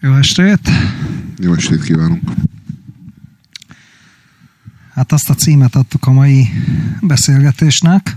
Jó 0.00 0.14
estét! 0.14 0.70
Jó 1.38 1.54
estét 1.54 1.82
kívánunk! 1.82 2.30
Hát 4.94 5.12
azt 5.12 5.30
a 5.30 5.34
címet 5.34 5.74
adtuk 5.74 6.06
a 6.06 6.12
mai 6.12 6.48
beszélgetésnek, 7.00 8.16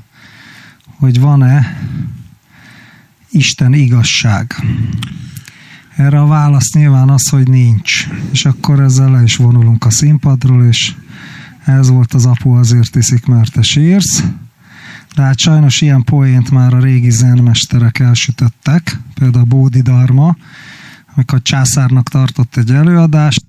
hogy 0.85 1.19
van-e 1.19 1.77
Isten 3.29 3.73
igazság. 3.73 4.55
Erre 5.95 6.19
a 6.19 6.25
válasz 6.25 6.73
nyilván 6.73 7.09
az, 7.09 7.29
hogy 7.29 7.47
nincs. 7.47 8.07
És 8.31 8.45
akkor 8.45 8.79
ezzel 8.79 9.11
le 9.11 9.23
is 9.23 9.35
vonulunk 9.35 9.85
a 9.85 9.89
színpadról, 9.89 10.65
és 10.65 10.93
ez 11.65 11.89
volt 11.89 12.13
az 12.13 12.25
apu 12.25 12.51
azért 12.51 12.95
iszik, 12.95 13.25
mert 13.25 13.51
te 13.51 13.61
sírsz. 13.61 14.23
De 15.15 15.21
hát 15.21 15.39
sajnos 15.39 15.81
ilyen 15.81 16.03
poént 16.03 16.51
már 16.51 16.73
a 16.73 16.79
régi 16.79 17.09
zenmesterek 17.09 17.99
elsütöttek, 17.99 18.99
például 19.13 19.45
Bódi 19.45 19.81
Darma, 19.81 20.35
amikor 21.15 21.41
császárnak 21.41 22.09
tartott 22.09 22.55
egy 22.55 22.71
előadást, 22.71 23.43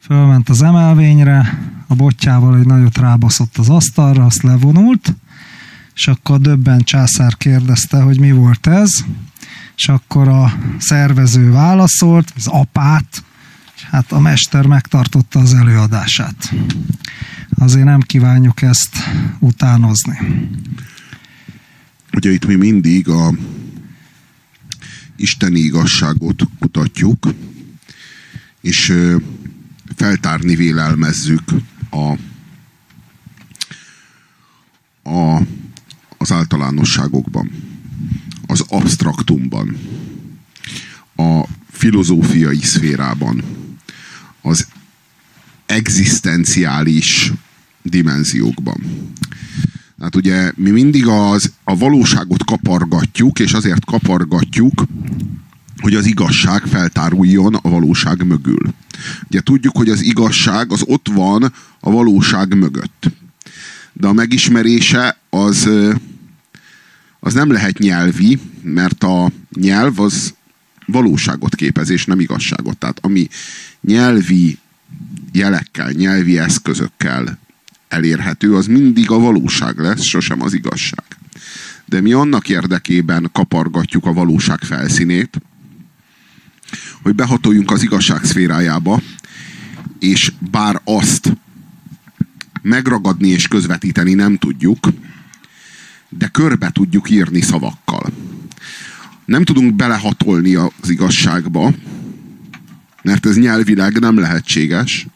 fölment 0.00 0.48
az 0.48 0.62
emelvényre, 0.62 1.58
a 1.86 1.94
botjával 1.94 2.58
egy 2.58 2.66
nagyot 2.66 2.98
rábaszott 2.98 3.56
az 3.56 3.68
asztalra, 3.68 4.24
azt 4.24 4.42
levonult, 4.42 5.14
és 5.94 6.08
akkor 6.08 6.40
döbben 6.40 6.80
császár 6.80 7.36
kérdezte, 7.36 8.00
hogy 8.00 8.20
mi 8.20 8.32
volt 8.32 8.66
ez, 8.66 8.90
és 9.76 9.88
akkor 9.88 10.28
a 10.28 10.52
szervező 10.78 11.50
válaszolt, 11.50 12.32
az 12.36 12.46
apát, 12.46 13.24
és 13.76 13.82
hát 13.82 14.12
a 14.12 14.20
mester 14.20 14.66
megtartotta 14.66 15.38
az 15.38 15.54
előadását. 15.54 16.52
Azért 17.58 17.84
nem 17.84 18.00
kívánjuk 18.00 18.62
ezt 18.62 18.96
utánozni. 19.38 20.18
Ugye 22.12 22.30
itt 22.30 22.46
mi 22.46 22.54
mindig 22.54 23.08
a 23.08 23.34
isteni 25.20 25.58
igazságot 25.58 26.42
kutatjuk, 26.58 27.34
és 28.60 28.94
feltárni 29.96 30.54
vélelmezzük 30.54 31.42
a, 31.90 32.12
a, 35.10 35.42
az 36.18 36.32
általánosságokban, 36.32 37.50
az 38.46 38.64
abstraktumban, 38.68 39.78
a 41.16 41.44
filozófiai 41.70 42.62
szférában, 42.62 43.44
az 44.42 44.66
egzisztenciális 45.66 47.32
dimenziókban. 47.82 48.82
Tehát 50.00 50.16
ugye 50.16 50.52
mi 50.56 50.70
mindig 50.70 51.06
az, 51.06 51.52
a 51.64 51.76
valóságot 51.76 52.44
kapargatjuk, 52.44 53.38
és 53.38 53.52
azért 53.52 53.84
kapargatjuk, 53.84 54.84
hogy 55.80 55.94
az 55.94 56.06
igazság 56.06 56.62
feltáruljon 56.62 57.54
a 57.54 57.68
valóság 57.68 58.26
mögül. 58.26 58.74
Ugye 59.26 59.40
tudjuk, 59.40 59.76
hogy 59.76 59.88
az 59.88 60.02
igazság 60.02 60.72
az 60.72 60.82
ott 60.86 61.08
van 61.12 61.52
a 61.80 61.90
valóság 61.90 62.54
mögött. 62.54 63.10
De 63.92 64.06
a 64.06 64.12
megismerése 64.12 65.16
az, 65.30 65.68
az 67.20 67.34
nem 67.34 67.52
lehet 67.52 67.78
nyelvi, 67.78 68.38
mert 68.62 69.04
a 69.04 69.30
nyelv 69.54 70.00
az 70.00 70.34
valóságot 70.86 71.54
képez, 71.54 71.90
és 71.90 72.04
nem 72.04 72.20
igazságot. 72.20 72.78
Tehát 72.78 72.98
ami 73.02 73.28
nyelvi 73.80 74.58
jelekkel, 75.32 75.90
nyelvi 75.90 76.38
eszközökkel 76.38 77.38
elérhető, 77.90 78.54
az 78.54 78.66
mindig 78.66 79.10
a 79.10 79.18
valóság 79.18 79.78
lesz, 79.78 80.02
sosem 80.02 80.42
az 80.42 80.52
igazság. 80.52 81.04
De 81.84 82.00
mi 82.00 82.12
annak 82.12 82.48
érdekében 82.48 83.28
kapargatjuk 83.32 84.06
a 84.06 84.12
valóság 84.12 84.58
felszínét, 84.62 85.40
hogy 87.02 87.14
behatoljunk 87.14 87.70
az 87.70 87.82
igazság 87.82 88.24
szférájába, 88.24 89.00
és 89.98 90.32
bár 90.50 90.80
azt 90.84 91.36
megragadni 92.62 93.28
és 93.28 93.48
közvetíteni 93.48 94.14
nem 94.14 94.36
tudjuk, 94.36 94.88
de 96.08 96.26
körbe 96.26 96.70
tudjuk 96.70 97.10
írni 97.10 97.40
szavakkal. 97.40 98.12
Nem 99.24 99.44
tudunk 99.44 99.74
belehatolni 99.74 100.54
az 100.54 100.90
igazságba, 100.90 101.72
mert 103.02 103.26
ez 103.26 103.36
nyelvileg 103.36 103.98
nem 103.98 104.18
lehetséges, 104.18 105.06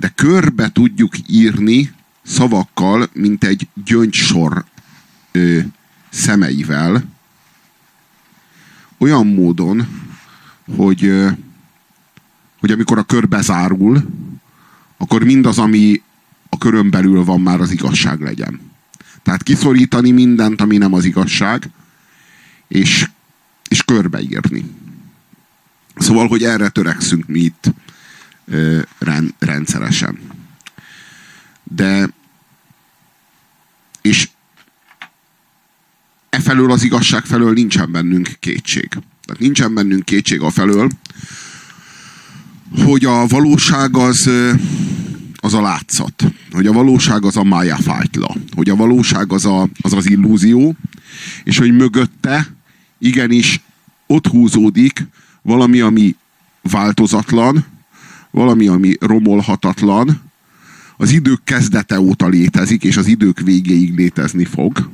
de 0.00 0.08
körbe 0.08 0.68
tudjuk 0.72 1.14
írni 1.26 1.92
szavakkal, 2.22 3.08
mint 3.12 3.44
egy 3.44 3.68
gyöngysor 3.84 4.64
ö, 5.32 5.58
szemeivel, 6.10 7.04
olyan 8.98 9.26
módon, 9.26 9.86
hogy, 10.76 11.04
ö, 11.04 11.28
hogy 12.60 12.70
amikor 12.70 12.98
a 12.98 13.02
kör 13.02 13.28
bezárul, 13.28 14.02
akkor 14.96 15.24
mindaz, 15.24 15.58
ami 15.58 16.02
a 16.48 16.58
körön 16.58 16.90
belül 16.90 17.24
van, 17.24 17.40
már 17.40 17.60
az 17.60 17.70
igazság 17.70 18.20
legyen. 18.20 18.60
Tehát 19.22 19.42
kiszorítani 19.42 20.10
mindent, 20.10 20.60
ami 20.60 20.76
nem 20.76 20.92
az 20.92 21.04
igazság, 21.04 21.70
és, 22.68 23.08
és 23.68 23.82
körbeírni. 23.82 24.64
Szóval, 25.96 26.28
hogy 26.28 26.42
erre 26.42 26.68
törekszünk 26.68 27.26
mi 27.26 27.40
itt 27.40 27.72
rendszeresen. 29.38 30.18
De 31.62 32.08
és 34.00 34.28
e 36.30 36.40
felől 36.40 36.70
az 36.70 36.82
igazság 36.82 37.24
felől 37.24 37.52
nincsen 37.52 37.92
bennünk 37.92 38.36
kétség. 38.40 38.88
Tehát 38.88 39.40
nincsen 39.40 39.74
bennünk 39.74 40.04
kétség 40.04 40.40
a 40.40 40.50
felől, 40.50 40.90
hogy 42.84 43.04
a 43.04 43.26
valóság 43.26 43.96
az, 43.96 44.30
az 45.36 45.54
a 45.54 45.60
látszat. 45.60 46.24
Hogy 46.50 46.66
a 46.66 46.72
valóság 46.72 47.24
az 47.24 47.36
a 47.36 47.44
mája 47.44 47.76
fájtla. 47.76 48.34
Hogy 48.54 48.68
a 48.68 48.76
valóság 48.76 49.32
az, 49.32 49.44
a, 49.44 49.68
az 49.80 49.92
az 49.92 50.10
illúzió, 50.10 50.76
és 51.44 51.58
hogy 51.58 51.72
mögötte 51.72 52.54
igenis 52.98 53.60
ott 54.06 54.26
húzódik 54.26 55.06
valami, 55.42 55.80
ami 55.80 56.16
változatlan, 56.62 57.64
valami, 58.30 58.66
ami 58.66 58.94
romolhatatlan, 59.00 60.20
az 60.96 61.10
idők 61.10 61.40
kezdete 61.44 62.00
óta 62.00 62.28
létezik, 62.28 62.84
és 62.84 62.96
az 62.96 63.06
idők 63.06 63.40
végéig 63.40 63.94
létezni 63.96 64.44
fog, 64.44 64.90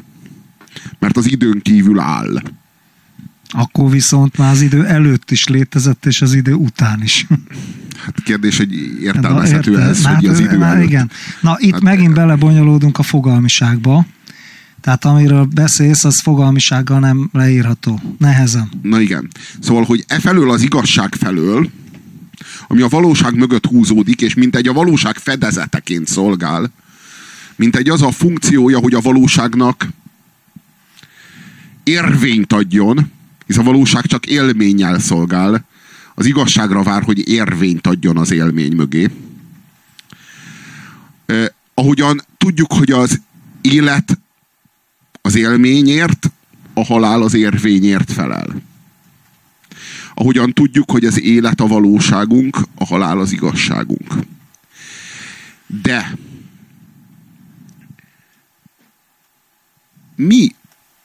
mert 0.98 1.16
az 1.16 1.30
időn 1.30 1.60
kívül 1.62 2.00
áll. 2.00 2.42
Akkor 3.48 3.91
viszont 3.91 4.38
már 4.38 4.50
az 4.50 4.60
idő 4.60 4.84
előtt 4.84 5.30
is 5.30 5.47
létezett, 5.47 6.06
és 6.06 6.22
az 6.22 6.34
idő 6.34 6.52
után 6.52 7.02
is. 7.02 7.26
Hát 7.97 8.22
kérdés, 8.22 8.56
hogy 8.56 9.02
értelmezhető 9.02 9.70
Na, 9.70 9.80
ez, 9.80 10.04
hogy 10.04 10.26
az 10.26 10.41
idő 10.41 10.62
előtt. 10.62 10.84
Igen. 10.84 11.10
Na, 11.41 11.56
itt 11.58 11.72
hát, 11.72 11.80
megint 11.80 12.14
belebonyolódunk 12.14 12.98
a 12.98 13.03
fogalmiságba. 13.03 14.06
Tehát 14.80 15.04
amiről 15.04 15.44
beszélsz, 15.44 16.04
az 16.04 16.20
fogalmisággal 16.20 16.98
nem 16.98 17.28
leírható. 17.32 18.00
Nehezen. 18.18 18.68
Na 18.82 19.00
igen. 19.00 19.28
Szóval, 19.60 19.84
hogy 19.84 20.04
e 20.06 20.18
felől 20.18 20.50
az 20.50 20.62
igazság 20.62 21.14
felől, 21.14 21.70
ami 22.69 22.82
a 22.82 22.88
valóság 22.88 23.34
mögött 23.34 23.66
húzódik, 23.66 24.20
és 24.20 24.34
mint 24.34 24.56
egy 24.56 24.69
a 24.69 24.72
valóság 24.72 25.16
fedezeteként 25.16 26.08
szolgál, 26.08 26.72
mint 27.56 27.76
egy 27.76 27.88
az 27.88 28.02
a 28.02 28.10
funkciója, 28.10 28.78
hogy 28.78 28.94
a 28.94 29.00
valóságnak 29.00 29.88
érvényt 31.82 32.52
adjon, 32.52 33.12
hisz 33.47 33.58
a 33.58 33.62
valóság 33.62 34.06
csak 34.06 34.26
élménnyel 34.26 34.98
szolgál, 34.98 35.64
az 36.14 36.26
igazságra 36.26 36.82
vár, 36.82 37.02
hogy 37.02 37.28
érvényt 37.28 37.86
adjon 37.86 38.16
az 38.16 38.30
élmény 38.30 38.76
mögé. 38.76 39.10
Eh, 41.26 41.47
ahogyan 41.74 42.22
tudjuk, 42.36 42.72
hogy 42.72 42.91
az 42.91 43.20
élet 43.60 44.18
az 45.22 45.36
élményért, 45.36 46.30
a 46.74 46.84
halál 46.84 47.22
az 47.22 47.34
érvényért 47.34 48.12
felel. 48.12 48.47
Ahogyan 50.19 50.53
tudjuk, 50.53 50.91
hogy 50.91 51.04
az 51.04 51.21
élet 51.21 51.60
a 51.60 51.66
valóságunk, 51.66 52.59
a 52.74 52.84
halál 52.84 53.18
az 53.18 53.33
igazságunk. 53.33 54.15
De 55.66 56.16
mi 60.15 60.54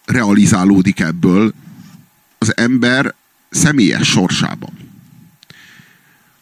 realizálódik 0.06 1.00
ebből 1.00 1.54
az 2.38 2.58
ember 2.58 3.14
személyes 3.50 4.08
sorsában? 4.08 4.74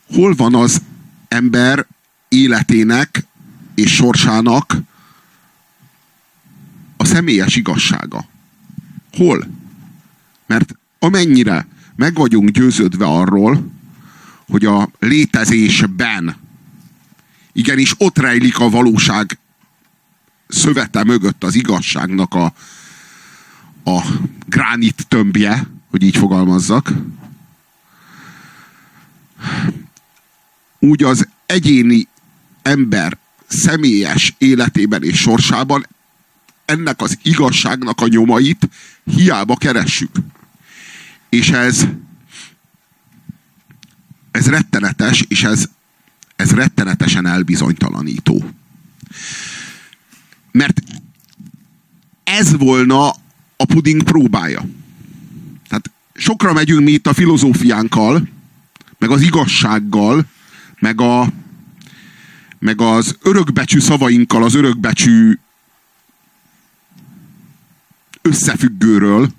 Hol 0.08 0.36
van 0.36 0.56
az 0.56 0.82
ember 1.28 1.86
életének 2.28 3.26
és 3.76 3.96
sorsának 3.96 4.76
a 6.98 7.06
személyes 7.06 7.56
igazsága? 7.56 8.26
Hol? 9.12 9.48
Mert 10.46 10.76
amennyire 11.00 11.68
meg 12.00 12.14
vagyunk 12.14 12.50
győződve 12.50 13.06
arról, 13.06 13.72
hogy 14.48 14.66
a 14.66 14.90
létezésben 15.00 16.36
igenis 17.52 17.94
ott 17.98 18.18
rejlik 18.18 18.60
a 18.60 18.70
valóság 18.70 19.38
szövete 20.48 21.04
mögött 21.04 21.44
az 21.44 21.56
igazságnak 21.56 22.34
a, 22.34 22.54
a 23.84 24.06
gránit 24.46 25.08
tömbje, 25.08 25.68
hogy 25.90 26.04
így 26.04 26.18
fogalmazzak. 26.18 26.94
úgy 30.80 31.04
az 31.04 31.28
egyéni 31.46 32.08
ember 32.62 33.18
személyes 33.48 34.36
életében 34.38 35.04
és 35.04 35.20
sorsában 35.20 35.88
ennek 36.66 37.02
az 37.02 37.18
igazságnak 37.24 38.02
a 38.02 38.08
nyomait 38.08 38.70
hiába 39.04 39.56
keressük. 39.56 40.12
És 41.30 41.50
ez 41.50 41.88
ez 44.32 44.48
rettenetes, 44.50 45.26
és 45.28 45.44
ez, 45.44 45.70
ez 46.36 46.52
rettenetesen 46.52 47.26
elbizonytalanító. 47.26 48.50
Mert 50.52 50.82
ez 52.24 52.58
volna 52.58 53.10
a 53.58 53.66
puding 53.66 54.04
próbája. 54.04 54.66
Tehát 55.68 55.92
sokra 56.14 56.54
megyünk 56.54 56.84
mi 56.84 56.92
itt 56.92 57.08
a 57.08 57.14
filozófiánkkal, 57.14 58.28
meg 58.98 59.10
az 59.10 59.22
igazsággal, 59.22 60.26
meg, 60.80 61.02
a, 61.02 61.32
meg 62.60 62.82
az 62.82 63.18
örökbecsű 63.22 63.80
szavainkkal, 63.80 64.44
az 64.44 64.54
örökbecsű 64.54 65.40
összefüggőről. 68.22 69.30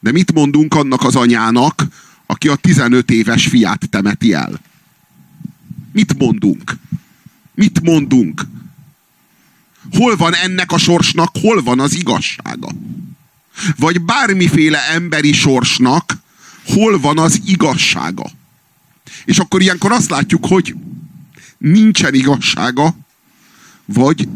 De 0.00 0.12
mit 0.12 0.32
mondunk 0.32 0.74
annak 0.74 1.02
az 1.02 1.16
anyának, 1.16 1.86
aki 2.26 2.48
a 2.48 2.54
15 2.54 3.10
éves 3.10 3.46
fiát 3.46 3.88
temeti 3.90 4.32
el? 4.32 4.60
Mit 5.92 6.18
mondunk? 6.18 6.76
Mit 7.54 7.80
mondunk? 7.80 8.42
Hol 9.92 10.16
van 10.16 10.34
ennek 10.34 10.72
a 10.72 10.78
sorsnak, 10.78 11.30
hol 11.40 11.62
van 11.62 11.80
az 11.80 11.94
igazsága? 11.94 12.68
Vagy 13.76 14.00
bármiféle 14.00 14.88
emberi 14.88 15.32
sorsnak, 15.32 16.16
hol 16.66 17.00
van 17.00 17.18
az 17.18 17.40
igazsága? 17.44 18.30
És 19.24 19.38
akkor 19.38 19.60
ilyenkor 19.60 19.92
azt 19.92 20.10
látjuk, 20.10 20.46
hogy 20.46 20.74
nincsen 21.58 22.14
igazsága, 22.14 22.94
vagy 23.84 24.28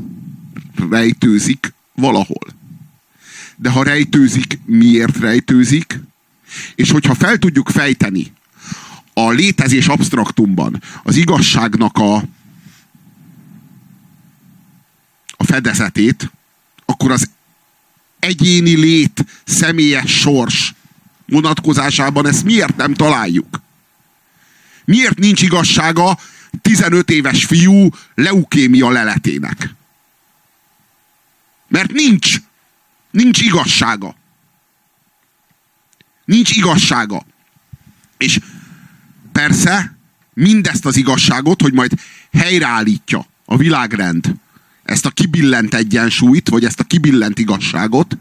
rejtőzik 0.90 1.74
valahol. 1.94 2.46
De 3.56 3.70
ha 3.70 3.82
rejtőzik, 3.82 4.58
miért 4.64 5.16
rejtőzik? 5.16 6.00
És 6.74 6.90
hogyha 6.90 7.14
fel 7.14 7.38
tudjuk 7.38 7.68
fejteni 7.68 8.32
a 9.14 9.30
létezés 9.30 9.86
abstraktumban 9.86 10.82
az 11.02 11.16
igazságnak 11.16 11.98
a, 11.98 12.16
a 15.36 15.44
fedezetét, 15.44 16.30
akkor 16.84 17.10
az 17.10 17.30
egyéni 18.18 18.76
lét, 18.76 19.24
személyes 19.44 20.10
sors 20.20 20.74
vonatkozásában 21.26 22.26
ezt 22.26 22.44
miért 22.44 22.76
nem 22.76 22.94
találjuk? 22.94 23.62
Miért 24.84 25.18
nincs 25.18 25.42
igazsága 25.42 26.18
15 26.62 27.10
éves 27.10 27.44
fiú 27.44 27.88
leukémia 28.14 28.90
leletének? 28.90 29.74
Mert 31.68 31.92
nincs. 31.92 32.40
Nincs 33.14 33.40
igazsága. 33.40 34.14
Nincs 36.24 36.56
igazsága. 36.56 37.26
És 38.16 38.40
persze 39.32 39.96
mindezt 40.32 40.86
az 40.86 40.96
igazságot, 40.96 41.62
hogy 41.62 41.72
majd 41.72 41.92
helyreállítja 42.32 43.26
a 43.44 43.56
világrend 43.56 44.34
ezt 44.82 45.06
a 45.06 45.10
kibillent 45.10 45.74
egyensúlyt, 45.74 46.48
vagy 46.48 46.64
ezt 46.64 46.80
a 46.80 46.84
kibillent 46.84 47.38
igazságot, 47.38 48.16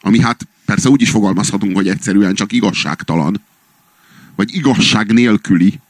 ami 0.00 0.20
hát 0.20 0.46
persze 0.64 0.88
úgy 0.88 1.02
is 1.02 1.10
fogalmazhatunk, 1.10 1.76
hogy 1.76 1.88
egyszerűen 1.88 2.34
csak 2.34 2.52
igazságtalan, 2.52 3.40
vagy 4.34 4.54
igazság 4.54 5.12
nélküli, 5.12 5.80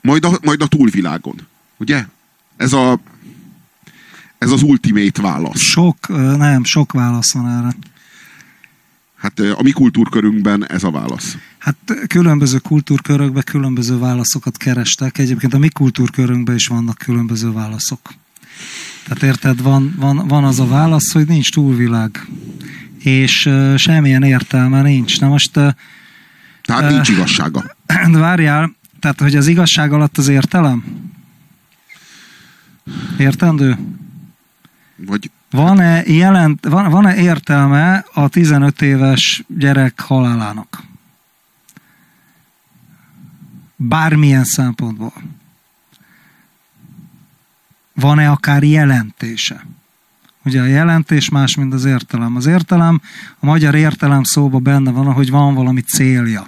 majd 0.00 0.24
a, 0.24 0.38
majd 0.42 0.62
a 0.62 0.66
túlvilágon. 0.66 1.46
Ugye? 1.76 2.06
Ez 2.56 2.72
a 2.72 3.00
ez 4.44 4.50
az 4.50 4.62
ultimate 4.62 5.22
válasz. 5.22 5.60
Sok, 5.60 6.08
nem, 6.36 6.64
sok 6.64 6.92
válasz 6.92 7.32
van 7.32 7.48
erre. 7.48 7.76
Hát 9.16 9.40
a 9.40 9.62
mi 9.62 9.70
kultúrkörünkben 9.70 10.66
ez 10.66 10.82
a 10.82 10.90
válasz. 10.90 11.36
Hát 11.58 11.76
különböző 12.06 12.58
kultúrkörökben 12.58 13.42
különböző 13.46 13.98
válaszokat 13.98 14.56
kerestek. 14.56 15.18
Egyébként 15.18 15.54
a 15.54 15.58
mi 15.58 15.68
kultúrkörünkben 15.68 16.54
is 16.54 16.66
vannak 16.66 16.98
különböző 16.98 17.52
válaszok. 17.52 18.00
Tehát 19.04 19.22
érted, 19.22 19.62
van, 19.62 19.94
van, 19.98 20.28
van 20.28 20.44
az 20.44 20.60
a 20.60 20.66
válasz, 20.66 21.12
hogy 21.12 21.26
nincs 21.26 21.52
túlvilág. 21.52 22.26
És 22.98 23.46
uh, 23.46 23.76
semmilyen 23.76 24.22
értelme 24.22 24.82
nincs. 24.82 25.20
Na 25.20 25.28
most... 25.28 25.56
Uh, 25.56 25.68
tehát 26.62 26.90
nincs 26.90 27.08
igazsága. 27.08 27.76
De 27.86 28.18
várjál, 28.28 28.74
tehát 29.00 29.20
hogy 29.20 29.36
az 29.36 29.46
igazság 29.46 29.92
alatt 29.92 30.18
az 30.18 30.28
értelem? 30.28 30.84
Értendő? 33.18 33.78
Vagy... 34.96 35.30
Van-e, 35.50 36.02
jelent, 36.06 36.66
van, 36.66 36.90
van-e 36.90 37.16
értelme 37.16 38.04
a 38.12 38.28
15 38.28 38.82
éves 38.82 39.44
gyerek 39.46 40.00
halálának? 40.00 40.82
Bármilyen 43.76 44.44
szempontból. 44.44 45.12
Van-e 47.92 48.30
akár 48.30 48.62
jelentése? 48.62 49.66
Ugye 50.44 50.60
a 50.60 50.64
jelentés 50.64 51.28
más, 51.28 51.56
mint 51.56 51.72
az 51.72 51.84
értelem. 51.84 52.36
Az 52.36 52.46
értelem, 52.46 53.00
a 53.38 53.46
magyar 53.46 53.74
értelem 53.74 54.22
szóba 54.22 54.58
benne 54.58 54.90
van, 54.90 55.12
hogy 55.12 55.30
van 55.30 55.54
valami 55.54 55.80
célja. 55.80 56.46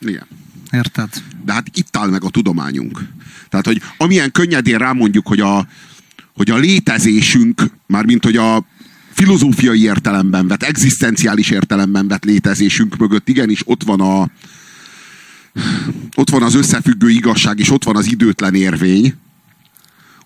Igen. 0.00 0.26
Érted? 0.70 1.08
De 1.44 1.52
hát 1.52 1.66
itt 1.72 1.96
áll 1.96 2.08
meg 2.08 2.24
a 2.24 2.30
tudományunk. 2.30 3.08
Tehát, 3.48 3.66
hogy 3.66 3.82
amilyen 3.96 4.32
könnyedén 4.32 4.78
rámondjuk, 4.78 5.26
hogy 5.26 5.40
a, 5.40 5.66
hogy 6.34 6.50
a 6.50 6.56
létezésünk, 6.56 7.62
mármint 7.86 8.24
hogy 8.24 8.36
a 8.36 8.66
filozófiai 9.12 9.82
értelemben 9.82 10.48
vett, 10.48 10.62
egzisztenciális 10.62 11.50
értelemben 11.50 12.08
vett 12.08 12.24
létezésünk 12.24 12.96
mögött 12.96 13.28
igenis 13.28 13.62
ott 13.64 13.82
van 13.82 14.00
a 14.00 14.30
ott 16.14 16.30
van 16.30 16.42
az 16.42 16.54
összefüggő 16.54 17.10
igazság, 17.10 17.58
és 17.58 17.70
ott 17.70 17.84
van 17.84 17.96
az 17.96 18.06
időtlen 18.06 18.54
érvény. 18.54 19.14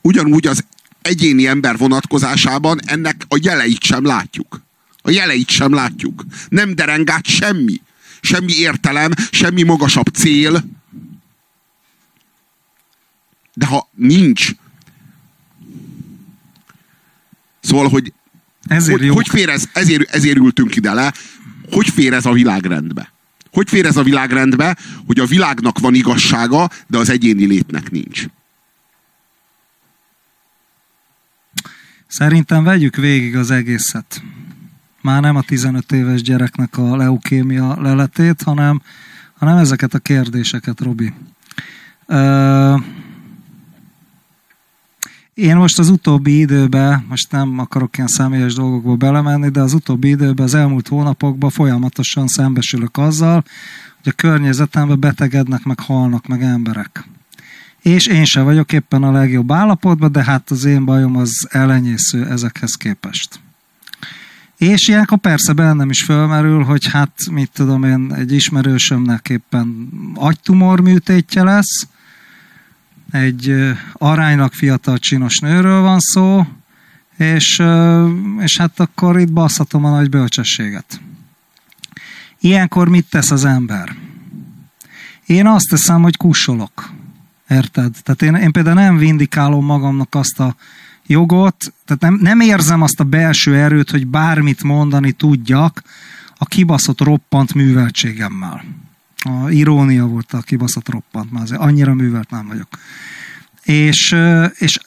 Ugyanúgy 0.00 0.46
az 0.46 0.64
egyéni 1.02 1.46
ember 1.46 1.76
vonatkozásában 1.76 2.80
ennek 2.84 3.24
a 3.28 3.38
jeleit 3.42 3.82
sem 3.82 4.04
látjuk. 4.04 4.62
A 5.02 5.10
jeleit 5.10 5.48
sem 5.48 5.74
látjuk. 5.74 6.24
Nem 6.48 6.74
dereng 6.74 7.10
át 7.10 7.26
semmi. 7.26 7.80
Semmi 8.20 8.52
értelem, 8.52 9.10
semmi 9.30 9.62
magasabb 9.62 10.06
cél. 10.06 10.64
De 13.54 13.66
ha 13.66 13.88
nincs 13.94 14.50
Szóval, 17.68 17.88
hogy 17.88 18.12
ezért, 18.66 18.98
hogy, 18.98 19.08
hogy 19.08 19.28
fér 19.28 19.48
ez, 19.48 19.68
ezért, 19.72 20.10
ezért 20.10 20.36
ültünk 20.36 20.76
ide 20.76 20.92
le, 20.92 21.12
hogy 21.70 21.88
fér 21.88 22.12
ez 22.12 22.26
a 22.26 22.32
világrendbe? 22.32 23.12
Hogy 23.52 23.68
fér 23.68 23.86
ez 23.86 23.96
a 23.96 24.02
világrendbe, 24.02 24.76
hogy 25.06 25.18
a 25.18 25.26
világnak 25.26 25.78
van 25.78 25.94
igazsága, 25.94 26.70
de 26.86 26.98
az 26.98 27.10
egyéni 27.10 27.46
létnek 27.46 27.90
nincs? 27.90 28.24
Szerintem 32.06 32.64
vegyük 32.64 32.96
végig 32.96 33.36
az 33.36 33.50
egészet. 33.50 34.22
Már 35.02 35.20
nem 35.20 35.36
a 35.36 35.42
15 35.42 35.92
éves 35.92 36.22
gyereknek 36.22 36.78
a 36.78 36.96
leukémia 36.96 37.80
leletét, 37.80 38.42
hanem, 38.42 38.82
hanem 39.38 39.56
ezeket 39.56 39.94
a 39.94 39.98
kérdéseket, 39.98 40.80
Robi. 40.80 41.12
Ö- 42.06 43.06
én 45.38 45.56
most 45.56 45.78
az 45.78 45.88
utóbbi 45.88 46.38
időben, 46.38 47.04
most 47.08 47.32
nem 47.32 47.58
akarok 47.58 47.96
ilyen 47.96 48.08
személyes 48.08 48.54
dolgokba 48.54 48.96
belemenni, 48.96 49.48
de 49.48 49.60
az 49.60 49.72
utóbbi 49.72 50.08
időben, 50.08 50.46
az 50.46 50.54
elmúlt 50.54 50.88
hónapokban 50.88 51.50
folyamatosan 51.50 52.26
szembesülök 52.26 52.96
azzal, 52.96 53.44
hogy 54.02 54.12
a 54.12 54.16
környezetemben 54.16 55.00
betegednek, 55.00 55.64
meg 55.64 55.80
halnak 55.80 56.26
meg 56.26 56.42
emberek. 56.42 57.08
És 57.82 58.06
én 58.06 58.24
sem 58.24 58.44
vagyok 58.44 58.72
éppen 58.72 59.02
a 59.02 59.12
legjobb 59.12 59.52
állapotban, 59.52 60.12
de 60.12 60.24
hát 60.24 60.50
az 60.50 60.64
én 60.64 60.84
bajom 60.84 61.16
az 61.16 61.48
elenyésző 61.50 62.26
ezekhez 62.26 62.74
képest. 62.74 63.40
És 64.56 64.88
ilyenkor 64.88 65.18
persze 65.18 65.52
bennem 65.52 65.90
is 65.90 66.02
fölmerül, 66.02 66.62
hogy 66.62 66.86
hát 66.86 67.12
mit 67.30 67.50
tudom 67.54 67.84
én, 67.84 68.14
egy 68.14 68.32
ismerősömnek 68.32 69.28
éppen 69.28 69.88
agytumor 70.14 70.80
műtétje 70.80 71.42
lesz, 71.42 71.86
egy 73.10 73.54
aránylag 73.92 74.52
fiatal 74.52 74.98
csinos 74.98 75.38
nőről 75.38 75.80
van 75.80 76.00
szó, 76.00 76.46
és, 77.16 77.62
és 78.38 78.56
hát 78.56 78.80
akkor 78.80 79.18
itt 79.18 79.32
baszhatom 79.32 79.84
a 79.84 79.90
nagy 79.90 80.08
bölcsességet. 80.08 81.00
Ilyenkor 82.40 82.88
mit 82.88 83.06
tesz 83.10 83.30
az 83.30 83.44
ember? 83.44 83.96
Én 85.26 85.46
azt 85.46 85.68
teszem, 85.68 86.02
hogy 86.02 86.16
kussolok. 86.16 86.92
Érted? 87.48 87.96
Tehát 88.02 88.22
én, 88.22 88.34
én 88.34 88.52
például 88.52 88.74
nem 88.74 88.96
vindikálom 88.96 89.64
magamnak 89.64 90.14
azt 90.14 90.40
a 90.40 90.54
jogot, 91.06 91.72
tehát 91.84 92.02
nem, 92.02 92.18
nem 92.22 92.40
érzem 92.40 92.82
azt 92.82 93.00
a 93.00 93.04
belső 93.04 93.56
erőt, 93.56 93.90
hogy 93.90 94.06
bármit 94.06 94.62
mondani 94.62 95.12
tudjak 95.12 95.82
a 96.36 96.44
kibaszott 96.44 97.00
roppant 97.00 97.54
műveltségemmel. 97.54 98.64
A 99.24 99.50
irónia 99.50 100.06
volt 100.06 100.32
a 100.32 100.40
kibaszott 100.40 100.88
roppant, 100.88 101.32
már 101.32 101.42
azért 101.42 101.60
annyira 101.60 101.94
művelt 101.94 102.30
nem 102.30 102.46
vagyok. 102.46 102.68
És, 103.64 104.16
és, 104.54 104.78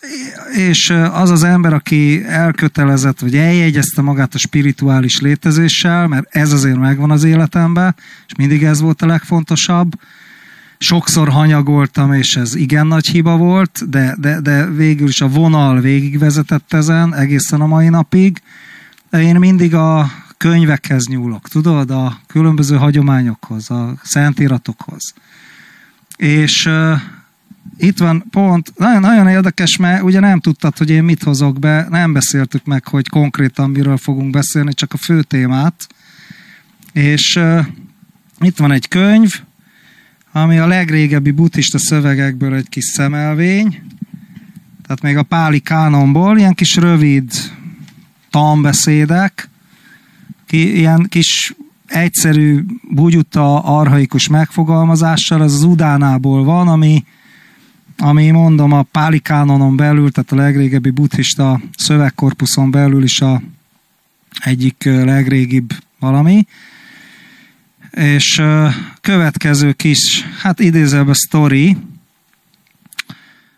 és 0.56 0.90
az 1.12 1.30
az 1.30 1.44
ember, 1.44 1.74
aki 1.74 2.24
elkötelezett, 2.26 3.20
vagy 3.20 3.36
eljegyezte 3.36 4.02
magát 4.02 4.34
a 4.34 4.38
spirituális 4.38 5.20
létezéssel, 5.20 6.08
mert 6.08 6.36
ez 6.36 6.52
azért 6.52 6.78
megvan 6.78 7.12
az 7.12 7.24
életemben, 7.24 7.96
és 8.28 8.36
mindig 8.38 8.64
ez 8.64 8.82
volt 8.82 9.02
a 9.02 9.06
legfontosabb, 9.06 9.92
sokszor 10.78 11.30
hanyagoltam, 11.30 12.14
és 12.14 12.36
ez 12.36 12.56
igen 12.56 12.88
nagy 12.88 13.08
hiba 13.08 13.38
volt, 13.38 13.90
de, 13.90 14.16
de, 14.20 14.40
de 14.40 14.66
végül 14.66 15.08
is 15.08 15.22
a 15.22 15.28
vonal 15.28 15.80
végigvezetett 15.80 16.74
ezen 16.74 17.16
egészen 17.16 17.62
a 17.62 17.68
mai 17.68 17.90
napig. 17.90 18.42
Én 19.12 19.36
mindig 19.36 19.76
a 19.76 20.12
könyvekhez 20.42 21.08
nyúlok, 21.08 21.50
tudod, 21.50 21.92
a 21.92 22.20
különböző 22.28 22.76
hagyományokhoz, 22.76 23.72
a 23.72 23.94
szentíratokhoz. 24.04 25.14
És 26.16 26.66
uh, 26.66 27.00
itt 27.78 27.98
van 27.98 28.24
pont, 28.30 28.74
nagyon, 28.78 29.02
nagyon 29.02 29.28
érdekes, 29.28 29.78
mert 29.78 30.04
ugye 30.04 30.20
nem 30.20 30.40
tudtad, 30.40 30.78
hogy 30.78 30.90
én 30.90 31.04
mit 31.04 31.24
hozok 31.24 31.60
be, 31.60 31.88
nem 31.90 32.14
beszéltük 32.14 32.66
meg, 32.66 32.88
hogy 32.88 33.10
konkrétan 33.10 33.70
miről 33.70 33.98
fogunk 33.98 34.30
beszélni, 34.30 34.74
csak 34.74 34.94
a 34.94 34.98
fő 34.98 35.24
témát. 35.24 35.88
És 36.94 37.36
uh, 37.36 37.66
itt 38.40 38.58
van 38.58 38.72
egy 38.72 38.88
könyv, 38.88 39.42
ami 40.32 40.58
a 40.58 40.68
legrégebbi 40.68 41.32
buddhista 41.32 41.80
szövegekből 41.80 42.56
egy 42.56 42.70
kis 42.70 42.86
szemelvény, 42.86 43.82
tehát 44.84 45.02
még 45.02 45.18
a 45.18 45.24
páli 45.24 45.60
kánonból, 45.60 46.38
ilyen 46.38 46.54
kis 46.54 46.76
rövid 46.76 47.32
tanbeszédek, 48.30 49.50
ilyen 50.58 51.06
kis 51.10 51.56
egyszerű, 51.88 52.64
bugyutta, 52.90 53.60
arhaikus 53.60 54.28
megfogalmazással, 54.28 55.44
ez 55.44 55.54
az 55.54 55.64
Udánából 55.64 56.44
van, 56.44 56.68
ami, 56.68 57.04
ami 57.98 58.30
mondom 58.30 58.72
a 58.72 58.84
Páli 58.84 59.20
kánonon 59.20 59.76
belül, 59.76 60.12
tehát 60.12 60.32
a 60.32 60.36
legrégebbi 60.36 60.90
buddhista 60.90 61.62
szövegkorpuszon 61.78 62.72
belül 62.72 63.04
is 63.04 63.22
a 63.22 63.42
egyik 64.40 64.84
legrégibb 64.84 65.74
valami, 66.00 66.46
és 67.92 68.42
következő 69.02 69.72
kis, 69.72 70.26
hát 70.42 70.60
idézelbe 70.60 71.14
sztori, 71.14 71.78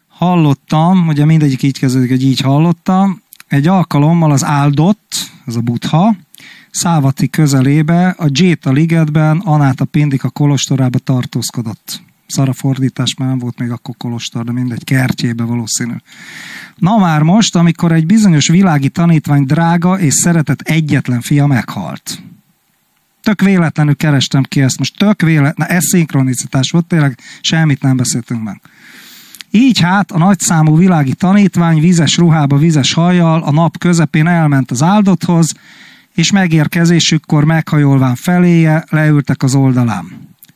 hallottam, 0.07 1.07
ugye 1.07 1.25
mindegyik 1.25 1.63
így 1.63 1.79
kezdődik, 1.79 2.09
hogy 2.09 2.23
így 2.23 2.39
hallottam, 2.39 3.21
egy 3.47 3.67
alkalommal 3.67 4.31
az 4.31 4.43
áldott, 4.43 5.31
ez 5.45 5.55
a 5.55 5.61
butha, 5.61 6.15
Szávati 6.73 7.29
közelébe, 7.29 8.07
a 8.17 8.25
Jéta 8.31 8.71
ligetben, 8.71 9.37
Anáta 9.37 9.85
Pindika 9.85 10.29
kolostorába 10.29 10.99
tartózkodott. 10.99 12.01
Szara 12.27 12.53
fordítás 12.53 13.15
már 13.15 13.27
nem 13.27 13.37
volt 13.37 13.59
még 13.59 13.71
akkor 13.71 13.95
kolostor, 13.97 14.45
de 14.45 14.51
mindegy, 14.51 14.83
kertjébe 14.83 15.43
valószínű. 15.43 15.95
Na 16.75 16.97
már 16.97 17.21
most, 17.21 17.55
amikor 17.55 17.91
egy 17.91 18.05
bizonyos 18.05 18.47
világi 18.47 18.89
tanítvány 18.89 19.43
drága 19.43 19.99
és 19.99 20.13
szeretett 20.13 20.61
egyetlen 20.61 21.21
fia 21.21 21.45
meghalt 21.45 22.21
tök 23.23 23.41
véletlenül 23.41 23.95
kerestem 23.95 24.43
ki 24.43 24.61
ezt, 24.61 24.77
most 24.77 24.97
tök 24.97 25.21
véletlen, 25.21 25.67
ez 25.67 25.83
szinkronicitás 25.85 26.71
volt, 26.71 26.85
tényleg 26.85 27.19
semmit 27.41 27.81
nem 27.81 27.97
beszéltünk 27.97 28.43
meg. 28.43 28.61
Így 29.51 29.79
hát 29.79 30.11
a 30.11 30.17
nagyszámú 30.17 30.77
világi 30.77 31.13
tanítvány 31.13 31.79
vízes 31.79 32.17
ruhába, 32.17 32.57
vízes 32.57 32.93
hajjal 32.93 33.43
a 33.43 33.51
nap 33.51 33.77
közepén 33.77 34.27
elment 34.27 34.71
az 34.71 34.81
áldotthoz, 34.81 35.53
és 36.13 36.31
megérkezésükkor 36.31 37.43
meghajolván 37.43 38.15
feléje 38.15 38.85
leültek 38.89 39.43
az 39.43 39.55
oldalán. 39.55 40.05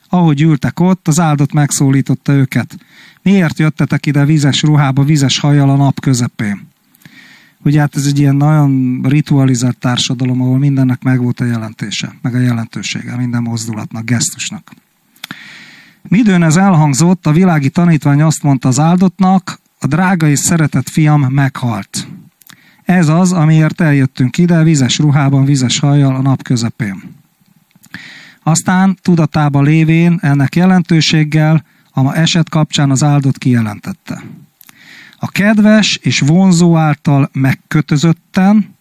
Ahogy 0.10 0.42
ültek 0.42 0.80
ott, 0.80 1.08
az 1.08 1.20
áldott 1.20 1.54
megszólította 1.54 2.34
őket. 2.34 2.78
Miért 3.22 3.60
jöttetek 3.60 4.06
ide 4.06 4.26
vízes 4.26 4.62
ruhába, 4.62 5.04
vízes 5.04 5.40
hajjal 5.40 5.70
a 5.70 5.76
nap 5.76 6.00
közepén? 6.00 6.68
Ugye 7.64 7.80
hát 7.80 7.96
ez 7.96 8.06
egy 8.06 8.20
ilyen 8.20 8.36
nagyon 8.36 9.02
ritualizált 9.04 9.78
társadalom, 9.78 10.42
ahol 10.42 10.58
mindennek 10.58 11.04
megvolt 11.04 11.40
a 11.40 11.46
jelentése, 11.46 12.16
meg 12.22 12.36
a 12.36 12.40
jelentősége, 12.40 13.16
minden 13.16 13.42
mozdulatnak, 13.42 14.06
gesztusnak. 14.06 14.72
Midőn 16.02 16.44
ez 16.44 16.56
elhangzott, 16.56 17.26
a 17.26 17.32
világi 17.32 17.70
tanítvány 17.70 18.22
azt 18.22 18.44
mondta 18.44 18.68
az 18.68 18.80
áldottnak, 18.80 19.60
a 19.80 19.88
drága 19.88 20.28
és 20.28 20.40
szeretett 20.40 20.90
fiam 20.90 21.22
meghalt. 21.22 22.08
Ez 22.88 23.08
az, 23.08 23.32
amiért 23.32 23.82
eljöttünk 23.82 24.38
ide, 24.38 24.64
vizes 24.64 24.98
ruhában, 25.00 25.46
vizes 25.46 25.80
hajjal 25.80 26.16
a 26.16 26.22
nap 26.22 26.42
közepén. 26.42 27.16
Aztán 28.44 28.98
tudatában 29.02 29.64
lévén 29.64 30.20
ennek 30.22 30.56
jelentőséggel, 30.56 31.64
a 31.92 32.02
ma 32.02 32.16
eset 32.16 32.50
kapcsán 32.50 32.92
az 32.92 33.04
áldott 33.04 33.38
kijelentette. 33.38 34.24
A 35.18 35.28
kedves 35.30 36.00
és 36.02 36.20
vonzó 36.20 36.76
által 36.76 37.30
megkötözötten, 37.34 38.76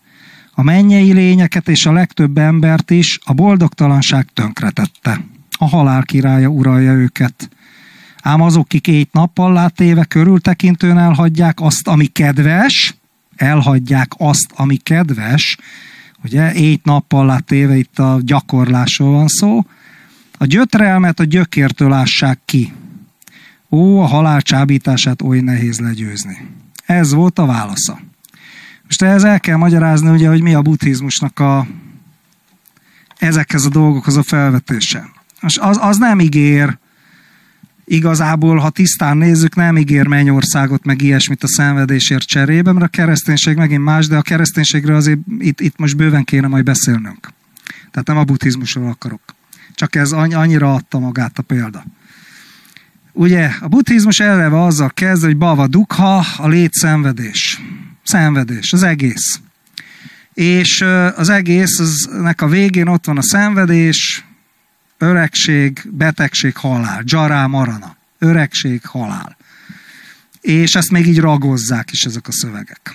a 0.53 0.63
mennyei 0.63 1.13
lényeket 1.13 1.69
és 1.69 1.87
a 1.87 1.93
legtöbb 1.93 2.39
embert 2.39 2.91
is 2.91 3.19
a 3.25 3.33
boldogtalanság 3.33 4.27
tönkretette. 4.35 5.25
A 5.59 5.69
halál 5.69 6.03
királya 6.03 6.49
uralja 6.49 6.93
őket. 6.93 7.49
Ám 8.23 8.41
azok, 8.41 8.69
kik 8.69 8.89
egy 8.89 9.09
nappal 9.13 9.53
látéve 9.53 10.05
körültekintően 10.05 10.99
elhagyják 10.99 11.61
azt, 11.61 11.89
ami 11.89 12.07
kedves, 12.07 12.95
elhagyják 13.37 14.13
azt, 14.17 14.53
ami 14.55 14.77
kedves, 14.77 15.57
ugye, 16.25 16.51
egy 16.51 16.81
nappal 16.83 17.27
látéve 17.27 17.77
itt 17.77 17.99
a 17.99 18.19
gyakorlásról 18.23 19.13
van 19.13 19.29
szó, 19.29 19.65
a 20.39 20.45
gyötrelmet 20.45 21.21
a 21.21 21.25
gyökértől 21.25 21.93
ássák 21.93 22.39
ki. 22.45 22.73
Ó, 23.71 24.01
a 24.01 24.07
halál 24.07 24.41
csábítását 24.41 25.23
oly 25.23 25.41
nehéz 25.41 25.79
legyőzni. 25.79 26.49
Ez 26.87 27.13
volt 27.13 27.39
a 27.39 27.47
válasza. 27.47 28.01
Most 28.85 29.03
ehhez 29.03 29.25
el 29.25 29.41
kell 29.41 29.57
magyarázni, 29.57 30.11
ugye, 30.11 30.29
hogy 30.29 30.43
mi 30.43 30.55
a 30.55 30.63
buddhizmusnak 30.63 31.39
a, 31.39 31.67
ezekhez 33.19 33.65
a 33.65 33.69
dolgokhoz 33.69 34.17
a 34.17 34.23
felvetése. 34.23 35.09
Most 35.41 35.59
az, 35.59 35.79
az 35.81 35.97
nem 35.97 36.21
ígér, 36.21 36.79
igazából, 37.87 38.57
ha 38.57 38.71
tisztán 38.71 39.17
nézzük, 39.17 39.55
nem 39.55 39.77
ígér 39.77 40.07
mennyországot, 40.07 40.85
meg 40.85 41.03
ilyesmit 41.03 41.43
a 41.43 41.49
szenvedésért 41.49 42.27
cserébe, 42.27 42.73
mert 42.73 42.85
a 42.85 42.89
kereszténység 42.89 43.57
megint 43.57 43.85
más, 43.85 44.07
de 44.07 44.17
a 44.17 44.23
kereszténységről 44.23 44.97
azért 44.97 45.19
itt, 45.39 45.61
itt 45.61 45.79
most 45.79 45.97
bőven 45.97 46.25
kéne 46.25 46.47
majd 46.47 46.65
beszélnünk. 46.65 47.33
Tehát 47.91 48.07
nem 48.07 48.17
a 48.17 48.25
buddhizmusról 48.25 48.89
akarok. 48.89 49.21
Csak 49.75 49.95
ez 49.95 50.13
annyira 50.13 50.75
adta 50.75 50.99
magát 50.99 51.39
a 51.39 51.43
példa. 51.43 51.85
Ugye 53.13 53.51
a 53.61 53.69
buddhizmus 53.69 54.21
eleve 54.21 54.63
azzal 54.63 54.91
kezd, 54.91 55.25
hogy 55.25 55.37
bava 55.37 55.67
dukha, 55.67 56.25
a 56.37 56.49
létszenvedés. 56.49 57.61
Szenvedés, 58.03 58.73
az 58.73 58.83
egész. 58.83 59.41
És 60.35 60.85
az 61.17 61.29
egész, 61.29 61.79
aznek 61.79 62.41
a 62.41 62.49
végén 62.49 62.87
ott 62.87 63.07
van 63.07 63.17
a 63.17 63.23
szenvedés, 63.23 64.25
öregség, 64.99 65.83
betegség, 65.91 66.57
halál. 66.57 67.03
Dzsará 67.03 67.47
marana. 67.47 67.97
Öregség, 68.19 68.85
halál. 68.85 69.37
És 70.41 70.75
ezt 70.75 70.91
még 70.91 71.07
így 71.07 71.19
ragozzák 71.19 71.91
is 71.93 72.05
ezek 72.05 72.29
a 72.29 72.33
szövegek. 72.33 72.95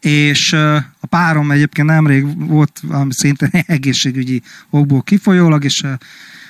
És 0.00 0.52
a 1.00 1.06
párom 1.08 1.50
egyébként 1.50 1.88
nemrég 1.88 2.48
volt 2.48 2.80
valami 2.82 3.12
szintén 3.12 3.50
egészségügyi 3.66 4.42
okból 4.70 5.02
kifolyólag, 5.02 5.64
és 5.64 5.84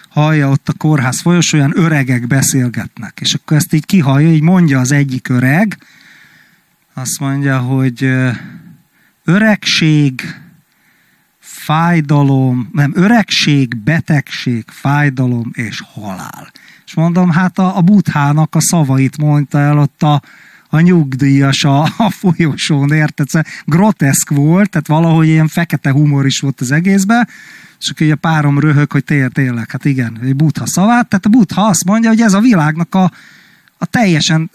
hallja 0.09 0.51
ott 0.51 0.69
a 0.69 0.73
kórház 0.73 1.21
folyosóján, 1.21 1.73
öregek 1.75 2.27
beszélgetnek. 2.27 3.19
És 3.21 3.35
akkor 3.35 3.57
ezt 3.57 3.73
így 3.73 3.87
kihallja, 3.87 4.33
így 4.33 4.43
mondja 4.43 4.81
az 4.81 4.93
egyik 4.93 5.29
öreg, 5.29 5.79
azt 6.95 7.21
mondja, 7.21 7.59
hogy 7.59 8.11
öregség, 9.25 10.35
fájdalom, 11.71 12.69
nem, 12.73 12.93
öregség, 12.95 13.77
betegség, 13.77 14.65
fájdalom 14.67 15.51
és 15.53 15.83
halál. 15.93 16.51
És 16.87 16.95
mondom, 16.95 17.31
hát 17.31 17.59
a, 17.59 17.77
a 17.77 17.81
buthának 17.81 18.55
a 18.55 18.61
szavait 18.61 19.19
mondta 19.19 19.59
el 19.59 19.79
ott 19.79 20.03
a, 20.03 20.23
a 20.69 20.81
nyugdíjas 20.81 21.65
a, 21.65 21.83
a 21.97 22.11
folyosón, 22.11 22.93
érted? 22.93 23.29
Szóval 23.29 23.51
groteszk 23.65 24.31
volt, 24.31 24.71
tehát 24.71 24.87
valahogy 24.87 25.27
ilyen 25.27 25.49
fekete 25.49 25.91
humor 25.91 26.27
is 26.27 26.41
volt 26.41 26.61
az 26.61 26.71
egészben, 26.71 27.29
és 27.81 27.91
akkor 27.91 28.11
a 28.11 28.17
párom 28.17 28.59
röhög, 28.59 28.93
hogy 28.93 29.05
tél, 29.05 29.31
tényleg, 29.31 29.71
hát 29.71 29.85
igen, 29.85 30.19
egy 30.23 30.37
butha 30.37 30.67
szavát, 30.67 31.09
tehát 31.09 31.27
a 31.27 31.29
butha 31.29 31.63
azt 31.63 31.85
mondja, 31.85 32.09
hogy 32.09 32.21
ez 32.21 32.35
a 32.35 32.41
világnak 32.41 32.95
a, 32.95 33.11
a 33.79 33.87
teljesen, 33.87 34.51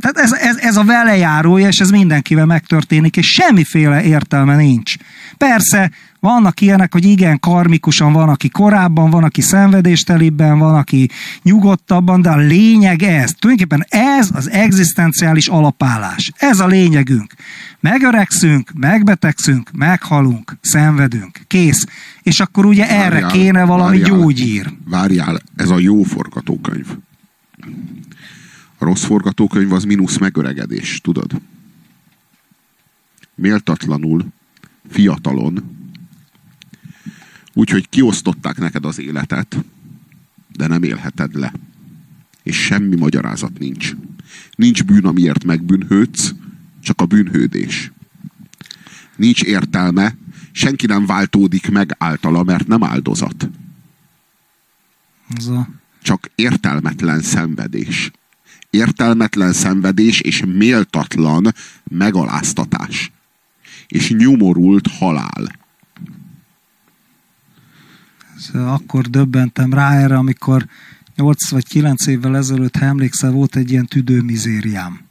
tehát 0.00 0.18
ez, 0.18 0.32
ez, 0.32 0.56
ez 0.56 0.76
a 0.76 0.84
velejárója, 0.84 1.68
és 1.68 1.78
ez 1.78 1.90
mindenkivel 1.90 2.46
megtörténik, 2.46 3.16
és 3.16 3.32
semmiféle 3.32 4.02
értelme 4.02 4.56
nincs. 4.56 4.94
Persze, 5.36 5.90
Vannak 6.26 6.60
ilyenek, 6.60 6.92
hogy 6.92 7.04
igen, 7.04 7.40
karmikusan 7.40 8.12
van, 8.12 8.28
aki 8.28 8.48
korábban, 8.48 9.10
van, 9.10 9.24
aki 9.24 9.40
szenvedéstelibben, 9.40 10.58
van, 10.58 10.74
aki 10.74 11.08
nyugodtabban, 11.42 12.22
de 12.22 12.30
a 12.30 12.36
lényeg 12.36 13.02
ez. 13.02 13.32
Tulajdonképpen 13.38 13.86
ez 13.88 14.30
az 14.32 14.50
egzisztenciális 14.50 15.46
alapállás. 15.48 16.32
Ez 16.36 16.60
a 16.60 16.66
lényegünk. 16.66 17.34
Megöregszünk, 17.80 18.70
megbetegszünk, 18.74 19.70
meghalunk, 19.72 20.56
szenvedünk. 20.60 21.40
Kész. 21.46 21.84
És 22.22 22.40
akkor 22.40 22.66
ugye 22.66 22.86
várjál, 22.86 23.04
erre 23.04 23.26
kéne 23.26 23.64
valami 23.64 23.98
várjál, 23.98 24.18
gyógyír. 24.18 24.72
Várjál, 24.84 25.40
ez 25.56 25.70
a 25.70 25.78
jó 25.78 26.02
forgatókönyv. 26.02 26.86
A 28.78 28.84
rossz 28.84 29.04
forgatókönyv 29.04 29.72
az 29.72 29.84
mínusz 29.84 30.18
megöregedés, 30.18 31.00
tudod? 31.00 31.30
Méltatlanul, 33.34 34.26
fiatalon, 34.88 35.75
úgyhogy 37.56 37.88
kiosztották 37.88 38.58
neked 38.58 38.84
az 38.84 38.98
életet, 38.98 39.64
de 40.56 40.66
nem 40.66 40.82
élheted 40.82 41.34
le. 41.34 41.52
És 42.42 42.56
semmi 42.56 42.96
magyarázat 42.96 43.58
nincs. 43.58 43.92
Nincs 44.54 44.84
bűn, 44.84 45.04
amiért 45.04 45.44
megbűnhődsz, 45.44 46.34
csak 46.82 47.00
a 47.00 47.06
bűnhődés. 47.06 47.92
Nincs 49.16 49.42
értelme, 49.42 50.16
senki 50.52 50.86
nem 50.86 51.06
váltódik 51.06 51.70
meg 51.70 51.94
általa, 51.98 52.42
mert 52.42 52.66
nem 52.66 52.84
áldozat. 52.84 53.48
Ez 55.36 55.46
a... 55.46 55.68
Csak 56.02 56.30
értelmetlen 56.34 57.22
szenvedés. 57.22 58.10
Értelmetlen 58.70 59.52
szenvedés 59.52 60.20
és 60.20 60.42
méltatlan 60.46 61.54
megaláztatás. 61.84 63.12
És 63.86 64.10
nyomorult 64.10 64.86
halál. 64.86 65.64
Akkor 68.54 69.06
döbbentem 69.06 69.72
rá 69.72 69.98
erre, 69.98 70.16
amikor 70.16 70.66
8 71.16 71.50
vagy 71.50 71.66
9 71.66 72.06
évvel 72.06 72.36
ezelőtt, 72.36 72.76
ha 72.76 72.84
emlékszel, 72.84 73.30
volt 73.30 73.56
egy 73.56 73.70
ilyen 73.70 73.86
tüdőmizériám 73.86 75.04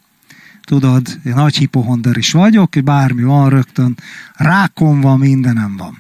tudod, 0.65 1.19
én 1.25 1.33
nagy 1.33 1.57
hipohonder 1.57 2.17
is 2.17 2.31
vagyok, 2.31 2.69
bármi 2.83 3.23
van 3.23 3.49
rögtön, 3.49 3.97
rákom 4.33 5.01
van, 5.01 5.19
mindenem 5.19 5.77
van. 5.77 5.97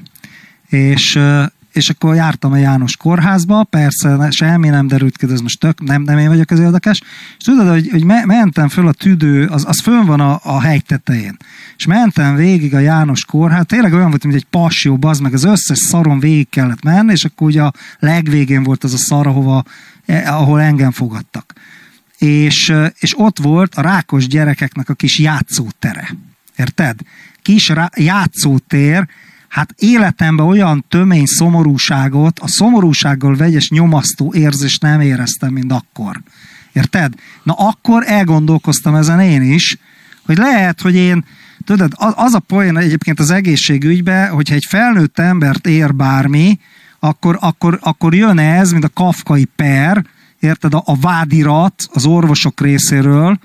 És, 0.67 1.19
és 1.75 1.89
akkor 1.89 2.15
jártam 2.15 2.51
a 2.51 2.57
János 2.57 2.97
kórházba, 2.97 3.63
persze 3.63 4.31
semmi 4.31 4.69
nem 4.69 4.87
derült 4.87 5.17
ki, 5.17 5.25
ez 5.31 5.39
most 5.39 5.59
tök, 5.59 5.81
nem, 5.81 6.01
nem 6.01 6.17
én 6.17 6.27
vagyok 6.27 6.51
az 6.51 6.59
érdekes, 6.59 7.01
és 7.37 7.43
tudod, 7.43 7.69
hogy, 7.69 7.89
hogy 7.89 8.03
me, 8.03 8.25
mentem 8.25 8.67
föl 8.67 8.87
a 8.87 8.91
tüdő, 8.91 9.45
az, 9.45 9.63
az 9.67 9.81
fönn 9.81 10.05
van 10.05 10.19
a, 10.19 10.39
a 10.43 10.61
hegy 10.61 10.85
tetején, 10.85 11.37
és 11.77 11.85
mentem 11.85 12.35
végig 12.35 12.73
a 12.73 12.79
János 12.79 13.25
kórház, 13.25 13.65
tényleg 13.65 13.93
olyan 13.93 14.09
volt, 14.09 14.23
mint 14.23 14.35
egy 14.35 14.45
passió, 14.49 14.97
az 15.01 15.19
meg 15.19 15.33
az 15.33 15.43
összes 15.43 15.77
szaron 15.77 16.19
végig 16.19 16.49
kellett 16.49 16.83
menni, 16.83 17.11
és 17.11 17.25
akkor 17.25 17.47
ugye 17.47 17.61
a 17.61 17.73
legvégén 17.99 18.63
volt 18.63 18.83
az 18.83 18.93
a 18.93 18.97
szar, 18.97 19.27
ahova, 19.27 19.63
eh, 20.05 20.39
ahol 20.41 20.61
engem 20.61 20.91
fogadtak 20.91 21.53
és, 22.17 22.73
és 22.99 23.19
ott 23.19 23.39
volt 23.39 23.75
a 23.75 23.81
rákos 23.81 24.27
gyerekeknek 24.27 24.89
a 24.89 24.93
kis 24.93 25.19
játszótere. 25.19 26.15
Érted? 26.55 26.99
Kis 27.41 27.69
rá, 27.69 27.89
játszótér, 27.95 29.07
hát 29.55 29.73
életemben 29.77 30.45
olyan 30.45 30.85
tömény 30.89 31.25
szomorúságot, 31.25 32.39
a 32.39 32.47
szomorúsággal 32.47 33.35
vegyes 33.35 33.69
nyomasztó 33.69 34.33
érzést 34.33 34.81
nem 34.81 35.01
éreztem, 35.01 35.53
mint 35.53 35.71
akkor. 35.71 36.21
Érted? 36.73 37.13
Na 37.43 37.53
akkor 37.53 38.03
elgondolkoztam 38.07 38.95
ezen 38.95 39.19
én 39.19 39.41
is, 39.41 39.77
hogy 40.25 40.37
lehet, 40.37 40.81
hogy 40.81 40.95
én, 40.95 41.25
tudod, 41.65 41.93
az 41.97 42.33
a 42.33 42.39
poén 42.39 42.77
egyébként 42.77 43.19
az 43.19 43.31
egészségügybe, 43.31 44.27
hogyha 44.27 44.55
egy 44.55 44.65
felnőtt 44.69 45.19
embert 45.19 45.67
ér 45.67 45.95
bármi, 45.95 46.59
akkor, 46.99 47.37
akkor, 47.41 47.79
akkor 47.81 48.15
jön 48.15 48.39
ez, 48.39 48.71
mint 48.71 48.83
a 48.83 48.89
kafkai 48.89 49.45
per, 49.55 50.05
érted, 50.39 50.73
a, 50.73 50.83
a 50.85 50.99
vádirat 50.99 51.87
az 51.93 52.05
orvosok 52.05 52.61
részéről, 52.61 53.39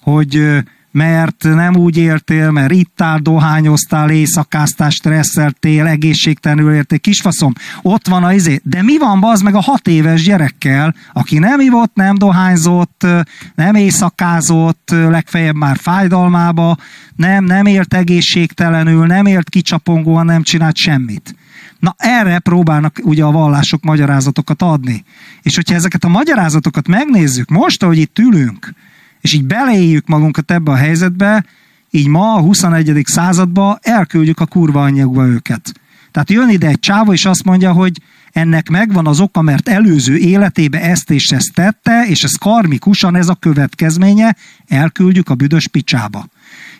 hogy 0.00 0.62
mert 0.90 1.42
nem 1.42 1.76
úgy 1.76 1.96
éltél, 1.96 2.50
mert 2.50 2.72
ittál, 2.72 3.18
dohányoztál, 3.18 4.10
éjszakáztál, 4.10 4.90
stresszeltél, 4.90 5.86
egészségtelenül 5.86 6.74
értél, 6.74 6.98
kisfaszom, 6.98 7.52
ott 7.82 8.08
van 8.08 8.24
a 8.24 8.32
izé. 8.32 8.60
De 8.64 8.82
mi 8.82 8.98
van 8.98 9.24
az 9.24 9.40
meg 9.40 9.54
a 9.54 9.60
hat 9.60 9.88
éves 9.88 10.22
gyerekkel, 10.22 10.94
aki 11.12 11.38
nem 11.38 11.60
ivott, 11.60 11.94
nem 11.94 12.14
dohányzott, 12.14 13.06
nem 13.54 13.74
éjszakázott, 13.74 14.90
legfeljebb 14.90 15.56
már 15.56 15.76
fájdalmába, 15.76 16.76
nem, 17.16 17.44
nem 17.44 17.66
élt 17.66 17.94
egészségtelenül, 17.94 19.06
nem 19.06 19.26
élt 19.26 19.48
kicsapongóan, 19.48 20.24
nem 20.24 20.42
csinált 20.42 20.76
semmit. 20.76 21.34
Na 21.78 21.94
erre 21.98 22.38
próbálnak 22.38 23.00
ugye 23.02 23.24
a 23.24 23.30
vallások 23.30 23.82
magyarázatokat 23.82 24.62
adni. 24.62 25.04
És 25.42 25.54
hogyha 25.54 25.74
ezeket 25.74 26.04
a 26.04 26.08
magyarázatokat 26.08 26.88
megnézzük, 26.88 27.48
most, 27.48 27.82
ahogy 27.82 27.98
itt 27.98 28.18
ülünk, 28.18 28.72
és 29.20 29.32
így 29.32 29.44
beleéljük 29.44 30.06
magunkat 30.06 30.50
ebbe 30.50 30.70
a 30.70 30.76
helyzetbe, 30.76 31.44
így 31.90 32.06
ma 32.06 32.34
a 32.34 32.40
21. 32.40 33.02
századba 33.04 33.78
elküldjük 33.82 34.40
a 34.40 34.46
kurva 34.46 34.82
anyagba 34.82 35.26
őket. 35.26 35.72
Tehát 36.10 36.30
jön 36.30 36.48
ide 36.48 36.66
egy 36.66 36.78
csáva, 36.78 37.12
és 37.12 37.24
azt 37.24 37.44
mondja, 37.44 37.72
hogy 37.72 38.00
ennek 38.32 38.68
megvan 38.68 39.06
az 39.06 39.20
oka, 39.20 39.42
mert 39.42 39.68
előző 39.68 40.16
életébe 40.16 40.80
ezt 40.82 41.10
és 41.10 41.30
ezt 41.30 41.54
tette, 41.54 42.06
és 42.06 42.24
ez 42.24 42.34
karmikusan 42.34 43.16
ez 43.16 43.28
a 43.28 43.34
következménye, 43.34 44.36
elküldjük 44.68 45.28
a 45.28 45.34
büdös 45.34 45.68
picsába. 45.68 46.26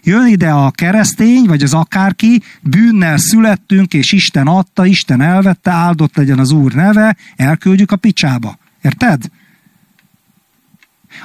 Jön 0.02 0.26
ide 0.26 0.50
a 0.50 0.70
keresztény, 0.70 1.46
vagy 1.46 1.62
az 1.62 1.74
akárki, 1.74 2.42
bűnnel 2.62 3.16
születtünk, 3.16 3.94
és 3.94 4.12
Isten 4.12 4.46
adta, 4.46 4.86
Isten 4.86 5.20
elvette, 5.20 5.70
áldott 5.70 6.16
legyen 6.16 6.38
az 6.38 6.50
Úr 6.50 6.72
neve, 6.72 7.16
elküldjük 7.36 7.92
a 7.92 7.96
picsába. 7.96 8.58
Érted? 8.82 9.24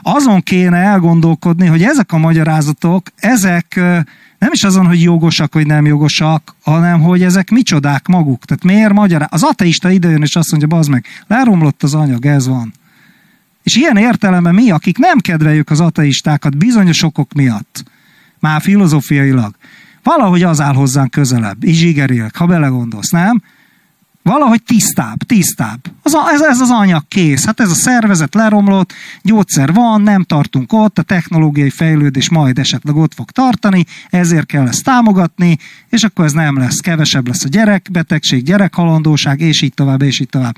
Azon 0.01 0.41
kéne 0.41 0.77
elgondolkodni, 0.77 1.65
hogy 1.65 1.83
ezek 1.83 2.11
a 2.11 2.17
magyarázatok, 2.17 3.07
ezek 3.15 3.75
nem 4.39 4.49
is 4.51 4.63
azon, 4.63 4.85
hogy 4.85 5.01
jogosak 5.01 5.53
vagy 5.53 5.67
nem 5.67 5.85
jogosak, 5.85 6.55
hanem 6.63 7.01
hogy 7.01 7.23
ezek 7.23 7.49
micsodák 7.49 8.07
maguk. 8.07 8.45
Tehát 8.45 8.63
miért 8.63 8.93
magyaráz? 8.93 9.29
Az 9.31 9.43
ateista 9.43 9.89
idejön 9.89 10.21
és 10.21 10.35
azt 10.35 10.49
mondja, 10.51 10.67
bazd 10.67 10.89
meg, 10.89 11.05
leromlott 11.27 11.83
az 11.83 11.93
anyag, 11.93 12.25
ez 12.25 12.47
van. 12.47 12.73
És 13.63 13.75
ilyen 13.75 13.97
értelemben 13.97 14.53
mi, 14.53 14.71
akik 14.71 14.97
nem 14.97 15.19
kedveljük 15.19 15.69
az 15.69 15.79
ateistákat 15.79 16.57
bizonyos 16.57 17.03
okok 17.03 17.33
miatt, 17.33 17.83
már 18.39 18.61
filozófiailag, 18.61 19.55
valahogy 20.03 20.43
az 20.43 20.61
áll 20.61 20.73
hozzánk 20.73 21.11
közelebb, 21.11 21.63
izsigerileg, 21.63 22.35
ha 22.35 22.45
belegondolsz, 22.45 23.09
nem? 23.09 23.41
Valahogy 24.29 24.63
tisztább, 24.63 25.17
tisztább. 25.17 25.79
Az 26.03 26.13
a, 26.13 26.29
ez, 26.31 26.41
ez 26.41 26.59
az 26.59 26.69
anyag 26.69 27.07
kész. 27.07 27.45
Hát 27.45 27.59
ez 27.59 27.69
a 27.69 27.73
szervezet 27.73 28.33
leromlott, 28.33 28.93
gyógyszer 29.21 29.73
van, 29.73 30.01
nem 30.01 30.23
tartunk 30.23 30.73
ott, 30.73 30.99
a 30.99 31.01
technológiai 31.01 31.69
fejlődés 31.69 32.29
majd 32.29 32.59
esetleg 32.59 32.95
ott 32.95 33.13
fog 33.13 33.31
tartani, 33.31 33.85
ezért 34.09 34.45
kell 34.45 34.67
ezt 34.67 34.83
támogatni, 34.83 35.57
és 35.89 36.03
akkor 36.03 36.25
ez 36.25 36.31
nem 36.31 36.57
lesz. 36.57 36.79
Kevesebb 36.79 37.27
lesz 37.27 37.43
a 37.43 37.47
gyerekbetegség, 37.47 38.43
gyerekhalandóság, 38.43 39.39
és 39.39 39.61
így 39.61 39.73
tovább, 39.73 40.01
és 40.01 40.19
így 40.19 40.29
tovább. 40.29 40.55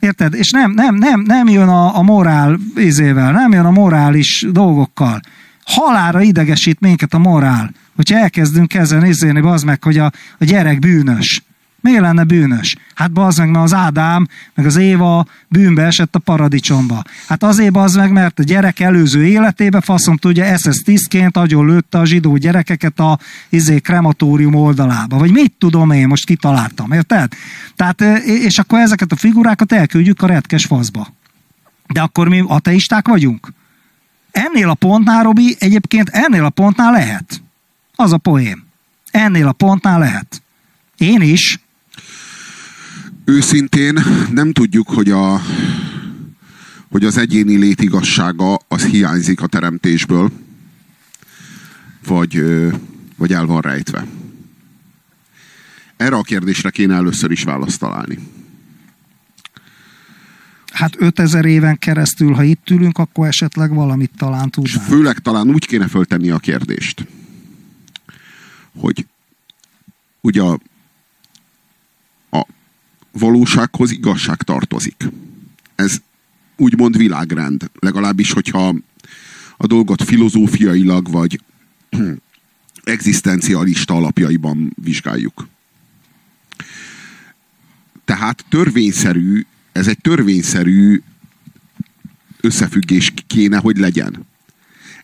Érted? 0.00 0.34
És 0.34 0.50
nem, 0.50 0.70
nem, 0.70 0.94
nem, 0.94 1.20
nem 1.20 1.48
jön 1.48 1.68
a, 1.68 1.96
a 1.96 2.02
morál 2.02 2.58
izével, 2.76 3.32
nem 3.32 3.52
jön 3.52 3.64
a 3.64 3.70
morális 3.70 4.46
dolgokkal 4.50 5.20
halára 5.64 6.20
idegesít 6.20 6.80
minket 6.80 7.14
a 7.14 7.18
morál, 7.18 7.70
hogyha 7.96 8.18
elkezdünk 8.18 8.74
ezen 8.74 9.04
izélni, 9.04 9.40
az 9.40 9.62
meg, 9.62 9.82
hogy 9.82 9.98
a, 9.98 10.12
a 10.38 10.44
gyerek 10.44 10.78
bűnös. 10.78 11.42
Miért 11.86 12.00
lenne 12.00 12.24
bűnös? 12.24 12.76
Hát 12.94 13.12
bazd 13.12 13.38
meg, 13.38 13.50
mert 13.50 13.64
az 13.64 13.74
Ádám, 13.74 14.28
meg 14.54 14.66
az 14.66 14.76
Éva 14.76 15.26
bűnbe 15.48 15.82
esett 15.82 16.14
a 16.14 16.18
paradicsomba. 16.18 17.02
Hát 17.28 17.42
azért 17.42 17.76
az 17.76 17.94
meg, 17.94 18.12
mert 18.12 18.38
a 18.38 18.42
gyerek 18.42 18.80
előző 18.80 19.26
életébe 19.26 19.80
faszom 19.80 20.16
tudja, 20.16 20.56
SS 20.56 20.82
tisztként 20.82 21.36
agyon 21.36 21.66
lőtte 21.66 21.98
a 21.98 22.04
zsidó 22.04 22.36
gyerekeket 22.36 23.00
a 23.00 23.18
izé, 23.48 23.78
krematórium 23.78 24.54
oldalába. 24.54 25.18
Vagy 25.18 25.30
mit 25.30 25.52
tudom 25.58 25.90
én, 25.90 26.06
most 26.06 26.26
kitaláltam, 26.26 26.92
érted? 26.92 27.32
Tehát, 27.76 28.00
és 28.24 28.58
akkor 28.58 28.78
ezeket 28.78 29.12
a 29.12 29.16
figurákat 29.16 29.72
elküldjük 29.72 30.22
a 30.22 30.26
retkes 30.26 30.64
faszba. 30.64 31.12
De 31.86 32.00
akkor 32.00 32.28
mi 32.28 32.44
ateisták 32.46 33.08
vagyunk? 33.08 33.52
Ennél 34.30 34.68
a 34.68 34.74
pontnál, 34.74 35.22
Robi, 35.22 35.56
egyébként 35.58 36.08
ennél 36.08 36.44
a 36.44 36.50
pontnál 36.50 36.92
lehet. 36.92 37.42
Az 37.94 38.12
a 38.12 38.18
poém. 38.18 38.64
Ennél 39.10 39.48
a 39.48 39.52
pontnál 39.52 39.98
lehet. 39.98 40.42
Én 40.96 41.20
is. 41.20 41.60
Őszintén 43.28 43.98
nem 44.32 44.52
tudjuk, 44.52 44.88
hogy, 44.88 45.10
a, 45.10 45.40
hogy 46.90 47.04
az 47.04 47.16
egyéni 47.16 47.56
létigassága 47.56 48.58
az 48.68 48.84
hiányzik 48.84 49.40
a 49.40 49.46
teremtésből, 49.46 50.32
vagy, 52.06 52.44
vagy 53.16 53.32
el 53.32 53.46
van 53.46 53.60
rejtve. 53.60 54.06
Erre 55.96 56.16
a 56.16 56.22
kérdésre 56.22 56.70
kéne 56.70 56.94
először 56.94 57.30
is 57.30 57.42
választ 57.42 57.78
találni 57.78 58.18
hát 60.76 60.94
5000 60.98 61.44
éven 61.44 61.78
keresztül, 61.78 62.32
ha 62.32 62.42
itt 62.42 62.70
ülünk, 62.70 62.98
akkor 62.98 63.26
esetleg 63.26 63.74
valamit 63.74 64.10
talán 64.16 64.50
tudnánk. 64.50 64.76
És 64.76 64.86
főleg 64.88 65.18
talán 65.18 65.48
úgy 65.48 65.66
kéne 65.66 65.88
föltenni 65.88 66.30
a 66.30 66.38
kérdést, 66.38 67.06
hogy 68.78 69.06
ugye 70.20 70.42
A 70.42 70.60
valósághoz 73.18 73.90
igazság 73.90 74.42
tartozik. 74.42 75.08
Ez 75.74 76.00
úgymond 76.56 76.96
világrend. 76.96 77.70
Legalábbis, 77.78 78.32
hogyha 78.32 78.74
a 79.56 79.66
dolgot 79.66 80.02
filozófiailag 80.02 81.10
vagy 81.10 81.40
egzisztencialista 82.84 83.94
alapjaiban 83.94 84.72
vizsgáljuk. 84.82 85.48
Tehát 88.04 88.44
törvényszerű, 88.48 89.44
ez 89.72 89.88
egy 89.88 89.98
törvényszerű 90.00 91.02
összefüggés 92.40 93.12
kéne, 93.26 93.56
hogy 93.58 93.76
legyen. 93.76 94.26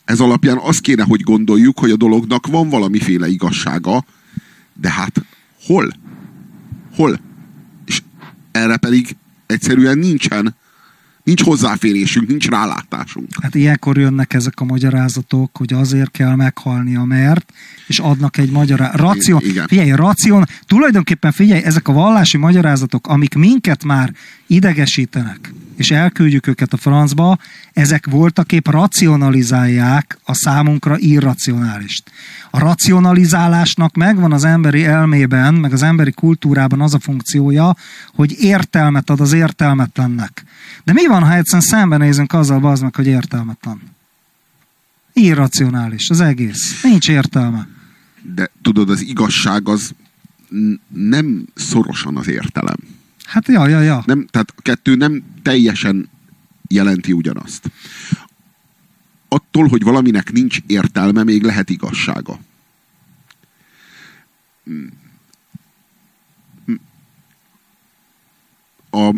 Ez 0.05 0.20
alapján 0.20 0.59
azt 0.59 0.81
kéne, 0.81 1.03
hogy 1.03 1.20
gondoljuk, 1.20 1.79
hogy 1.79 1.90
a 1.90 1.96
dolognak 1.96 2.46
van 2.46 2.68
valamiféle 2.68 3.29
igazsága, 3.29 4.05
de 4.75 4.90
hát 4.90 5.25
hol? 5.64 5.92
Hol? 6.94 7.20
Erre 8.53 8.77
pedig 8.77 9.17
egyszerűen 9.47 9.99
nincsen 9.99 10.55
Nincs 11.25 11.43
hozzáférésünk, 11.43 12.29
nincs 12.29 12.49
rálátásunk. 12.49 13.29
Hát 13.43 13.55
ilyenkor 13.55 13.99
jönnek 13.99 14.35
ezek 14.35 14.61
a 14.61 14.65
magyarázatok, 14.65 15.57
hogy 15.57 15.73
azért 15.73 16.11
kell 16.11 16.35
meghalnia, 16.35 17.05
mert, 17.05 17.53
és 17.87 17.99
adnak 17.99 18.37
egy 18.37 18.51
magyarázatot. 18.51 19.01
Racion, 19.01 19.41
Igen. 19.45 19.67
figyelj, 19.67 19.91
racion, 19.91 20.45
tulajdonképpen 20.67 21.33
figyelj, 21.33 21.62
ezek 21.62 21.88
a 21.88 21.93
vallási 21.93 22.37
magyarázatok, 22.37 23.07
amik 23.07 23.35
minket 23.35 23.85
már 23.85 24.15
idegesítenek, 24.47 25.53
és 25.83 25.90
elküldjük 25.90 26.47
őket 26.47 26.73
a 26.73 26.77
francba, 26.77 27.38
ezek 27.73 28.07
voltak 28.07 28.53
épp 28.53 28.68
racionalizálják 28.68 30.18
a 30.25 30.35
számunkra 30.35 30.99
irracionálist. 30.99 32.11
A 32.51 32.59
racionalizálásnak 32.59 33.95
megvan 33.95 34.33
az 34.33 34.45
emberi 34.45 34.85
elmében, 34.85 35.55
meg 35.55 35.73
az 35.73 35.83
emberi 35.83 36.12
kultúrában 36.12 36.81
az 36.81 36.95
a 36.95 36.99
funkciója, 36.99 37.77
hogy 38.14 38.37
értelmet 38.38 39.11
ad 39.11 39.21
az 39.21 39.33
értelmetlennek. 39.33 40.45
De 40.85 40.92
mi 40.92 41.07
van, 41.07 41.23
ha 41.23 41.35
egyszerűen 41.35 41.68
szembenézünk 41.68 42.33
azzal, 42.33 42.66
az 42.66 42.81
meg, 42.81 42.95
hogy 42.95 43.07
értelmetlen? 43.07 43.81
Irracionális 45.12 46.11
az 46.11 46.21
egész. 46.21 46.83
Nincs 46.83 47.09
értelme. 47.09 47.68
De 48.35 48.51
tudod, 48.62 48.90
az 48.90 49.01
igazság 49.01 49.68
az 49.68 49.95
nem 50.88 51.47
szorosan 51.55 52.16
az 52.16 52.29
értelem. 52.29 52.79
Hát 53.33 53.49
ja, 53.49 53.68
ja, 53.68 53.81
ja. 53.81 54.03
Nem, 54.07 54.27
tehát 54.27 54.55
a 54.57 54.62
kettő 54.62 54.95
nem 54.95 55.25
teljesen 55.42 56.09
jelenti 56.68 57.12
ugyanazt. 57.12 57.71
Attól, 59.29 59.68
hogy 59.68 59.83
valaminek 59.83 60.33
nincs 60.33 60.59
értelme, 60.66 61.23
még 61.23 61.42
lehet 61.42 61.71
igazsága. 61.71 62.38
A, 68.90 69.14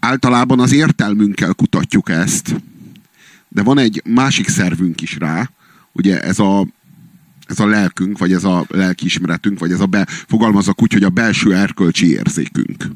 általában 0.00 0.60
az 0.60 0.72
értelmünkkel 0.72 1.52
kutatjuk 1.52 2.08
ezt, 2.08 2.54
de 3.48 3.62
van 3.62 3.78
egy 3.78 4.02
másik 4.04 4.48
szervünk 4.48 5.00
is 5.00 5.16
rá, 5.16 5.50
ugye 5.92 6.22
ez 6.22 6.38
a, 6.38 6.66
ez 7.46 7.60
a 7.60 7.66
lelkünk, 7.66 8.18
vagy 8.18 8.32
ez 8.32 8.44
a 8.44 8.64
lelkiismeretünk, 8.68 9.58
vagy 9.58 9.72
ez 9.72 9.80
a, 9.80 9.86
be, 9.86 10.06
fogalmazok 10.06 10.82
úgy, 10.82 10.92
hogy 10.92 11.04
a 11.04 11.10
belső 11.10 11.54
erkölcsi 11.54 12.10
érzékünk 12.10 12.86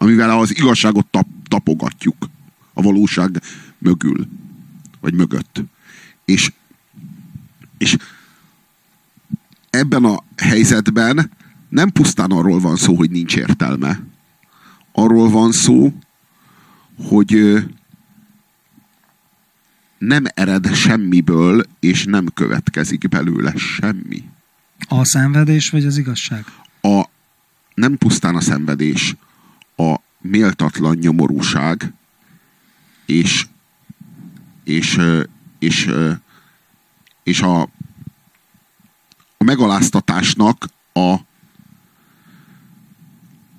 amivel 0.00 0.38
az 0.38 0.56
igazságot 0.56 1.06
tap, 1.06 1.26
tapogatjuk 1.48 2.16
a 2.72 2.82
valóság 2.82 3.42
mögül, 3.78 4.28
vagy 5.00 5.14
mögött. 5.14 5.62
És, 6.24 6.52
és 7.78 7.96
ebben 9.70 10.04
a 10.04 10.24
helyzetben 10.36 11.30
nem 11.68 11.90
pusztán 11.90 12.30
arról 12.30 12.60
van 12.60 12.76
szó, 12.76 12.94
hogy 12.94 13.10
nincs 13.10 13.36
értelme. 13.36 14.00
Arról 14.92 15.30
van 15.30 15.52
szó, 15.52 15.92
hogy 17.08 17.64
nem 19.98 20.24
ered 20.34 20.74
semmiből, 20.74 21.62
és 21.80 22.04
nem 22.04 22.26
következik 22.34 23.08
belőle 23.08 23.52
semmi. 23.56 24.24
A 24.88 25.04
szenvedés 25.04 25.70
vagy 25.70 25.84
az 25.84 25.98
igazság? 25.98 26.44
A, 26.80 27.04
nem 27.74 27.96
pusztán 27.96 28.36
a 28.36 28.40
szenvedés, 28.40 29.16
a 29.78 30.00
méltatlan 30.20 30.96
nyomorúság 30.96 31.92
és, 33.06 33.46
és, 34.64 35.00
és, 35.58 35.90
és 37.22 37.40
a, 37.40 37.60
a 39.36 39.44
megaláztatásnak 39.44 40.68
a 40.92 41.16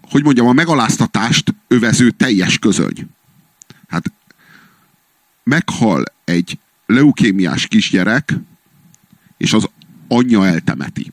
hogy 0.10 0.24
mondjam, 0.24 0.48
a 0.48 0.54
megaláztatást 0.54 1.56
övező 1.68 2.12
teljes 2.12 2.60
közöny. 2.60 3.10
Hát 3.88 4.12
meghal 5.44 6.04
egy 6.24 6.60
leukémiás 6.86 7.68
kisgyerek, 7.68 8.34
és 9.38 9.54
az 9.54 9.70
anyja 10.08 10.46
eltemeti. 10.46 11.12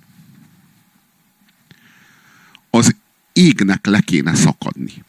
Az 2.70 2.96
égnek 3.36 3.86
le 3.86 4.00
kéne 4.00 4.34
szakadni. 4.34 5.04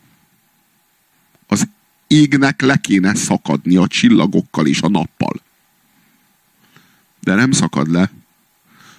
Az 1.48 1.68
égnek 2.08 2.62
le 2.62 2.78
kéne 2.78 3.16
szakadni 3.16 3.76
a 3.76 3.88
csillagokkal 3.88 4.68
és 4.68 4.82
a 4.82 4.90
nappal. 4.90 5.42
De 7.20 7.36
nem 7.36 7.52
szakad 7.52 7.92
le, 7.92 8.12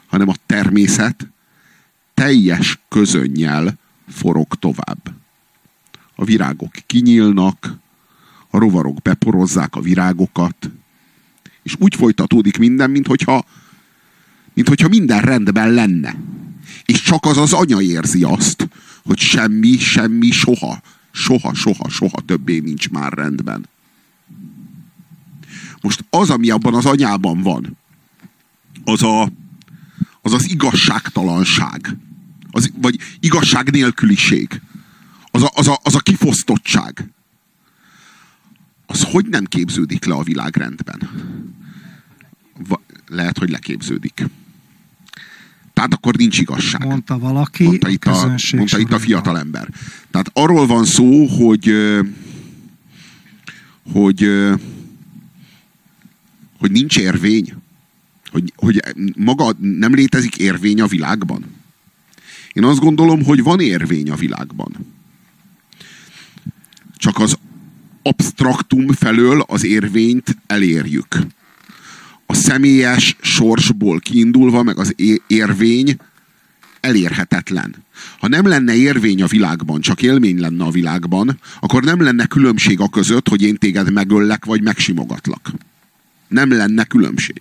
hanem 0.07 0.29
a 0.29 0.35
természet 0.47 1.29
teljes 2.14 2.79
közönnyel 2.88 3.79
forog 4.09 4.55
tovább. 4.55 5.14
A 6.14 6.25
virágok 6.25 6.73
kinyílnak, 6.87 7.77
a 8.51 8.59
rovarok 8.59 9.03
beporozzák 9.03 9.77
a 9.77 9.81
virágokat, 9.81 10.71
és 11.62 11.75
úgy 11.79 11.95
folytatódik 11.95 12.59
minden, 12.59 12.91
mint 12.91 13.07
hogyha, 13.07 13.45
mint 14.55 14.69
hogyha 14.69 14.88
minden 14.88 15.21
rendben 15.21 15.71
lenne. 15.71 16.17
És 16.85 17.03
csak 17.03 17.25
az 17.25 17.37
az 17.37 17.53
anya 17.53 17.81
érzi 17.81 18.23
azt, 18.23 18.69
hogy 19.09 19.18
semmi, 19.18 19.79
semmi, 19.79 20.31
soha, 20.31 20.83
soha, 21.11 21.55
soha, 21.55 21.88
soha 21.88 22.21
többé 22.27 22.59
nincs 22.59 22.88
már 22.88 23.12
rendben. 23.12 23.68
Most 25.81 26.05
az, 26.11 26.31
ami 26.31 26.51
abban 26.51 26.75
az 26.75 26.87
anyában 26.87 27.42
van, 27.42 27.77
az 28.85 29.03
a, 29.03 29.31
az, 30.23 30.33
az 30.33 30.51
igazságtalanság, 30.51 31.97
az, 32.51 32.73
vagy 32.81 32.99
igazság 33.21 33.71
nélküliség, 33.71 34.61
az 35.31 35.42
a, 35.42 35.51
az, 35.55 35.68
a, 35.68 35.79
az 35.83 35.94
a 35.94 36.01
kifosztottság, 36.01 37.11
az 38.87 39.03
hogy 39.03 39.27
nem 39.27 39.44
képződik 39.44 40.05
le 40.05 40.14
a 40.14 40.23
világrendben? 40.23 41.09
Va, 42.68 42.83
lehet, 43.07 43.38
hogy 43.38 43.51
leképződik. 43.51 44.27
Tehát 45.79 45.95
akkor 45.95 46.17
nincs 46.17 46.38
igazság. 46.38 46.85
Mondta 46.87 47.19
valaki, 47.19 47.64
mondta 47.64 47.88
itt 47.88 48.05
a, 48.05 48.37
mondta 48.57 48.79
itt 48.79 48.93
a 48.93 48.99
fiatal 48.99 49.38
ember. 49.38 49.69
Tehát 50.11 50.31
arról 50.33 50.67
van 50.67 50.85
szó, 50.85 51.27
hogy 51.27 51.73
hogy 53.93 54.31
hogy 56.59 56.71
nincs 56.71 56.99
érvény. 56.99 57.55
Hogy, 58.31 58.53
hogy 58.57 58.81
maga 59.17 59.53
nem 59.59 59.95
létezik 59.95 60.37
érvény 60.37 60.81
a 60.81 60.87
világban. 60.87 61.45
Én 62.53 62.64
azt 62.64 62.81
gondolom, 62.81 63.25
hogy 63.25 63.43
van 63.43 63.61
érvény 63.61 64.11
a 64.11 64.17
világban. 64.17 64.77
Csak 66.97 67.19
az 67.19 67.38
abstraktum 68.03 68.88
felől 68.88 69.41
az 69.41 69.64
érvényt 69.64 70.37
elérjük 70.47 71.19
a 72.31 72.35
személyes 72.35 73.17
sorsból 73.21 73.99
kiindulva, 74.01 74.62
meg 74.62 74.79
az 74.79 74.95
érvény 75.27 75.97
elérhetetlen. 76.81 77.75
Ha 78.19 78.29
nem 78.29 78.47
lenne 78.47 78.75
érvény 78.75 79.23
a 79.23 79.27
világban, 79.27 79.81
csak 79.81 80.03
élmény 80.03 80.41
lenne 80.41 80.64
a 80.64 80.71
világban, 80.71 81.38
akkor 81.61 81.83
nem 81.83 82.03
lenne 82.03 82.27
különbség 82.27 82.81
a 82.81 82.88
között, 82.88 83.29
hogy 83.29 83.43
én 83.43 83.57
téged 83.57 83.93
megöllek, 83.93 84.45
vagy 84.45 84.62
megsimogatlak. 84.62 85.51
Nem 86.29 86.51
lenne 86.51 86.85
különbség. 86.85 87.41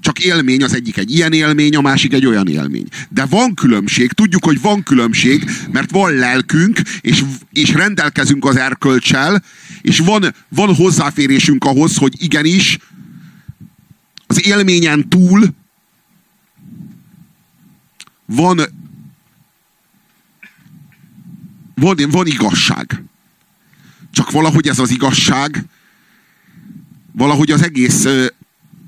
Csak 0.00 0.18
élmény, 0.18 0.62
az 0.62 0.74
egyik 0.74 0.96
egy 0.96 1.14
ilyen 1.14 1.32
élmény, 1.32 1.76
a 1.76 1.80
másik 1.80 2.12
egy 2.12 2.26
olyan 2.26 2.48
élmény. 2.48 2.86
De 3.08 3.24
van 3.24 3.54
különbség, 3.54 4.12
tudjuk, 4.12 4.44
hogy 4.44 4.60
van 4.60 4.82
különbség, 4.82 5.50
mert 5.72 5.90
van 5.90 6.12
lelkünk, 6.12 6.80
és, 7.00 7.24
és 7.52 7.72
rendelkezünk 7.72 8.44
az 8.44 8.56
erkölcsel, 8.56 9.42
és 9.82 9.98
van, 9.98 10.34
van 10.48 10.74
hozzáférésünk 10.74 11.64
ahhoz, 11.64 11.96
hogy 11.96 12.14
igenis, 12.18 12.78
az 14.34 14.46
élményen 14.46 15.08
túl 15.08 15.54
van, 18.26 18.60
van, 21.74 21.96
van 22.10 22.26
igazság. 22.26 23.02
Csak 24.10 24.30
valahogy 24.30 24.68
ez 24.68 24.78
az 24.78 24.90
igazság, 24.90 25.64
valahogy 27.12 27.50
az 27.50 27.62
egész 27.62 28.06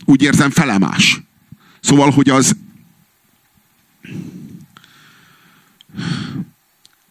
úgy 0.04 0.22
érzem 0.22 0.50
felemás. 0.50 1.20
Szóval, 1.80 2.10
hogy 2.10 2.28
az 2.28 2.56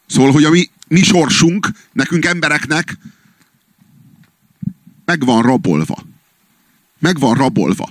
Szóval, 0.07 0.31
hogy 0.31 0.43
a 0.43 0.49
mi, 0.49 0.69
mi 0.87 1.03
sorsunk, 1.03 1.69
nekünk 1.91 2.25
embereknek 2.25 2.97
meg 5.05 5.25
van 5.25 5.41
rabolva. 5.41 6.03
Meg 6.99 7.19
van 7.19 7.33
rabolva. 7.33 7.89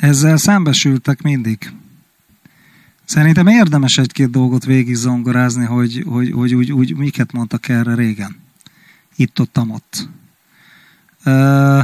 Ezzel 0.00 0.36
szembesültek 0.36 1.22
mindig. 1.22 1.72
Szerintem 3.04 3.46
érdemes 3.46 3.98
egy-két 3.98 4.30
dolgot 4.30 4.64
végig 4.64 4.94
zongorázni, 4.94 5.64
hogy, 5.64 6.04
hogy, 6.06 6.30
hogy 6.30 6.54
úgy, 6.54 6.72
úgy, 6.72 6.96
miket 6.96 7.32
mondtak 7.32 7.68
erre 7.68 7.94
régen. 7.94 8.36
Itt, 9.16 9.40
ott, 9.40 9.58
ott. 9.58 10.08
Ö, 11.24 11.80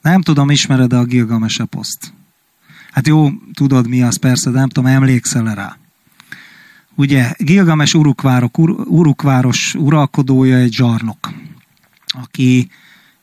nem 0.00 0.22
tudom, 0.22 0.50
ismered-e 0.50 0.98
a 0.98 1.04
Gilgames 1.04 1.58
eposzt? 1.58 2.12
Hát 2.90 3.06
jó, 3.06 3.30
tudod 3.54 3.88
mi 3.88 4.02
az, 4.02 4.16
persze, 4.16 4.50
de 4.50 4.58
nem 4.58 4.68
tudom, 4.68 4.90
emlékszel 4.90 5.54
rá. 5.54 5.78
Ugye, 6.94 7.32
Gilgames 7.38 7.94
Urukvárok, 7.94 8.58
Ur, 8.58 8.70
Urukváros 8.70 9.74
uralkodója 9.74 10.56
egy 10.56 10.72
zsarnok, 10.72 11.32
aki 12.06 12.70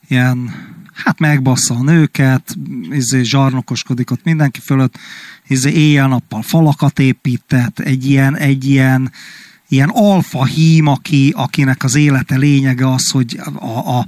ilyen 0.08 0.50
hát 0.94 1.18
megbassza 1.18 1.74
a 1.74 1.82
nőket, 1.82 2.56
izé, 2.90 3.22
zsarnokoskodik 3.22 4.10
ott 4.10 4.24
mindenki 4.24 4.60
fölött, 4.60 4.98
izé, 5.48 5.70
éjjel-nappal 5.70 6.42
falakat 6.42 6.98
épített, 6.98 7.78
egy 7.78 8.06
ilyen, 8.06 8.36
egy 8.36 8.68
ilyen, 8.68 9.12
ilyen 9.68 9.88
alfa 9.88 10.44
hím, 10.44 10.86
aki, 10.86 11.32
akinek 11.36 11.84
az 11.84 11.94
élete 11.94 12.36
lényege 12.36 12.92
az, 12.92 13.10
hogy 13.10 13.40
a, 13.54 13.98
a 13.98 14.06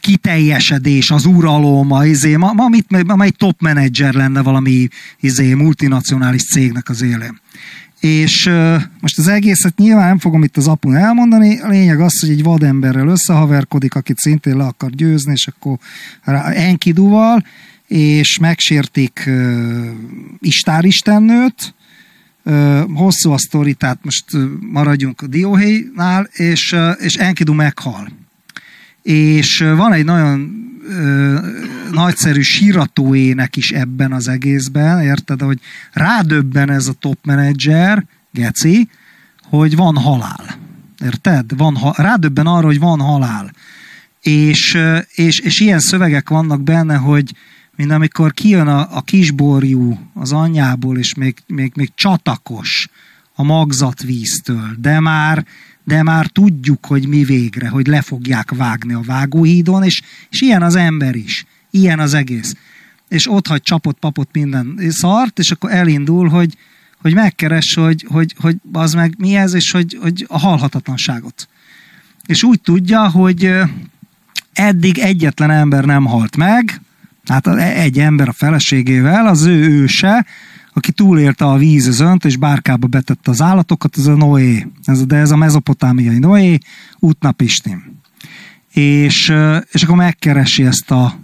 kiteljesedés, 0.00 1.10
az 1.10 1.24
uralom, 1.24 1.92
a, 1.92 2.06
izé, 2.06 2.36
ma, 2.36 2.52
ma, 2.52 2.68
mit, 2.68 3.04
ma 3.04 3.24
egy 3.24 3.36
top 3.36 3.60
menedzser 3.60 4.14
lenne 4.14 4.42
valami 4.42 4.88
izé, 5.20 5.54
multinacionális 5.54 6.44
cégnek 6.44 6.88
az 6.88 7.02
élén. 7.02 7.40
És 8.02 8.50
most 9.00 9.18
az 9.18 9.28
egészet 9.28 9.76
nyilván 9.76 10.06
nem 10.06 10.18
fogom 10.18 10.42
itt 10.42 10.56
az 10.56 10.68
apun 10.68 10.94
elmondani, 10.94 11.60
a 11.60 11.68
lényeg 11.68 12.00
az, 12.00 12.20
hogy 12.20 12.30
egy 12.30 12.42
vademberrel 12.42 13.08
összehaverkodik, 13.08 13.94
akit 13.94 14.18
szintén 14.18 14.56
le 14.56 14.64
akar 14.64 14.90
győzni, 14.90 15.32
és 15.32 15.46
akkor 15.46 15.78
Enkiduval, 16.54 17.44
és 17.86 18.38
megsértik 18.38 19.30
Istár 20.38 20.84
istennőt, 20.84 21.74
hosszú 22.94 23.30
a 23.30 23.38
sztori, 23.38 23.74
tehát 23.74 23.98
most 24.02 24.24
maradjunk 24.60 25.20
a 25.20 25.26
Dióhéjnál, 25.26 26.28
és, 26.32 26.76
és 26.98 27.14
Enkidu 27.14 27.52
meghal. 27.52 28.08
És 29.02 29.58
van 29.58 29.92
egy 29.92 30.04
nagyon 30.04 30.62
ö, 30.88 31.38
nagyszerű 31.90 32.40
síratóének 32.40 33.56
is 33.56 33.70
ebben 33.70 34.12
az 34.12 34.28
egészben, 34.28 35.02
érted, 35.02 35.40
hogy 35.40 35.60
rádöbben 35.92 36.70
ez 36.70 36.86
a 36.86 36.92
top 36.92 37.18
menedzser, 37.24 38.04
Geci, 38.30 38.88
hogy 39.42 39.76
van 39.76 39.96
halál. 39.96 40.44
Érted? 41.04 41.56
Van, 41.56 41.76
ha, 41.76 41.94
rádöbben 41.96 42.46
arra, 42.46 42.66
hogy 42.66 42.78
van 42.78 43.00
halál. 43.00 43.52
És, 44.20 44.78
és, 45.14 45.38
és 45.38 45.60
ilyen 45.60 45.80
szövegek 45.80 46.28
vannak 46.28 46.62
benne, 46.62 46.96
hogy 46.96 47.34
mint 47.76 47.90
amikor 47.90 48.32
kijön 48.32 48.66
a, 48.66 48.96
a 48.96 49.02
kisborjú 49.02 49.98
az 50.14 50.32
anyjából, 50.32 50.98
és 50.98 51.14
még, 51.14 51.36
még, 51.46 51.72
még 51.74 51.90
csatakos 51.94 52.88
a 53.34 53.42
magzatvíztől, 53.42 54.76
de 54.78 55.00
már 55.00 55.44
de 55.84 56.02
már 56.02 56.26
tudjuk, 56.26 56.86
hogy 56.86 57.08
mi 57.08 57.24
végre, 57.24 57.68
hogy 57.68 57.86
le 57.86 58.00
fogják 58.00 58.50
vágni 58.50 58.92
a 58.92 59.00
vágóhídon, 59.00 59.82
és, 59.82 60.02
és 60.30 60.40
ilyen 60.40 60.62
az 60.62 60.74
ember 60.74 61.14
is. 61.14 61.44
Ilyen 61.70 61.98
az 61.98 62.14
egész. 62.14 62.54
És 63.08 63.30
ott 63.30 63.46
hagy 63.46 63.62
csapott, 63.62 63.98
papot 63.98 64.28
minden 64.32 64.78
szart, 64.88 65.38
és 65.38 65.50
akkor 65.50 65.72
elindul, 65.72 66.28
hogy, 66.28 66.56
hogy 67.00 67.14
megkeres, 67.14 67.74
hogy, 67.74 68.06
hogy, 68.08 68.34
hogy 68.38 68.56
az 68.72 68.94
meg 68.94 69.14
mi 69.18 69.34
ez, 69.34 69.54
és 69.54 69.70
hogy, 69.70 69.98
hogy 70.00 70.26
a 70.28 70.38
halhatatlanságot. 70.38 71.48
És 72.26 72.42
úgy 72.42 72.60
tudja, 72.60 73.10
hogy 73.10 73.52
eddig 74.52 74.98
egyetlen 74.98 75.50
ember 75.50 75.84
nem 75.84 76.04
halt 76.04 76.36
meg, 76.36 76.80
hát 77.24 77.46
egy 77.56 77.98
ember 77.98 78.28
a 78.28 78.32
feleségével, 78.32 79.26
az 79.26 79.42
ő 79.42 79.70
őse, 79.70 80.26
aki 80.72 80.92
túlélte 80.92 81.44
a 81.44 81.56
vízözönt, 81.56 82.24
és 82.24 82.36
bárkába 82.36 82.86
betette 82.86 83.30
az 83.30 83.42
állatokat, 83.42 83.98
ez 83.98 84.06
a 84.06 84.16
Noé. 84.16 84.66
Ez, 84.84 85.06
de 85.06 85.16
ez 85.16 85.30
a 85.30 85.36
mezopotámiai 85.36 86.18
Noé, 86.18 86.58
útnapistim. 86.98 88.00
És, 88.72 89.32
és 89.70 89.82
akkor 89.82 89.96
megkeresi 89.96 90.64
ezt 90.64 90.90
a 90.90 91.18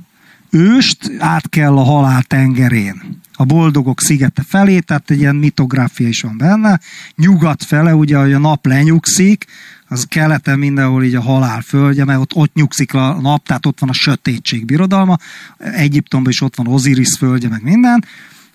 őst, 0.51 1.13
át 1.19 1.49
kell 1.49 1.77
a 1.77 1.83
halál 1.83 2.23
tengerén. 2.23 3.21
A 3.33 3.45
boldogok 3.45 4.01
szigete 4.01 4.43
felé, 4.47 4.79
tehát 4.79 5.11
egy 5.11 5.19
ilyen 5.19 5.37
mitográfia 5.37 6.09
is 6.09 6.21
van 6.21 6.37
benne. 6.37 6.81
Nyugat 7.17 7.65
fele, 7.65 7.95
ugye, 7.95 8.19
hogy 8.19 8.33
a 8.33 8.39
nap 8.39 8.67
lenyugszik, 8.67 9.45
az 9.89 10.05
keleten 10.05 10.59
mindenhol 10.59 11.05
így 11.05 11.15
a 11.15 11.21
halál 11.21 11.61
földje, 11.61 12.05
mert 12.05 12.21
ott, 12.21 12.35
ott 12.35 12.55
nyugszik 12.55 12.95
a 12.95 13.19
nap, 13.21 13.47
tehát 13.47 13.67
ott 13.67 13.81
van 13.81 13.89
a 13.89 13.93
sötétség 13.93 14.65
birodalma. 14.65 15.17
Egyiptomban 15.59 16.33
is 16.33 16.41
ott 16.41 16.57
van 16.57 16.67
Osiris 16.67 17.17
földje, 17.19 17.49
meg 17.49 17.63
minden 17.63 18.05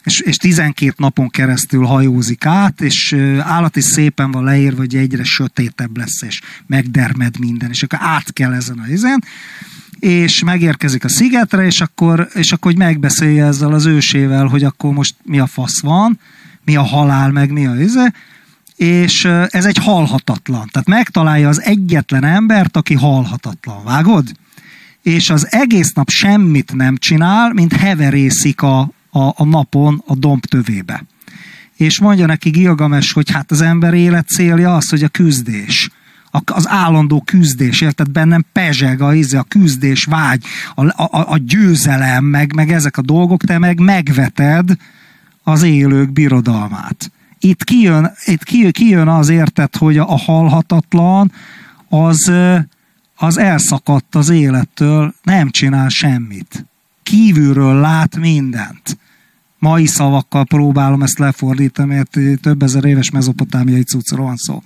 és, 0.04 0.20
és 0.20 0.38
12 0.38 0.94
napon 0.98 1.30
keresztül 1.30 1.86
hajózik 1.86 2.46
át, 2.46 2.82
és 2.82 3.16
állati 3.40 3.82
szépen 3.82 4.32
van 4.32 4.44
leírva, 4.44 4.78
hogy 4.78 4.96
egyre 4.96 5.24
sötétebb 5.24 5.98
lesz, 5.98 6.22
és 6.22 6.42
megdermed 6.68 7.40
minden, 7.40 7.70
és 7.70 7.84
akkor 7.84 8.00
át 8.02 8.34
kell 8.34 8.54
ezen 8.54 8.80
a 8.80 8.88
izen, 8.88 9.24
és 10.00 10.44
megérkezik 10.44 11.04
a 11.04 11.10
szigetre, 11.10 11.66
és 11.66 11.82
akkor, 11.82 12.28
és 12.34 12.52
akkor 12.52 12.72
hogy 12.72 12.82
megbeszélje 12.82 13.46
ezzel 13.46 13.74
az 13.74 13.86
ősével, 13.86 14.46
hogy 14.46 14.64
akkor 14.64 14.94
most 14.94 15.16
mi 15.24 15.40
a 15.40 15.46
fasz 15.46 15.82
van, 15.82 16.20
mi 16.66 16.76
a 16.76 16.82
halál, 16.82 17.32
meg 17.32 17.52
mi 17.52 17.66
a 17.66 17.82
ize, 17.82 18.14
és 18.76 19.26
ez 19.48 19.66
egy 19.66 19.78
halhatatlan. 19.78 20.70
Tehát 20.72 20.88
megtalálja 20.88 21.48
az 21.48 21.62
egyetlen 21.62 22.24
embert, 22.24 22.78
aki 22.78 22.94
halhatatlan. 22.94 23.84
Vágod? 23.84 24.32
És 25.02 25.30
az 25.30 25.48
egész 25.52 25.94
nap 25.94 26.10
semmit 26.10 26.74
nem 26.74 26.98
csinál, 26.98 27.54
mint 27.54 27.74
heverészik 27.74 28.62
a, 28.62 28.90
a, 29.14 29.34
a 29.36 29.46
napon 29.46 30.04
a 30.08 30.16
domb 30.16 30.46
tövébe. 30.46 31.06
És 31.76 32.00
mondja 32.00 32.26
neki 32.26 32.50
Gilgames, 32.50 33.12
hogy 33.12 33.32
hát 33.32 33.52
az 33.52 33.62
ember 33.62 33.94
élet 33.94 34.28
célja 34.28 34.76
az, 34.76 34.90
hogy 34.90 35.04
a 35.04 35.08
küzdés 35.08 35.90
az 36.46 36.68
állandó 36.68 37.22
küzdés, 37.22 37.82
érted? 37.82 38.10
Bennem 38.10 38.46
pezseg 38.52 39.02
a, 39.02 39.14
izé, 39.14 39.38
a 39.38 39.44
küzdés, 39.44 40.04
vágy, 40.04 40.44
a, 40.76 40.86
a, 41.04 41.32
a 41.32 41.38
győzelem, 41.38 42.26
meg, 42.26 42.56
meg 42.56 42.72
ezek 42.72 42.98
a 42.98 43.02
dolgok, 43.02 43.44
te 43.44 43.58
meg 43.58 43.80
megveted 43.80 44.78
az 45.44 45.64
élők 45.64 46.12
birodalmát. 46.12 47.12
Itt 47.40 47.64
kijön, 47.64 48.12
itt 48.26 48.44
kijön, 48.72 49.08
az 49.08 49.30
érted, 49.30 49.76
hogy 49.76 49.98
a, 49.98 50.10
a 50.10 50.18
halhatatlan 50.18 51.32
az, 51.90 52.32
az 53.16 53.38
elszakadt 53.38 54.16
az 54.16 54.30
élettől, 54.30 55.14
nem 55.24 55.50
csinál 55.50 55.90
semmit. 55.90 56.66
Kívülről 57.04 57.80
lát 57.80 58.16
mindent 58.18 58.98
mai 59.64 59.86
szavakkal 59.86 60.46
próbálom 60.46 61.02
ezt 61.02 61.20
lefordítani, 61.20 61.96
mert 61.96 62.20
több 62.42 62.64
ezer 62.64 62.84
éves 62.84 63.10
mezopotámiai 63.10 63.84
cuccról 63.84 64.26
van 64.26 64.36
szó. 64.36 64.64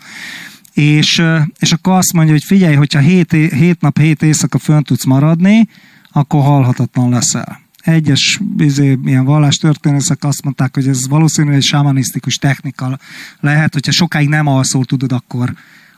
És, 0.74 1.24
és 1.60 1.72
akkor 1.72 1.94
azt 1.94 2.14
mondja, 2.14 2.34
hogy 2.34 2.44
figyelj, 2.44 2.76
hogyha 2.76 3.00
hét, 3.00 3.32
hét 3.32 3.82
nap, 3.82 3.98
hét 3.98 4.24
éjszaka 4.24 4.58
fönn 4.58 4.82
tudsz 4.82 5.06
maradni, 5.06 5.68
akkor 6.12 6.42
halhatatlan 6.42 7.10
leszel. 7.10 7.60
Egyes 7.82 8.40
izé, 8.58 8.98
ilyen 9.06 9.26
vallástörténészek 9.26 10.24
azt 10.24 10.44
mondták, 10.44 10.74
hogy 10.74 10.88
ez 10.88 11.08
valószínűleg 11.08 11.58
egy 11.58 11.64
sámanisztikus 11.64 12.36
technika 12.36 13.00
lehet, 13.40 13.74
hogyha 13.74 13.92
sokáig 13.92 14.28
nem 14.28 14.48
alszol, 14.48 14.86
tudod, 14.86 15.12
akkor, 15.12 15.54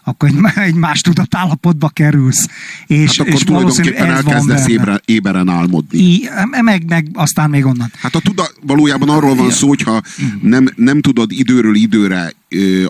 akkor 0.10 0.30
egy, 0.30 0.64
egy 0.64 0.74
más 0.74 1.02
tudatállapotba 1.02 1.90
kerülsz. 1.90 2.48
És, 2.88 3.18
hát 3.18 3.28
akkor 3.28 3.40
és 3.40 3.44
tulajdonképpen 3.44 4.10
elkezdesz 4.10 4.68
éberen, 4.68 5.02
éberen 5.06 5.50
álmodni. 5.50 5.98
I, 6.00 6.30
meg, 6.62 6.86
meg 6.88 7.10
aztán 7.14 7.50
még 7.50 7.66
onnan. 7.66 7.92
Hát 8.02 8.16
a 8.16 8.20
tuda, 8.20 8.48
valójában 8.62 9.10
arról 9.10 9.36
van 9.36 9.52
szó, 9.52 9.68
hogyha 9.68 10.02
nem, 10.42 10.70
nem 10.76 11.02
tudod 11.02 11.32
időről 11.32 11.76
időre 11.76 12.34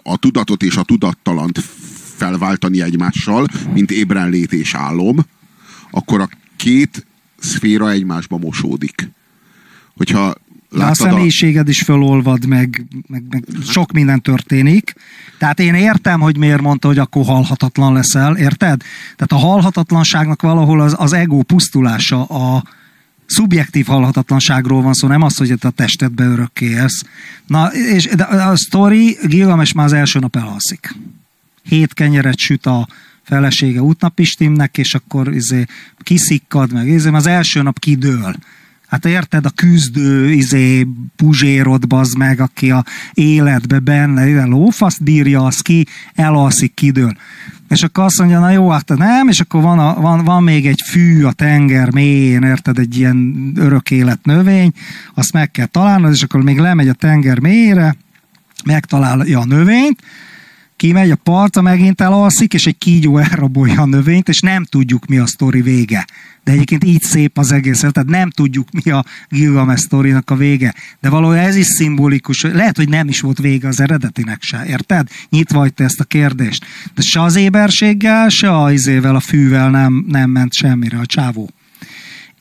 a 0.03 0.17
tudatot 0.17 0.63
és 0.63 0.75
a 0.75 0.84
tudattalant 0.84 1.60
felváltani 2.15 2.82
egymással, 2.82 3.47
mint 3.73 3.91
ébrenlét 3.91 4.53
és 4.53 4.73
álom, 4.73 5.17
akkor 5.91 6.21
a 6.21 6.29
két 6.55 7.05
szféra 7.39 7.91
egymásba 7.91 8.38
mosódik. 8.38 9.12
Hogyha 9.95 10.36
de 10.71 10.84
a 10.84 10.93
személyiséged 10.93 11.69
is 11.69 11.82
fölolvad, 11.82 12.45
meg, 12.45 12.86
meg, 13.08 13.23
meg 13.29 13.43
sok 13.69 13.91
minden 13.91 14.21
történik. 14.21 14.93
Tehát 15.38 15.60
én 15.60 15.73
értem, 15.73 16.19
hogy 16.19 16.38
miért 16.38 16.62
mondta, 16.62 16.88
hogy 16.88 16.97
akkor 16.97 17.25
halhatatlan 17.25 17.93
leszel, 17.93 18.38
érted? 18.38 18.82
Tehát 19.15 19.43
a 19.43 19.47
halhatatlanságnak 19.47 20.41
valahol 20.41 20.82
az, 20.82 20.95
az 20.97 21.13
ego 21.13 21.41
pusztulása, 21.41 22.23
a 22.25 22.63
szubjektív 23.25 23.86
halhatatlanságról 23.86 24.82
van 24.82 24.93
szó, 24.93 25.08
nem 25.08 25.21
az, 25.21 25.38
hogy 25.38 25.53
a 25.62 25.69
testedbe 25.69 26.23
örökké 26.23 26.65
élsz. 26.65 27.03
Na, 27.47 27.73
és 27.73 28.05
de 28.05 28.23
a 28.23 28.55
sztori, 28.55 29.17
Gilgames 29.23 29.73
már 29.73 29.86
az 29.86 29.93
első 29.93 30.19
nap 30.19 30.36
elhalszik. 30.36 30.95
Hét 31.63 31.93
kenyeret 31.93 32.38
süt 32.38 32.65
a 32.65 32.88
felesége 33.23 33.82
útnapistimnek, 33.82 34.77
és 34.77 34.93
akkor 34.93 35.34
izé, 35.34 35.65
kiszikkad 35.97 36.73
meg, 36.73 36.88
izé, 36.88 37.10
az 37.10 37.27
első 37.27 37.62
nap 37.62 37.79
kidől 37.79 38.36
Hát 38.89 39.06
érted, 39.06 39.45
a 39.45 39.49
küzdő 39.49 40.32
izé 40.32 40.88
puzsérod 41.15 41.88
bazd 41.88 42.17
meg, 42.17 42.39
aki 42.39 42.71
a 42.71 42.86
életbe 43.13 43.80
benne, 43.80 44.45
lófaszt 44.45 45.04
bírja, 45.04 45.45
az 45.45 45.60
ki, 45.60 45.88
elalszik, 46.15 46.73
kidől. 46.73 47.15
És 47.69 47.84
akkor 47.84 48.04
azt 48.04 48.19
mondja, 48.19 48.39
na 48.39 48.49
jó, 48.49 48.69
hát 48.69 48.97
nem, 48.97 49.28
és 49.28 49.39
akkor 49.39 49.62
van, 49.62 49.80
a, 49.80 50.02
van, 50.02 50.23
van 50.23 50.43
még 50.43 50.67
egy 50.67 50.82
fű 50.86 51.23
a 51.23 51.32
tenger 51.32 51.91
mélyén, 51.91 52.43
érted, 52.43 52.78
egy 52.78 52.97
ilyen 52.97 53.52
örök 53.56 53.91
élet 53.91 54.25
növény, 54.25 54.71
azt 55.13 55.34
meg 55.34 55.52
kell 55.52 55.65
találnod, 55.65 56.13
és 56.13 56.23
akkor 56.23 56.43
még 56.43 56.60
lemegy 56.60 56.88
a 56.88 56.93
tenger 56.93 57.39
mélyére, 57.39 57.95
megtalálja 58.65 59.39
a 59.39 59.45
növényt, 59.45 60.02
kimegy 60.79 61.11
a 61.11 61.15
partra, 61.15 61.61
megint 61.61 62.01
elalszik, 62.01 62.53
és 62.53 62.65
egy 62.65 62.77
kígyó 62.77 63.17
elrabolja 63.17 63.81
a 63.81 63.85
növényt, 63.85 64.29
és 64.29 64.39
nem 64.39 64.63
tudjuk, 64.63 65.05
mi 65.05 65.17
a 65.17 65.25
sztori 65.25 65.61
vége. 65.61 66.07
De 66.43 66.51
egyébként 66.51 66.83
így 66.83 67.01
szép 67.01 67.37
az 67.37 67.51
egész, 67.51 67.79
tehát 67.79 68.05
nem 68.05 68.29
tudjuk, 68.29 68.67
mi 68.71 68.91
a 68.91 69.05
Gilgamesh 69.29 69.83
sztorinak 69.83 70.29
a 70.29 70.35
vége. 70.35 70.73
De 70.99 71.09
valójában 71.09 71.47
ez 71.47 71.55
is 71.55 71.65
szimbolikus, 71.65 72.41
lehet, 72.41 72.77
hogy 72.77 72.89
nem 72.89 73.07
is 73.07 73.21
volt 73.21 73.37
vége 73.39 73.67
az 73.67 73.79
eredetinek 73.79 74.41
se, 74.41 74.65
érted? 74.67 75.07
Nyitva 75.29 75.57
hagyta 75.57 75.83
ezt 75.83 75.99
a 75.99 76.03
kérdést. 76.03 76.65
De 76.95 77.01
se 77.01 77.21
az 77.21 77.35
éberséggel, 77.35 78.29
se 78.29 78.57
a 78.57 78.71
izével, 78.71 79.15
a 79.15 79.19
fűvel 79.19 79.69
nem, 79.69 80.05
nem 80.07 80.29
ment 80.29 80.53
semmire 80.53 80.97
a 80.97 81.05
csávó. 81.05 81.49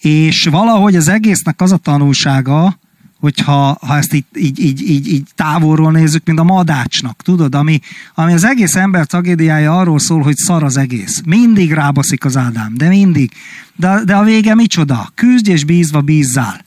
És 0.01 0.45
valahogy 0.51 0.97
az 0.97 1.09
egésznek 1.09 1.61
az 1.61 1.73
a 1.73 1.77
tanulsága, 1.77 2.79
hogyha 3.21 3.79
ha 3.81 3.97
ezt 3.97 4.13
így, 4.13 4.25
így, 4.35 4.61
így, 4.61 4.91
így, 4.91 5.13
így 5.13 5.27
távolról 5.35 5.93
nézzük, 5.93 6.27
mint 6.27 6.39
a 6.39 6.45
madácsnak, 6.45 7.23
tudod, 7.23 7.55
ami, 7.55 7.81
ami 8.15 8.33
az 8.33 8.45
egész 8.45 8.75
ember 8.75 9.07
tragédiája 9.07 9.79
arról 9.79 9.99
szól, 9.99 10.23
hogy 10.23 10.37
szar 10.37 10.63
az 10.63 10.77
egész. 10.77 11.21
Mindig 11.27 11.73
rábaszik 11.73 12.25
az 12.25 12.37
Ádám, 12.37 12.77
de 12.77 12.89
mindig. 12.89 13.33
De, 13.77 14.01
de 14.05 14.17
a 14.17 14.23
vége 14.23 14.55
micsoda? 14.55 15.11
Küzdj 15.15 15.51
és 15.51 15.65
bízva 15.65 16.01
bízzál. 16.01 16.65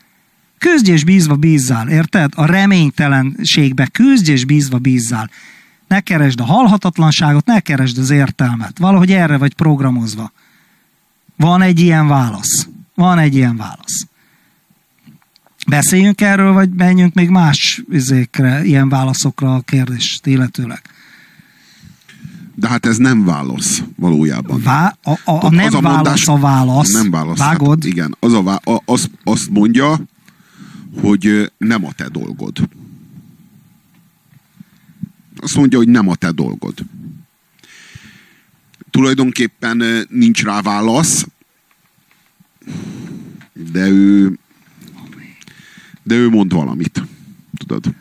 Küzdj 0.58 0.92
és 0.92 1.04
bízva 1.04 1.36
bízzál, 1.36 1.90
érted? 1.90 2.32
A 2.36 2.46
reménytelenségbe 2.46 3.88
küzdj 3.88 4.32
és 4.32 4.46
bízva 4.46 4.78
bízzál. 4.78 5.30
Ne 5.88 6.00
keresd 6.00 6.40
a 6.40 6.46
halhatatlanságot, 6.46 7.46
ne 7.46 7.60
keresd 7.60 7.98
az 7.98 8.10
értelmet. 8.10 8.78
Valahogy 8.78 9.12
erre 9.12 9.38
vagy 9.38 9.54
programozva. 9.54 10.32
Van 11.38 11.62
egy 11.62 11.80
ilyen 11.80 12.08
válasz. 12.08 12.68
Van 12.96 13.18
egy 13.18 13.36
ilyen 13.36 13.58
válasz. 13.58 14.08
Beszéljünk 15.72 16.22
erről, 16.22 16.54
vagy 16.54 16.70
menjünk 16.70 17.14
még 17.14 17.30
más 17.30 17.84
izékre, 17.90 18.64
ilyen 18.64 18.90
válaszokra 18.90 19.56
a 19.56 19.62
kérdést 19.62 20.26
illetőleg? 20.26 20.82
De 22.56 22.68
hát 22.68 22.86
ez 22.86 22.98
nem 22.98 23.26
válasz 23.26 23.84
valójában. 23.96 24.62
Vá- 24.62 24.98
a, 25.04 25.12
a, 25.12 25.46
a 25.46 25.50
nem 25.50 25.66
az 25.66 25.74
a 25.74 25.82
válasz 25.82 25.96
mondás, 25.96 26.28
a 26.28 26.38
válasz. 26.38 26.92
Nem 26.92 27.12
válasz. 27.12 27.38
Vágod? 27.38 27.84
Hát 27.84 27.92
igen, 27.92 28.16
az 28.20 28.34
a, 28.34 28.44
vá- 28.44 28.68
a, 28.68 28.82
az, 28.86 29.10
azt 29.24 29.50
mondja, 29.50 30.00
hogy 31.02 31.52
nem 31.58 31.86
a 31.86 31.92
te 31.92 32.08
dolgod. 32.08 32.70
Azt 35.36 35.56
mondja, 35.56 35.78
hogy 35.78 35.90
nem 35.90 36.08
a 36.08 36.16
te 36.16 36.32
dolgod. 36.32 36.80
Tulajdonképpen 38.90 39.84
nincs 40.10 40.44
rá 40.44 40.62
válasz, 40.62 41.28
de 43.72 43.88
ő 43.88 44.40
de 46.04 46.16
ő 46.16 46.30
mond 46.30 46.54
valamit. 46.54 47.04
Tudod? 47.58 47.94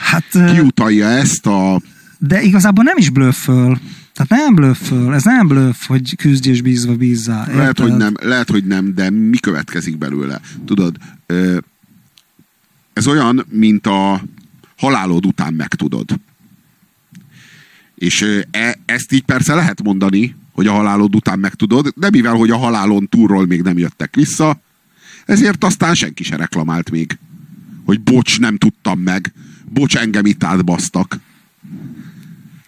Hát... 0.00 0.52
Kiutalja 0.52 1.08
ezt 1.08 1.46
a... 1.46 1.80
De 2.18 2.42
igazából 2.42 2.84
nem 2.84 2.96
is 2.96 3.10
blöfföl. 3.10 3.80
Tehát 4.14 4.44
nem 4.44 4.54
blöfföl. 4.54 5.14
Ez 5.14 5.22
nem 5.22 5.48
blöff, 5.48 5.86
hogy 5.86 6.16
küzdj 6.16 6.48
és 6.48 6.60
bízva 6.60 6.96
bízzá. 6.96 7.46
Lehet 7.54 7.78
hogy, 7.78 7.96
nem, 7.96 8.14
lehet, 8.20 8.50
hogy 8.50 8.64
nem, 8.64 8.94
de 8.94 9.10
mi 9.10 9.36
következik 9.36 9.98
belőle? 9.98 10.40
Tudod, 10.64 10.96
ez 12.92 13.06
olyan, 13.06 13.46
mint 13.48 13.86
a 13.86 14.22
halálod 14.76 15.26
után 15.26 15.54
megtudod. 15.54 16.20
És 17.94 18.42
e, 18.50 18.78
ezt 18.84 19.12
így 19.12 19.22
persze 19.22 19.54
lehet 19.54 19.82
mondani, 19.82 20.36
hogy 20.52 20.66
a 20.66 20.72
halálod 20.72 21.14
után 21.14 21.38
megtudod, 21.38 21.92
de 21.96 22.10
mivel, 22.10 22.34
hogy 22.34 22.50
a 22.50 22.56
halálon 22.56 23.08
túlról 23.08 23.46
még 23.46 23.62
nem 23.62 23.78
jöttek 23.78 24.14
vissza, 24.14 24.60
ezért 25.24 25.64
aztán 25.64 25.94
senki 25.94 26.22
se 26.22 26.36
reklamált 26.36 26.90
még 26.90 27.18
hogy 27.84 28.00
bocs, 28.00 28.40
nem 28.40 28.56
tudtam 28.56 28.98
meg. 28.98 29.32
Bocs, 29.72 29.96
engem 29.96 30.26
itt 30.26 30.44
átbasztak. 30.44 31.20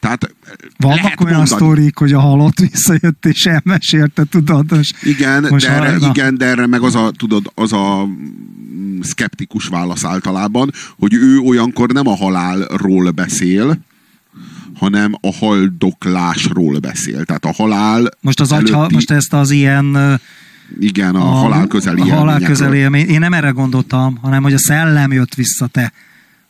Tehát 0.01 0.35
Vannak 0.77 1.21
olyan 1.21 1.37
mondani. 1.37 1.47
sztorik, 1.47 1.99
hogy 1.99 2.13
a 2.13 2.21
halott 2.21 2.59
visszajött 2.59 3.27
és 3.27 3.47
elmesélte, 3.47 4.25
tudod? 4.25 4.71
Most, 4.71 5.03
igen, 5.03 5.47
most 5.51 5.67
de 5.67 5.73
erre, 5.73 5.97
igen, 6.07 6.39
de 6.39 6.45
erre 6.47 6.67
meg 6.67 6.83
az 6.83 6.95
a, 6.95 7.11
tudod, 7.11 7.53
az 7.55 7.73
a 7.73 8.07
mm, 8.07 9.01
szkeptikus 9.01 9.67
válasz 9.67 10.05
általában, 10.05 10.71
hogy 10.99 11.15
ő 11.15 11.39
olyankor 11.39 11.93
nem 11.93 12.07
a 12.07 12.17
halálról 12.17 13.11
beszél, 13.11 13.79
hanem 14.79 15.15
a 15.21 15.35
haldoklásról 15.35 16.79
beszél. 16.79 17.25
Tehát 17.25 17.45
a 17.45 17.53
halál 17.53 18.09
Most, 18.21 18.41
az 18.41 18.53
előtti... 18.53 18.73
agyha, 18.73 18.89
most 18.93 19.11
ezt 19.11 19.33
az 19.33 19.51
ilyen 19.51 20.21
igen, 20.79 21.15
a, 21.15 21.21
a 21.21 21.35
halál 21.35 21.67
közeli 21.67 22.01
A 22.11 22.15
halál 22.15 22.41
közeli 22.41 22.79
élmény. 22.79 23.07
Én 23.07 23.19
nem 23.19 23.33
erre 23.33 23.51
gondoltam, 23.51 24.19
hanem 24.23 24.43
hogy 24.43 24.53
a 24.53 24.59
szellem 24.59 25.13
jött 25.13 25.35
vissza 25.35 25.67
te. 25.67 25.93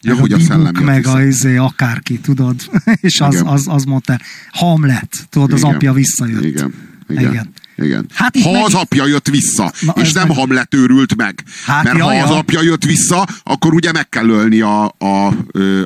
Ja, 0.00 0.16
hogy 0.16 0.32
a, 0.32 0.36
a 0.36 0.40
szellem 0.40 0.84
meg 0.84 1.02
vissza. 1.02 1.12
a 1.12 1.22
izé, 1.22 1.56
akárki, 1.56 2.18
tudod? 2.18 2.60
És 3.00 3.20
az, 3.20 3.42
az, 3.46 3.68
az 3.68 3.84
mondta, 3.84 4.18
Hamlet, 4.50 5.26
tudod, 5.30 5.52
az 5.52 5.60
igen. 5.60 5.74
apja 5.74 5.92
visszajött. 5.92 6.44
Igen. 6.44 6.74
Igen. 7.08 7.30
Igen. 7.30 7.52
Igen. 7.76 8.06
Hát 8.12 8.40
ha 8.40 8.52
meg... 8.52 8.62
az 8.64 8.74
apja 8.74 9.06
jött 9.06 9.28
vissza, 9.28 9.72
Na, 9.80 9.92
és 9.92 10.12
nem 10.12 10.28
meg... 10.28 10.36
Hamlet 10.36 10.74
őrült 10.74 11.16
meg. 11.16 11.42
Hát 11.64 11.84
mert 11.84 11.98
jaj, 11.98 12.18
ha 12.18 12.24
az 12.24 12.30
apja 12.30 12.62
jött 12.62 12.84
vissza, 12.84 13.26
akkor 13.42 13.74
ugye 13.74 13.92
meg 13.92 14.08
kell 14.08 14.28
ölni 14.28 14.60
a, 14.60 14.94
a, 14.98 15.04
a, 15.04 15.32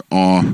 a, 0.09 0.37
a 0.37 0.45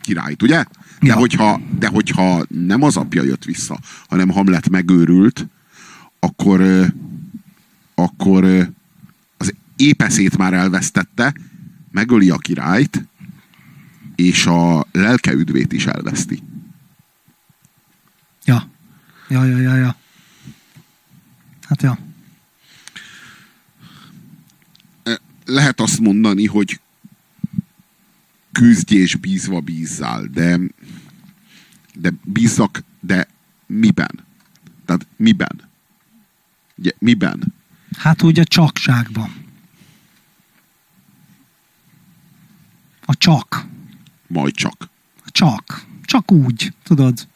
királyt, 0.00 0.42
ugye? 0.42 0.64
De, 1.00 1.10
ja. 1.10 1.14
hogyha, 1.14 1.60
de 1.78 1.86
hogyha 1.86 2.46
nem 2.66 2.82
az 2.82 2.96
apja 2.96 3.22
jött 3.22 3.44
vissza, 3.44 3.78
hanem 4.08 4.28
Hamlet 4.28 4.68
megőrült, 4.68 5.46
akkor 6.20 6.60
akkor 7.94 8.44
az 9.36 9.54
épeszét 9.76 10.36
már 10.36 10.54
elvesztette, 10.54 11.34
megöli 11.90 12.30
a 12.30 12.36
királyt, 12.36 13.04
és 14.14 14.46
a 14.46 14.86
lelke 14.92 15.32
üdvét 15.32 15.72
is 15.72 15.86
elveszti. 15.86 16.42
Ja. 18.44 18.68
Ja, 19.28 19.44
ja, 19.44 19.58
ja, 19.58 19.76
ja. 19.76 19.96
Hát 21.62 21.82
ja. 21.82 21.98
Lehet 25.44 25.80
azt 25.80 26.00
mondani, 26.00 26.46
hogy 26.46 26.80
küzdj 28.52 28.94
és 28.94 29.14
bízva 29.14 29.60
bízzál, 29.60 30.24
de, 30.24 30.60
de 31.94 32.12
bízzak, 32.24 32.82
de 33.00 33.28
miben? 33.66 34.24
Tehát 34.84 35.06
miben? 35.16 35.60
Ugye, 36.76 36.90
miben? 36.98 37.54
Hát 37.96 38.22
úgy 38.22 38.38
a 38.38 38.44
csakságban. 38.44 39.44
A 43.04 43.16
csak. 43.16 43.66
Majd 44.26 44.54
csak. 44.54 44.88
A 45.24 45.30
csak. 45.30 45.86
Csak 46.04 46.32
úgy, 46.32 46.72
tudod. 46.82 47.28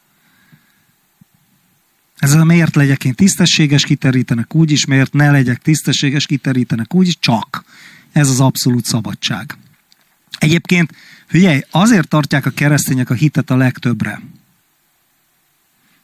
Ez 2.19 2.33
a 2.33 2.45
miért 2.45 2.75
legyek 2.75 3.05
én 3.05 3.15
tisztességes, 3.15 3.85
kiterítenek 3.85 4.55
úgy 4.55 4.71
is, 4.71 4.85
miért 4.85 5.13
ne 5.13 5.31
legyek 5.31 5.63
tisztességes, 5.63 6.27
kiterítenek 6.27 6.95
úgy 6.95 7.07
is, 7.07 7.19
csak. 7.19 7.65
Ez 8.13 8.29
az 8.29 8.41
abszolút 8.41 8.85
szabadság. 8.85 9.57
Egyébként, 10.39 10.95
figyelj, 11.27 11.61
azért 11.71 12.09
tartják 12.09 12.47
a 12.47 12.51
keresztények 12.51 13.11
a 13.11 13.15
hitet 13.15 13.51
a 13.51 13.57
legtöbbre. 13.57 14.21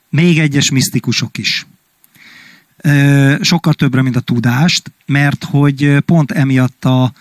Még 0.08 0.38
egyes 0.38 0.70
misztikusok 0.70 1.38
is 1.38 1.66
sokkal 3.40 3.74
többre, 3.74 4.02
mint 4.02 4.16
a 4.16 4.20
tudást, 4.20 4.92
mert 5.06 5.44
hogy 5.44 5.98
pont 5.98 6.30
emiatt 6.30 6.84
a, 6.84 7.12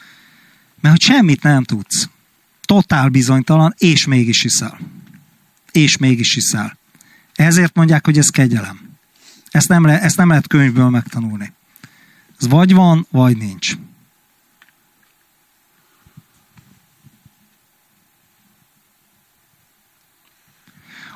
mert 0.81 0.95
hogy 0.95 1.01
semmit 1.01 1.43
nem 1.43 1.63
tudsz. 1.63 2.09
Totál 2.61 3.09
bizonytalan, 3.09 3.73
és 3.77 4.05
mégis 4.05 4.41
hiszel. 4.41 4.79
És 5.71 5.97
mégis 5.97 6.33
hiszel. 6.33 6.77
Ezért 7.33 7.75
mondják, 7.75 8.05
hogy 8.05 8.17
ez 8.17 8.29
kegyelem. 8.29 8.79
Ezt 9.51 9.67
nem, 9.67 9.85
le, 9.85 10.01
ezt 10.01 10.17
nem 10.17 10.29
lehet 10.29 10.47
könyvből 10.47 10.89
megtanulni. 10.89 11.53
Ez 12.39 12.47
vagy 12.47 12.73
van, 12.73 13.07
vagy 13.11 13.37
nincs. 13.37 13.75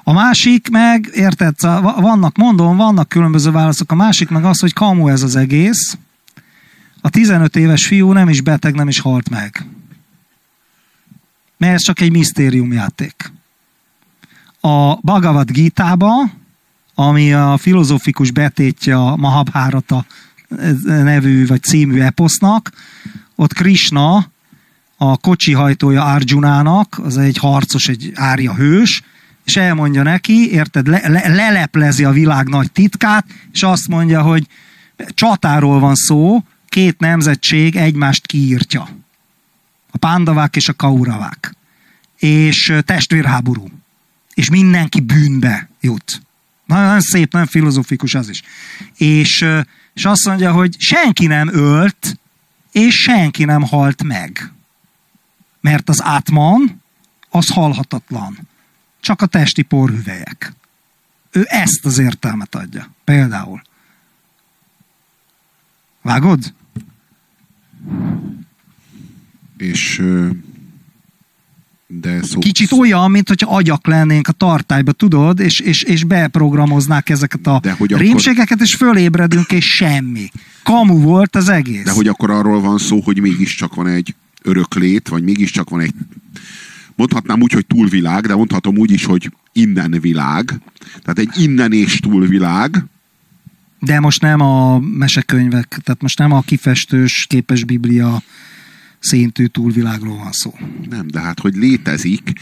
A 0.08 0.14
másik 0.14 0.70
meg, 0.70 1.10
érted, 1.14 1.56
vannak, 1.82 2.38
mondom, 2.38 2.78
vannak 2.78 3.10
különböző 3.10 3.52
válaszok. 3.52 3.92
A 3.92 3.96
másik 3.96 4.30
meg 4.30 4.46
az, 4.46 4.60
hogy 4.60 4.74
kamu 4.74 5.08
ez 5.08 5.24
az 5.24 5.36
egész. 5.36 5.98
A 7.02 7.10
15 7.10 7.56
éves 7.56 7.88
fiú 7.88 8.12
nem 8.12 8.30
is 8.30 8.42
beteg, 8.42 8.76
nem 8.76 8.88
is 8.88 9.00
halt 9.00 9.30
meg. 9.30 9.66
Mert 11.58 11.74
ez 11.74 11.82
csak 11.82 12.00
egy 12.00 12.12
misztériumjáték. 12.12 13.32
A 14.62 14.96
Bhagavad 14.96 15.52
Gita-ba, 15.52 16.32
ami 16.96 17.34
a 17.34 17.58
filozófikus 17.58 18.32
betétje 18.32 18.98
a 18.98 19.16
Mahabharata 19.16 20.06
nevű 20.86 21.48
vagy 21.48 21.64
című 21.64 22.00
eposznak, 22.00 22.72
ott 23.36 23.54
Krishna, 23.54 24.32
a 24.98 25.18
kocsi 25.18 25.54
hajtója 25.54 26.04
Arjunának, 26.04 27.00
az 27.04 27.18
egy 27.18 27.38
harcos, 27.38 27.88
egy 27.88 28.12
árja 28.16 28.54
hős, 28.54 29.04
és 29.48 29.56
elmondja 29.56 30.04
neki, 30.04 30.52
érted, 30.52 30.88
le, 30.88 31.02
le, 31.08 31.28
leleplezi 31.28 32.04
a 32.04 32.12
világ 32.12 32.48
nagy 32.48 32.72
titkát, 32.72 33.26
és 33.52 33.64
azt 33.64 33.88
mondja, 33.88 34.22
hogy 34.22 34.48
csatáról 35.10 35.80
van 35.80 35.96
szó, 35.96 36.44
két 36.70 37.00
nemzetség 37.00 37.76
egymást 37.76 38.26
kiírtja. 38.26 38.90
A 39.92 39.98
pándavák 39.98 40.56
és 40.56 40.70
a 40.70 40.74
kauravák. 40.74 41.56
És 42.18 42.74
testvérháború. 42.86 43.68
És 44.34 44.50
mindenki 44.50 45.00
bűnbe 45.00 45.70
jut. 45.82 46.22
Nagyon 46.66 47.02
szép, 47.02 47.32
nagyon 47.32 47.48
filozofikus 47.48 48.16
az 48.16 48.30
is. 48.30 48.44
És, 48.98 49.46
és 49.94 50.06
azt 50.06 50.26
mondja, 50.26 50.52
hogy 50.52 50.76
senki 50.80 51.26
nem 51.26 51.50
ölt, 51.54 52.20
és 52.72 53.02
senki 53.02 53.44
nem 53.46 53.62
halt 53.62 54.04
meg. 54.04 54.52
Mert 55.62 55.90
az 55.90 56.04
átman, 56.04 56.82
az 57.30 57.50
halhatatlan. 57.50 58.48
Csak 59.00 59.22
a 59.22 59.26
testi 59.26 59.62
porhüvelyek. 59.62 60.54
Ő 61.32 61.46
ezt 61.48 61.86
az 61.86 61.98
értelmet 61.98 62.56
adja. 62.56 62.94
Például. 63.04 63.62
Vágod? 66.02 66.54
És 69.58 70.04
de 71.88 72.24
szó... 72.24 72.40
Kicsit 72.40 72.72
olyan, 72.72 73.12
mint 73.12 73.28
hogyha 73.28 73.56
agyak 73.56 73.88
lennénk 73.88 74.28
a 74.28 74.32
tartályba, 74.32 74.92
tudod, 74.92 75.40
és, 75.40 75.60
és, 75.60 75.84
és 75.84 76.04
beprogramoznák 76.04 77.10
ezeket 77.10 77.48
a 77.48 77.62
rémségeket, 77.80 78.52
akkor... 78.52 78.66
és 78.66 78.76
fölébredünk, 78.76 79.52
és 79.52 79.76
semmi. 79.76 80.30
Kamu 80.64 81.02
volt 81.02 81.36
az 81.36 81.50
egész. 81.50 81.84
De 81.84 81.92
hogy 81.92 82.08
akkor 82.08 82.32
arról 82.32 82.62
van 82.62 82.78
szó, 82.78 83.02
hogy 83.02 83.20
mégiscsak 83.20 83.76
van 83.76 83.88
egy 83.88 84.16
öröklét, 84.42 85.08
vagy 85.08 85.24
mégiscsak 85.24 85.70
van 85.70 85.80
egy 85.80 85.94
mondhatnám 86.98 87.42
úgy, 87.42 87.52
hogy 87.52 87.66
túlvilág, 87.66 88.28
de 88.28 88.36
mondhatom 88.36 88.78
úgy 88.78 88.92
is, 88.92 89.06
hogy 89.06 89.32
innen 89.54 89.92
világ. 90.02 90.60
Tehát 91.02 91.20
egy 91.20 91.42
innen 91.42 91.74
és 91.74 92.00
túlvilág. 92.00 92.84
De 93.80 94.00
most 94.00 94.22
nem 94.22 94.42
a 94.42 94.80
mesekönyvek, 94.80 95.68
tehát 95.68 96.02
most 96.02 96.20
nem 96.20 96.32
a 96.32 96.42
kifestős 96.42 97.26
képes 97.30 97.64
biblia 97.64 98.22
szintű 99.00 99.46
túlvilágról 99.46 100.18
van 100.18 100.32
szó. 100.32 100.54
Nem, 100.90 101.08
de 101.08 101.20
hát, 101.20 101.40
hogy 101.40 101.56
létezik 101.56 102.34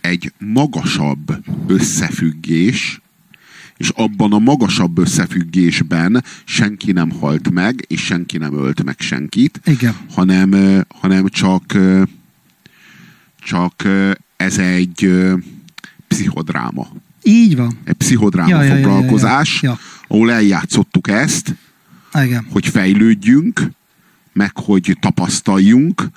egy 0.00 0.32
magasabb 0.38 1.44
összefüggés, 1.66 3.00
és 3.76 3.88
abban 3.88 4.32
a 4.32 4.38
magasabb 4.38 4.98
összefüggésben 4.98 6.24
senki 6.44 6.92
nem 6.92 7.10
halt 7.10 7.50
meg, 7.50 7.84
és 7.88 8.00
senki 8.00 8.38
nem 8.38 8.54
ölt 8.54 8.82
meg 8.82 9.00
senkit, 9.00 9.60
Igen. 9.64 9.94
hanem, 10.10 10.82
hanem 10.88 11.28
csak, 11.28 11.78
csak 13.44 13.88
ez 14.36 14.58
egy 14.58 15.10
pszichodráma. 16.08 16.88
Így 17.22 17.56
van. 17.56 17.78
Egy 17.84 17.94
pszichodráma 17.94 18.62
ja, 18.62 18.74
foglalkozás, 18.74 19.62
ja, 19.62 19.70
ja, 19.70 19.78
ja, 19.78 19.88
ja. 20.00 20.06
ahol 20.08 20.32
eljátszottuk 20.32 21.08
ezt, 21.08 21.54
Igen. 22.14 22.46
hogy 22.50 22.66
fejlődjünk, 22.66 23.70
meg 24.32 24.50
hogy 24.54 24.96
tapasztaljunk, 25.00 26.08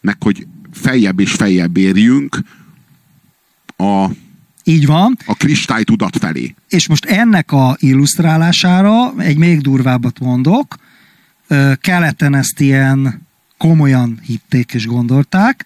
meg 0.00 0.16
hogy 0.22 0.46
feljebb 0.72 1.20
és 1.20 1.32
feljebb 1.32 1.76
érjünk 1.76 2.38
a, 3.76 4.10
így 4.64 4.86
van. 4.86 5.16
A 5.26 5.34
kristály 5.34 5.82
tudat 5.82 6.16
felé. 6.16 6.54
És 6.68 6.88
most 6.88 7.04
ennek 7.04 7.52
a 7.52 7.76
illusztrálására 7.78 9.12
egy 9.18 9.36
még 9.36 9.60
durvábbat 9.60 10.20
mondok. 10.20 10.76
Keleten 11.80 12.34
ezt 12.34 12.60
ilyen 12.60 13.26
komolyan 13.58 14.18
hitték 14.22 14.74
és 14.74 14.86
gondolták, 14.86 15.64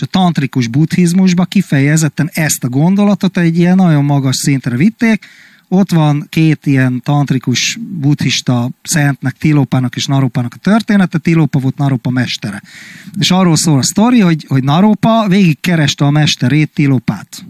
és 0.00 0.06
a 0.06 0.10
tantrikus 0.10 0.68
buddhizmusba 0.68 1.44
kifejezetten 1.44 2.30
ezt 2.32 2.64
a 2.64 2.68
gondolatot 2.68 3.36
egy 3.36 3.58
ilyen 3.58 3.76
nagyon 3.76 4.04
magas 4.04 4.36
szintre 4.36 4.76
vitték, 4.76 5.26
ott 5.68 5.90
van 5.90 6.26
két 6.28 6.66
ilyen 6.66 7.00
tantrikus 7.04 7.78
buddhista 7.80 8.70
szentnek, 8.82 9.36
Tilópának 9.38 9.96
és 9.96 10.06
Naropának 10.06 10.54
a 10.54 10.58
története, 10.58 11.18
Tilópa 11.18 11.58
volt 11.58 11.76
Naropa 11.76 12.10
mestere. 12.10 12.62
És 13.18 13.30
arról 13.30 13.56
szól 13.56 13.78
a 13.78 13.82
sztori, 13.82 14.20
hogy, 14.20 14.44
hogy 14.48 14.64
Naropa 14.64 15.28
végig 15.28 15.60
kereste 15.60 16.04
a 16.04 16.10
mesterét, 16.10 16.70
Tilópát. 16.74 17.44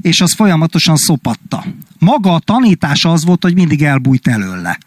És 0.00 0.20
az 0.20 0.34
folyamatosan 0.34 0.96
szopatta. 0.96 1.64
Maga 1.98 2.34
a 2.34 2.38
tanítása 2.38 3.12
az 3.12 3.24
volt, 3.24 3.42
hogy 3.42 3.54
mindig 3.54 3.82
elbújt 3.82 4.28
előle. 4.28 4.78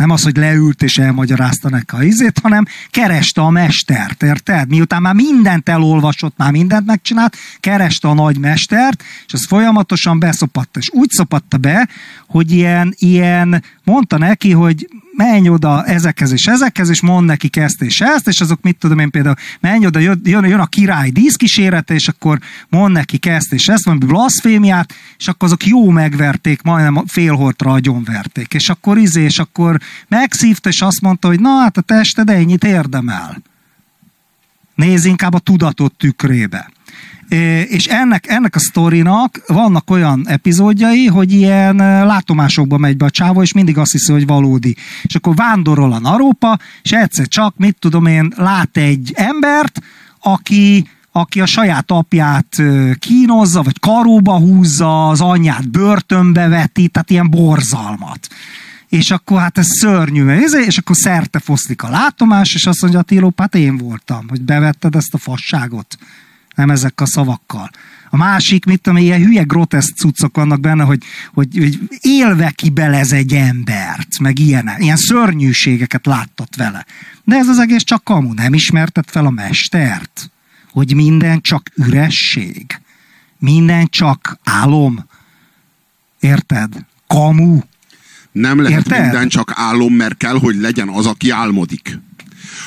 Nem 0.00 0.10
az, 0.10 0.22
hogy 0.22 0.36
leült 0.36 0.82
és 0.82 0.98
elmagyarázta 0.98 1.68
neki 1.68 1.94
a 1.94 2.02
izét, 2.02 2.38
hanem 2.38 2.66
kereste 2.90 3.40
a 3.40 3.50
mestert, 3.50 4.22
érted? 4.22 4.68
Miután 4.68 5.02
már 5.02 5.14
mindent 5.14 5.68
elolvasott, 5.68 6.36
már 6.36 6.50
mindent 6.50 6.86
megcsinált, 6.86 7.36
kereste 7.60 8.08
a 8.08 8.14
nagy 8.14 8.38
mestert, 8.38 9.02
és 9.26 9.32
az 9.32 9.46
folyamatosan 9.46 10.18
beszopatta. 10.18 10.78
És 10.78 10.90
úgy 10.92 11.10
szopatta 11.10 11.56
be, 11.56 11.88
hogy 12.26 12.52
ilyen, 12.52 12.94
ilyen 12.98 13.62
mondta 13.90 14.18
neki, 14.18 14.52
hogy 14.52 14.88
menj 15.16 15.48
oda 15.48 15.84
ezekhez 15.84 16.32
és 16.32 16.46
ezekhez, 16.46 16.88
és 16.88 17.00
mond 17.00 17.26
neki 17.26 17.50
ezt 17.52 17.82
és 17.82 18.00
ezt, 18.00 18.28
és 18.28 18.40
azok 18.40 18.62
mit 18.62 18.76
tudom 18.78 18.98
én 18.98 19.10
például, 19.10 19.34
menj 19.60 19.86
oda, 19.86 19.98
jön, 19.98 20.20
jön 20.24 20.60
a 20.60 20.66
király 20.66 21.10
díszkísérete, 21.10 21.94
és 21.94 22.08
akkor 22.08 22.38
mond 22.68 22.92
neki 22.92 23.18
ezt 23.22 23.52
és 23.52 23.68
ezt, 23.68 23.84
valami 23.84 24.04
blaszfémiát, 24.04 24.94
és 25.18 25.28
akkor 25.28 25.48
azok 25.48 25.66
jó 25.66 25.90
megverték, 25.90 26.62
majdnem 26.62 27.06
félholtra 27.06 27.72
agyonverték. 27.72 28.54
És 28.54 28.68
akkor 28.68 28.98
izé, 28.98 29.22
és 29.22 29.38
akkor 29.38 29.80
megszívta, 30.08 30.68
és 30.68 30.82
azt 30.82 31.00
mondta, 31.00 31.28
hogy 31.28 31.40
na 31.40 31.58
hát 31.58 31.76
a 31.76 31.80
tested 31.80 32.30
ennyit 32.30 32.64
érdemel. 32.64 33.42
Nézz 34.74 35.04
inkább 35.04 35.34
a 35.34 35.38
tudatot 35.38 35.94
tükrébe 35.94 36.70
és 37.68 37.86
ennek, 37.86 38.28
ennek 38.28 38.54
a 38.54 38.58
sztorinak 38.58 39.42
vannak 39.46 39.90
olyan 39.90 40.28
epizódjai, 40.28 41.06
hogy 41.06 41.32
ilyen 41.32 41.76
látomásokba 42.06 42.78
megy 42.78 42.96
be 42.96 43.04
a 43.04 43.10
csávó, 43.10 43.42
és 43.42 43.52
mindig 43.52 43.78
azt 43.78 43.92
hiszi, 43.92 44.12
hogy 44.12 44.26
valódi. 44.26 44.76
És 45.02 45.14
akkor 45.14 45.34
vándorol 45.34 45.92
a 45.92 45.98
narópa, 45.98 46.58
és 46.82 46.92
egyszer 46.92 47.28
csak, 47.28 47.54
mit 47.56 47.76
tudom 47.78 48.06
én, 48.06 48.32
lát 48.36 48.76
egy 48.76 49.12
embert, 49.14 49.80
aki, 50.20 50.88
aki 51.12 51.40
a 51.40 51.46
saját 51.46 51.90
apját 51.90 52.56
kínozza, 52.98 53.62
vagy 53.62 53.80
karóba 53.80 54.38
húzza, 54.38 55.08
az 55.08 55.20
anyját 55.20 55.70
börtönbe 55.70 56.48
veti, 56.48 56.88
tehát 56.88 57.10
ilyen 57.10 57.30
borzalmat. 57.30 58.28
És 58.88 59.10
akkor 59.10 59.40
hát 59.40 59.58
ez 59.58 59.66
szörnyű, 59.78 60.26
és 60.66 60.78
akkor 60.78 60.96
szerte 60.96 61.38
foszlik 61.38 61.82
a 61.82 61.88
látomás, 61.88 62.54
és 62.54 62.66
azt 62.66 62.80
mondja 62.80 63.00
a 63.00 63.02
Tilóp, 63.02 63.40
hát 63.40 63.54
én 63.54 63.76
voltam, 63.76 64.28
hogy 64.28 64.42
bevetted 64.42 64.94
ezt 64.94 65.14
a 65.14 65.18
fasságot 65.18 65.98
nem 66.60 66.70
ezek 66.70 67.00
a 67.00 67.06
szavakkal. 67.06 67.70
A 68.10 68.16
másik, 68.16 68.64
mit 68.64 68.80
tudom, 68.80 68.98
ilyen 68.98 69.20
hülye 69.20 69.42
groteszk 69.42 69.96
cuccok 69.96 70.36
vannak 70.36 70.60
benne, 70.60 70.84
hogy, 70.84 71.02
hogy, 71.34 71.56
hogy 71.58 71.78
élve 72.00 72.50
kibelez 72.50 73.12
egy 73.12 73.34
embert, 73.34 74.18
meg 74.20 74.38
ilyen, 74.38 74.70
ilyen 74.78 74.96
szörnyűségeket 74.96 76.06
láttat 76.06 76.56
vele. 76.56 76.86
De 77.24 77.36
ez 77.36 77.48
az 77.48 77.58
egész 77.58 77.82
csak 77.82 78.04
kamu, 78.04 78.32
nem 78.32 78.54
ismertet 78.54 79.10
fel 79.10 79.26
a 79.26 79.30
mestert, 79.30 80.30
hogy 80.70 80.94
minden 80.94 81.40
csak 81.40 81.70
üresség, 81.74 82.80
minden 83.38 83.86
csak 83.86 84.38
álom. 84.44 85.06
Érted? 86.20 86.72
Kamu. 87.06 87.60
Nem 88.32 88.60
lehet 88.60 88.78
Érted? 88.78 89.02
minden 89.02 89.28
csak 89.28 89.52
álom, 89.54 89.94
mert 89.94 90.16
kell, 90.16 90.38
hogy 90.38 90.56
legyen 90.56 90.88
az, 90.88 91.06
aki 91.06 91.30
álmodik. 91.30 91.98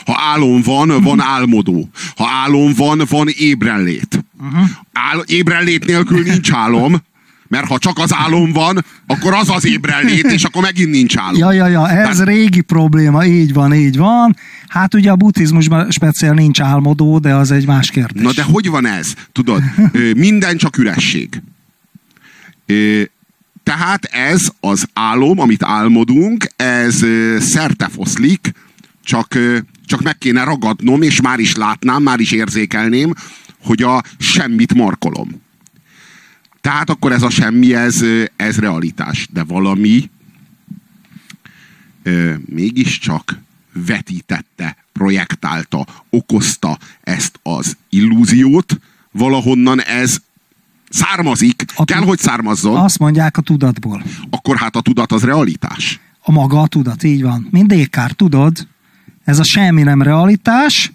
Ha 0.05 0.19
álom 0.31 0.61
van, 0.61 1.01
van 1.01 1.21
álmodó. 1.21 1.89
Ha 2.15 2.27
álom 2.43 2.73
van, 2.73 3.01
van 3.09 3.27
ébrenlét. 3.27 4.25
Uh-huh. 4.41 4.69
Áll, 4.93 5.23
ébrenlét 5.25 5.85
nélkül 5.85 6.23
nincs 6.23 6.51
álom. 6.51 7.01
Mert 7.47 7.67
ha 7.67 7.77
csak 7.77 7.99
az 7.99 8.13
álom 8.13 8.51
van, 8.51 8.85
akkor 9.07 9.33
az 9.33 9.49
az 9.49 9.65
ébrenlét, 9.65 10.23
és 10.23 10.43
akkor 10.43 10.61
megint 10.61 10.89
nincs 10.89 11.17
álom. 11.17 11.37
Ja, 11.37 11.51
ja, 11.51 11.67
ja, 11.67 11.89
ez 11.89 12.17
Tehát... 12.17 12.27
régi 12.27 12.61
probléma, 12.61 13.25
így 13.25 13.53
van, 13.53 13.73
így 13.73 13.97
van. 13.97 14.35
Hát 14.67 14.93
ugye 14.93 15.11
a 15.11 15.15
buddhizmusban 15.15 15.91
speciál 15.91 16.33
nincs 16.33 16.61
álmodó, 16.61 17.19
de 17.19 17.35
az 17.35 17.51
egy 17.51 17.65
más 17.65 17.91
kérdés. 17.91 18.23
Na 18.23 18.31
de 18.33 18.43
hogy 18.43 18.69
van 18.69 18.87
ez? 18.87 19.13
Tudod, 19.31 19.63
minden 20.15 20.57
csak 20.57 20.77
üresség. 20.77 21.41
Tehát 23.63 24.03
ez 24.03 24.47
az 24.59 24.87
álom, 24.93 25.39
amit 25.39 25.63
álmodunk, 25.63 26.47
ez 26.55 27.05
szertefoszlik, 27.39 28.51
csak 29.03 29.37
csak 29.85 30.01
meg 30.01 30.17
kéne 30.17 30.43
ragadnom, 30.43 31.01
és 31.01 31.21
már 31.21 31.39
is 31.39 31.55
látnám, 31.55 32.03
már 32.03 32.19
is 32.19 32.31
érzékelném, 32.31 33.13
hogy 33.63 33.81
a 33.81 34.03
semmit 34.17 34.73
markolom. 34.73 35.41
Tehát 36.61 36.89
akkor 36.89 37.11
ez 37.11 37.21
a 37.21 37.29
semmi, 37.29 37.75
ez, 37.75 38.03
ez 38.35 38.59
realitás. 38.59 39.27
De 39.31 39.43
valami 39.43 40.09
ö, 42.03 42.33
mégiscsak 42.45 43.39
vetítette, 43.85 44.77
projektálta, 44.93 45.85
okozta 46.09 46.77
ezt 47.01 47.39
az 47.43 47.77
illúziót, 47.89 48.79
valahonnan 49.11 49.81
ez 49.81 50.17
származik, 50.89 51.65
a 51.75 51.83
kell, 51.83 52.01
hogy 52.01 52.19
származzon. 52.19 52.75
Azt 52.75 52.99
mondják 52.99 53.37
a 53.37 53.41
tudatból. 53.41 54.03
Akkor 54.29 54.57
hát 54.57 54.75
a 54.75 54.81
tudat 54.81 55.11
az 55.11 55.23
realitás. 55.23 55.99
A 56.19 56.31
maga 56.31 56.61
a 56.61 56.67
tudat, 56.67 57.03
így 57.03 57.21
van. 57.21 57.47
Mint 57.51 57.67
Descartes, 57.67 58.15
tudod? 58.15 58.67
Ez 59.23 59.39
a 59.39 59.43
semmi 59.43 59.83
nem 59.83 60.01
realitás, 60.01 60.91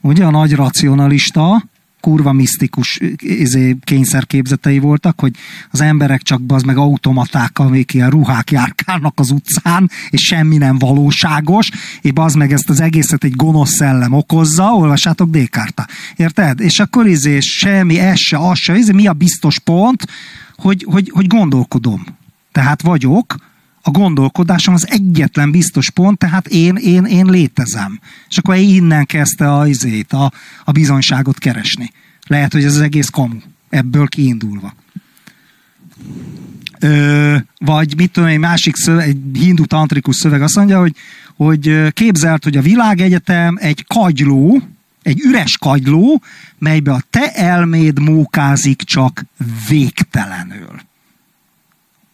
ugye 0.00 0.24
a 0.24 0.30
nagy 0.30 0.52
racionalista, 0.54 1.64
kurva 2.00 2.32
misztikus 2.32 3.00
izé, 3.16 3.76
kényszerképzetei 3.80 4.78
voltak, 4.78 5.20
hogy 5.20 5.32
az 5.70 5.80
emberek 5.80 6.22
csak 6.22 6.40
az 6.48 6.62
meg 6.62 6.76
automaták, 6.76 7.58
amik 7.58 7.94
ilyen 7.94 8.10
ruhák 8.10 8.50
járkálnak 8.50 9.20
az 9.20 9.30
utcán, 9.30 9.90
és 10.10 10.22
semmi 10.22 10.56
nem 10.56 10.78
valóságos, 10.78 11.70
és 12.00 12.10
az 12.14 12.34
meg 12.34 12.52
ezt 12.52 12.70
az 12.70 12.80
egészet 12.80 13.24
egy 13.24 13.36
gonosz 13.36 13.74
szellem 13.74 14.12
okozza, 14.12 14.64
olvassátok 14.64 15.30
Descartes. 15.30 15.86
Érted? 16.16 16.60
És 16.60 16.78
akkor 16.78 17.06
izé, 17.06 17.40
semmi, 17.40 17.98
ez 17.98 18.18
se, 18.18 18.38
az 18.38 18.58
se, 18.58 18.76
izé, 18.76 18.92
mi 18.92 19.06
a 19.06 19.12
biztos 19.12 19.58
pont, 19.58 20.06
hogy, 20.56 20.86
hogy, 20.90 21.10
hogy 21.14 21.26
gondolkodom. 21.26 22.06
Tehát 22.52 22.82
vagyok, 22.82 23.36
a 23.86 23.90
gondolkodásom 23.90 24.74
az 24.74 24.88
egyetlen 24.90 25.50
biztos 25.50 25.90
pont, 25.90 26.18
tehát 26.18 26.46
én, 26.46 26.76
én, 26.76 27.04
én 27.04 27.26
létezem. 27.26 28.00
És 28.28 28.38
akkor 28.38 28.56
innen 28.56 29.06
kezdte 29.06 29.52
a, 29.52 29.66
izét, 29.66 30.12
a, 30.12 30.32
a 30.64 30.72
bizonyságot 30.72 31.38
keresni. 31.38 31.92
Lehet, 32.26 32.52
hogy 32.52 32.64
ez 32.64 32.74
az 32.74 32.80
egész 32.80 33.08
kamu, 33.08 33.38
ebből 33.68 34.06
kiindulva. 34.06 34.74
Ö, 36.80 37.36
vagy 37.58 37.96
mit 37.96 38.10
tudom, 38.10 38.28
egy 38.28 38.38
másik 38.38 38.76
szöveg, 38.76 39.08
egy 39.08 39.18
hindu 39.32 39.64
tantrikus 39.64 40.16
szöveg 40.16 40.42
azt 40.42 40.56
mondja, 40.56 40.78
hogy, 40.78 40.96
hogy 41.36 41.92
képzelt, 41.92 42.44
hogy 42.44 42.56
a 42.56 42.62
világegyetem 42.62 43.56
egy 43.60 43.84
kagyló, 43.86 44.62
egy 45.02 45.20
üres 45.20 45.58
kagyló, 45.58 46.22
melybe 46.58 46.92
a 46.92 47.02
te 47.10 47.32
elméd 47.32 47.98
mókázik 47.98 48.82
csak 48.82 49.24
végtelenül. 49.68 50.80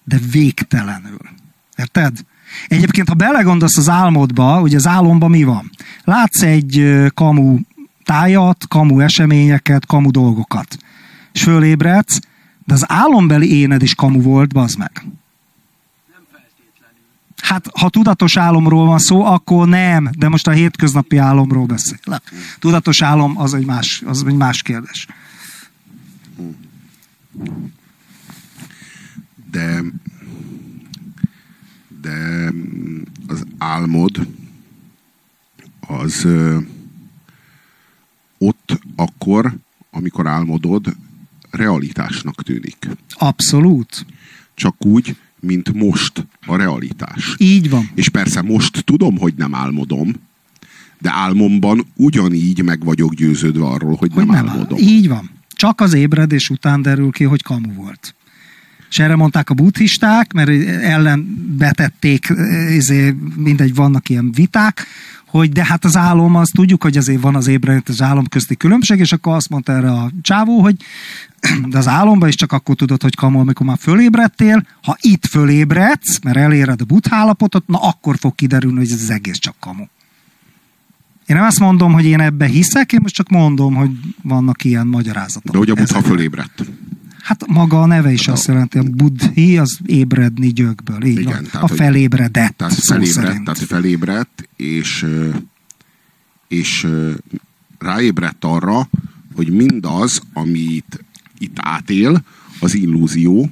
De 0.04 0.18
végtelenül. 0.32 1.40
Érted? 1.76 2.24
Egyébként, 2.68 3.08
ha 3.08 3.14
belegondolsz 3.14 3.76
az 3.76 3.88
álmodba, 3.88 4.60
ugye 4.60 4.76
az 4.76 4.86
álomban 4.86 5.30
mi 5.30 5.42
van? 5.42 5.70
Látsz 6.04 6.42
egy 6.42 7.04
kamu 7.14 7.58
tájat, 8.04 8.64
kamu 8.68 9.00
eseményeket, 9.00 9.86
kamu 9.86 10.10
dolgokat. 10.10 10.76
És 11.32 11.42
fölébredsz, 11.42 12.20
de 12.66 12.74
az 12.74 12.84
álombeli 12.88 13.58
éned 13.58 13.82
is 13.82 13.94
kamu 13.94 14.22
volt, 14.22 14.52
bazd 14.52 14.78
meg. 14.78 15.04
Hát, 17.42 17.66
ha 17.78 17.88
tudatos 17.88 18.36
álomról 18.36 18.86
van 18.86 18.98
szó, 18.98 19.24
akkor 19.24 19.68
nem, 19.68 20.10
de 20.18 20.28
most 20.28 20.46
a 20.46 20.50
hétköznapi 20.50 21.16
álomról 21.16 21.66
beszélek. 21.66 22.32
Tudatos 22.58 23.02
álom 23.02 23.38
az 23.38 23.54
egy 23.54 23.64
más, 23.64 24.02
az 24.06 24.24
egy 24.26 24.34
más 24.34 24.62
kérdés. 24.62 25.06
De 29.50 29.82
de 32.02 32.52
az 33.26 33.44
álmod 33.58 34.26
az 35.86 36.26
ott 38.38 38.80
akkor, 38.96 39.54
amikor 39.90 40.26
álmodod, 40.26 40.96
realitásnak 41.50 42.42
tűnik. 42.42 42.88
Abszolút. 43.08 44.06
Csak 44.54 44.86
úgy, 44.86 45.16
mint 45.40 45.72
most 45.72 46.26
a 46.46 46.56
realitás. 46.56 47.34
Így 47.38 47.70
van. 47.70 47.90
És 47.94 48.08
persze 48.08 48.42
most 48.42 48.84
tudom, 48.84 49.18
hogy 49.18 49.34
nem 49.36 49.54
álmodom, 49.54 50.12
de 51.00 51.10
álmomban 51.12 51.86
ugyanígy 51.96 52.62
meg 52.62 52.84
vagyok 52.84 53.14
győződve 53.14 53.64
arról, 53.64 53.94
hogy, 53.94 54.12
hogy 54.12 54.26
nem, 54.26 54.34
nem 54.34 54.48
álmodom. 54.48 54.78
Így 54.78 55.08
van. 55.08 55.30
Csak 55.48 55.80
az 55.80 55.92
ébredés 55.92 56.50
után 56.50 56.82
derül 56.82 57.10
ki, 57.10 57.24
hogy 57.24 57.42
kamu 57.42 57.72
volt. 57.72 58.14
És 58.92 58.98
erre 58.98 59.16
mondták 59.16 59.50
a 59.50 59.54
buddhisták, 59.54 60.32
mert 60.32 60.50
ellenbetették, 60.82 62.32
izé, 62.68 63.16
mindegy, 63.36 63.74
vannak 63.74 64.08
ilyen 64.08 64.32
viták, 64.32 64.86
hogy 65.26 65.52
de 65.52 65.64
hát 65.64 65.84
az 65.84 65.96
álom, 65.96 66.36
az 66.36 66.50
tudjuk, 66.54 66.82
hogy 66.82 66.96
azért 66.96 67.20
van 67.20 67.34
az 67.34 67.46
ébredet 67.46 67.88
az 67.88 68.02
álom 68.02 68.26
közti 68.26 68.56
különbség, 68.56 68.98
és 68.98 69.12
akkor 69.12 69.34
azt 69.34 69.48
mondta 69.48 69.72
erre 69.72 69.90
a 69.90 70.10
csávó, 70.22 70.60
hogy 70.60 70.76
de 71.70 71.78
az 71.78 71.88
álomban 71.88 72.28
is 72.28 72.34
csak 72.34 72.52
akkor 72.52 72.74
tudod, 72.74 73.02
hogy 73.02 73.14
kamu, 73.14 73.38
amikor 73.38 73.66
már 73.66 73.78
fölébredtél, 73.80 74.66
ha 74.82 74.96
itt 75.00 75.26
fölébredsz, 75.26 76.18
mert 76.22 76.36
eléred 76.36 76.80
a 76.80 76.84
buddhállapotot, 76.84 77.66
na 77.66 77.78
akkor 77.78 78.16
fog 78.18 78.34
kiderülni, 78.34 78.78
hogy 78.78 78.90
ez 78.90 79.02
az 79.02 79.10
egész 79.10 79.38
csak 79.38 79.54
kamu. 79.60 79.84
Én 81.26 81.36
nem 81.36 81.44
azt 81.44 81.60
mondom, 81.60 81.92
hogy 81.92 82.04
én 82.04 82.20
ebbe 82.20 82.46
hiszek, 82.46 82.92
én 82.92 83.00
most 83.02 83.14
csak 83.14 83.28
mondom, 83.28 83.74
hogy 83.74 83.90
vannak 84.22 84.64
ilyen 84.64 84.86
magyarázatok. 84.86 85.52
De 85.52 85.58
hogy 85.58 85.70
a 85.70 85.74
buddha 85.74 86.02
fölébredt. 86.02 86.64
Hát 87.22 87.46
maga 87.46 87.80
a 87.80 87.86
neve 87.86 88.12
is 88.12 88.26
hát 88.26 88.34
azt 88.34 88.46
jelenti, 88.46 88.78
a 88.78 88.82
buddhi 88.82 89.58
az 89.58 89.78
ébredni 89.86 90.52
gyökből. 90.52 91.04
Így 91.04 91.18
Igen, 91.18 91.32
van. 91.32 91.44
Tehát, 91.44 91.70
a 91.70 91.74
felébredett. 91.74 92.56
Tehát 92.56 92.74
felébredt, 92.74 93.44
tehát 93.44 93.58
felébredt, 93.58 94.48
és, 94.56 95.06
és 96.48 96.86
ráébredt 97.78 98.44
arra, 98.44 98.88
hogy 99.34 99.50
mindaz, 99.50 100.20
amit 100.32 101.04
itt 101.38 101.56
átél, 101.60 102.24
az 102.60 102.74
illúzió, 102.74 103.50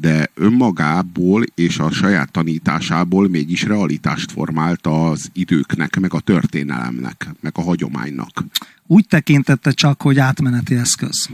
de 0.00 0.30
önmagából 0.34 1.44
és 1.54 1.78
a 1.78 1.90
saját 1.90 2.30
tanításából 2.30 3.28
mégis 3.28 3.62
realitást 3.62 4.32
formált 4.32 4.86
az 4.86 5.30
időknek, 5.32 5.98
meg 6.00 6.14
a 6.14 6.20
történelemnek, 6.20 7.28
meg 7.40 7.52
a 7.56 7.62
hagyománynak 7.62 8.44
úgy 8.86 9.06
tekintette 9.06 9.70
csak, 9.70 10.02
hogy 10.02 10.18
átmeneti 10.18 10.74
eszköz. 10.74 11.28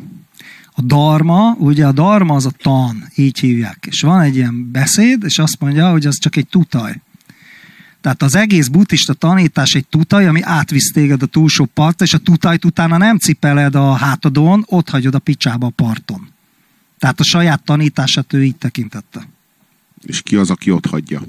A 0.74 0.82
darma, 0.82 1.52
ugye 1.58 1.86
a 1.86 1.92
darma 1.92 2.34
az 2.34 2.46
a 2.46 2.50
tan, 2.50 3.08
így 3.14 3.38
hívják. 3.38 3.86
És 3.90 4.00
van 4.00 4.20
egy 4.20 4.36
ilyen 4.36 4.70
beszéd, 4.70 5.22
és 5.24 5.38
azt 5.38 5.60
mondja, 5.60 5.90
hogy 5.90 6.06
az 6.06 6.18
csak 6.18 6.36
egy 6.36 6.46
tutaj. 6.46 7.00
Tehát 8.00 8.22
az 8.22 8.34
egész 8.34 8.68
buddhista 8.68 9.14
tanítás 9.14 9.74
egy 9.74 9.86
tutaj, 9.86 10.26
ami 10.26 10.40
átvisz 10.42 10.92
téged 10.92 11.22
a 11.22 11.26
túlsó 11.26 11.64
part, 11.74 12.00
és 12.00 12.14
a 12.14 12.18
tutajt 12.18 12.64
utána 12.64 12.96
nem 12.96 13.18
cipeled 13.18 13.74
a 13.74 13.92
hátadon, 13.92 14.64
ott 14.66 14.88
hagyod 14.88 15.14
a 15.14 15.18
picsába 15.18 15.66
a 15.66 15.70
parton. 15.70 16.31
Tehát 17.02 17.20
a 17.20 17.24
saját 17.24 17.62
tanítását 17.62 18.32
ő 18.32 18.44
így 18.44 18.56
tekintette. 18.56 19.28
És 20.02 20.22
ki 20.22 20.36
az, 20.36 20.50
aki 20.50 20.70
ott 20.70 20.86
hagyja? 20.86 21.20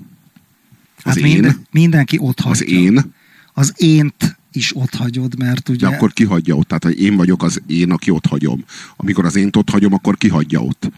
Az 0.98 1.04
hát 1.04 1.18
én? 1.18 1.32
Minden, 1.32 1.68
mindenki 1.72 2.18
ott 2.20 2.40
hagyja. 2.40 2.52
Az 2.52 2.68
én? 2.68 3.14
Az 3.54 3.74
ént 3.78 4.38
is 4.52 4.76
ott 4.76 4.94
hagyod, 4.96 5.38
mert 5.38 5.70
ugye... 5.70 5.88
De 5.90 5.96
akkor 5.96 6.14
ki 6.14 6.24
hagyja 6.24 6.56
ott? 6.56 6.68
Tehát 6.68 6.98
én 6.98 7.16
vagyok 7.16 7.44
az 7.44 7.62
én, 7.68 7.92
aki 7.92 8.10
ott 8.10 8.26
hagyom. 8.26 8.64
Amikor 8.96 9.26
az 9.26 9.36
én 9.36 9.50
ott 9.58 9.70
hagyom, 9.70 9.94
akkor 9.94 10.18
ki 10.18 10.30
hagyja 10.30 10.62
ott? 10.64 10.92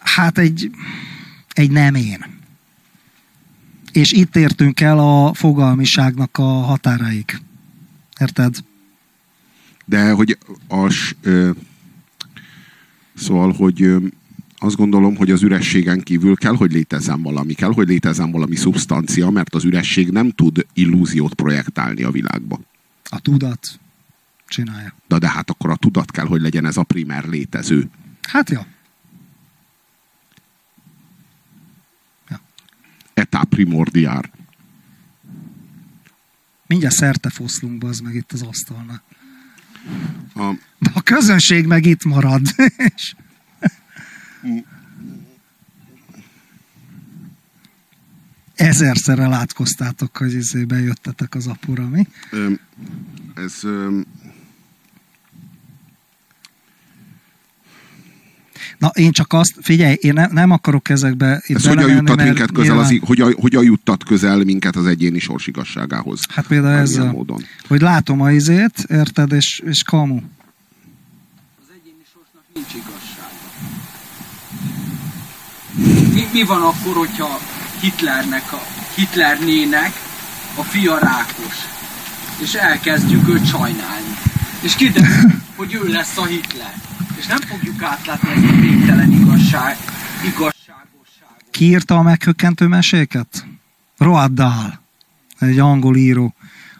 Hát 0.00 0.38
egy, 0.38 0.70
egy 1.48 1.70
nem 1.70 1.94
én. 1.94 2.24
És 3.92 4.12
itt 4.12 4.36
értünk 4.36 4.80
el 4.80 4.98
a 4.98 5.34
fogalmiságnak 5.34 6.38
a 6.38 6.42
határaig. 6.42 7.40
Érted? 8.20 8.56
De 9.84 10.10
hogy 10.10 10.38
az... 10.68 10.94
Ö, 11.22 11.50
szóval, 13.20 13.52
hogy 13.52 13.94
azt 14.58 14.76
gondolom, 14.76 15.16
hogy 15.16 15.30
az 15.30 15.42
ürességen 15.42 16.00
kívül 16.00 16.36
kell, 16.36 16.56
hogy 16.56 16.72
létezzen 16.72 17.22
valami, 17.22 17.54
kell, 17.54 17.72
hogy 17.72 17.88
létezzen 17.88 18.30
valami 18.30 18.56
szubstancia, 18.56 19.30
mert 19.30 19.54
az 19.54 19.64
üresség 19.64 20.10
nem 20.10 20.30
tud 20.30 20.66
illúziót 20.72 21.34
projektálni 21.34 22.02
a 22.02 22.10
világba. 22.10 22.60
A 23.02 23.20
tudat 23.20 23.80
csinálja. 24.48 24.94
De, 25.08 25.18
de 25.18 25.28
hát 25.28 25.50
akkor 25.50 25.70
a 25.70 25.76
tudat 25.76 26.10
kell, 26.10 26.26
hogy 26.26 26.40
legyen 26.40 26.66
ez 26.66 26.76
a 26.76 26.82
primer 26.82 27.24
létező. 27.24 27.90
Hát 28.22 28.50
jó. 28.50 28.60
Ja. 32.28 32.40
Etá 33.14 33.42
primordiár. 33.42 34.30
Mindjárt 36.66 36.94
szerte 36.94 37.30
foszlunk, 37.30 37.84
az 37.84 38.00
meg 38.00 38.14
itt 38.14 38.32
az 38.32 38.42
asztalnál. 38.42 39.02
A... 40.34 40.54
A 40.94 41.02
közönség 41.02 41.66
meg 41.66 41.86
itt 41.86 42.04
marad. 42.04 42.42
Ezerszer 48.54 49.18
elátkoztátok, 49.18 50.16
hogy 50.16 50.34
izé 50.34 50.64
bejöttetek 50.64 51.34
az 51.34 51.46
apura, 51.46 51.88
mi? 51.88 52.06
ez 53.34 53.62
Na, 58.78 58.90
én 58.94 59.12
csak 59.12 59.32
azt, 59.32 59.54
figyelj, 59.60 59.96
én 60.00 60.12
ne, 60.12 60.26
nem 60.26 60.50
akarok 60.50 60.88
ezekbe 60.88 61.42
itt 61.46 61.56
Ez 61.56 61.66
hogyan 61.66 61.90
juttat 61.90 62.22
minket 62.22 62.52
közel, 62.52 62.74
nyilván... 62.74 62.84
az, 62.84 62.98
hogyan, 63.06 63.32
hogyan 63.32 63.64
juttat 63.64 64.04
közel 64.04 64.36
minket 64.36 64.76
az 64.76 64.86
egyéni 64.86 65.18
sorsigasságához? 65.18 66.20
Hát 66.34 66.46
például 66.46 66.80
ez 66.80 66.96
a, 66.96 67.10
módon. 67.10 67.44
hogy 67.68 67.80
látom 67.80 68.20
a 68.20 68.30
izét, 68.30 68.84
érted, 68.88 69.32
és, 69.32 69.62
és 69.66 69.82
kamu. 69.82 70.16
Az 70.16 71.68
egyéni 71.80 72.04
sorsnak 72.12 72.44
nincs 72.54 72.74
igazsága. 72.74 73.34
Mi, 76.14 76.22
mi 76.32 76.42
van 76.42 76.62
akkor, 76.62 76.94
hogyha 76.94 77.40
Hitlernek, 77.80 78.52
a, 78.52 78.62
Hitlernének 78.94 79.92
a 80.54 80.62
fia 80.62 80.98
rákos? 80.98 81.70
és 82.42 82.54
elkezdjük 82.54 83.28
őt 83.28 83.46
sajnálni. 83.46 84.16
És 84.60 84.74
kiderül, 84.74 85.30
hogy 85.56 85.74
ő 85.74 85.88
lesz 85.88 86.16
a 86.16 86.24
Hitler. 86.24 86.74
És 87.20 87.26
nem 87.26 87.40
fogjuk 87.40 87.82
átlátni 87.82 88.28
ezt 88.30 88.44
a 88.44 88.60
végtelen 88.60 89.12
igazság, 89.12 89.76
igazságosságot. 90.24 91.44
Ki 91.50 91.64
írta 91.64 91.96
a 91.96 92.02
meghökkentő 92.02 92.66
meséket? 92.66 93.46
Roald 93.98 94.32
Dahl. 94.32 94.68
egy 95.38 95.58
angol 95.58 95.96
író. 95.96 96.34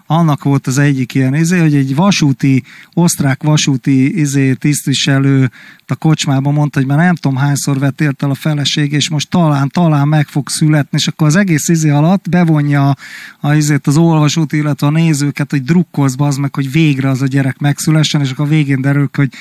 Annak 0.06 0.42
volt 0.42 0.66
az 0.66 0.78
egyik 0.78 1.14
ilyen 1.14 1.34
izé, 1.34 1.58
hogy 1.58 1.74
egy 1.74 1.94
vasúti, 1.94 2.62
osztrák 2.94 3.42
vasúti 3.42 4.18
izé, 4.18 4.52
tisztviselő 4.52 5.50
a 5.86 5.94
kocsmában 5.94 6.52
mondta, 6.52 6.78
hogy 6.78 6.88
már 6.88 6.98
nem 6.98 7.14
tudom 7.14 7.36
hányszor 7.36 7.78
vetélt 7.78 8.22
el 8.22 8.30
a 8.30 8.34
feleség, 8.34 8.92
és 8.92 9.10
most 9.10 9.30
talán, 9.30 9.68
talán 9.68 10.08
meg 10.08 10.26
fog 10.26 10.48
születni, 10.48 10.98
és 10.98 11.06
akkor 11.06 11.26
az 11.26 11.36
egész 11.36 11.68
izé 11.68 11.88
alatt 11.88 12.28
bevonja 12.28 12.94
a 13.40 13.54
izét, 13.54 13.86
az 13.86 13.96
olvasót, 13.96 14.52
illetve 14.52 14.86
a 14.86 14.90
nézőket, 14.90 15.50
hogy 15.50 15.62
drukkolsz 15.62 16.14
az 16.16 16.36
meg, 16.36 16.54
hogy 16.54 16.72
végre 16.72 17.08
az 17.08 17.22
a 17.22 17.26
gyerek 17.26 17.58
megszülessen, 17.58 18.20
és 18.20 18.30
akkor 18.30 18.46
a 18.46 18.48
végén 18.48 18.80
derül, 18.80 19.10
hogy 19.12 19.32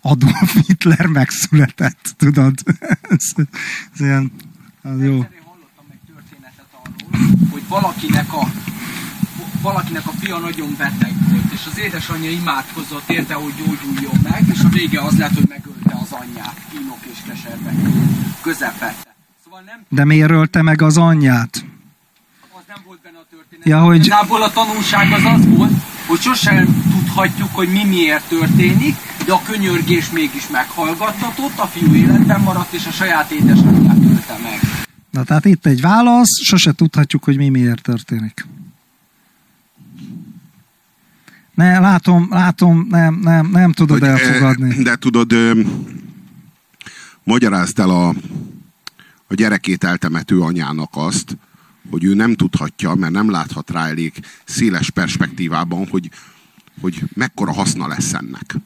Adolf 0.00 0.54
Hitler 0.66 1.06
megszületett, 1.06 2.14
tudod? 2.16 2.54
ez, 3.02 3.32
ez 3.94 4.00
ilyen, 4.00 4.32
az 4.82 5.02
jó. 5.02 5.12
Hallottam 5.12 5.86
egy 5.90 5.98
történetet 6.06 6.66
arról, 6.72 7.48
hogy 7.50 7.62
valakinek 7.68 8.32
a 8.32 8.50
valakinek 9.62 10.06
a 10.06 10.10
fia 10.20 10.38
nagyon 10.38 10.74
beteg 10.78 11.12
volt, 11.30 11.52
és 11.52 11.60
az 11.70 11.78
édesanyja 11.78 12.30
imádkozott 12.30 13.08
érte, 13.10 13.34
hogy 13.34 13.52
gyógyuljon 13.56 14.14
meg, 14.22 14.42
és 14.52 14.60
a 14.64 14.68
vége 14.68 15.00
az 15.00 15.18
lett, 15.18 15.34
hogy 15.34 15.48
megölte 15.48 15.96
az 16.02 16.12
anyját, 16.12 16.60
kínok 16.70 16.98
és 17.12 17.18
keserbe 17.28 17.72
közepette. 18.42 19.14
Szóval 19.44 19.62
nem 19.66 19.84
De 19.88 20.04
miért 20.04 20.30
ölte 20.30 20.62
meg 20.62 20.82
az 20.82 20.96
anyját? 20.96 21.64
az 22.52 22.62
nem 22.68 22.76
volt 22.86 23.00
benne 23.02 23.18
a 23.18 23.26
történet. 23.30 23.66
Ja, 23.66 23.80
hogy- 23.80 23.96
Igazából 24.06 24.42
a 24.42 24.50
tanulság 24.52 25.12
az 25.12 25.24
az 25.24 25.46
volt, 25.46 25.72
hogy 26.06 26.20
sosem 26.20 26.82
tudhatjuk, 26.90 27.54
hogy 27.54 27.68
mi 27.68 27.84
miért 27.84 28.28
történik, 28.28 28.94
de 29.28 29.34
a 29.34 29.42
könyörgés 29.42 30.10
mégis 30.10 30.48
meghallgattatott, 30.48 31.58
a 31.58 31.66
fiú 31.66 31.94
életben 31.94 32.40
maradt, 32.40 32.72
és 32.72 32.86
a 32.86 32.90
saját 32.90 33.30
édesanyját 33.30 33.96
ölte 34.04 34.38
meg. 34.42 34.60
Na 35.10 35.24
tehát 35.24 35.44
itt 35.44 35.66
egy 35.66 35.80
válasz, 35.80 36.42
sose 36.42 36.72
tudhatjuk, 36.72 37.24
hogy 37.24 37.36
mi 37.36 37.48
miért 37.48 37.82
történik. 37.82 38.46
Ne, 41.54 41.78
látom, 41.78 42.26
látom, 42.30 42.86
nem, 42.90 43.14
nem, 43.14 43.46
nem 43.50 43.72
tudod 43.72 43.98
Hogy, 43.98 44.08
elfogadni. 44.08 44.70
eh, 44.70 44.76
De 44.82 44.96
tudod, 44.96 45.32
ö, 45.32 45.60
magyarázd 47.24 47.78
el 47.78 47.90
a, 47.90 48.08
a 49.26 49.34
gyerekét 49.34 49.84
eltemető 49.84 50.40
anyának 50.40 50.90
azt, 50.92 51.36
hogy 51.90 52.04
ő 52.04 52.14
nem 52.14 52.34
tudhatja, 52.34 52.94
mert 52.94 53.12
nem 53.12 53.30
láthat 53.30 53.70
rá 53.70 53.86
elég 53.86 54.12
széles 54.44 54.90
perspektívában, 54.90 55.88
hogy, 55.88 56.10
hogy 56.80 57.02
mekkora 57.14 57.52
haszna 57.52 57.86
lesz 57.86 58.12
ennek. 58.12 58.56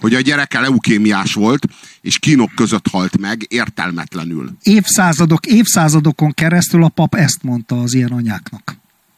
Hogy 0.00 0.14
a 0.14 0.20
gyereke 0.20 0.60
leukémiás 0.60 1.34
volt, 1.34 1.66
és 2.00 2.18
kínok 2.18 2.54
között 2.54 2.88
halt 2.88 3.18
meg 3.18 3.46
értelmetlenül. 3.48 4.56
Évszázadok, 4.62 5.46
évszázadokon 5.46 6.32
keresztül 6.32 6.82
a 6.82 6.88
pap 6.88 7.14
ezt 7.14 7.42
mondta 7.42 7.80
az 7.80 7.94
ilyen 7.94 8.12
anyáknak. 8.12 8.76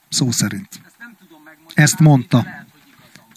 Szó 0.08 0.30
szerint. 0.30 0.68
Ezt 1.74 1.98
mondta. 1.98 2.46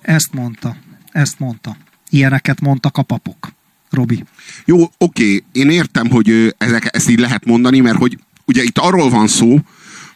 Ezt 0.02 0.34
mondta. 0.34 0.76
Ezt 1.12 1.40
mondta. 1.40 1.78
Ilyeneket 2.10 2.62
mondtak 2.62 2.98
a 2.98 3.04
papok. 3.04 3.54
Robi. 3.90 4.24
Jó, 4.66 4.92
oké, 4.98 5.44
én 5.52 5.70
értem, 5.70 6.10
hogy 6.10 6.56
ezek, 6.58 6.96
ezt 6.96 7.10
így 7.10 7.20
lehet 7.20 7.46
mondani, 7.46 7.80
mert 7.80 7.98
hogy 7.98 8.20
ugye 8.46 8.64
itt 8.64 8.78
arról 8.78 9.10
van 9.10 9.28
szó, 9.28 9.60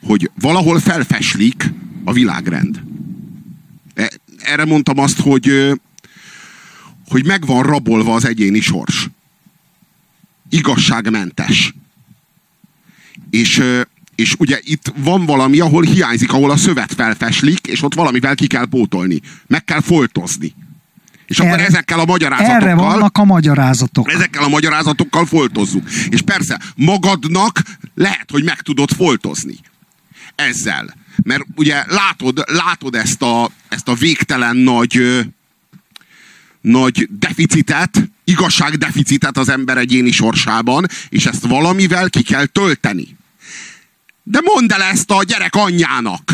hogy 0.04 0.32
valahol 0.40 0.80
felfeslik 0.80 1.72
a 2.04 2.14
világrend. 2.14 2.84
E- 3.94 4.12
Erre 4.38 4.66
mondtam 4.66 5.00
azt, 5.00 5.20
hogy, 5.20 5.72
hogy 7.08 7.26
meg 7.26 7.46
van 7.46 7.64
rabolva 7.64 8.14
az 8.14 8.26
egyéni 8.26 8.60
sors. 8.60 9.10
Igazságmentes. 10.50 11.74
És, 13.30 13.64
és 14.16 14.36
ugye 14.40 14.60
itt 14.64 14.94
van 14.96 15.26
valami, 15.26 15.60
ahol 15.60 15.84
hiányzik, 15.84 16.34
ahol 16.34 16.52
a 16.52 16.58
szövet 16.58 16.94
felfeslik, 16.94 17.68
és 17.68 17.82
ott 17.82 17.94
valamivel 17.94 18.36
ki 18.36 18.48
kell 18.48 18.66
pótolni. 18.66 19.22
Meg 19.48 19.64
kell 19.64 19.82
foltozni. 19.82 20.54
És 21.28 21.40
akkor 21.40 21.52
Erre- 21.52 21.68
ezekkel 21.68 22.00
a 22.00 22.06
magyarázatokkal... 22.06 22.62
Erre 22.62 22.76
vannak 22.76 23.18
a 23.18 23.24
magyarázatok. 23.24 24.12
Ezekkel 24.12 24.44
a 24.44 24.48
magyarázatokkal 24.48 25.26
foltozzuk. 25.26 25.90
És 26.10 26.22
persze, 26.22 26.62
magadnak 26.76 27.62
lehet, 27.96 28.32
hogy 28.32 28.44
meg 28.44 28.62
tudod 28.62 28.92
foltozni. 28.92 29.56
Ezzel. 30.36 30.96
Mert 31.24 31.44
ugye 31.56 31.84
látod, 31.88 32.44
látod 32.46 32.96
ezt, 32.96 33.22
a, 33.22 33.50
ezt 33.70 33.88
a 33.88 33.94
végtelen 33.94 34.56
nagy, 34.56 35.26
nagy 36.66 37.08
deficitet, 37.20 38.10
igazságdeficitet 38.24 39.38
az 39.38 39.50
ember 39.50 39.78
egyéni 39.78 40.12
sorsában, 40.12 40.86
és 41.10 41.26
ezt 41.26 41.46
valamivel 41.46 42.10
ki 42.10 42.22
kell 42.22 42.46
tölteni. 42.46 43.18
De 44.24 44.40
mondd 44.44 44.74
el 44.74 44.82
ezt 44.82 45.12
a 45.12 45.24
gyerek 45.24 45.56
anyjának. 45.56 46.34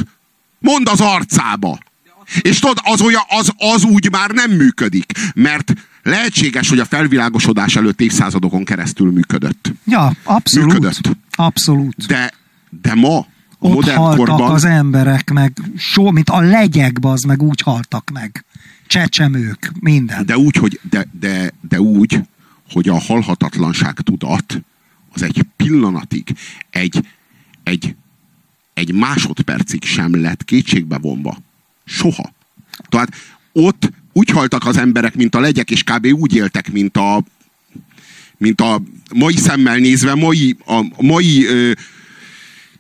Mondd 0.59 0.87
az 0.87 1.01
arcába. 1.01 1.79
És 2.41 2.59
tudod, 2.59 2.77
az, 2.83 3.01
olyan, 3.01 3.23
az, 3.27 3.51
az 3.57 3.83
úgy 3.83 4.11
már 4.11 4.29
nem 4.29 4.51
működik, 4.51 5.11
mert 5.33 5.73
lehetséges, 6.03 6.69
hogy 6.69 6.79
a 6.79 6.85
felvilágosodás 6.85 7.75
előtt 7.75 8.01
évszázadokon 8.01 8.63
keresztül 8.63 9.11
működött. 9.11 9.71
Ja, 9.85 10.13
abszolút. 10.23 10.71
Működött. 10.73 11.17
Abszolút. 11.31 12.05
De, 12.07 12.33
de 12.81 12.93
ma, 12.93 13.17
a 13.17 13.25
Ott 13.59 13.73
modern 13.73 13.97
haltak 13.97 14.25
korban, 14.25 14.51
az 14.51 14.65
emberek, 14.65 15.31
meg 15.31 15.53
so, 15.77 16.11
mint 16.11 16.29
a 16.29 16.39
legyek, 16.39 16.97
az 17.01 17.21
meg 17.23 17.41
úgy 17.41 17.61
haltak 17.61 18.09
meg. 18.13 18.45
Csecsemők, 18.91 19.71
minden. 19.79 20.25
de 20.25 20.37
úgy, 20.37 20.55
hogy, 20.55 20.79
de, 20.89 21.07
de, 21.19 21.51
de 21.69 21.81
úgy, 21.81 22.19
hogy 22.71 22.89
a 22.89 22.99
halhatatlanság 22.99 23.93
tudat 23.93 24.61
az 25.13 25.21
egy 25.21 25.45
pillanatig, 25.55 26.35
egy, 26.69 27.07
egy, 27.63 27.95
egy 28.73 28.93
másodpercig 28.93 29.83
sem 29.83 30.21
lett 30.21 30.43
kétségbe 30.43 30.97
vonva. 30.97 31.37
Soha. 31.85 32.33
Tehát 32.89 33.15
ott 33.51 33.91
úgy 34.13 34.29
haltak 34.29 34.65
az 34.65 34.77
emberek, 34.77 35.15
mint 35.15 35.35
a 35.35 35.39
legyek, 35.39 35.71
és 35.71 35.83
kb. 35.83 36.05
úgy 36.05 36.35
éltek, 36.35 36.71
mint 36.71 36.97
a, 36.97 37.23
mint 38.37 38.61
a 38.61 38.81
mai 39.13 39.35
szemmel 39.35 39.77
nézve, 39.77 40.15
mai, 40.15 40.57
a 40.65 41.01
mai 41.01 41.45
ö, 41.45 41.71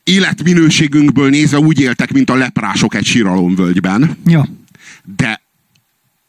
életminőségünkből 0.03 1.29
nézve 1.29 1.59
úgy 1.59 1.79
éltek, 1.79 2.11
mint 2.11 2.29
a 2.29 2.35
leprások 2.35 2.95
egy 2.95 3.05
síralomvölgyben 3.05 4.17
Ja. 4.25 4.47
de 5.15 5.41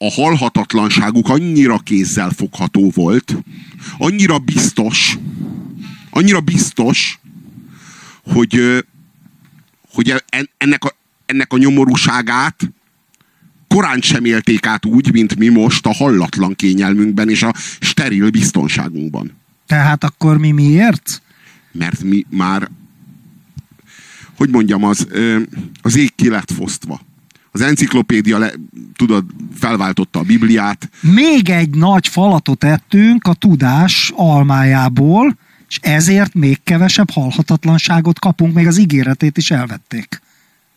a 0.03 0.11
halhatatlanságuk 0.11 1.28
annyira 1.28 1.78
kézzel 1.78 2.30
fogható 2.30 2.90
volt, 2.94 3.36
annyira 3.98 4.38
biztos, 4.38 5.18
annyira 6.11 6.40
biztos, 6.40 7.18
hogy, 8.24 8.84
hogy 9.92 10.14
en- 10.28 10.50
ennek 10.57 10.84
a, 10.84 10.96
ennek 11.26 11.53
a 11.53 11.57
nyomorúságát 11.57 12.72
korán 13.68 14.00
sem 14.00 14.24
élték 14.24 14.66
át 14.66 14.86
úgy, 14.86 15.12
mint 15.12 15.36
mi 15.36 15.48
most 15.48 15.86
a 15.86 15.94
hallatlan 15.94 16.55
kényelmünkben 16.55 17.28
és 17.28 17.42
a 17.42 17.55
steril 17.80 18.30
biztonságunkban. 18.30 19.32
Tehát 19.66 20.05
akkor 20.05 20.38
mi 20.38 20.50
miért? 20.50 21.22
Mert 21.72 22.03
mi 22.03 22.26
már, 22.30 22.70
hogy 24.36 24.50
mondjam, 24.50 24.84
az, 24.84 25.07
az 25.82 25.96
ég 25.96 26.14
ki 26.14 26.28
lett 26.28 26.50
fosztva. 26.50 27.00
Az 27.55 27.61
enciklopédia, 27.61 28.38
le, 28.38 28.53
tudod, 28.96 29.24
felváltotta 29.59 30.18
a 30.18 30.22
Bibliát, 30.22 30.90
Még 31.00 31.48
egy 31.48 31.70
nagy 31.70 32.09
falatot 32.09 32.64
ettünk 32.64 33.26
a 33.26 33.34
tudás 33.34 34.12
almájából, 34.16 35.36
és 35.68 35.78
ezért 35.82 36.34
még 36.34 36.59
kevesebb 36.64 37.11
halhatatlanságot 37.11 38.18
kapunk, 38.18 38.55
még 38.55 38.66
az 38.66 38.78
ígéretét 38.78 39.36
is 39.36 39.50
elvették. 39.50 40.20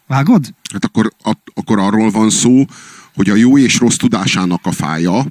Vágod? 0.08 0.54
Hát 0.74 0.86
akkor, 0.86 1.14
a, 1.24 1.32
akkor 1.54 1.80
arról 1.80 2.12
van 2.12 2.30
szó, 2.30 2.66
hogy 3.16 3.30
a 3.30 3.36
jó 3.36 3.58
és 3.58 3.78
rossz 3.78 3.96
tudásának 3.96 4.66
a 4.66 4.72
fája, 4.72 5.26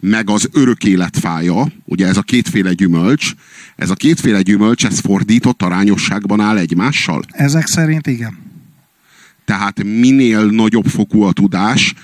meg 0.00 0.30
az 0.30 0.48
örök 0.52 0.84
élet 0.84 1.18
fája, 1.18 1.66
ugye 1.84 2.06
ez 2.06 2.16
a 2.16 2.22
kétféle 2.22 2.72
gyümölcs, 2.72 3.30
ez 3.76 3.90
a 3.90 3.94
kétféle 3.94 4.42
gyümölcs, 4.42 4.84
ez 4.84 4.98
fordított 4.98 5.62
arányosságban 5.62 6.40
áll 6.40 6.56
egymással. 6.56 7.22
Ezek 7.28 7.66
szerint 7.66 8.06
igen. 8.06 8.49
Tehát 9.50 9.82
minél 9.84 10.44
nagyobb 10.46 10.86
fokú 10.86 11.22
a 11.22 11.32
tudás, 11.32 11.94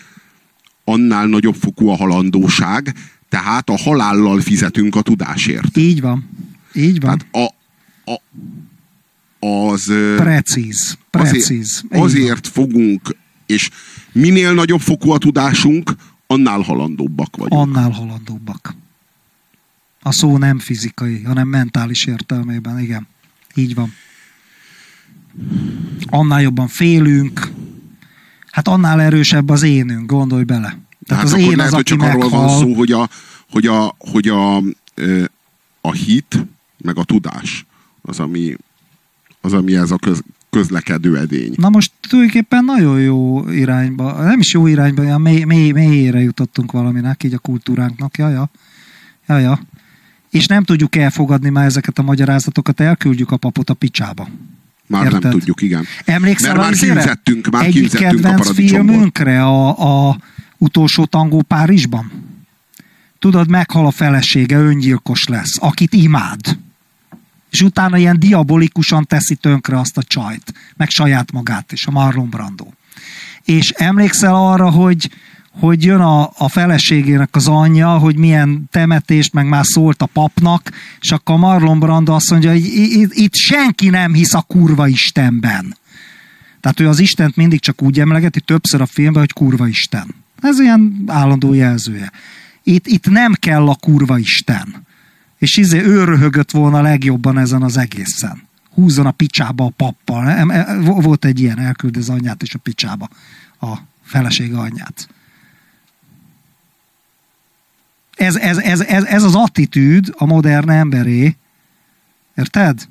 annál 0.84 1.26
nagyobb 1.26 1.54
fokú 1.54 1.88
a 1.88 1.96
halandóság, 1.96 2.94
tehát 3.28 3.70
a 3.70 3.76
halállal 3.76 4.40
fizetünk 4.40 4.96
a 4.96 5.02
tudásért. 5.02 5.76
Így 5.76 6.00
van. 6.00 6.28
Így 6.74 7.00
van. 7.00 7.18
Tehát 7.18 7.50
a, 8.04 8.14
a, 9.46 9.46
az... 9.46 9.92
Precíz. 10.16 10.98
Precíz. 11.10 11.84
Azért, 11.88 12.04
azért 12.04 12.46
fogunk, 12.46 13.16
és 13.46 13.70
minél 14.12 14.54
nagyobb 14.54 14.80
fokú 14.80 15.10
a 15.10 15.18
tudásunk, 15.18 15.94
annál 16.26 16.60
halandóbbak 16.60 17.36
vagyunk. 17.36 17.60
Annál 17.60 17.90
halandóbbak. 17.90 18.76
A 20.02 20.12
szó 20.12 20.38
nem 20.38 20.58
fizikai, 20.58 21.22
hanem 21.22 21.48
mentális 21.48 22.04
értelmében, 22.04 22.78
igen. 22.78 23.06
Így 23.54 23.74
van. 23.74 23.92
Annál 26.16 26.42
jobban 26.42 26.68
félünk, 26.68 27.50
hát 28.50 28.68
annál 28.68 29.00
erősebb 29.00 29.48
az 29.48 29.62
énünk, 29.62 30.10
gondolj 30.10 30.44
bele. 30.44 30.68
Tehát 30.68 30.80
Tehát 31.06 31.24
az 31.24 31.34
én 31.34 31.56
lehet, 31.56 31.72
az, 31.72 31.78
aki 31.78 31.82
csak 31.82 32.02
arról 32.02 32.28
van 32.28 32.40
meghal. 32.40 32.58
szó, 32.58 32.74
hogy 32.74 32.92
a, 32.92 33.08
hogy 33.50 33.66
a, 33.66 33.94
hogy 33.98 34.28
a, 34.28 34.56
a 35.80 35.92
hit, 35.92 36.46
meg 36.78 36.98
a 36.98 37.04
tudás, 37.04 37.66
az, 38.02 38.20
ami, 38.20 38.56
az, 39.40 39.52
ami 39.52 39.76
ez 39.76 39.90
a 39.90 39.96
köz, 39.96 40.22
közlekedő 40.50 41.18
edény. 41.18 41.54
Na 41.56 41.68
most 41.68 41.92
tulajdonképpen 42.08 42.64
nagyon 42.64 43.00
jó 43.00 43.48
irányba, 43.48 44.22
nem 44.22 44.38
is 44.38 44.52
jó 44.52 44.66
irányba, 44.66 45.02
olyan 45.02 45.20
mély, 45.20 45.44
mély, 45.44 45.70
mélyére 45.70 46.20
jutottunk 46.20 46.72
valaminek, 46.72 47.22
így 47.22 47.34
a 47.34 47.38
kultúránknak, 47.38 48.18
jaja. 48.18 48.50
Jaja. 49.28 49.60
És 50.30 50.46
nem 50.46 50.64
tudjuk 50.64 50.96
elfogadni 50.96 51.48
már 51.48 51.64
ezeket 51.64 51.98
a 51.98 52.02
magyarázatokat, 52.02 52.80
elküldjük 52.80 53.30
a 53.30 53.36
papot 53.36 53.70
a 53.70 53.74
picsába. 53.74 54.28
Már 54.86 55.04
Érted? 55.04 55.22
nem 55.22 55.30
tudjuk, 55.30 55.62
igen. 55.62 55.84
Emlékszel 56.04 56.54
Mert 56.56 56.64
már 56.64 56.78
kínzettünk, 56.78 57.50
már 57.50 57.64
Egyik 57.64 57.80
kínzettünk 57.80 58.24
a 58.24 58.34
paradicsomból. 58.34 58.86
filmünkre 58.86 59.44
a, 59.44 60.08
a 60.08 60.18
utolsó 60.58 61.04
tangó 61.04 61.42
Párizsban? 61.42 62.12
Tudod, 63.18 63.48
meghal 63.48 63.86
a 63.86 63.90
felesége, 63.90 64.56
öngyilkos 64.58 65.26
lesz, 65.26 65.56
akit 65.58 65.94
imád. 65.94 66.58
És 67.50 67.62
utána 67.62 67.96
ilyen 67.96 68.18
diabolikusan 68.18 69.06
teszi 69.06 69.34
tönkre 69.34 69.78
azt 69.78 69.96
a 69.96 70.02
csajt, 70.02 70.52
meg 70.76 70.90
saját 70.90 71.32
magát 71.32 71.72
is, 71.72 71.86
a 71.86 71.90
Marlon 71.90 72.28
Brando. 72.28 72.66
És 73.44 73.70
emlékszel 73.70 74.34
arra, 74.34 74.70
hogy, 74.70 75.10
hogy 75.58 75.84
jön 75.84 76.00
a, 76.00 76.30
a 76.36 76.48
feleségének 76.48 77.28
az 77.32 77.48
anyja, 77.48 77.88
hogy 77.88 78.16
milyen 78.16 78.68
temetést, 78.70 79.32
meg 79.32 79.48
már 79.48 79.64
szólt 79.64 80.02
a 80.02 80.06
papnak, 80.06 80.70
és 81.00 81.12
akkor 81.12 81.38
Marlon 81.38 81.78
Brando 81.78 82.12
azt 82.12 82.30
mondja, 82.30 82.50
hogy 82.50 82.64
itt 83.10 83.34
senki 83.34 83.88
nem 83.88 84.14
hisz 84.14 84.34
a 84.34 84.42
kurva 84.42 84.86
Istenben. 84.88 85.76
Tehát 86.60 86.80
ő 86.80 86.88
az 86.88 86.98
Istent 86.98 87.36
mindig 87.36 87.60
csak 87.60 87.82
úgy 87.82 88.00
emlegeti 88.00 88.40
többször 88.40 88.80
a 88.80 88.86
filmben, 88.86 89.20
hogy 89.22 89.32
kurva 89.32 89.66
Isten. 89.66 90.14
Ez 90.40 90.60
ilyen 90.60 91.02
állandó 91.06 91.52
jelzője. 91.52 92.12
Itt, 92.62 92.86
itt 92.86 93.08
nem 93.08 93.32
kell 93.32 93.68
a 93.68 93.74
kurva 93.74 94.18
Isten. 94.18 94.86
És 95.38 95.56
izé 95.56 95.82
ő 95.84 96.04
röhögött 96.04 96.50
volna 96.50 96.80
legjobban 96.80 97.38
ezen 97.38 97.62
az 97.62 97.76
egészen. 97.76 98.42
Húzzon 98.74 99.06
a 99.06 99.10
picsába 99.10 99.64
a 99.64 99.72
pappal. 99.76 100.28
E- 100.28 100.76
Volt 100.80 101.24
egy 101.24 101.40
ilyen, 101.40 101.58
elküld 101.58 101.96
az 101.96 102.08
anyját 102.08 102.42
és 102.42 102.54
a 102.54 102.58
picsába. 102.58 103.08
A 103.60 103.76
felesége 104.02 104.58
anyját. 104.58 105.08
Ez, 108.16 108.36
ez, 108.36 108.58
ez, 108.58 108.80
ez, 108.80 109.04
ez 109.04 109.22
az 109.22 109.34
attitűd 109.34 110.14
a 110.16 110.26
modern 110.26 110.70
emberé. 110.70 111.36
Érted? 112.36 112.88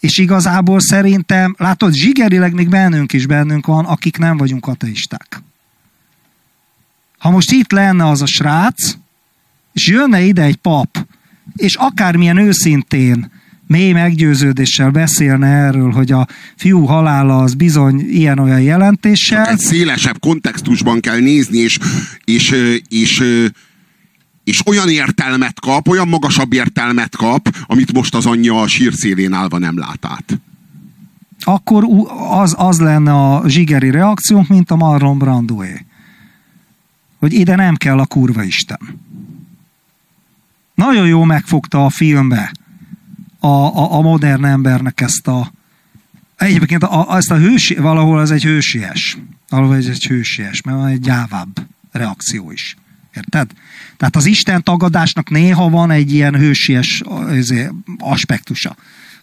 És 0.00 0.18
igazából 0.18 0.80
szerintem, 0.80 1.54
látod, 1.58 1.92
zsigerileg 1.92 2.52
még 2.52 2.68
bennünk 2.68 3.12
is 3.12 3.26
bennünk 3.26 3.66
van, 3.66 3.84
akik 3.84 4.18
nem 4.18 4.36
vagyunk 4.36 4.66
ateisták. 4.66 5.42
Ha 7.18 7.30
most 7.30 7.50
itt 7.50 7.72
lenne 7.72 8.06
az 8.06 8.22
a 8.22 8.26
srác, 8.26 8.94
és 9.72 9.86
jönne 9.86 10.20
ide 10.20 10.42
egy 10.42 10.56
pap, 10.56 11.06
és 11.56 11.74
akármilyen 11.74 12.36
őszintén, 12.36 13.30
mély 13.66 13.92
meggyőződéssel 13.92 14.90
beszélne 14.90 15.46
erről, 15.46 15.90
hogy 15.90 16.12
a 16.12 16.26
fiú 16.56 16.84
halála 16.84 17.38
az 17.38 17.54
bizony 17.54 18.00
ilyen-olyan 18.10 18.60
jelentéssel, 18.60 19.46
Egy 19.46 19.58
szélesebb 19.58 20.18
kontextusban 20.20 21.00
kell 21.00 21.18
nézni, 21.18 21.58
és, 21.58 21.78
és, 22.24 22.54
és, 22.88 23.20
ö, 23.20 23.46
és 24.48 24.66
olyan 24.66 24.88
értelmet 24.88 25.60
kap, 25.60 25.88
olyan 25.88 26.08
magasabb 26.08 26.52
értelmet 26.52 27.16
kap, 27.16 27.56
amit 27.66 27.92
most 27.92 28.14
az 28.14 28.26
anyja 28.26 28.60
a 28.60 28.66
sírszélén 28.66 29.32
állva 29.32 29.58
nem 29.58 29.78
lát 29.78 30.04
át. 30.04 30.40
akkor 31.40 31.84
az, 32.30 32.54
az 32.58 32.80
lenne 32.80 33.12
a 33.12 33.48
zsigeri 33.48 33.90
reakciónk, 33.90 34.48
mint 34.48 34.70
a 34.70 34.76
Marlon 34.76 35.18
Brandoé. 35.18 35.84
Hogy 37.18 37.32
ide 37.32 37.56
nem 37.56 37.74
kell 37.74 37.98
a 37.98 38.06
kurva 38.06 38.42
Isten. 38.42 38.78
Nagyon 40.74 41.06
jó 41.06 41.24
megfogta 41.24 41.84
a 41.84 41.90
filmbe 41.90 42.52
a, 43.38 43.46
a, 43.46 43.92
a 43.92 44.00
modern 44.00 44.44
embernek 44.44 45.00
ezt 45.00 45.26
a 45.26 45.52
egyébként 46.36 46.82
a, 46.82 47.16
ezt 47.16 47.30
a 47.30 47.36
hősi, 47.36 47.74
valahol 47.74 48.18
az 48.18 48.30
egy 48.30 48.42
hősies. 48.42 49.18
Valahol 49.48 49.76
ez 49.76 49.86
egy 49.86 50.06
hősies, 50.06 50.62
mert 50.62 50.76
van 50.76 50.86
egy 50.86 51.00
gyávább 51.00 51.66
reakció 51.92 52.50
is. 52.50 52.76
Érted? 53.14 53.50
Tehát 53.96 54.16
az 54.16 54.26
Isten 54.26 54.62
tagadásnak 54.62 55.30
néha 55.30 55.70
van 55.70 55.90
egy 55.90 56.12
ilyen 56.12 56.36
hősies 56.36 57.02
izé, 57.32 57.68
aspektusa, 57.98 58.76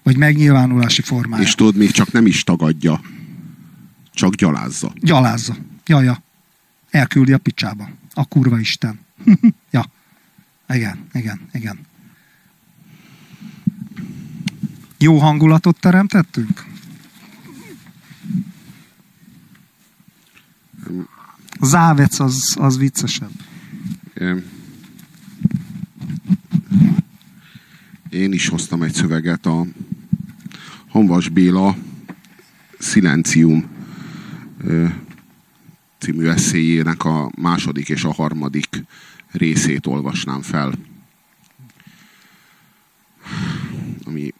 vagy 0.03 0.17
megnyilvánulási 0.17 1.01
formája. 1.01 1.43
És 1.43 1.55
tudod, 1.55 1.75
még 1.75 1.91
csak 1.91 2.11
nem 2.11 2.25
is 2.25 2.43
tagadja, 2.43 3.01
csak 4.13 4.35
gyalázza. 4.35 4.93
Gyalázza. 4.99 5.55
Jaja. 5.85 6.23
Elküldi 6.89 7.33
a 7.33 7.37
picsába. 7.37 7.89
A 8.13 8.25
kurva 8.25 8.59
Isten. 8.59 8.99
ja. 9.71 9.85
Igen, 10.69 11.07
igen, 11.13 11.39
igen. 11.53 11.79
Jó 14.97 15.17
hangulatot 15.17 15.79
teremtettünk? 15.79 16.65
Závec 21.61 22.19
az, 22.19 22.55
az 22.59 22.77
viccesebb. 22.77 23.31
Én 28.09 28.33
is 28.33 28.47
hoztam 28.47 28.83
egy 28.83 28.93
szöveget 28.93 29.45
a 29.45 29.65
Honvas 30.89 31.29
Béla 31.29 31.75
Silencium 32.79 33.65
ö, 34.63 34.87
című 35.97 36.27
eszéjének 36.27 37.05
a 37.05 37.31
második 37.37 37.89
és 37.89 38.03
a 38.03 38.13
harmadik 38.13 38.83
részét 39.31 39.87
olvasnám 39.87 40.41
fel. 40.41 40.73
Ami 44.05 44.33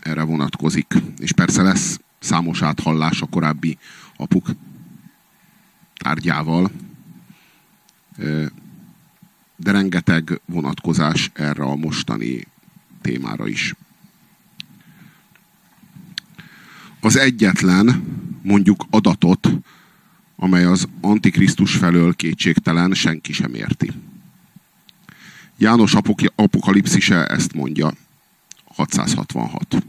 erre 0.00 0.22
vonatkozik. 0.22 0.94
És 1.18 1.32
persze 1.32 1.62
lesz 1.62 2.00
számos 2.18 2.62
áthallás 2.62 3.22
a 3.22 3.26
korábbi 3.26 3.78
apuk 4.16 4.50
tárgyával. 5.94 6.70
De 9.64 9.70
rengeteg 9.70 10.40
vonatkozás 10.46 11.30
erre 11.34 11.62
a 11.62 11.76
mostani 11.76 12.46
témára 13.00 13.48
is. 13.48 13.74
Az 17.00 17.16
egyetlen, 17.16 18.04
mondjuk 18.42 18.86
adatot, 18.90 19.50
amely 20.36 20.64
az 20.64 20.88
Antikrisztus 21.00 21.76
felől 21.76 22.14
kétségtelen 22.14 22.94
senki 22.94 23.32
sem 23.32 23.54
érti. 23.54 23.92
János 25.56 25.94
apok- 25.94 26.32
apokalipszise 26.34 27.26
ezt 27.26 27.54
mondja, 27.54 27.92
666. 28.64 29.86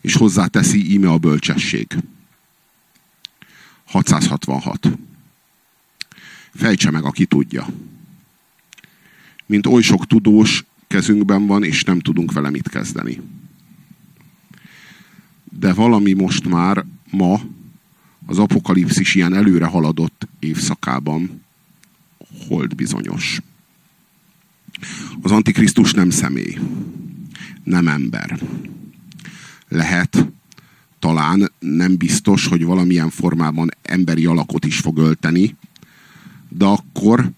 És 0.00 0.14
hozzáteszi 0.14 0.92
íme 0.92 1.08
a 1.10 1.18
bölcsesség. 1.18 1.96
666. 3.84 4.88
Fejtse 6.54 6.90
meg, 6.90 7.04
aki 7.04 7.26
tudja. 7.26 7.66
Mint 9.46 9.66
oly 9.66 9.82
sok 9.82 10.06
tudós 10.06 10.64
kezünkben 10.86 11.46
van, 11.46 11.64
és 11.64 11.84
nem 11.84 12.00
tudunk 12.00 12.32
vele 12.32 12.50
mit 12.50 12.68
kezdeni. 12.68 13.20
De 15.44 15.72
valami 15.72 16.12
most 16.12 16.48
már 16.48 16.84
ma 17.10 17.40
az 18.26 18.38
apokalipszis 18.38 19.14
ilyen 19.14 19.34
előre 19.34 19.66
haladott 19.66 20.28
évszakában 20.38 21.42
hold 22.48 22.74
bizonyos. 22.74 23.40
Az 25.22 25.30
Antikrisztus 25.30 25.92
nem 25.92 26.10
személy, 26.10 26.58
nem 27.64 27.88
ember. 27.88 28.40
Lehet, 29.68 30.26
talán 30.98 31.52
nem 31.58 31.96
biztos, 31.96 32.46
hogy 32.46 32.64
valamilyen 32.64 33.10
formában 33.10 33.70
emberi 33.82 34.26
alakot 34.26 34.64
is 34.64 34.78
fog 34.78 34.98
ölteni, 34.98 35.56
de 36.48 36.64
akkor 36.64 37.30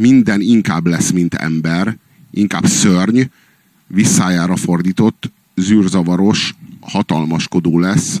minden 0.00 0.40
inkább 0.40 0.86
lesz, 0.86 1.10
mint 1.10 1.34
ember, 1.34 1.96
inkább 2.30 2.66
szörny, 2.66 3.20
visszájára 3.86 4.56
fordított, 4.56 5.30
zűrzavaros, 5.56 6.54
hatalmaskodó 6.80 7.78
lesz, 7.78 8.20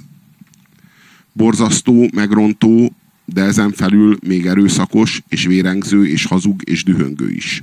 borzasztó, 1.32 2.10
megrontó, 2.14 2.92
de 3.24 3.42
ezen 3.42 3.72
felül 3.72 4.18
még 4.26 4.46
erőszakos, 4.46 5.22
és 5.28 5.46
vérengző, 5.46 6.06
és 6.06 6.24
hazug, 6.24 6.62
és 6.64 6.84
dühöngő 6.84 7.30
is. 7.30 7.62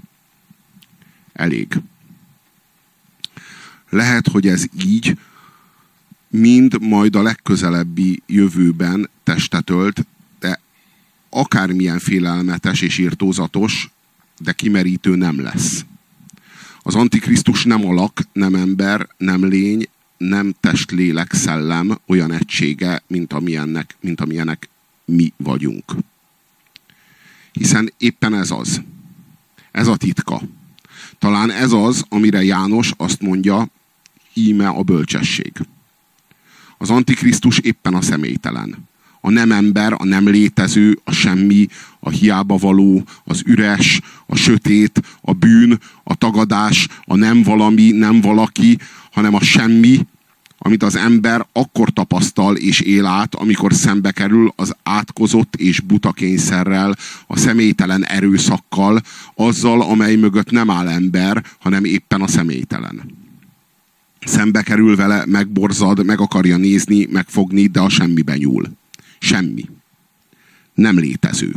Elég. 1.34 1.82
Lehet, 3.90 4.28
hogy 4.28 4.48
ez 4.48 4.66
így 4.86 5.18
mind 6.30 6.82
majd 6.82 7.16
a 7.16 7.22
legközelebbi 7.22 8.22
jövőben 8.26 9.10
testet 9.24 9.70
ölt, 9.70 10.06
de 10.40 10.60
akármilyen 11.30 12.00
félelmetes 12.00 12.82
és 12.82 12.98
írtózatos, 12.98 13.90
de 14.40 14.52
kimerítő 14.52 15.16
nem 15.16 15.42
lesz. 15.42 15.86
Az 16.82 16.96
Antikrisztus 16.96 17.66
nem 17.66 17.86
alak, 17.86 18.22
nem 18.34 18.56
ember, 18.56 19.08
nem 19.18 19.46
lény, 19.46 19.90
nem 20.18 20.56
test, 20.60 20.92
lélek, 20.92 21.34
szellem 21.34 22.00
olyan 22.06 22.32
egysége, 22.32 23.04
mint, 23.08 23.34
amilyennek, 23.34 23.96
mint 24.02 24.22
amilyenek 24.22 24.70
mi 25.06 25.34
vagyunk. 25.38 25.96
Hiszen 27.52 27.94
éppen 27.98 28.34
ez 28.34 28.52
az. 28.52 28.82
Ez 29.72 29.88
a 29.88 29.98
titka. 29.98 30.42
Talán 31.20 31.52
ez 31.52 31.72
az, 31.72 32.06
amire 32.10 32.44
János 32.44 32.94
azt 32.98 33.22
mondja, 33.22 33.68
íme 34.34 34.68
a 34.68 34.84
bölcsesség. 34.84 35.52
Az 36.78 36.90
Antikrisztus 36.90 37.58
éppen 37.60 37.94
a 37.94 38.02
személytelen. 38.02 38.87
A 39.28 39.30
nem 39.30 39.52
ember, 39.52 39.94
a 39.98 40.06
nem 40.06 40.28
létező, 40.28 41.00
a 41.04 41.12
semmi, 41.12 41.68
a 42.00 42.10
hiába 42.10 42.58
való, 42.58 43.04
az 43.24 43.42
üres, 43.46 44.02
a 44.26 44.36
sötét, 44.36 45.02
a 45.22 45.34
bűn, 45.34 45.80
a 46.04 46.16
tagadás, 46.16 46.88
a 47.04 47.16
nem 47.16 47.44
valami, 47.44 47.92
nem 47.92 48.22
valaki, 48.22 48.78
hanem 49.12 49.34
a 49.34 49.42
semmi, 49.42 50.08
amit 50.58 50.84
az 50.84 50.96
ember 50.96 51.46
akkor 51.52 51.90
tapasztal 51.90 52.56
és 52.56 52.80
él 52.80 53.06
át, 53.06 53.36
amikor 53.36 53.74
szembe 53.74 54.12
kerül 54.12 54.54
az 54.56 54.76
átkozott 54.84 55.56
és 55.56 55.80
buta 55.80 56.12
kényszerrel, 56.12 56.96
a 57.28 57.38
személytelen 57.38 58.06
erőszakkal, 58.06 59.02
azzal, 59.36 59.82
amely 59.82 60.16
mögött 60.16 60.52
nem 60.52 60.70
áll 60.70 60.88
ember, 60.88 61.44
hanem 61.60 61.84
éppen 61.84 62.22
a 62.22 62.28
személytelen. 62.28 63.02
Szembe 64.20 64.62
kerül 64.62 64.96
vele, 64.96 65.24
megborzad, 65.26 66.06
meg 66.06 66.20
akarja 66.20 66.58
nézni, 66.58 67.08
megfogni, 67.12 67.66
de 67.66 67.80
a 67.80 67.90
semmiben 67.90 68.38
nyúl. 68.38 68.78
Semmi. 69.20 69.66
Nem 70.74 71.00
létező. 71.00 71.54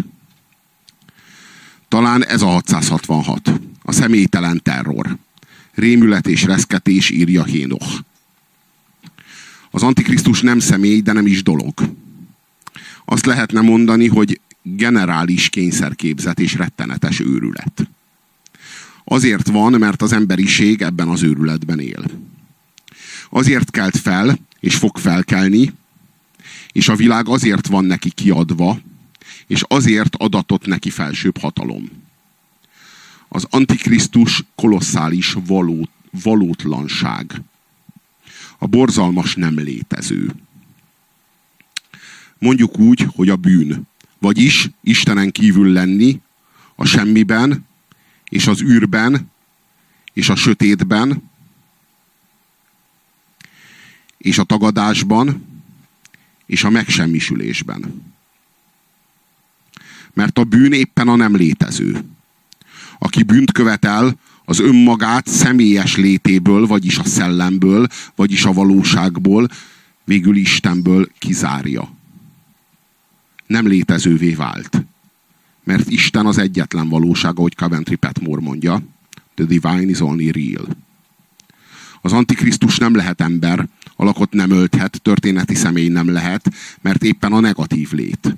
Talán 1.88 2.24
ez 2.24 2.42
a 2.42 2.46
666. 2.46 3.60
A 3.82 3.92
személytelen 3.92 4.60
terror. 4.62 5.16
Rémület 5.74 6.26
és 6.26 6.42
reszketés 6.42 7.10
írja 7.10 7.44
Hénoch. 7.44 8.00
Az 9.70 9.82
Antikrisztus 9.82 10.40
nem 10.40 10.58
személy, 10.58 11.00
de 11.00 11.12
nem 11.12 11.26
is 11.26 11.42
dolog. 11.42 11.74
Azt 13.04 13.26
lehetne 13.26 13.60
mondani, 13.60 14.06
hogy 14.08 14.40
generális 14.62 15.48
kényszerképzet 15.48 16.40
és 16.40 16.54
rettenetes 16.54 17.20
őrület. 17.20 17.88
Azért 19.04 19.48
van, 19.48 19.72
mert 19.72 20.02
az 20.02 20.12
emberiség 20.12 20.82
ebben 20.82 21.08
az 21.08 21.22
őrületben 21.22 21.80
él. 21.80 22.04
Azért 23.30 23.70
kelt 23.70 23.96
fel, 23.96 24.38
és 24.60 24.74
fog 24.74 24.98
felkelni, 24.98 25.72
és 26.72 26.88
a 26.88 26.96
világ 26.96 27.28
azért 27.28 27.66
van 27.66 27.84
neki 27.84 28.10
kiadva, 28.10 28.80
és 29.46 29.62
azért 29.68 30.16
adatott 30.16 30.66
neki 30.66 30.90
felsőbb 30.90 31.38
hatalom. 31.38 31.90
Az 33.28 33.46
Antikrisztus 33.50 34.44
kolosszális 34.54 35.36
való, 35.46 35.88
valótlanság 36.22 37.42
a 38.62 38.66
borzalmas 38.66 39.34
nem 39.34 39.58
létező. 39.58 40.34
Mondjuk 42.38 42.78
úgy, 42.78 43.06
hogy 43.14 43.28
a 43.28 43.36
bűn. 43.36 43.88
Vagyis 44.18 44.70
Istenen 44.82 45.30
kívül 45.30 45.72
lenni 45.72 46.20
a 46.74 46.84
semmiben, 46.84 47.66
és 48.28 48.46
az 48.46 48.62
űrben, 48.62 49.30
és 50.12 50.28
a 50.28 50.34
sötétben, 50.34 51.30
és 54.18 54.38
a 54.38 54.44
tagadásban, 54.44 55.44
és 56.50 56.64
a 56.64 56.70
megsemmisülésben. 56.70 58.02
Mert 60.14 60.38
a 60.38 60.44
bűn 60.44 60.72
éppen 60.72 61.08
a 61.08 61.16
nem 61.16 61.36
létező. 61.36 62.04
Aki 62.98 63.22
bűnt 63.22 63.52
követel, 63.52 64.18
az 64.44 64.60
önmagát 64.60 65.26
személyes 65.26 65.96
létéből, 65.96 66.66
vagyis 66.66 66.98
a 66.98 67.04
szellemből, 67.04 67.86
vagyis 68.14 68.44
a 68.44 68.52
valóságból, 68.52 69.48
végül 70.04 70.36
Istenből 70.36 71.08
kizárja. 71.18 71.94
Nem 73.46 73.66
létezővé 73.66 74.34
vált. 74.34 74.84
Mert 75.64 75.90
Isten 75.90 76.26
az 76.26 76.38
egyetlen 76.38 76.88
valóság, 76.88 77.38
ahogy 77.38 77.54
Coventry 77.54 77.96
Petmore 77.96 78.40
mondja. 78.40 78.82
The 79.34 79.44
divine 79.44 79.90
is 79.90 80.00
only 80.00 80.30
real. 80.30 80.68
Az 82.00 82.12
Antikrisztus 82.12 82.78
nem 82.78 82.94
lehet 82.94 83.20
ember, 83.20 83.68
alakot 83.96 84.32
nem 84.32 84.50
ölthet, 84.50 85.00
történeti 85.02 85.54
személy 85.54 85.88
nem 85.88 86.12
lehet, 86.12 86.50
mert 86.80 87.04
éppen 87.04 87.32
a 87.32 87.40
negatív 87.40 87.92
lét. 87.92 88.36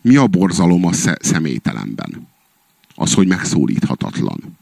Mi 0.00 0.16
a 0.16 0.26
borzalom 0.26 0.84
a 0.84 0.92
személytelenben? 1.20 2.28
Az, 2.94 3.14
hogy 3.14 3.26
megszólíthatatlan 3.26 4.58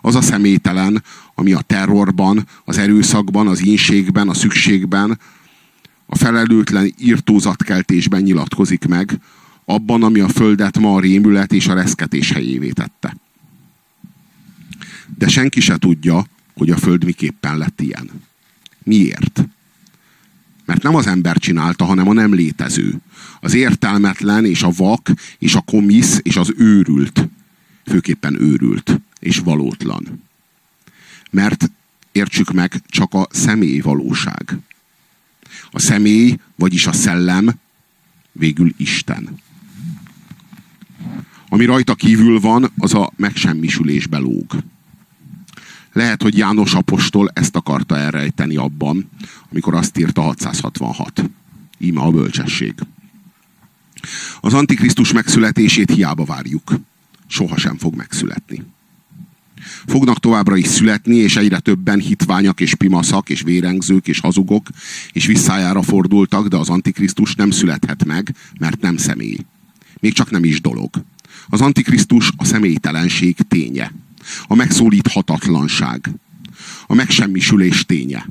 az 0.00 0.14
a 0.14 0.20
személytelen, 0.20 1.02
ami 1.34 1.52
a 1.52 1.60
terrorban, 1.60 2.46
az 2.64 2.78
erőszakban, 2.78 3.48
az 3.48 3.64
ínségben, 3.64 4.28
a 4.28 4.34
szükségben, 4.34 5.18
a 6.06 6.16
felelőtlen 6.16 6.94
írtózatkeltésben 6.98 8.22
nyilatkozik 8.22 8.86
meg, 8.86 9.20
abban, 9.64 10.02
ami 10.02 10.20
a 10.20 10.28
földet 10.28 10.78
ma 10.78 10.94
a 10.94 11.00
rémület 11.00 11.52
és 11.52 11.66
a 11.66 11.74
reszketés 11.74 12.32
helyévé 12.32 12.70
tette. 12.70 13.16
De 15.16 15.28
senki 15.28 15.60
se 15.60 15.76
tudja, 15.76 16.26
hogy 16.58 16.70
a 16.70 16.76
föld 16.76 17.04
miképpen 17.04 17.58
lett 17.58 17.80
ilyen. 17.80 18.10
Miért? 18.82 19.44
Mert 20.64 20.82
nem 20.82 20.94
az 20.94 21.06
ember 21.06 21.38
csinálta, 21.38 21.84
hanem 21.84 22.08
a 22.08 22.12
nem 22.12 22.34
létező. 22.34 22.94
Az 23.40 23.54
értelmetlen 23.54 24.44
és 24.44 24.62
a 24.62 24.70
vak 24.76 25.10
és 25.38 25.54
a 25.54 25.60
komisz 25.60 26.20
és 26.22 26.36
az 26.36 26.52
őrült. 26.56 27.28
Főképpen 27.84 28.40
őrült 28.40 29.00
és 29.20 29.38
valótlan. 29.38 30.22
Mert 31.30 31.70
értsük 32.12 32.52
meg, 32.52 32.82
csak 32.86 33.14
a 33.14 33.26
személy 33.30 33.78
valóság. 33.80 34.58
A 35.70 35.78
személy, 35.78 36.36
vagyis 36.56 36.86
a 36.86 36.92
szellem 36.92 37.54
végül 38.32 38.74
Isten. 38.76 39.38
Ami 41.48 41.64
rajta 41.64 41.94
kívül 41.94 42.40
van, 42.40 42.72
az 42.78 42.94
a 42.94 43.12
megsemmisülésbe 43.16 44.18
lóg. 44.18 44.62
Lehet, 45.98 46.22
hogy 46.22 46.36
János 46.36 46.74
Apostol 46.74 47.30
ezt 47.32 47.56
akarta 47.56 47.96
elrejteni 47.96 48.56
abban, 48.56 49.10
amikor 49.52 49.74
azt 49.74 49.98
írta 49.98 50.20
666. 50.20 51.30
Íme 51.78 52.00
a 52.00 52.10
bölcsesség. 52.10 52.74
Az 54.40 54.54
Antikrisztus 54.54 55.12
megszületését 55.12 55.90
hiába 55.90 56.24
várjuk. 56.24 56.74
Sohasem 57.26 57.76
fog 57.78 57.94
megszületni 57.94 58.64
fognak 59.86 60.18
továbbra 60.18 60.56
is 60.56 60.66
születni, 60.66 61.16
és 61.16 61.36
egyre 61.36 61.58
többen 61.58 62.00
hitványak 62.00 62.60
és 62.60 62.74
pimaszak 62.74 63.28
és 63.28 63.42
vérengzők 63.42 64.08
és 64.08 64.20
hazugok, 64.20 64.68
és 65.12 65.26
visszájára 65.26 65.82
fordultak, 65.82 66.48
de 66.48 66.56
az 66.56 66.68
Antikrisztus 66.68 67.34
nem 67.34 67.50
születhet 67.50 68.04
meg, 68.04 68.34
mert 68.58 68.80
nem 68.80 68.96
személy. 68.96 69.38
Még 70.00 70.12
csak 70.12 70.30
nem 70.30 70.44
is 70.44 70.60
dolog. 70.60 70.90
Az 71.48 71.60
Antikrisztus 71.60 72.30
a 72.36 72.44
személytelenség 72.44 73.36
ténye. 73.48 73.92
A 74.42 74.54
megszólíthatatlanság. 74.54 76.10
A 76.86 76.94
megsemmisülés 76.94 77.86
ténye. 77.86 78.28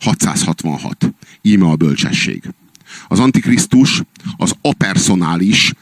666. 0.00 1.12
Íme 1.42 1.66
a 1.66 1.76
bölcsesség. 1.76 2.42
Az 3.08 3.18
Antikrisztus 3.18 4.02
az 4.36 4.54
apersonális, 4.60 5.72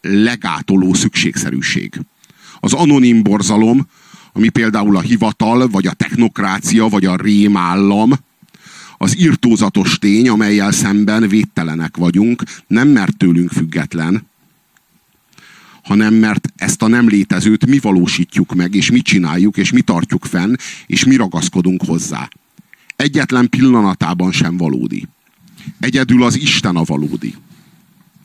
legátoló 0.00 0.94
szükségszerűség. 0.94 2.00
Az 2.60 2.72
anonim 2.72 3.22
borzalom, 3.22 3.86
ami 4.32 4.48
például 4.48 4.96
a 4.96 5.00
hivatal, 5.00 5.68
vagy 5.68 5.86
a 5.86 5.92
technokrácia, 5.92 6.88
vagy 6.88 7.04
a 7.04 7.16
rémállam, 7.16 8.12
az 9.02 9.18
irtózatos 9.18 9.98
tény, 9.98 10.28
amelyel 10.28 10.72
szemben 10.72 11.28
védtelenek 11.28 11.96
vagyunk, 11.96 12.42
nem 12.66 12.88
mert 12.88 13.16
tőlünk 13.16 13.50
független, 13.50 14.29
hanem 15.82 16.14
mert 16.14 16.52
ezt 16.56 16.82
a 16.82 16.88
nem 16.88 17.08
létezőt 17.08 17.66
mi 17.66 17.78
valósítjuk 17.78 18.54
meg, 18.54 18.74
és 18.74 18.90
mi 18.90 19.00
csináljuk, 19.00 19.56
és 19.56 19.72
mi 19.72 19.80
tartjuk 19.80 20.24
fenn, 20.24 20.54
és 20.86 21.04
mi 21.04 21.16
ragaszkodunk 21.16 21.84
hozzá. 21.84 22.28
Egyetlen 22.96 23.48
pillanatában 23.48 24.32
sem 24.32 24.56
valódi. 24.56 25.08
Egyedül 25.80 26.24
az 26.24 26.36
Isten 26.36 26.76
a 26.76 26.82
valódi. 26.82 27.34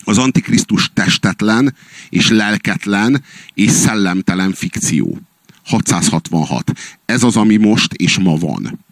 Az 0.03 0.17
Antikrisztus 0.17 0.91
testetlen, 0.93 1.75
és 2.09 2.29
lelketlen, 2.29 3.23
és 3.53 3.71
szellemtelen 3.71 4.53
fikció. 4.53 5.19
666. 5.65 6.71
Ez 7.05 7.23
az, 7.23 7.35
ami 7.35 7.55
most 7.55 7.93
és 7.93 8.19
ma 8.19 8.35
van. 8.35 8.84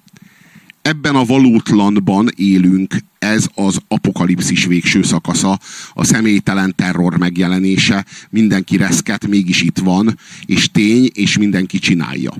Ebben 0.84 1.15
a 1.15 1.25
valótlanban 1.25 2.29
élünk, 2.36 2.95
ez 3.19 3.47
az 3.55 3.79
apokalipszis 3.88 4.65
végső 4.65 5.03
szakasza, 5.03 5.59
a 5.93 6.03
személytelen 6.03 6.75
terror 6.75 7.17
megjelenése, 7.17 8.05
mindenki 8.29 8.77
reszket, 8.77 9.27
mégis 9.27 9.61
itt 9.61 9.77
van, 9.77 10.17
és 10.45 10.71
tény, 10.71 11.09
és 11.13 11.38
mindenki 11.38 11.79
csinálja. 11.79 12.34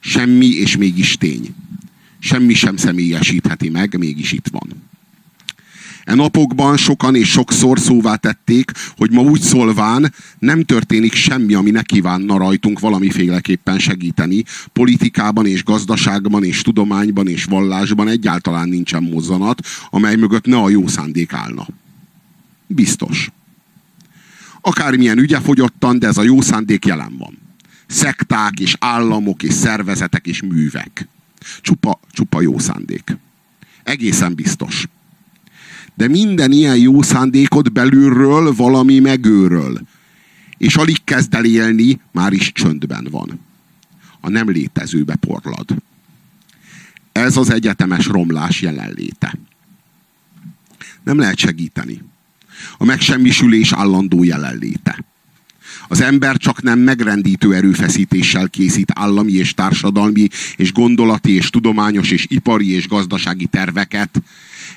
Semmi, 0.00 0.46
és 0.46 0.76
mégis 0.76 1.16
tény. 1.16 1.54
Semmi 2.18 2.54
sem 2.54 2.76
személyesítheti 2.76 3.68
meg, 3.68 3.98
mégis 3.98 4.32
itt 4.32 4.48
van. 4.48 4.91
E 6.04 6.14
napokban 6.14 6.76
sokan 6.76 7.14
és 7.14 7.30
sokszor 7.30 7.78
szóvá 7.78 8.14
tették, 8.14 8.70
hogy 8.96 9.10
ma 9.10 9.20
úgy 9.20 9.40
szólván 9.40 10.14
nem 10.38 10.62
történik 10.62 11.12
semmi, 11.12 11.54
ami 11.54 11.70
ne 11.70 11.82
kívánna 11.82 12.38
rajtunk 12.38 12.80
valamiféleképpen 12.80 13.78
segíteni. 13.78 14.44
Politikában 14.72 15.46
és 15.46 15.64
gazdaságban 15.64 16.44
és 16.44 16.62
tudományban 16.62 17.28
és 17.28 17.44
vallásban 17.44 18.08
egyáltalán 18.08 18.68
nincsen 18.68 19.02
mozzanat, 19.02 19.66
amely 19.90 20.16
mögött 20.16 20.46
ne 20.46 20.56
a 20.56 20.68
jó 20.68 20.86
szándék 20.86 21.32
állna. 21.32 21.66
Biztos. 22.66 23.30
Akármilyen 24.60 25.18
ügyefogyottan, 25.18 25.98
de 25.98 26.06
ez 26.06 26.16
a 26.16 26.22
jó 26.22 26.40
szándék 26.40 26.86
jelen 26.86 27.16
van. 27.18 27.38
Szekták 27.86 28.60
és 28.60 28.76
államok 28.78 29.42
és 29.42 29.52
szervezetek 29.52 30.26
és 30.26 30.42
művek. 30.42 31.08
Csupa, 31.60 32.00
csupa 32.10 32.40
jó 32.40 32.58
szándék. 32.58 33.16
Egészen 33.82 34.34
biztos. 34.34 34.86
De 35.94 36.08
minden 36.08 36.52
ilyen 36.52 36.76
jó 36.76 37.02
szándékot 37.02 37.72
belülről 37.72 38.54
valami 38.54 38.98
megőröl. 38.98 39.80
És 40.58 40.76
alig 40.76 41.04
kezd 41.04 41.34
el 41.34 41.44
élni, 41.44 42.00
már 42.12 42.32
is 42.32 42.52
csöndben 42.52 43.08
van. 43.10 43.40
A 44.20 44.28
nem 44.28 44.50
létezőbe 44.50 45.16
porlad. 45.16 45.74
Ez 47.12 47.36
az 47.36 47.50
egyetemes 47.50 48.06
romlás 48.06 48.60
jelenléte. 48.60 49.38
Nem 51.02 51.18
lehet 51.18 51.38
segíteni. 51.38 52.02
A 52.78 52.84
megsemmisülés 52.84 53.72
állandó 53.72 54.22
jelenléte. 54.22 55.04
Az 55.88 56.00
ember 56.00 56.36
csak 56.36 56.62
nem 56.62 56.78
megrendítő 56.78 57.54
erőfeszítéssel 57.54 58.48
készít 58.48 58.92
állami 58.94 59.32
és 59.32 59.54
társadalmi 59.54 60.28
és 60.56 60.72
gondolati 60.72 61.32
és 61.32 61.50
tudományos 61.50 62.10
és 62.10 62.26
ipari 62.28 62.70
és 62.70 62.88
gazdasági 62.88 63.46
terveket. 63.46 64.22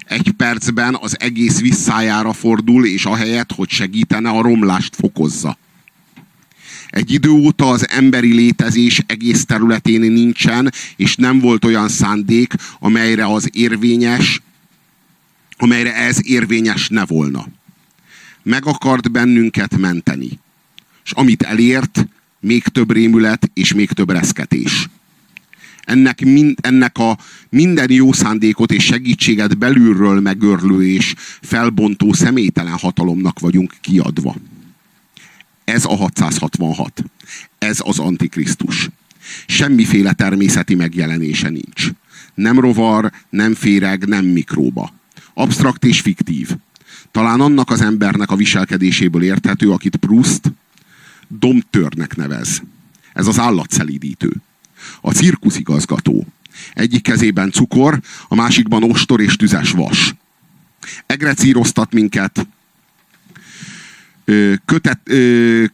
Egy 0.05 0.31
percben 0.31 0.97
az 1.01 1.19
egész 1.19 1.59
visszájára 1.59 2.33
fordul, 2.33 2.85
és 2.85 3.05
ahelyett, 3.05 3.51
hogy 3.51 3.69
segítene, 3.69 4.29
a 4.29 4.41
romlást 4.41 4.95
fokozza. 4.95 5.57
Egy 6.87 7.11
idő 7.11 7.29
óta 7.29 7.69
az 7.69 7.89
emberi 7.89 8.33
létezés 8.33 9.03
egész 9.07 9.45
területén 9.45 10.11
nincsen, 10.11 10.73
és 10.95 11.15
nem 11.15 11.39
volt 11.39 11.65
olyan 11.65 11.89
szándék, 11.89 12.53
amelyre 12.79 13.25
az 13.25 13.49
érvényes, 13.53 14.41
amelyre 15.57 15.95
ez 15.95 16.27
érvényes 16.27 16.89
ne 16.89 17.05
volna. 17.05 17.47
Meg 18.43 18.65
akart 18.65 19.11
bennünket 19.11 19.77
menteni. 19.77 20.39
És 21.05 21.11
amit 21.11 21.43
elért, 21.43 22.07
még 22.39 22.63
több 22.63 22.91
rémület 22.91 23.49
és 23.53 23.73
még 23.73 23.91
több 23.91 24.09
reszketés. 24.09 24.89
Ennek, 25.85 26.21
mind, 26.21 26.57
ennek 26.61 26.97
a 26.97 27.17
minden 27.49 27.91
jó 27.91 28.13
szándékot 28.13 28.71
és 28.71 28.83
segítséget 28.83 29.57
belülről 29.57 30.21
megörlő 30.21 30.87
és 30.87 31.13
felbontó 31.41 32.13
személytelen 32.13 32.77
hatalomnak 32.77 33.39
vagyunk 33.39 33.73
kiadva. 33.81 34.35
Ez 35.63 35.85
a 35.85 35.95
666. 35.95 37.03
Ez 37.57 37.77
az 37.83 37.99
Antikrisztus. 37.99 38.89
Semmiféle 39.47 40.13
természeti 40.13 40.75
megjelenése 40.75 41.49
nincs. 41.49 41.89
Nem 42.33 42.59
rovar, 42.59 43.11
nem 43.29 43.53
féreg, 43.53 44.07
nem 44.07 44.25
mikróba. 44.25 44.93
Abstrakt 45.33 45.85
és 45.85 46.01
fiktív. 46.01 46.49
Talán 47.11 47.41
annak 47.41 47.69
az 47.69 47.81
embernek 47.81 48.31
a 48.31 48.35
viselkedéséből 48.35 49.23
érthető, 49.23 49.71
akit 49.71 49.95
Proust 49.95 50.53
domtörnek 51.27 52.15
nevez. 52.15 52.61
Ez 53.13 53.27
az 53.27 53.39
állatszelídítő. 53.39 54.31
A 55.01 55.11
cirkuszigazgató. 55.11 56.25
Egyik 56.73 57.01
kezében 57.01 57.51
cukor, 57.51 57.99
a 58.27 58.35
másikban 58.35 58.83
ostor 58.83 59.21
és 59.21 59.35
tüzes 59.35 59.71
vas. 59.71 60.15
Egrecíroztat 61.05 61.93
minket, 61.93 62.47
kötet, 64.65 64.99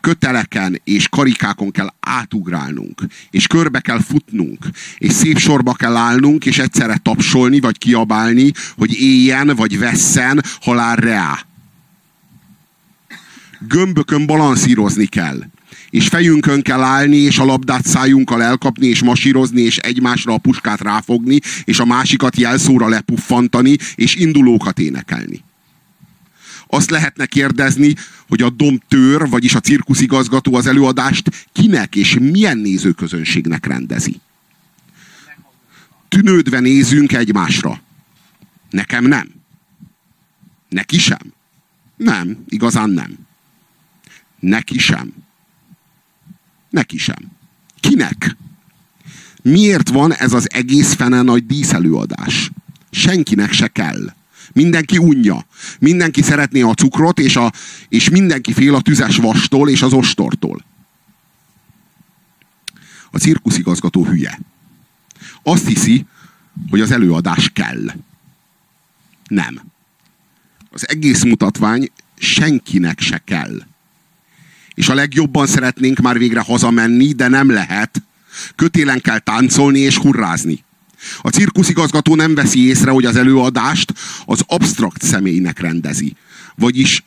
köteleken 0.01 0.81
és 0.83 1.07
karikákon 1.09 1.71
kell 1.71 1.93
átugrálnunk, 1.99 3.01
és 3.29 3.47
körbe 3.47 3.79
kell 3.79 3.99
futnunk, 3.99 4.65
és 4.97 5.11
szép 5.11 5.37
sorba 5.37 5.73
kell 5.73 5.95
állnunk, 5.95 6.45
és 6.45 6.59
egyszerre 6.59 6.97
tapsolni, 6.97 7.59
vagy 7.59 7.77
kiabálni, 7.77 8.51
hogy 8.77 8.93
éljen, 9.01 9.55
vagy 9.55 9.79
vesszen, 9.79 10.43
halál 10.61 10.95
reá. 10.95 11.45
Gömbökön 13.67 14.25
balanszírozni 14.25 15.05
kell 15.05 15.43
és 15.89 16.07
fejünkön 16.07 16.61
kell 16.61 16.81
állni, 16.81 17.17
és 17.17 17.39
a 17.39 17.45
labdát 17.45 17.85
szájunkkal 17.85 18.43
elkapni, 18.43 18.87
és 18.87 19.03
masírozni, 19.03 19.61
és 19.61 19.77
egymásra 19.77 20.33
a 20.33 20.37
puskát 20.37 20.81
ráfogni, 20.81 21.39
és 21.63 21.79
a 21.79 21.85
másikat 21.85 22.37
jelszóra 22.37 22.87
lepuffantani, 22.87 23.77
és 23.95 24.15
indulókat 24.15 24.79
énekelni. 24.79 25.43
Azt 26.67 26.89
lehetne 26.89 27.25
kérdezni, 27.25 27.95
hogy 28.27 28.41
a 28.41 28.49
domtőr, 28.49 29.29
vagyis 29.29 29.55
a 29.55 29.59
cirkuszigazgató 29.59 30.55
az 30.55 30.67
előadást 30.67 31.47
kinek 31.51 31.95
és 31.95 32.17
milyen 32.19 32.57
nézőközönségnek 32.57 33.65
rendezi. 33.65 34.19
Tűnődve 36.07 36.59
nézünk 36.59 37.13
egymásra. 37.13 37.81
Nekem 38.69 39.05
nem. 39.05 39.31
Neki 40.69 40.99
sem. 40.99 41.33
Nem, 41.95 42.43
igazán 42.47 42.89
nem. 42.89 43.17
Neki 44.39 44.79
sem. 44.79 45.13
Neki 46.71 46.97
sem. 46.97 47.31
Kinek? 47.79 48.35
Miért 49.41 49.89
van 49.89 50.13
ez 50.13 50.33
az 50.33 50.51
egész 50.51 50.93
fene 50.93 51.21
nagy 51.21 51.45
díszelőadás? 51.45 52.51
Senkinek 52.91 53.51
se 53.51 53.67
kell. 53.67 54.13
Mindenki 54.53 54.97
unja. 54.97 55.45
Mindenki 55.79 56.21
szeretné 56.21 56.61
a 56.61 56.73
cukrot, 56.73 57.19
és, 57.19 57.35
a, 57.35 57.51
és 57.89 58.09
mindenki 58.09 58.53
fél 58.53 58.75
a 58.75 58.81
tüzes 58.81 59.17
vastól 59.17 59.69
és 59.69 59.81
az 59.81 59.93
ostortól. 59.93 60.65
A 63.11 63.17
cirkuszigazgató 63.17 64.05
hülye. 64.05 64.39
Azt 65.43 65.67
hiszi, 65.67 66.05
hogy 66.69 66.81
az 66.81 66.91
előadás 66.91 67.49
kell. 67.49 67.91
Nem. 69.27 69.61
Az 70.71 70.89
egész 70.89 71.23
mutatvány 71.23 71.89
senkinek 72.17 72.99
se 72.99 73.17
kell. 73.17 73.61
És 74.73 74.89
a 74.89 74.93
legjobban 74.93 75.47
szeretnénk 75.47 75.99
már 75.99 76.17
végre 76.17 76.39
hazamenni, 76.39 77.13
de 77.13 77.27
nem 77.27 77.49
lehet. 77.49 78.01
Kötélen 78.55 79.01
kell 79.01 79.19
táncolni 79.19 79.79
és 79.79 79.97
hurrázni. 79.97 80.63
A 81.21 81.29
cirkuszigazgató 81.29 82.15
nem 82.15 82.35
veszi 82.35 82.67
észre, 82.67 82.91
hogy 82.91 83.05
az 83.05 83.15
előadást 83.15 83.93
az 84.25 84.43
absztrakt 84.47 85.03
személynek 85.03 85.59
rendezi. 85.59 86.15
Vagyis 86.55 87.03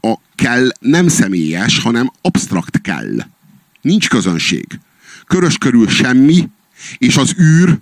a 0.00 0.14
kell 0.34 0.68
nem 0.80 1.08
személyes, 1.08 1.78
hanem 1.78 2.12
absztrakt 2.20 2.80
kell. 2.80 3.16
Nincs 3.80 4.08
közönség. 4.08 4.66
Körös 5.26 5.58
körül 5.58 5.88
semmi, 5.88 6.48
és 6.98 7.16
az 7.16 7.34
űr, 7.40 7.78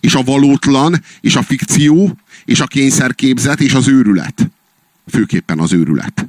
és 0.00 0.14
a 0.14 0.22
valótlan, 0.22 1.02
és 1.20 1.36
a 1.36 1.42
fikció, 1.42 2.18
és 2.44 2.60
a 2.60 2.66
kényszerképzet, 2.66 3.60
és 3.60 3.72
az 3.72 3.88
őrület. 3.88 4.50
Főképpen 5.06 5.58
az 5.58 5.72
őrület. 5.72 6.28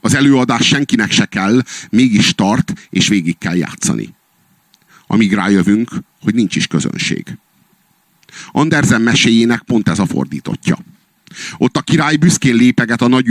Az 0.00 0.14
előadás 0.14 0.66
senkinek 0.66 1.10
se 1.10 1.26
kell, 1.26 1.62
mégis 1.90 2.34
tart, 2.34 2.88
és 2.90 3.08
végig 3.08 3.38
kell 3.38 3.56
játszani. 3.56 4.14
Amíg 5.06 5.32
rájövünk, 5.32 5.90
hogy 6.20 6.34
nincs 6.34 6.56
is 6.56 6.66
közönség. 6.66 7.38
Andersen 8.52 9.00
meséjének 9.00 9.62
pont 9.62 9.88
ez 9.88 9.98
a 9.98 10.06
fordítotja. 10.06 10.78
Ott 11.56 11.76
a 11.76 11.80
király 11.80 12.16
büszkén 12.16 12.54
lépeget 12.54 13.02
a 13.02 13.08
nagy, 13.08 13.26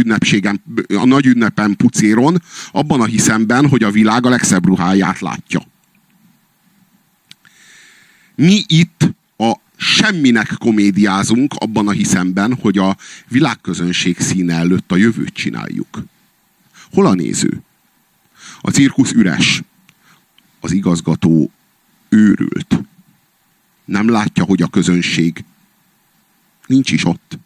a 0.87 1.05
nagy 1.05 1.25
ünnepen 1.25 1.75
pucéron, 1.75 2.41
abban 2.71 3.01
a 3.01 3.05
hiszemben, 3.05 3.69
hogy 3.69 3.83
a 3.83 3.91
világ 3.91 4.25
a 4.25 4.29
legszebb 4.29 4.65
ruháját 4.65 5.19
látja. 5.19 5.61
Mi 8.35 8.63
itt 8.67 9.15
a 9.37 9.53
semminek 9.77 10.53
komédiázunk 10.57 11.53
abban 11.53 11.87
a 11.87 11.91
hiszemben, 11.91 12.53
hogy 12.61 12.77
a 12.77 12.97
világközönség 13.27 14.19
színe 14.19 14.55
előtt 14.55 14.91
a 14.91 14.95
jövőt 14.95 15.33
csináljuk. 15.33 16.03
Hol 16.97 17.05
a 17.05 17.13
néző? 17.13 17.61
A 18.61 18.69
cirkusz 18.69 19.11
üres. 19.11 19.61
Az 20.59 20.71
igazgató 20.71 21.51
őrült. 22.09 22.83
Nem 23.85 24.09
látja, 24.09 24.43
hogy 24.43 24.61
a 24.61 24.67
közönség 24.67 25.43
nincs 26.65 26.91
is 26.91 27.05
ott. 27.05 27.37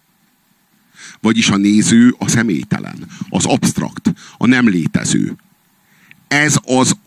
Vagyis 1.19 1.49
a 1.49 1.57
néző 1.57 2.15
a 2.17 2.27
személytelen, 2.27 3.07
az 3.29 3.45
abstrakt, 3.45 4.13
a 4.37 4.45
nem 4.45 4.69
létező. 4.69 5.35
Ez 6.27 6.55
az 6.65 6.97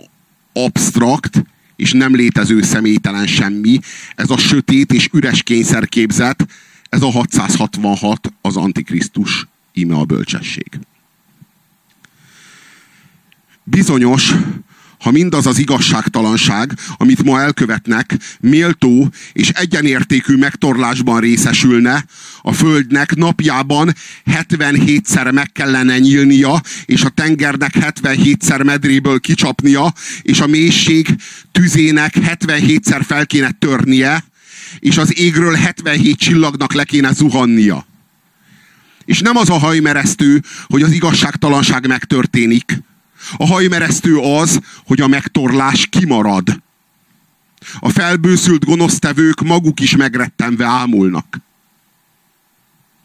abstrakt 0.52 1.44
és 1.76 1.92
nem 1.92 2.14
létező 2.14 2.62
személytelen 2.62 3.26
semmi, 3.26 3.78
ez 4.14 4.30
a 4.30 4.38
sötét 4.38 4.92
és 4.92 5.08
üres 5.12 5.42
kényszerképzet, 5.42 6.46
ez 6.88 7.02
a 7.02 7.10
666 7.10 8.32
az 8.40 8.56
Antikrisztus, 8.56 9.46
íme 9.72 9.94
a 9.94 10.04
bölcsesség. 10.04 10.78
Bizonyos, 13.64 14.34
ha 14.98 15.10
mindaz 15.10 15.46
az 15.46 15.58
igazságtalanság, 15.58 16.72
amit 16.96 17.22
ma 17.22 17.40
elkövetnek, 17.40 18.16
méltó 18.40 19.08
és 19.32 19.48
egyenértékű 19.48 20.36
megtorlásban 20.36 21.20
részesülne, 21.20 22.04
a 22.42 22.52
Földnek 22.52 23.14
napjában 23.14 23.94
77-szer 24.26 25.32
meg 25.32 25.52
kellene 25.52 25.98
nyílnia, 25.98 26.60
és 26.84 27.02
a 27.02 27.08
tengernek 27.08 27.72
77-szer 27.80 28.64
medréből 28.64 29.20
kicsapnia, 29.20 29.92
és 30.22 30.40
a 30.40 30.46
mélység 30.46 31.16
tüzének 31.52 32.14
77-szer 32.20 33.02
fel 33.06 33.26
kéne 33.26 33.50
törnie, 33.58 34.24
és 34.78 34.96
az 34.96 35.18
égről 35.18 35.54
77 35.54 36.16
csillagnak 36.16 36.72
le 36.72 36.84
kéne 36.84 37.12
zuhannia. 37.12 37.86
És 39.04 39.20
nem 39.20 39.36
az 39.36 39.50
a 39.50 39.58
hajmeresztő, 39.58 40.42
hogy 40.66 40.82
az 40.82 40.92
igazságtalanság 40.92 41.86
megtörténik, 41.86 42.82
a 43.36 43.46
hajmeresztő 43.46 44.16
az, 44.16 44.60
hogy 44.86 45.00
a 45.00 45.06
megtorlás 45.06 45.86
kimarad. 45.86 46.62
A 47.78 47.88
felbőszült 47.88 48.64
gonosztevők 48.64 49.40
maguk 49.40 49.80
is 49.80 49.96
megrettenve 49.96 50.66
ámulnak. 50.66 51.38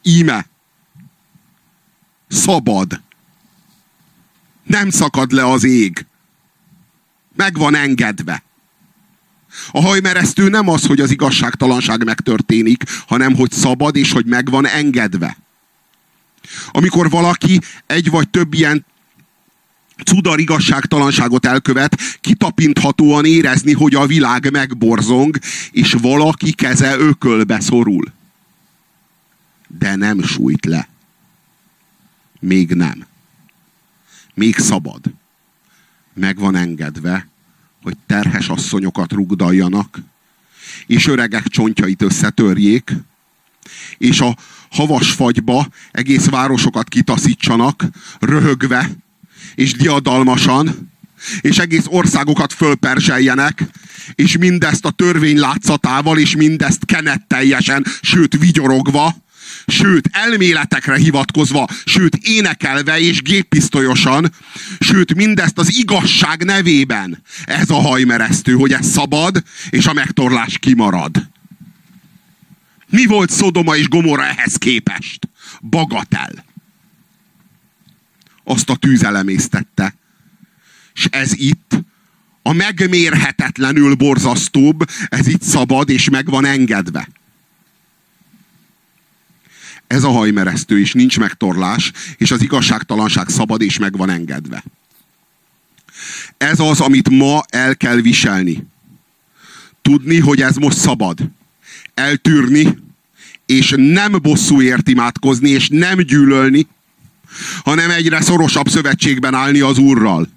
Íme. 0.04 0.46
Szabad. 2.28 3.02
Nem 4.64 4.90
szakad 4.90 5.32
le 5.32 5.46
az 5.46 5.64
ég. 5.64 6.06
Meg 7.36 7.58
van 7.58 7.76
engedve. 7.76 8.44
A 9.72 9.82
hajmeresztő 9.82 10.50
nem 10.50 10.70
az, 10.70 10.86
hogy 10.86 11.00
az 11.00 11.12
igazságtalanság 11.12 12.04
megtörténik, 12.04 12.84
hanem 13.08 13.36
hogy 13.36 13.52
szabad 13.52 13.96
és 13.96 14.12
hogy 14.12 14.26
meg 14.26 14.50
van 14.50 14.68
engedve. 14.68 15.38
Amikor 16.72 17.10
valaki 17.10 17.60
egy 17.86 18.10
vagy 18.10 18.30
több 18.30 18.54
ilyen 18.54 18.86
cudar 20.04 20.39
igazságtalanságot 20.39 21.45
elkövet, 21.45 22.00
kitapinthatóan 22.22 23.26
érezni, 23.26 23.74
hogy 23.74 23.95
a 23.95 24.06
világ 24.06 24.52
megborzong, 24.52 25.38
és 25.72 25.93
valaki 25.93 26.52
keze 26.52 26.97
ökölbe 26.97 27.60
szorul. 27.60 28.12
De 29.68 29.95
nem 29.95 30.24
sújt 30.24 30.66
le. 30.66 30.88
Még 32.39 32.70
nem. 32.70 33.06
Még 34.34 34.58
szabad. 34.58 35.02
Meg 36.14 36.39
van 36.39 36.56
engedve, 36.56 37.28
hogy 37.84 37.97
terhes 38.06 38.50
asszonyokat 38.50 39.12
rugdaljanak, 39.12 40.00
és 40.88 41.08
öregek 41.08 41.47
csontjait 41.47 42.02
összetörjék, 42.02 42.93
és 43.97 44.20
a 44.20 44.38
havas 44.72 45.12
fagyba 45.12 45.68
egész 45.91 46.26
városokat 46.26 46.89
kitaszítsanak, 46.89 47.84
röhögve, 48.20 48.89
és 49.56 49.74
diadalmasan, 49.74 50.92
és 51.42 51.58
egész 51.58 51.86
országokat 51.88 52.54
fölperzseljenek, 52.54 53.64
és 54.16 54.38
mindezt 54.38 54.86
a 54.86 54.92
törvény 54.92 55.38
látszatával, 55.38 56.18
és 56.18 56.36
mindezt 56.36 56.86
kenetteljesen, 56.86 57.86
sőt 58.02 58.38
vigyorogva, 58.38 59.16
sőt 59.68 60.10
elméletekre 60.12 60.98
hivatkozva, 60.98 61.68
sőt 61.86 62.16
énekelve 62.16 63.00
és 63.00 63.22
géppisztolyosan, 63.22 64.34
sőt 64.80 65.16
mindezt 65.16 65.58
az 65.58 65.78
igazság 65.78 66.44
nevében. 66.44 67.24
Ez 67.46 67.70
a 67.70 67.82
hajmeresztő, 67.82 68.54
hogy 68.54 68.72
ez 68.72 68.88
szabad, 68.88 69.44
és 69.70 69.86
a 69.86 69.94
megtorlás 69.94 70.58
kimarad. 70.58 71.30
Mi 72.90 73.06
volt 73.06 73.30
Szodoma 73.30 73.76
és 73.76 73.88
Gomora 73.88 74.26
ehhez 74.26 74.56
képest? 74.56 75.30
Bagatel. 75.62 76.48
Azt 78.50 78.70
a 78.70 78.76
tűz 78.76 79.04
elemésztette. 79.04 79.95
És 80.93 81.08
ez 81.12 81.34
itt 81.34 81.80
a 82.41 82.54
megmérhetetlenül 82.54 83.95
borzasztóbb, 83.95 84.89
ez 85.10 85.28
itt 85.28 85.41
szabad 85.41 85.89
és 85.89 86.10
meg 86.10 86.26
van 86.26 86.45
engedve. 86.45 87.08
Ez 89.88 90.04
a 90.04 90.10
hajmeresztő, 90.10 90.80
és 90.80 90.93
nincs 90.93 91.20
megtorlás, 91.20 91.91
és 92.18 92.32
az 92.32 92.41
igazságtalanság 92.41 93.30
szabad, 93.30 93.62
és 93.62 93.78
meg 93.78 93.97
van 93.97 94.10
engedve. 94.10 94.64
Ez 96.38 96.60
az, 96.60 96.80
amit 96.80 97.10
ma 97.10 97.43
el 97.50 97.78
kell 97.78 98.02
viselni. 98.02 98.68
Tudni, 99.82 100.20
hogy 100.20 100.41
ez 100.41 100.56
most 100.56 100.78
szabad. 100.78 101.20
Eltűrni, 101.93 102.78
és 103.45 103.74
nem 103.78 104.12
bosszúért 104.22 104.88
imádkozni, 104.88 105.50
és 105.50 105.68
nem 105.70 105.97
gyűlölni, 105.97 106.68
hanem 107.64 107.90
egyre 107.90 108.22
szorosabb 108.22 108.70
szövetségben 108.70 109.34
állni 109.34 109.60
az 109.60 109.78
Úrral. 109.78 110.30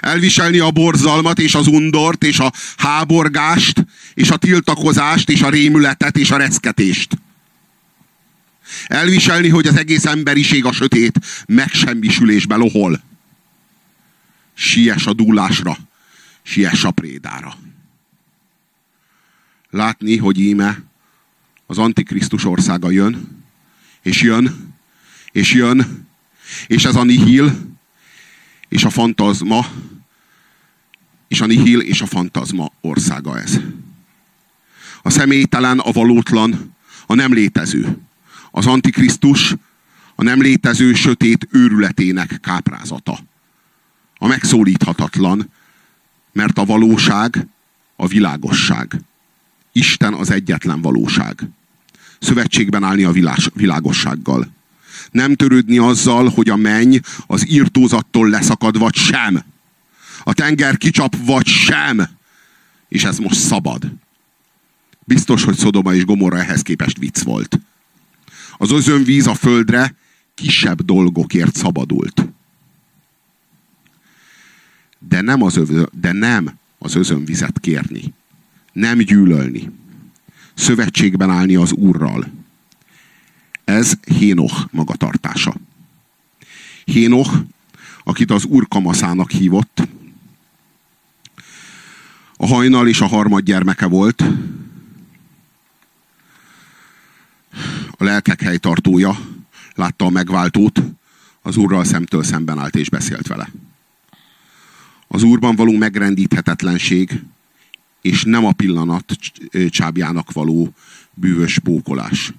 Elviselni 0.00 0.58
a 0.58 0.70
borzalmat, 0.70 1.38
és 1.38 1.54
az 1.54 1.66
undort, 1.66 2.24
és 2.24 2.38
a 2.38 2.52
háborgást, 2.76 3.86
és 4.14 4.30
a 4.30 4.36
tiltakozást, 4.36 5.30
és 5.30 5.42
a 5.42 5.50
rémületet, 5.50 6.16
és 6.16 6.30
a 6.30 6.36
reszketést 6.36 7.18
Elviselni, 8.86 9.48
hogy 9.48 9.66
az 9.66 9.76
egész 9.76 10.04
emberiség 10.04 10.64
a 10.64 10.72
sötét 10.72 11.18
megsemmisülésbe 11.46 12.56
lohol. 12.56 13.02
Siess 14.54 15.06
a 15.06 15.12
dúlásra, 15.12 15.76
siess 16.42 16.84
a 16.84 16.90
prédára. 16.90 17.56
Látni, 19.70 20.16
hogy 20.16 20.40
íme 20.40 20.82
az 21.66 21.78
Antikrisztus 21.78 22.44
országa 22.44 22.90
jön, 22.90 23.44
és 24.02 24.22
jön, 24.22 24.69
és 25.32 25.52
jön, 25.52 26.08
és 26.66 26.84
ez 26.84 26.94
a 26.94 27.04
nihil, 27.04 27.76
és 28.68 28.84
a 28.84 28.90
fantazma, 28.90 29.66
és 31.28 31.40
a 31.40 31.46
nihil 31.46 31.80
és 31.80 32.00
a 32.00 32.06
fantazma 32.06 32.72
országa 32.80 33.40
ez. 33.40 33.60
A 35.02 35.10
személytelen, 35.10 35.78
a 35.78 35.92
valótlan, 35.92 36.76
a 37.06 37.14
nem 37.14 37.32
létező 37.32 37.98
az 38.50 38.66
Antikrisztus 38.66 39.54
a 40.14 40.22
nem 40.22 40.40
létező 40.40 40.94
sötét 40.94 41.48
őrületének 41.50 42.38
káprázata. 42.40 43.18
A 44.18 44.26
megszólíthatatlan, 44.26 45.50
mert 46.32 46.58
a 46.58 46.64
valóság 46.64 47.46
a 47.96 48.06
világosság. 48.06 49.00
Isten 49.72 50.14
az 50.14 50.30
egyetlen 50.30 50.80
valóság. 50.80 51.48
Szövetségben 52.18 52.84
állni 52.84 53.04
a 53.04 53.12
világ, 53.12 53.38
világossággal. 53.54 54.52
Nem 55.10 55.34
törődni 55.34 55.78
azzal, 55.78 56.28
hogy 56.28 56.48
a 56.48 56.56
menny 56.56 56.96
az 57.26 57.48
írtózattól 57.48 58.28
leszakad, 58.28 58.78
vagy 58.78 58.94
sem. 58.94 59.44
A 60.24 60.32
tenger 60.32 60.76
kicsap, 60.76 61.16
vagy 61.24 61.46
sem. 61.46 62.08
És 62.88 63.04
ez 63.04 63.18
most 63.18 63.38
szabad. 63.40 63.92
Biztos, 65.04 65.44
hogy 65.44 65.56
Szodoma 65.56 65.94
és 65.94 66.04
Gomorra 66.04 66.38
ehhez 66.38 66.62
képest 66.62 66.98
vicc 66.98 67.22
volt. 67.22 67.60
Az 68.56 68.70
özönvíz 68.70 69.26
a 69.26 69.34
földre 69.34 69.94
kisebb 70.34 70.82
dolgokért 70.82 71.56
szabadult. 71.56 72.28
De 74.98 75.20
nem 75.20 75.42
az, 75.42 75.56
övö, 75.56 75.82
de 76.00 76.12
nem 76.12 76.58
az 76.78 76.94
özönvizet 76.94 77.60
kérni. 77.60 78.12
Nem 78.72 78.98
gyűlölni. 78.98 79.70
Szövetségben 80.54 81.30
állni 81.30 81.54
az 81.54 81.72
Úrral. 81.72 82.39
Ez 83.70 83.92
Hénoch 84.18 84.66
magatartása. 84.70 85.54
Hénoch, 86.84 87.34
akit 88.04 88.30
az 88.30 88.44
Úr 88.44 88.68
kamaszának 88.68 89.30
hívott, 89.30 89.88
a 92.36 92.46
hajnal 92.46 92.88
és 92.88 93.00
a 93.00 93.06
harmad 93.06 93.44
gyermeke 93.44 93.86
volt, 93.86 94.24
a 97.90 98.04
lelkek 98.04 98.40
helytartója 98.40 99.18
látta 99.74 100.04
a 100.04 100.10
megváltót, 100.10 100.82
az 101.42 101.56
úrral 101.56 101.84
szemtől 101.84 102.22
szemben 102.22 102.58
állt 102.58 102.74
és 102.76 102.90
beszélt 102.90 103.26
vele. 103.26 103.50
Az 105.08 105.22
úrban 105.22 105.56
való 105.56 105.72
megrendíthetetlenség, 105.76 107.22
és 108.00 108.22
nem 108.24 108.44
a 108.44 108.52
pillanat 108.52 109.16
csábjának 109.68 110.32
való 110.32 110.72
bűvös 111.14 111.58
pókolás. 111.58 112.32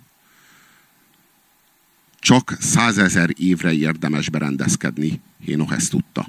Csak 2.22 2.58
százezer 2.60 3.30
évre 3.38 3.74
érdemes 3.74 4.30
berendezkedni, 4.30 5.20
Hénoch 5.44 5.74
ezt 5.74 5.90
tudta. 5.90 6.28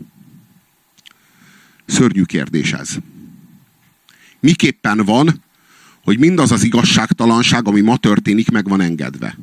Szörnyű 1.87 2.23
kérdés 2.23 2.73
ez. 2.73 2.97
Miképpen 4.41 5.05
van, 5.05 5.43
hogy 6.03 6.19
mindaz 6.19 6.53
az 6.53 6.63
igazságtalanság, 6.65 7.69
ami 7.69 7.81
ma 7.81 7.97
történik, 7.97 8.51
meg 8.51 8.69
van 8.69 8.81
engedve. 8.81 9.39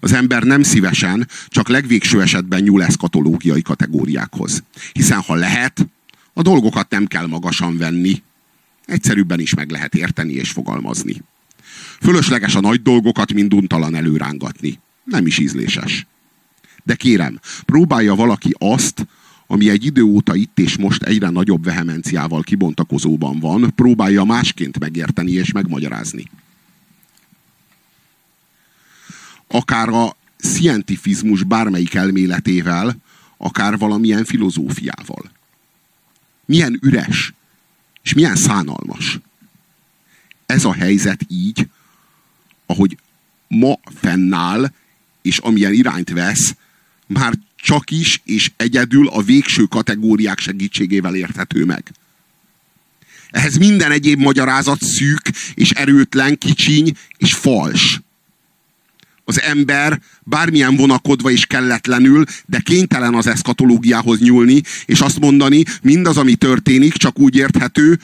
Az 0.00 0.12
ember 0.12 0.42
nem 0.42 0.62
szívesen, 0.62 1.28
csak 1.48 1.68
legvégső 1.68 2.20
esetben 2.22 2.62
nyúl 2.62 2.82
eszkatológiai 2.82 3.62
kategóriákhoz. 3.62 4.62
Hiszen 4.92 5.20
ha 5.20 5.34
lehet, 5.34 5.86
a 6.32 6.42
dolgokat 6.42 6.90
nem 6.90 7.06
kell 7.06 7.26
magasan 7.26 7.76
venni. 7.76 8.22
Egyszerűbben 8.84 9.40
is 9.40 9.54
meg 9.54 9.70
lehet 9.70 9.94
érteni 9.94 10.32
és 10.32 10.50
fogalmazni. 10.50 11.22
Fölösleges 12.00 12.54
a 12.54 12.60
nagy 12.60 12.82
dolgokat 12.82 13.32
minduntalan 13.32 13.94
előrángatni. 13.94 14.78
Nem 15.04 15.26
is 15.26 15.38
ízléses. 15.38 16.06
De 16.82 16.94
kérem, 16.94 17.40
próbálja 17.64 18.14
valaki 18.14 18.54
azt, 18.58 19.06
ami 19.46 19.68
egy 19.68 19.84
idő 19.84 20.02
óta 20.02 20.34
itt 20.34 20.58
és 20.58 20.76
most 20.76 21.02
egyre 21.02 21.28
nagyobb 21.28 21.64
vehemenciával 21.64 22.42
kibontakozóban 22.42 23.38
van, 23.38 23.72
próbálja 23.74 24.24
másként 24.24 24.78
megérteni 24.78 25.30
és 25.30 25.52
megmagyarázni. 25.52 26.30
Akár 29.48 29.88
a 29.88 30.16
szientifizmus 30.36 31.42
bármelyik 31.42 31.94
elméletével, 31.94 32.96
akár 33.36 33.78
valamilyen 33.78 34.24
filozófiával. 34.24 35.30
Milyen 36.44 36.78
üres, 36.82 37.34
és 38.02 38.14
milyen 38.14 38.36
szánalmas. 38.36 39.18
Ez 40.46 40.64
a 40.64 40.72
helyzet 40.72 41.20
így, 41.28 41.68
ahogy 42.66 42.98
ma 43.48 43.78
fennáll, 43.84 44.70
és 45.24 45.38
amilyen 45.38 45.72
irányt 45.72 46.10
vesz, 46.10 46.54
már 47.06 47.32
csak 47.56 47.90
is 47.90 48.20
és 48.24 48.50
egyedül 48.56 49.08
a 49.08 49.22
végső 49.22 49.62
kategóriák 49.62 50.38
segítségével 50.38 51.14
érthető 51.14 51.64
meg. 51.64 51.92
Ehhez 53.30 53.56
minden 53.56 53.90
egyéb 53.90 54.20
magyarázat 54.20 54.82
szűk 54.82 55.30
és 55.54 55.70
erőtlen, 55.70 56.38
kicsiny 56.38 56.96
és 57.16 57.34
fals. 57.34 58.00
az 59.24 59.40
ember 59.40 60.00
bármilyen 60.22 60.76
vonakodva 60.76 61.30
és 61.30 61.46
kelletlenül, 61.46 62.24
de 62.46 62.60
kénytelen 62.60 63.14
az 63.14 63.26
eszkatológiához 63.26 64.18
nyúlni, 64.18 64.62
és 64.86 65.00
azt 65.00 65.20
mondani, 65.20 65.62
mindaz, 65.82 66.16
ami 66.16 66.34
történik, 66.34 66.92
csak 66.92 67.18
úgy 67.18 67.36
érthető, 67.36 68.00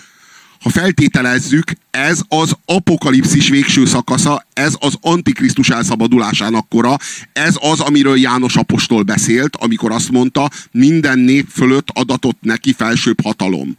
ha 0.61 0.70
feltételezzük, 0.70 1.73
ez 1.91 2.20
az 2.28 2.57
apokalipszis 2.65 3.49
végső 3.49 3.87
szakasza, 3.87 4.47
ez 4.53 4.74
az 4.78 4.95
antikrisztus 5.01 5.69
elszabadulásának 5.69 6.69
kora, 6.69 6.97
ez 7.32 7.55
az, 7.61 7.81
amiről 7.81 8.19
János 8.19 8.57
apostol 8.57 9.03
beszélt, 9.03 9.57
amikor 9.57 9.93
azt 9.93 10.11
mondta, 10.11 10.51
minden 10.70 11.19
nép 11.19 11.49
fölött 11.49 11.89
adatott 11.93 12.39
neki 12.41 12.73
felsőbb 12.73 13.20
hatalom. 13.20 13.77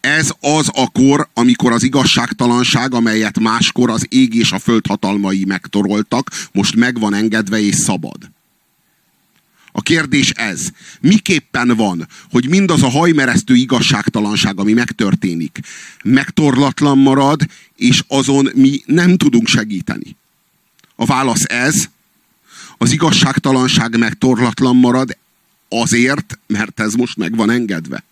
Ez 0.00 0.30
az 0.40 0.70
a 0.72 0.88
kor, 0.90 1.28
amikor 1.34 1.72
az 1.72 1.82
igazságtalanság, 1.82 2.94
amelyet 2.94 3.40
máskor 3.40 3.90
az 3.90 4.06
ég 4.08 4.34
és 4.34 4.52
a 4.52 4.58
föld 4.58 4.86
hatalmai 4.86 5.44
megtoroltak, 5.44 6.30
most 6.52 6.76
meg 6.76 7.00
van 7.00 7.14
engedve 7.14 7.60
és 7.60 7.74
szabad. 7.74 8.35
A 9.78 9.82
kérdés 9.82 10.30
ez. 10.30 10.68
Miképpen 11.00 11.68
van, 11.68 12.08
hogy 12.30 12.48
mindaz 12.48 12.82
a 12.82 12.88
hajmeresztő 12.88 13.54
igazságtalanság, 13.54 14.58
ami 14.58 14.72
megtörténik, 14.72 15.58
megtorlatlan 16.04 16.98
marad, 16.98 17.42
és 17.74 18.02
azon 18.08 18.50
mi 18.54 18.82
nem 18.86 19.16
tudunk 19.16 19.46
segíteni? 19.46 20.16
A 20.94 21.04
válasz 21.04 21.44
ez. 21.44 21.88
Az 22.78 22.92
igazságtalanság 22.92 23.98
megtorlatlan 23.98 24.76
marad 24.76 25.16
azért, 25.68 26.38
mert 26.46 26.80
ez 26.80 26.94
most 26.94 27.16
meg 27.16 27.36
van 27.36 27.50
engedve. 27.50 28.04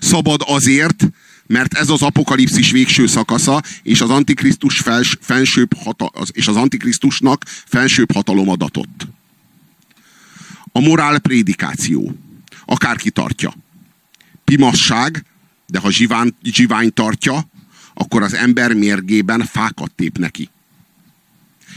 Szabad 0.00 0.40
azért, 0.46 1.08
mert 1.46 1.74
ez 1.74 1.88
az 1.88 2.02
apokalipszis 2.02 2.70
végső 2.70 3.06
szakasza, 3.06 3.62
és 3.82 4.00
az 4.00 4.10
antikrisztus 4.10 4.78
fels, 4.78 5.18
felsőbb 5.20 5.76
hata, 5.76 6.12
és 6.32 6.46
az 6.46 6.56
antikrisztusnak 6.56 7.44
felsőbb 7.66 8.12
hatalom 8.12 8.48
adatott. 8.48 9.06
A 10.72 10.80
morál 10.80 11.18
prédikáció. 11.18 12.16
Akárki 12.64 13.10
tartja. 13.10 13.54
Pimasság, 14.44 15.24
de 15.66 15.78
ha 15.78 15.90
zsiván, 15.90 16.36
zsivány 16.42 16.92
tartja, 16.92 17.48
akkor 17.94 18.22
az 18.22 18.34
ember 18.34 18.74
mérgében 18.74 19.44
fákat 19.44 19.90
tép 19.90 20.18
neki. 20.18 20.48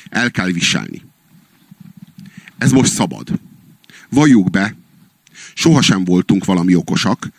El 0.09 0.31
kell 0.31 0.51
viselni. 0.51 1.01
Ez 2.57 2.71
most 2.71 2.93
szabad. 2.93 3.39
Valljuk 4.09 4.49
be, 4.49 4.75
sohasem 5.53 6.03
voltunk 6.03 6.45
valami 6.45 6.75
okosak, 6.75 7.29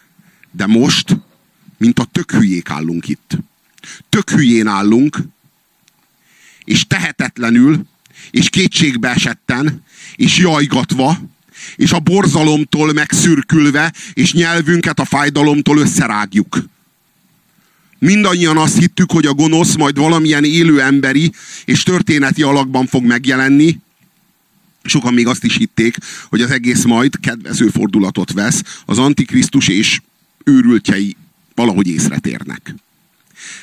de 0.50 0.66
most, 0.66 1.16
mint 1.78 1.98
a 1.98 2.04
tök 2.04 2.32
hülyék 2.32 2.70
állunk 2.70 3.08
itt. 3.08 3.38
Tök 4.08 4.30
hülyén 4.30 4.66
állunk, 4.66 5.18
és 6.64 6.86
tehetetlenül, 6.86 7.86
és 8.30 8.50
kétségbe 8.50 9.08
esetten, 9.08 9.82
és 10.16 10.38
jajgatva, 10.38 11.18
és 11.76 11.92
a 11.92 11.98
borzalomtól 11.98 12.92
megszürkülve, 12.92 13.92
és 14.12 14.32
nyelvünket 14.32 15.00
a 15.00 15.04
fájdalomtól 15.04 15.78
összerágjuk. 15.78 16.64
Mindannyian 17.98 18.56
azt 18.56 18.78
hittük, 18.78 19.10
hogy 19.10 19.26
a 19.26 19.34
gonosz 19.34 19.74
majd 19.74 19.96
valamilyen 19.96 20.44
élő 20.44 20.80
emberi 20.80 21.32
és 21.64 21.82
történeti 21.82 22.42
alakban 22.42 22.86
fog 22.86 23.04
megjelenni. 23.04 23.78
Sokan 24.82 25.14
még 25.14 25.26
azt 25.26 25.44
is 25.44 25.56
hitték, 25.56 25.96
hogy 26.28 26.40
az 26.40 26.50
egész 26.50 26.84
majd 26.84 27.20
kedvező 27.20 27.68
fordulatot 27.68 28.32
vesz, 28.32 28.62
az 28.84 28.98
Antikrisztus 28.98 29.68
és 29.68 30.00
őrültjei 30.44 31.16
valahogy 31.54 31.88
észre 31.88 32.18
térnek. 32.18 32.74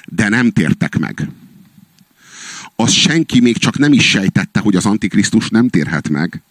De 0.05 0.29
nem 0.29 0.51
tértek 0.51 0.97
meg. 0.97 1.29
Az 2.75 2.91
senki 2.91 3.39
még 3.39 3.57
csak 3.57 3.77
nem 3.77 3.93
is 3.93 4.09
sejtette, 4.09 4.59
hogy 4.59 4.75
az 4.75 4.85
Antikrisztus 4.85 5.49
nem 5.49 5.69
térhet 5.69 6.09
meg 6.09 6.41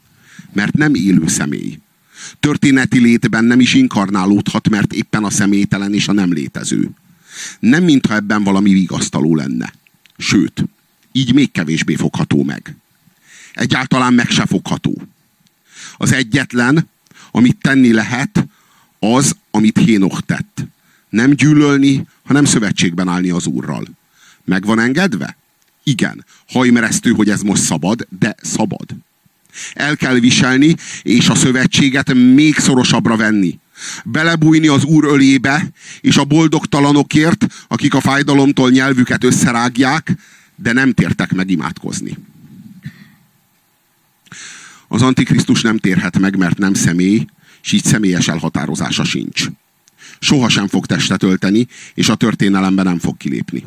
mert 0.52 0.72
nem 0.72 0.94
élő 0.94 1.26
személy. 1.26 1.78
Történeti 2.40 2.98
létben 2.98 3.44
nem 3.44 3.60
is 3.60 3.74
inkarnálódhat, 3.74 4.68
mert 4.68 4.92
éppen 4.92 5.24
a 5.24 5.30
személytelen 5.30 5.94
és 5.94 6.08
a 6.08 6.12
nem 6.12 6.32
létező. 6.32 6.90
Nem 7.60 7.84
mintha 7.84 8.14
ebben 8.14 8.44
valami 8.44 8.72
vigasztaló 8.72 9.36
lenne. 9.36 9.72
Sőt, 10.16 10.64
így 11.12 11.34
még 11.34 11.52
kevésbé 11.52 11.94
fogható 11.94 12.42
meg. 12.42 12.76
Egyáltalán 13.52 14.14
meg 14.14 14.30
se 14.30 14.46
fogható. 14.46 15.02
Az 15.96 16.12
egyetlen, 16.12 16.88
amit 17.30 17.58
tenni 17.60 17.92
lehet, 17.92 18.46
az, 18.98 19.36
amit 19.50 19.78
Hénok 19.78 20.26
tett. 20.26 20.64
Nem 21.08 21.30
gyűlölni, 21.30 22.06
hanem 22.22 22.44
szövetségben 22.44 23.08
állni 23.08 23.30
az 23.30 23.46
Úrral. 23.46 23.84
Meg 24.44 24.64
van 24.64 24.78
engedve? 24.78 25.36
Igen. 25.82 26.24
Hajmeresztő, 26.48 27.10
hogy 27.10 27.30
ez 27.30 27.40
most 27.40 27.62
szabad, 27.62 28.06
de 28.18 28.34
szabad. 28.42 28.94
El 29.72 29.96
kell 29.96 30.18
viselni, 30.18 30.74
és 31.02 31.28
a 31.28 31.34
szövetséget 31.34 32.14
még 32.14 32.58
szorosabbra 32.58 33.16
venni. 33.16 33.58
Belebújni 34.04 34.66
az 34.66 34.84
Úr 34.84 35.04
ölébe, 35.04 35.70
és 36.00 36.16
a 36.16 36.24
boldogtalanokért, 36.24 37.46
akik 37.68 37.94
a 37.94 38.00
fájdalomtól 38.00 38.70
nyelvüket 38.70 39.24
összerágják, 39.24 40.12
de 40.56 40.72
nem 40.72 40.92
tértek 40.92 41.32
meg 41.32 41.50
imádkozni. 41.50 42.16
Az 44.88 45.02
Antikrisztus 45.02 45.62
nem 45.62 45.78
térhet 45.78 46.18
meg, 46.18 46.36
mert 46.36 46.58
nem 46.58 46.74
személy, 46.74 47.26
és 47.62 47.72
így 47.72 47.84
személyes 47.84 48.28
elhatározása 48.28 49.04
sincs. 49.04 49.46
Soha 50.18 50.48
sem 50.48 50.68
fog 50.68 50.86
testet 50.86 51.22
ölteni, 51.22 51.66
és 51.94 52.08
a 52.08 52.14
történelemben 52.14 52.84
nem 52.84 52.98
fog 52.98 53.16
kilépni. 53.16 53.66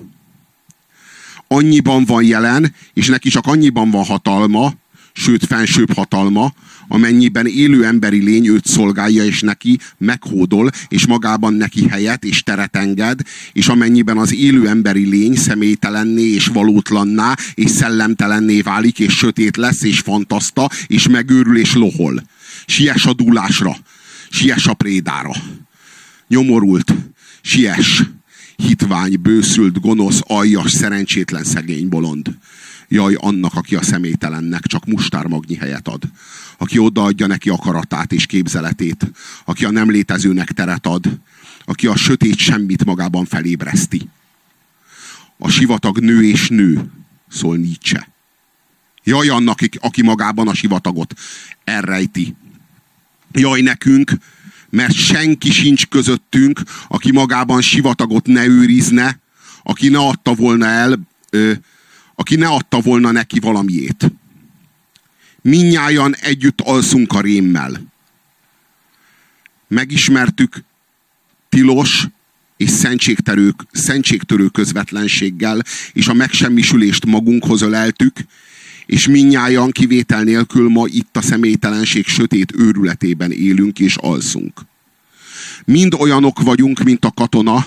Annyiban 1.48 2.06
van 2.06 2.24
jelen, 2.24 2.74
és 2.94 3.08
neki 3.08 3.30
csak 3.30 3.46
annyiban 3.46 3.92
van 3.92 4.04
hatalma, 4.04 4.74
sőt 5.16 5.46
fensőbb 5.46 5.94
hatalma, 5.94 6.54
amennyiben 6.88 7.46
élő 7.46 7.86
emberi 7.86 8.24
lény 8.24 8.48
őt 8.48 8.66
szolgálja, 8.66 9.26
és 9.26 9.42
neki 9.42 9.80
meghódol, 9.98 10.70
és 10.88 11.06
magában 11.06 11.54
neki 11.54 11.88
helyet 11.88 12.24
és 12.24 12.44
teret 12.44 12.76
enged, 12.76 13.20
és 13.54 13.68
amennyiben 13.68 14.18
az 14.18 14.34
élő 14.34 14.68
emberi 14.68 15.10
lény 15.10 15.36
személytelenné 15.36 16.22
és 16.22 16.48
valótlanná, 16.48 17.36
és 17.54 17.70
szellemtelenné 17.70 18.62
válik, 18.62 19.00
és 19.00 19.14
sötét 19.14 19.58
lesz, 19.58 19.84
és 19.84 20.00
fantaszta, 20.00 20.70
és 20.88 21.08
megőrül, 21.08 21.58
és 21.58 21.74
lohol. 21.74 22.24
Siess 22.66 23.06
a 23.06 23.14
dúlásra, 23.14 23.76
siess 24.30 24.68
a 24.68 24.74
prédára. 24.74 25.32
Nyomorult, 26.28 26.94
siess, 27.42 28.04
hitvány, 28.56 29.22
bőszült, 29.22 29.80
gonosz, 29.80 30.20
aljas, 30.24 30.72
szerencsétlen 30.72 31.44
szegény 31.44 31.90
bolond 31.90 32.38
Jaj, 32.88 33.14
annak, 33.14 33.54
aki 33.56 33.76
a 33.76 33.82
személytelennek 33.82 34.66
csak 34.66 34.86
mustármagnyi 34.86 35.56
helyet 35.56 35.88
ad. 35.88 36.04
Aki 36.58 36.78
odaadja 36.78 37.28
neki 37.28 37.50
akaratát 37.50 38.12
és 38.12 38.26
képzeletét. 38.26 39.12
Aki 39.46 39.66
a 39.66 39.72
nem 39.72 39.90
létezőnek 39.90 40.52
teret 40.52 40.86
ad. 40.86 41.20
Aki 41.66 41.88
a 41.88 41.96
sötét 41.96 42.38
semmit 42.38 42.86
magában 42.86 43.26
felébreszti. 43.26 44.10
A 45.38 45.50
sivatag 45.50 46.00
nő 46.00 46.24
és 46.24 46.50
nő, 46.50 46.92
szól 47.30 47.58
Nietzsche. 47.58 48.08
Jaj 49.04 49.28
annak, 49.28 49.60
aki 49.80 50.02
magában 50.02 50.48
a 50.48 50.54
sivatagot 50.54 51.14
elrejti. 51.64 52.36
Jaj 53.32 53.62
nekünk, 53.62 54.12
mert 54.70 54.94
senki 54.94 55.52
sincs 55.52 55.88
közöttünk, 55.88 56.62
aki 56.88 57.12
magában 57.12 57.62
sivatagot 57.62 58.26
ne 58.28 58.46
őrizne, 58.46 59.20
aki 59.64 59.90
ne 59.90 59.98
adta 59.98 60.34
volna 60.34 60.66
el 60.66 61.00
ö, 61.30 61.54
aki 62.16 62.36
ne 62.36 62.48
adta 62.48 62.80
volna 62.80 63.12
neki 63.12 63.40
valamiét. 63.40 64.12
Minnyájan 65.42 66.16
együtt 66.16 66.62
alszunk 66.62 67.14
a 67.14 67.22
rémmel. 67.22 67.82
Megismertük 69.68 70.64
tilos 71.50 72.08
és 72.58 72.70
szentségtörő, 72.70 73.54
szentségtörő 73.72 74.48
közvetlenséggel, 74.48 75.62
és 75.94 76.08
a 76.08 76.14
megsemmisülést 76.14 77.06
magunkhoz 77.06 77.62
öleltük, 77.62 78.14
és 78.86 79.08
minnyájan 79.08 79.72
kivétel 79.72 80.24
nélkül 80.24 80.70
ma 80.70 80.86
itt 80.88 81.18
a 81.18 81.22
személytelenség 81.22 82.06
sötét 82.08 82.54
őrületében 82.56 83.32
élünk 83.32 83.80
és 83.80 83.96
alszunk. 83.96 84.62
Mind 85.66 85.94
olyanok 85.94 86.42
vagyunk, 86.42 86.84
mint 86.84 87.06
a 87.06 87.12
katona, 87.12 87.66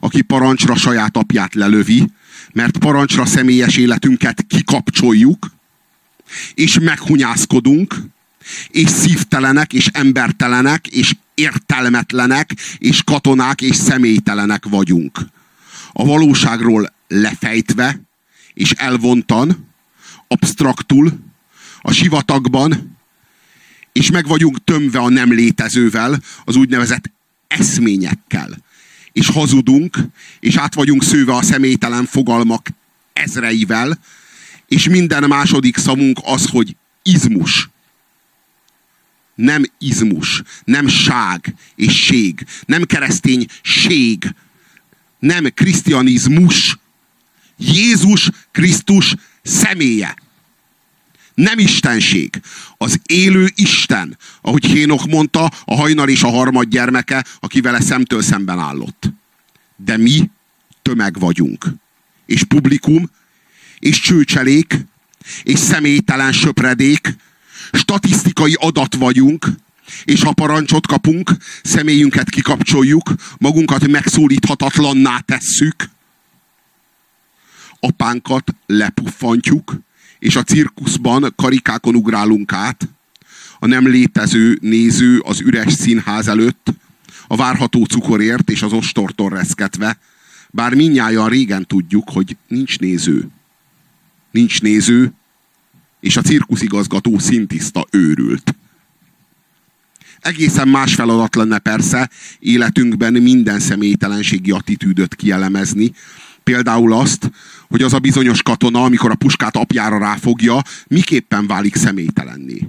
aki 0.00 0.22
parancsra 0.22 0.76
saját 0.76 1.16
apját 1.16 1.54
lelövi, 1.54 2.10
mert 2.52 2.78
parancsra 2.78 3.26
személyes 3.26 3.76
életünket 3.76 4.44
kikapcsoljuk, 4.48 5.50
és 6.54 6.78
meghunyászkodunk, 6.78 7.94
és 8.68 8.88
szívtelenek, 8.88 9.72
és 9.72 9.88
embertelenek, 9.92 10.86
és 10.86 11.14
értelmetlenek, 11.34 12.50
és 12.78 13.02
katonák, 13.02 13.60
és 13.60 13.76
személytelenek 13.76 14.64
vagyunk. 14.68 15.18
A 15.92 16.04
valóságról 16.04 16.92
lefejtve, 17.08 18.00
és 18.54 18.70
elvontan, 18.70 19.68
abstraktul, 20.28 21.18
a 21.80 21.92
sivatagban, 21.92 22.98
és 23.92 24.10
meg 24.10 24.26
vagyunk 24.26 24.64
tömve 24.64 24.98
a 24.98 25.08
nem 25.08 25.32
létezővel, 25.32 26.22
az 26.44 26.56
úgynevezett 26.56 27.10
eszményekkel 27.48 28.58
és 29.12 29.26
hazudunk, 29.26 29.98
és 30.40 30.56
át 30.56 30.74
vagyunk 30.74 31.04
szőve 31.04 31.34
a 31.34 31.42
személytelen 31.42 32.04
fogalmak 32.04 32.68
ezreivel, 33.12 33.98
És 34.66 34.88
minden 34.88 35.24
második 35.28 35.76
szavunk 35.76 36.18
az, 36.22 36.46
hogy 36.46 36.76
izmus. 37.02 37.68
Nem 39.34 39.64
izmus, 39.78 40.42
nem 40.64 40.88
ság 40.88 41.54
és 41.74 42.04
ség, 42.04 42.46
nem 42.66 42.82
kereszténység, 42.82 44.34
nem 45.18 45.44
krisztianizmus, 45.54 46.78
Jézus 47.56 48.30
Krisztus 48.50 49.14
személye. 49.42 50.14
Nem 51.34 51.58
istenség. 51.58 52.40
Az 52.76 53.00
élő 53.06 53.50
Isten, 53.54 54.18
ahogy 54.40 54.64
Hénok 54.64 55.06
mondta, 55.06 55.50
a 55.64 55.74
hajnal 55.74 56.08
és 56.08 56.22
a 56.22 56.30
harmad 56.30 56.68
gyermeke, 56.68 57.24
aki 57.40 57.60
vele 57.60 57.80
szemtől 57.80 58.22
szemben 58.22 58.58
állott. 58.58 59.12
De 59.76 59.96
mi 59.96 60.30
tömeg 60.82 61.18
vagyunk. 61.18 61.66
És 62.26 62.44
publikum, 62.44 63.10
és 63.78 64.00
csőcselék, 64.00 64.86
és 65.42 65.58
személytelen 65.58 66.32
söpredék, 66.32 67.16
statisztikai 67.72 68.56
adat 68.58 68.94
vagyunk, 68.94 69.46
és 70.04 70.22
ha 70.22 70.32
parancsot 70.32 70.86
kapunk, 70.86 71.30
személyünket 71.62 72.30
kikapcsoljuk, 72.30 73.14
magunkat 73.38 73.88
megszólíthatatlanná 73.88 75.18
tesszük, 75.18 75.90
apánkat 77.80 78.54
lepuffantjuk, 78.66 79.80
és 80.20 80.36
a 80.36 80.42
cirkuszban 80.42 81.32
karikákon 81.36 81.94
ugrálunk 81.94 82.52
át, 82.52 82.88
a 83.58 83.66
nem 83.66 83.88
létező 83.88 84.58
néző 84.60 85.18
az 85.18 85.40
üres 85.40 85.72
színház 85.72 86.28
előtt, 86.28 86.72
a 87.26 87.36
várható 87.36 87.84
cukorért 87.84 88.50
és 88.50 88.62
az 88.62 88.72
ostortól 88.72 89.30
reszketve, 89.30 89.98
bár 90.50 90.74
minnyáján 90.74 91.28
régen 91.28 91.66
tudjuk, 91.66 92.10
hogy 92.10 92.36
nincs 92.48 92.78
néző. 92.78 93.28
Nincs 94.30 94.62
néző, 94.62 95.12
és 96.00 96.16
a 96.16 96.22
cirkuszigazgató 96.22 97.18
szintiszta 97.18 97.86
őrült. 97.90 98.54
Egészen 100.20 100.68
más 100.68 100.94
feladat 100.94 101.34
lenne 101.34 101.58
persze 101.58 102.10
életünkben 102.38 103.12
minden 103.12 103.60
személytelenségi 103.60 104.50
attitűdöt 104.50 105.14
kielemezni. 105.14 105.92
Például 106.42 106.92
azt, 106.92 107.30
hogy 107.70 107.82
az 107.82 107.92
a 107.92 107.98
bizonyos 107.98 108.42
katona, 108.42 108.82
amikor 108.82 109.10
a 109.10 109.14
puskát 109.14 109.56
apjára 109.56 109.98
ráfogja, 109.98 110.62
miképpen 110.86 111.46
válik 111.46 111.76
személytelenné. 111.76 112.68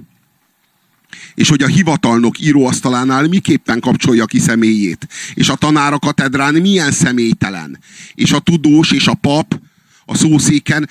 És 1.34 1.48
hogy 1.48 1.62
a 1.62 1.66
hivatalnok 1.66 2.40
íróasztalánál 2.40 3.28
miképpen 3.28 3.80
kapcsolja 3.80 4.24
ki 4.24 4.38
személyét. 4.38 5.08
És 5.34 5.48
a 5.48 5.54
tanár 5.54 5.92
a 5.92 5.98
katedrán 5.98 6.54
milyen 6.54 6.92
személytelen. 6.92 7.78
És 8.14 8.32
a 8.32 8.38
tudós 8.38 8.90
és 8.90 9.06
a 9.06 9.14
pap 9.14 9.60
a 10.04 10.16
szószéken 10.16 10.88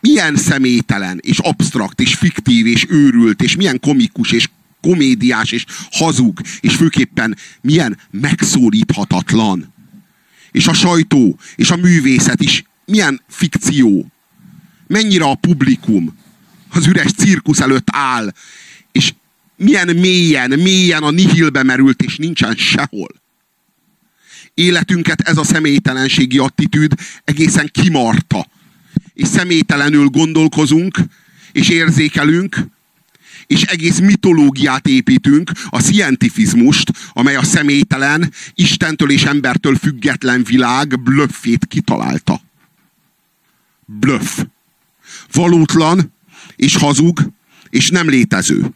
milyen 0.00 0.36
személytelen, 0.36 1.18
és 1.22 1.38
absztrakt, 1.38 2.00
és 2.00 2.14
fiktív, 2.14 2.66
és 2.66 2.86
őrült, 2.88 3.42
és 3.42 3.56
milyen 3.56 3.80
komikus, 3.80 4.32
és 4.32 4.48
komédiás, 4.80 5.52
és 5.52 5.64
hazug, 5.90 6.40
és 6.60 6.74
főképpen 6.74 7.36
milyen 7.60 7.98
megszólíthatatlan. 8.10 9.74
És 10.50 10.66
a 10.66 10.72
sajtó, 10.72 11.38
és 11.56 11.70
a 11.70 11.76
művészet 11.76 12.42
is 12.42 12.64
milyen 12.86 13.20
fikció. 13.28 14.06
Mennyire 14.86 15.24
a 15.24 15.34
publikum 15.34 16.18
az 16.70 16.86
üres 16.86 17.12
cirkusz 17.12 17.60
előtt 17.60 17.88
áll, 17.90 18.32
és 18.92 19.12
milyen 19.56 19.96
mélyen, 19.96 20.50
mélyen 20.50 21.02
a 21.02 21.10
nihilbe 21.10 21.62
merült, 21.62 22.02
és 22.02 22.16
nincsen 22.16 22.54
sehol. 22.54 23.08
Életünket 24.54 25.20
ez 25.20 25.36
a 25.36 25.44
személytelenségi 25.44 26.38
attitűd 26.38 26.92
egészen 27.24 27.68
kimarta. 27.72 28.46
És 29.14 29.28
személytelenül 29.28 30.06
gondolkozunk, 30.06 30.98
és 31.52 31.68
érzékelünk, 31.68 32.56
és 33.46 33.62
egész 33.62 33.98
mitológiát 33.98 34.86
építünk, 34.86 35.50
a 35.68 35.80
scientifizmust, 35.80 36.90
amely 37.12 37.36
a 37.36 37.42
személytelen, 37.42 38.32
Istentől 38.54 39.10
és 39.10 39.24
embertől 39.24 39.76
független 39.76 40.44
világ 40.44 41.02
blöffét 41.02 41.66
kitalálta. 41.66 42.40
Blöff. 43.86 44.44
Valótlan, 45.32 46.12
és 46.56 46.76
hazug, 46.76 47.30
és 47.70 47.90
nem 47.90 48.08
létező. 48.08 48.70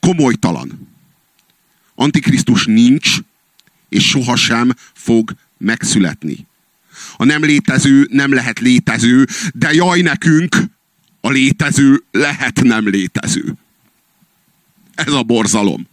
Komolytalan. 0.00 0.88
Antikrisztus 1.94 2.64
nincs, 2.64 3.18
és 3.88 4.08
sohasem 4.08 4.72
fog 4.92 5.34
megszületni. 5.58 6.46
A 7.16 7.24
nem 7.24 7.44
létező 7.44 8.06
nem 8.10 8.32
lehet 8.32 8.58
létező, 8.58 9.26
de 9.54 9.72
jaj 9.72 10.00
nekünk, 10.00 10.56
a 11.20 11.30
létező 11.30 12.04
lehet 12.10 12.62
nem 12.62 12.88
létező. 12.88 13.54
Ez 14.94 15.12
a 15.12 15.22
borzalom. 15.22 15.88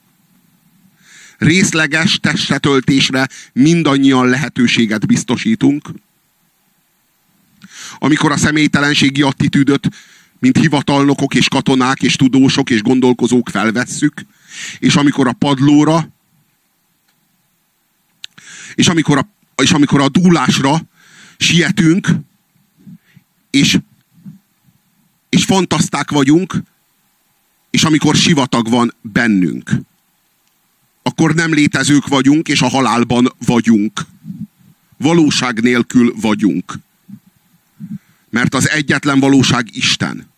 Részleges 1.38 2.20
testetöltésre 2.20 3.28
mindannyian 3.54 4.28
lehetőséget 4.28 5.08
biztosítunk. 5.08 5.92
Amikor 8.00 8.32
a 8.32 8.38
személytelenségi 8.38 9.22
attitűdöt, 9.22 9.90
mint 10.40 10.58
hivatalnokok 10.58 11.36
és 11.36 11.48
katonák 11.48 12.02
és 12.02 12.16
tudósok 12.16 12.70
és 12.70 12.82
gondolkozók 12.82 13.50
felvesszük, 13.50 14.26
és 14.80 14.96
amikor 14.96 15.28
a 15.28 15.34
padlóra, 15.34 16.10
és 18.76 18.88
amikor 18.88 19.18
a, 19.18 19.28
és 19.62 19.72
amikor 19.72 20.02
a 20.02 20.10
dúlásra 20.10 20.82
sietünk, 21.38 22.08
és, 23.50 23.78
és 25.30 25.44
fantaszták 25.44 26.12
vagyunk, 26.12 26.62
és 27.70 27.84
amikor 27.84 28.16
sivatag 28.16 28.70
van 28.70 28.94
bennünk, 29.02 29.72
akkor 31.02 31.34
nem 31.34 31.54
létezők 31.54 32.08
vagyunk, 32.08 32.48
és 32.48 32.62
a 32.62 32.70
halálban 32.70 33.34
vagyunk. 33.46 34.06
Valóság 34.98 35.62
nélkül 35.62 36.14
vagyunk. 36.22 36.80
Mert 38.30 38.56
az 38.56 38.70
egyetlen 38.70 39.20
valóság 39.20 39.68
Isten. 39.72 40.32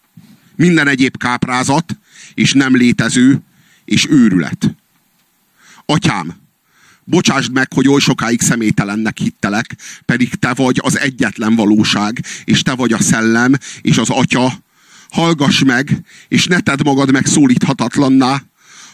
Minden 0.55 0.87
egyéb 0.87 1.17
káprázat, 1.17 1.97
és 2.33 2.53
nem 2.53 2.75
létező, 2.75 3.41
és 3.85 4.07
őrület. 4.09 4.75
Atyám, 5.85 6.35
bocsásd 7.03 7.51
meg, 7.51 7.73
hogy 7.73 7.87
oly 7.87 7.99
sokáig 7.99 8.41
személytelennek 8.41 9.17
hittelek, 9.17 9.75
pedig 10.05 10.35
te 10.35 10.53
vagy 10.53 10.79
az 10.83 10.99
egyetlen 10.99 11.55
valóság, 11.55 12.25
és 12.45 12.61
te 12.61 12.73
vagy 12.73 12.93
a 12.93 13.01
szellem, 13.01 13.53
és 13.81 13.97
az 13.97 14.09
atya, 14.09 14.53
hallgass 15.09 15.63
meg, 15.63 16.01
és 16.27 16.47
ne 16.47 16.59
tedd 16.59 16.83
magad 16.83 17.11
megszólíthatatlanná, 17.11 18.43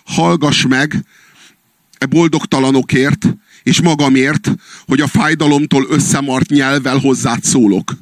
hallgass 0.04 0.66
meg 0.66 1.06
e 1.98 2.06
boldogtalanokért, 2.06 3.36
és 3.64 3.82
magamért, 3.82 4.52
hogy 4.86 5.02
a 5.02 5.08
fájdalomtól 5.08 5.86
összemart 5.90 6.50
nyelvvel 6.50 6.98
hozzád 6.98 7.44
szólok. 7.44 7.94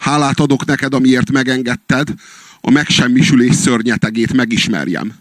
Hálát 0.00 0.40
adok 0.40 0.64
neked, 0.64 0.94
amiért 0.94 1.30
megengedted, 1.30 2.14
a 2.60 2.70
megsemmisülés 2.70 3.54
szörnyetegét 3.54 4.32
megismerjem. 4.32 5.14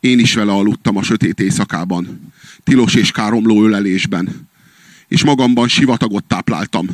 Én 0.00 0.18
is 0.18 0.34
vele 0.34 0.52
aludtam 0.52 0.96
a 0.96 1.02
sötét 1.02 1.40
éjszakában, 1.40 2.32
tilos 2.64 2.94
és 2.94 3.10
káromló 3.10 3.64
ölelésben, 3.64 4.48
és 5.08 5.24
magamban 5.24 5.68
sivatagot 5.68 6.24
tápláltam 6.24 6.86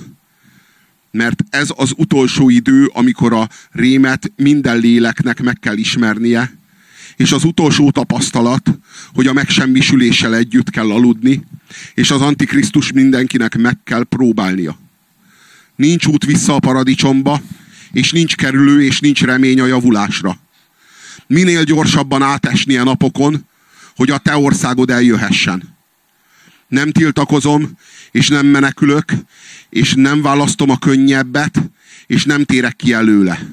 mert 1.14 1.44
ez 1.50 1.68
az 1.76 1.92
utolsó 1.96 2.48
idő, 2.48 2.90
amikor 2.92 3.32
a 3.32 3.48
rémet 3.70 4.32
minden 4.36 4.78
léleknek 4.78 5.42
meg 5.42 5.58
kell 5.60 5.76
ismernie, 5.76 6.52
és 7.16 7.32
az 7.32 7.44
utolsó 7.44 7.90
tapasztalat, 7.90 8.78
hogy 9.14 9.26
a 9.26 9.32
megsemmisüléssel 9.32 10.34
együtt 10.34 10.70
kell 10.70 10.90
aludni, 10.90 11.44
és 11.94 12.10
az 12.10 12.20
Antikrisztus 12.20 12.92
mindenkinek 12.92 13.56
meg 13.56 13.78
kell 13.84 14.04
próbálnia. 14.04 14.78
Nincs 15.76 16.06
út 16.06 16.24
vissza 16.24 16.54
a 16.54 16.58
paradicsomba, 16.58 17.40
és 17.92 18.12
nincs 18.12 18.34
kerülő, 18.36 18.82
és 18.82 19.00
nincs 19.00 19.22
remény 19.22 19.60
a 19.60 19.66
javulásra. 19.66 20.38
Minél 21.26 21.62
gyorsabban 21.62 22.22
átesnie 22.22 22.82
napokon, 22.82 23.46
hogy 23.96 24.10
a 24.10 24.18
te 24.18 24.36
országod 24.36 24.90
eljöhessen. 24.90 25.76
Nem 26.68 26.90
tiltakozom, 26.90 27.70
és 28.10 28.28
nem 28.28 28.46
menekülök, 28.46 29.12
és 29.68 29.92
nem 29.96 30.22
választom 30.22 30.70
a 30.70 30.78
könnyebbet, 30.78 31.70
és 32.06 32.24
nem 32.24 32.44
térek 32.44 32.76
ki 32.76 32.92
előle. 32.92 33.46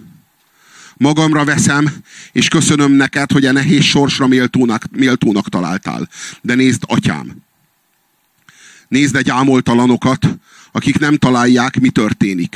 Magamra 1.01 1.43
veszem, 1.43 1.93
és 2.31 2.47
köszönöm 2.47 2.91
neked, 2.91 3.31
hogy 3.31 3.45
a 3.45 3.51
nehéz 3.51 3.83
sorsra 3.83 4.27
méltónak, 4.27 4.85
méltónak 4.91 5.49
találtál. 5.49 6.09
De 6.41 6.55
nézd, 6.55 6.83
atyám, 6.87 7.35
nézd 8.87 9.15
egy 9.15 9.29
ámoltalanokat, 9.29 10.37
akik 10.71 10.99
nem 10.99 11.17
találják, 11.17 11.79
mi 11.79 11.89
történik. 11.89 12.55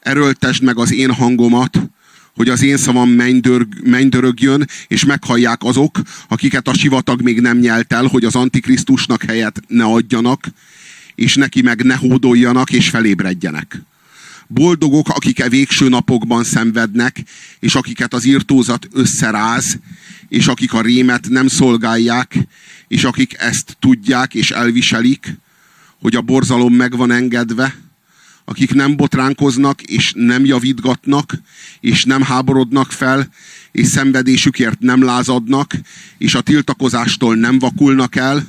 Erőltesd 0.00 0.62
meg 0.62 0.78
az 0.78 0.92
én 0.92 1.12
hangomat, 1.12 1.90
hogy 2.34 2.48
az 2.48 2.62
én 2.62 2.76
szavam 2.76 3.10
mennydörögjön, 3.84 4.68
és 4.86 5.04
meghallják 5.04 5.62
azok, 5.62 6.00
akiket 6.28 6.68
a 6.68 6.74
sivatag 6.74 7.22
még 7.22 7.40
nem 7.40 7.58
nyelt 7.58 7.92
el, 7.92 8.06
hogy 8.06 8.24
az 8.24 8.34
Antikrisztusnak 8.34 9.22
helyet 9.22 9.62
ne 9.66 9.84
adjanak, 9.84 10.46
és 11.14 11.34
neki 11.34 11.62
meg 11.62 11.82
ne 11.82 11.94
hódoljanak 11.94 12.72
és 12.72 12.88
felébredjenek. 12.88 13.82
Boldogok, 14.54 15.08
akik 15.08 15.38
e 15.38 15.48
végső 15.48 15.88
napokban 15.88 16.44
szenvednek, 16.44 17.24
és 17.60 17.74
akiket 17.74 18.14
az 18.14 18.24
írtózat 18.24 18.88
összeráz, 18.92 19.78
és 20.28 20.46
akik 20.46 20.72
a 20.72 20.80
rémet 20.80 21.28
nem 21.28 21.48
szolgálják, 21.48 22.38
és 22.88 23.04
akik 23.04 23.36
ezt 23.38 23.76
tudják 23.80 24.34
és 24.34 24.50
elviselik, 24.50 25.38
hogy 26.00 26.16
a 26.16 26.20
borzalom 26.20 26.74
meg 26.74 26.96
van 26.96 27.10
engedve, 27.10 27.74
akik 28.44 28.74
nem 28.74 28.96
botránkoznak, 28.96 29.82
és 29.82 30.12
nem 30.16 30.44
javítgatnak, 30.44 31.38
és 31.80 32.04
nem 32.04 32.22
háborodnak 32.22 32.92
fel, 32.92 33.28
és 33.72 33.86
szenvedésükért 33.86 34.80
nem 34.80 35.02
lázadnak, 35.02 35.74
és 36.18 36.34
a 36.34 36.40
tiltakozástól 36.40 37.34
nem 37.34 37.58
vakulnak 37.58 38.16
el, 38.16 38.46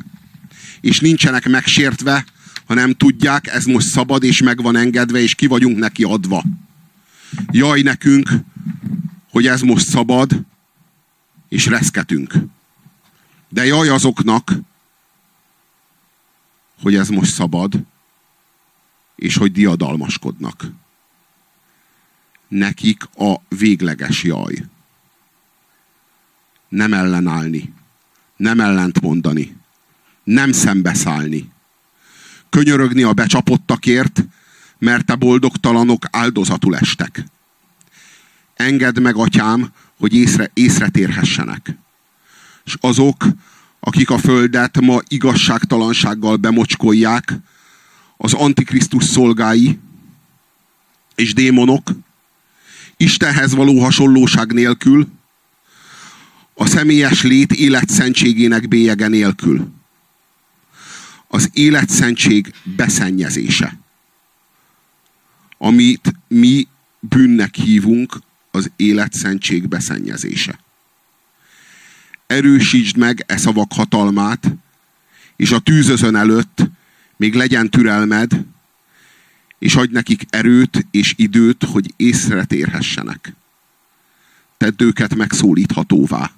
és 0.81 0.99
nincsenek 0.99 1.49
megsértve, 1.49 2.25
hanem 2.65 2.94
tudják, 2.94 3.48
ez 3.48 3.65
most 3.65 3.88
szabad, 3.88 4.23
és 4.23 4.41
meg 4.41 4.61
van 4.61 4.76
engedve, 4.76 5.19
és 5.19 5.35
ki 5.35 5.48
vagyunk 5.48 5.77
neki 5.77 6.03
adva. 6.03 6.44
Jaj 7.52 7.81
nekünk, 7.81 8.30
hogy 9.31 9.48
ez 9.48 9.61
most 9.61 9.88
szabad, 9.88 10.45
és 11.49 11.65
reszketünk. 11.65 12.34
De 13.49 13.65
jaj 13.65 13.90
azoknak, 13.90 14.52
hogy 16.81 16.95
ez 16.95 17.10
most 17.10 17.34
szabad, 17.34 17.84
és 19.15 19.38
hogy 19.38 19.52
diadalmaskodnak. 19.52 20.72
Nekik 22.48 23.03
a 23.03 23.35
végleges 23.48 24.23
jaj. 24.23 24.65
Nem 26.69 26.94
ellenállni, 26.94 27.73
nem 28.35 28.60
ellent 28.60 29.02
mondani, 29.02 29.57
nem 30.23 30.52
szembeszállni. 30.52 31.52
Könyörögni 32.53 33.03
a 33.03 33.13
becsapottakért, 33.13 34.25
mert 34.80 35.05
te 35.05 35.15
boldogtalanok 35.15 36.05
áldozatul 36.11 36.75
estek. 36.75 37.23
Engedd 38.55 39.01
meg, 39.01 39.15
atyám, 39.15 39.71
hogy 39.97 40.13
észre, 40.13 40.51
észre 40.53 40.89
térhessenek. 40.89 41.77
És 42.65 42.77
azok, 42.80 43.25
akik 43.80 44.09
a 44.09 44.17
földet 44.17 44.81
ma 44.81 44.99
igazságtalansággal 45.07 46.35
bemocskolják, 46.35 47.34
az 48.17 48.34
Antikrisztus 48.34 49.03
szolgái 49.03 49.80
és 51.15 51.34
démonok, 51.34 51.91
Istenhez 52.97 53.53
való 53.53 53.80
hasonlóság 53.80 54.51
nélkül, 54.51 55.07
a 56.53 56.65
személyes 56.65 57.23
lét 57.23 57.53
életszentségének 57.53 58.67
bélyege 58.67 59.07
nélkül. 59.07 59.82
Az 61.34 61.49
életszentség 61.53 62.53
beszennyezése. 62.64 63.77
Amit 65.57 66.14
mi 66.27 66.68
bűnnek 66.99 67.55
hívunk, 67.55 68.19
az 68.51 68.72
életszentség 68.76 69.68
beszennyezése. 69.68 70.60
Erősítsd 72.27 72.97
meg 72.97 73.23
e 73.27 73.38
szavak 73.38 73.73
hatalmát, 73.73 74.51
és 75.35 75.51
a 75.51 75.60
tűzözön 75.60 76.15
előtt 76.15 76.69
még 77.18 77.34
legyen 77.34 77.69
türelmed, 77.69 78.45
és 79.60 79.76
adj 79.76 79.93
nekik 79.93 80.26
erőt 80.30 80.85
és 80.91 81.14
időt, 81.18 81.64
hogy 81.64 81.93
észre 81.95 82.45
térhessenek. 82.45 83.34
Tedd 84.57 84.84
őket 84.84 85.15
megszólíthatóvá. 85.15 86.31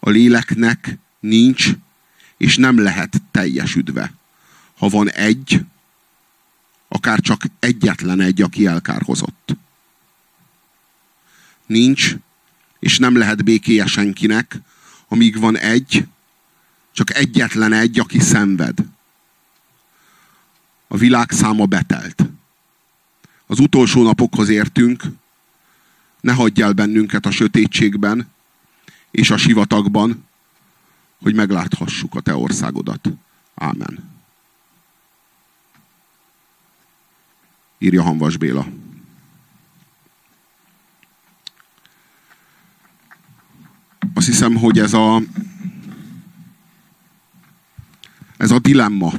A 0.00 0.10
léleknek 0.10 0.98
nincs 1.20 1.72
és 2.42 2.56
nem 2.56 2.78
lehet 2.78 3.22
teljesüdve. 3.30 4.12
Ha 4.76 4.88
van 4.88 5.10
egy, 5.10 5.64
akár 6.88 7.20
csak 7.20 7.44
egyetlen 7.58 8.20
egy, 8.20 8.42
aki 8.42 8.66
elkárhozott. 8.66 9.56
Nincs, 11.66 12.16
és 12.78 12.98
nem 12.98 13.16
lehet 13.16 13.44
békéje 13.44 13.86
senkinek, 13.86 14.60
amíg 15.08 15.38
van 15.38 15.58
egy, 15.58 16.06
csak 16.92 17.14
egyetlen 17.14 17.72
egy, 17.72 17.98
aki 17.98 18.20
szenved. 18.20 18.78
A 20.88 20.96
világ 20.96 21.30
száma 21.30 21.66
betelt. 21.66 22.24
Az 23.46 23.58
utolsó 23.58 24.02
napokhoz 24.02 24.48
értünk, 24.48 25.02
ne 26.20 26.32
hagyj 26.32 26.62
el 26.62 26.72
bennünket 26.72 27.26
a 27.26 27.30
sötétségben 27.30 28.28
és 29.10 29.30
a 29.30 29.36
sivatagban, 29.36 30.24
hogy 31.22 31.34
megláthassuk 31.34 32.14
a 32.14 32.20
te 32.20 32.36
országodat. 32.36 33.08
Ámen. 33.54 34.10
Írja 37.78 38.02
Hanvas 38.02 38.36
Béla. 38.36 38.66
Azt 44.14 44.26
hiszem, 44.26 44.56
hogy 44.56 44.78
ez 44.78 44.92
a 44.92 45.22
ez 48.42 48.50
a 48.50 48.58
dilemma, 48.58 49.12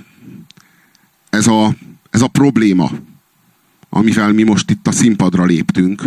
ez 1.30 1.48
a, 1.48 1.76
ez 2.10 2.22
a 2.22 2.28
probléma, 2.28 2.92
amivel 3.90 4.32
mi 4.32 4.44
most 4.44 4.70
itt 4.70 4.88
a 4.88 4.92
színpadra 4.92 5.44
léptünk, 5.46 6.04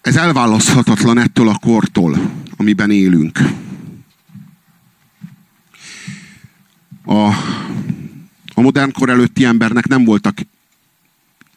ez 0.00 0.16
elválaszthatatlan 0.16 1.18
ettől 1.18 1.48
a 1.48 1.58
kortól, 1.58 2.39
amiben 2.60 2.90
élünk. 2.90 3.38
A, 7.04 7.26
a 8.54 8.60
modern 8.60 8.92
kor 8.92 9.10
előtti 9.10 9.44
embernek 9.44 9.86
nem 9.86 10.04
voltak 10.04 10.38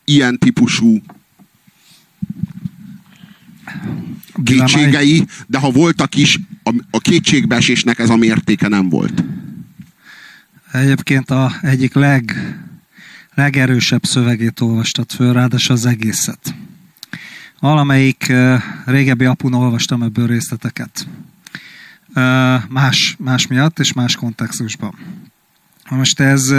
ilyen 0.05 0.37
típusú 0.39 1.01
kétségei, 4.43 5.25
de 5.47 5.57
ha 5.59 5.71
voltak 5.71 6.15
is, 6.15 6.39
a, 6.63 6.73
a 6.91 6.99
kétségbeesésnek 6.99 7.99
ez 7.99 8.09
a 8.09 8.15
mértéke 8.15 8.67
nem 8.67 8.89
volt. 8.89 9.23
Egyébként 10.71 11.29
a 11.29 11.51
egyik 11.61 11.93
leg, 11.93 12.35
legerősebb 13.33 14.03
szövegét 14.03 14.59
olvastad 14.59 15.11
föl, 15.11 15.33
ráadásul 15.33 15.75
az 15.75 15.85
egészet. 15.85 16.55
Valamelyik 17.63 18.33
régebbi 18.85 19.25
apun 19.25 19.53
olvastam 19.53 20.03
ebből 20.03 20.27
részleteket. 20.27 21.07
Más, 22.69 23.15
más 23.19 23.47
miatt 23.47 23.79
és 23.79 23.93
más 23.93 24.15
kontextusban. 24.15 24.95
Most 25.89 26.19
ez 26.19 26.49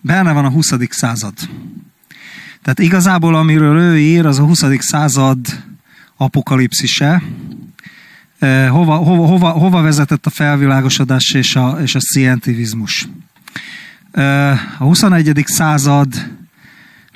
benne 0.00 0.32
van 0.32 0.44
a 0.44 0.50
20. 0.50 0.72
század. 0.88 1.34
Tehát 2.62 2.78
igazából 2.78 3.34
amiről 3.34 3.78
ő 3.78 3.98
ír, 3.98 4.26
az 4.26 4.38
a 4.38 4.44
20. 4.44 4.64
század 4.78 5.38
apokalipszise, 6.16 7.22
hova, 8.68 8.96
hova, 8.96 9.26
hova, 9.26 9.50
hova 9.50 9.82
vezetett 9.82 10.26
a 10.26 10.30
felvilágosodás 10.30 11.32
és 11.32 11.56
a, 11.56 11.78
és 11.82 11.94
a 11.94 12.00
szientivizmus. 12.00 13.08
A 14.78 14.84
21. 14.84 15.42
század 15.46 16.42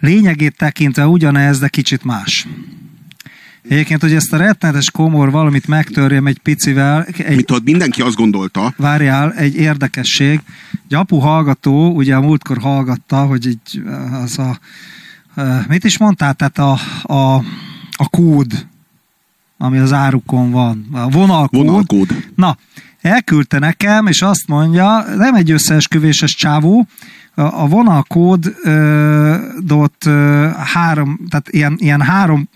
lényegét 0.00 0.56
tekintve 0.56 1.06
ugyanez, 1.06 1.58
de 1.58 1.68
kicsit 1.68 2.04
más. 2.04 2.46
Egyébként, 3.68 4.00
hogy 4.00 4.12
ezt 4.12 4.32
a 4.32 4.36
rettenetes 4.36 4.90
komor 4.90 5.30
valamit 5.30 5.66
megtörjem 5.66 6.26
egy 6.26 6.38
picivel. 6.38 7.04
Egy, 7.04 7.36
Mit 7.36 7.46
tudod, 7.46 7.64
mindenki 7.64 8.02
azt 8.02 8.16
gondolta. 8.16 8.74
Várjál, 8.76 9.32
egy 9.32 9.56
érdekesség. 9.56 10.40
Egy 10.88 10.94
apu 10.94 11.18
hallgató, 11.18 11.90
ugye 11.90 12.14
a 12.14 12.20
múltkor 12.20 12.58
hallgatta, 12.58 13.24
hogy 13.24 13.46
így 13.46 13.82
az 14.22 14.38
a 14.38 14.58
mit 15.68 15.84
is 15.84 15.98
mondtál? 15.98 16.34
Tehát 16.34 16.58
a, 16.58 16.78
a, 17.02 17.34
a 17.96 18.08
kód, 18.10 18.66
ami 19.58 19.78
az 19.78 19.92
árukon 19.92 20.50
van, 20.50 20.86
a 20.92 21.08
vonalkód. 21.08 21.66
vonalkód. 21.66 22.08
Na, 22.34 22.56
elküldte 23.00 23.58
nekem, 23.58 24.06
és 24.06 24.22
azt 24.22 24.46
mondja, 24.46 25.04
nem 25.16 25.34
egy 25.34 25.50
összeesküvéses 25.50 26.34
csávó, 26.34 26.86
a 27.38 27.68
vonalkódot 27.68 28.54
három, 30.56 31.20
tehát 31.28 31.48
ilyen, 31.48 31.76
ilyen 31.78 32.02
három 32.02 32.48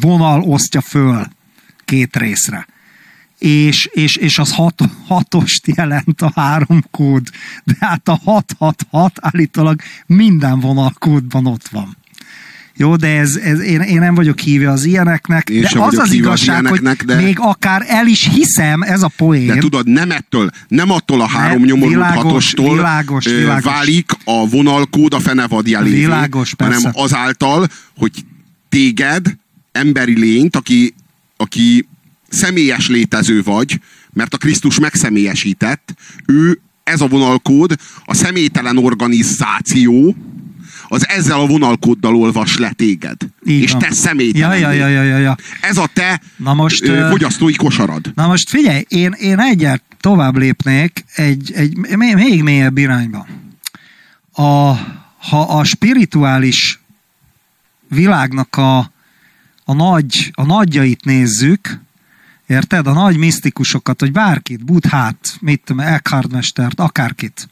vonal 0.00 0.42
osztja 0.42 0.80
föl 0.80 1.26
két 1.84 2.16
részre. 2.16 2.66
És, 3.38 3.88
és, 3.92 4.16
és 4.16 4.38
az 4.38 4.52
hat, 4.52 4.82
hatost 5.06 5.66
jelent 5.66 6.22
a 6.22 6.32
három 6.34 6.82
kód, 6.90 7.28
de 7.64 7.74
hát 7.80 8.08
a 8.08 8.20
666 8.24 9.12
állítólag 9.20 9.80
minden 10.06 10.60
vonalkódban 10.60 11.46
ott 11.46 11.68
van. 11.68 11.96
Jó, 12.76 12.96
de 12.96 13.18
ez, 13.18 13.36
ez 13.36 13.60
én, 13.60 13.80
én 13.80 13.98
nem 13.98 14.14
vagyok 14.14 14.38
hívja 14.38 14.70
az 14.70 14.84
ilyeneknek, 14.84 15.50
Én 15.50 15.60
de 15.60 15.80
az 15.80 15.98
az 15.98 16.12
igazság, 16.12 16.66
hogy 16.66 16.80
de- 16.80 17.14
még 17.14 17.36
akár 17.40 17.84
el 17.88 18.06
is 18.06 18.28
hiszem, 18.32 18.82
ez 18.82 19.02
a 19.02 19.10
poén. 19.16 19.46
De 19.46 19.56
tudod, 19.56 19.88
nem 19.88 20.10
ettől, 20.10 20.50
nem 20.68 20.90
attól 20.90 21.20
a 21.20 21.26
három 21.26 21.58
Nem, 21.58 21.66
nyomorult 21.66 21.94
világos, 21.94 22.22
hatostól 22.22 22.74
világos, 22.74 23.26
válik 23.62 24.10
a 24.24 24.48
vonalkód 24.48 25.14
a 25.14 25.20
fenevad 25.20 25.64
Világos, 25.82 26.54
persze. 26.54 26.74
hanem 26.74 26.92
azáltal, 26.94 27.68
hogy 27.96 28.12
téged, 28.68 29.36
emberi 29.72 30.18
lényt, 30.18 30.56
aki, 30.56 30.94
aki 31.36 31.88
személyes 32.28 32.88
létező 32.88 33.42
vagy, 33.42 33.80
mert 34.12 34.34
a 34.34 34.36
Krisztus 34.36 34.78
megszemélyesített, 34.78 35.94
ő 36.26 36.60
ez 36.84 37.00
a 37.00 37.06
vonalkód, 37.06 37.74
a 38.04 38.14
személytelen 38.14 38.78
organizáció, 38.78 40.16
az 40.88 41.08
ezzel 41.08 41.40
a 41.40 41.46
vonalkóddal 41.46 42.14
olvas 42.14 42.58
le 42.58 42.70
téged. 42.70 43.16
Így 43.46 43.62
és 43.62 43.70
van. 43.70 43.80
te 43.80 43.92
személytelen. 43.92 44.58
Ja, 44.58 44.70
ja, 44.72 44.88
ja, 44.88 45.02
ja, 45.02 45.18
ja. 45.18 45.36
Ez 45.60 45.76
a 45.76 45.88
te 45.92 46.20
Na 46.36 46.54
most, 46.54 46.82
ö, 46.82 47.08
fogyasztói 47.10 47.54
kosarad. 47.54 48.12
Na 48.14 48.26
most 48.26 48.48
figyelj, 48.48 48.84
én, 48.88 49.12
én 49.12 49.38
egyet 49.40 49.82
tovább 50.00 50.36
lépnék 50.36 51.04
egy, 51.14 51.52
egy 51.52 51.76
még 51.96 52.42
mélyebb 52.42 52.78
irányba. 52.78 53.26
A, 54.32 54.42
ha 55.18 55.40
a 55.40 55.64
spirituális 55.64 56.80
világnak 57.88 58.56
a, 58.56 58.78
a, 59.64 59.72
nagy, 59.74 60.30
a 60.34 60.44
nagyjait 60.44 61.04
nézzük, 61.04 61.80
érted? 62.46 62.86
A 62.86 62.92
nagy 62.92 63.16
misztikusokat, 63.16 64.00
vagy 64.00 64.12
bárkit, 64.12 64.64
Buddhát, 64.64 65.36
mit 65.40 65.62
tudom, 65.64 65.86
Eckhart 65.86 66.32
mestert, 66.32 66.80
akárkit, 66.80 67.48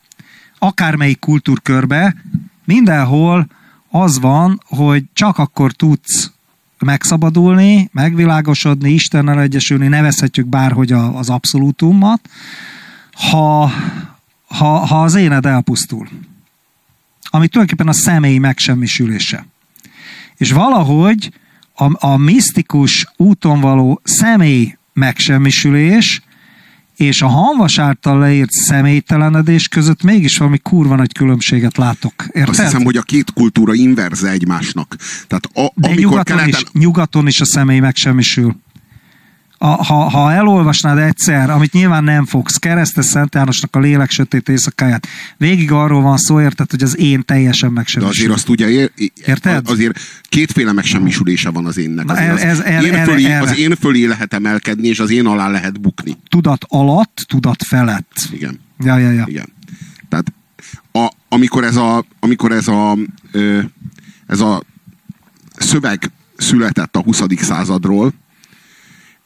akármelyik 0.58 1.18
kultúrkörbe, 1.18 2.16
mindenhol 2.64 3.46
az 3.90 4.20
van, 4.20 4.60
hogy 4.66 5.04
csak 5.12 5.38
akkor 5.38 5.72
tudsz 5.72 6.32
megszabadulni, 6.78 7.88
megvilágosodni, 7.92 8.90
Istennel 8.90 9.40
egyesülni, 9.40 9.88
nevezhetjük 9.88 10.46
bárhogy 10.46 10.92
a, 10.92 11.18
az 11.18 11.30
abszolútummat, 11.30 12.28
ha, 13.12 13.70
ha, 14.46 14.66
ha 14.66 15.02
az 15.02 15.14
éned 15.14 15.46
elpusztul. 15.46 16.08
Ami 17.22 17.48
tulajdonképpen 17.48 17.88
a 17.88 18.02
személyi 18.02 18.38
megsemmisülése. 18.38 19.46
És 20.36 20.52
valahogy 20.52 21.32
a, 21.74 22.06
a 22.06 22.16
misztikus 22.16 23.06
úton 23.16 23.60
való 23.60 24.00
személy 24.04 24.76
megsemmisülés 24.92 26.22
és 26.96 27.22
a 27.22 27.26
hanvas 27.26 27.78
által 27.78 28.18
leírt 28.18 28.50
személytelenedés 28.50 29.68
között 29.68 30.02
mégis 30.02 30.38
valami 30.38 30.58
kurva 30.58 30.96
nagy 30.96 31.12
különbséget 31.12 31.76
látok. 31.76 32.12
Érted? 32.26 32.48
Azt 32.48 32.62
hiszem, 32.62 32.84
hogy 32.84 32.96
a 32.96 33.02
két 33.02 33.32
kultúra 33.32 33.74
inverze 33.74 34.30
egymásnak. 34.30 34.96
Tehát 35.26 35.44
a, 35.44 35.72
De 35.74 35.86
amikor 35.86 35.96
nyugaton, 35.96 36.36
keleten... 36.36 36.48
is, 36.48 36.64
nyugaton 36.72 37.26
is 37.26 37.40
a 37.40 37.44
személy 37.44 37.78
megsemmisül. 37.78 38.56
A, 39.58 39.66
ha, 39.66 39.94
ha 40.08 40.32
elolvasnád 40.32 40.98
egyszer, 40.98 41.50
amit 41.50 41.72
nyilván 41.72 42.04
nem 42.04 42.24
fogsz, 42.26 42.56
Keresztes 42.56 43.04
Szent 43.04 43.34
Jánosnak 43.34 43.76
a 43.76 43.78
lélek 43.78 44.10
sötét 44.10 44.48
éjszakáját, 44.48 45.06
végig 45.36 45.72
arról 45.72 46.02
van 46.02 46.16
szó, 46.16 46.40
érted, 46.40 46.70
hogy 46.70 46.82
az 46.82 46.98
én 46.98 47.24
teljesen 47.24 47.68
De 47.68 47.74
megsemmisül. 47.74 48.16
azért 48.16 48.36
azt 48.38 48.48
ugye 48.48 48.68
ér, 48.70 48.90
Érted? 49.26 49.68
azért 49.68 49.98
kétféle 50.28 50.72
megsemmisülése 50.72 51.50
van 51.50 51.66
az 51.66 51.76
énnek. 51.78 52.04
Na, 52.04 52.12
az, 52.12 52.18
ez- 52.18 52.60
ez- 52.60 52.84
én 52.84 52.92
erre- 52.92 53.04
fölé, 53.04 53.24
erre. 53.24 53.40
az 53.40 53.58
én 53.58 53.74
fölé 53.76 54.04
lehet 54.04 54.34
emelkedni, 54.34 54.88
és 54.88 54.98
az 55.00 55.10
én 55.10 55.26
alá 55.26 55.48
lehet 55.48 55.80
bukni. 55.80 56.16
Tudat 56.28 56.64
alatt, 56.68 57.24
tudat 57.28 57.62
felett. 57.62 58.12
Igen. 58.32 58.60
Ja, 58.84 58.98
ja, 58.98 59.10
ja. 59.10 59.24
Igen. 59.28 59.52
Tehát 60.08 60.32
a, 60.92 61.12
amikor 61.28 61.64
ez 61.64 61.76
a, 61.76 62.04
amikor 62.20 62.52
ez 62.52 62.68
a, 62.68 62.98
ö, 63.32 63.60
ez 64.26 64.40
a 64.40 64.62
szöveg 65.56 66.10
született 66.36 66.96
a 66.96 67.00
20. 67.02 67.22
századról, 67.36 68.12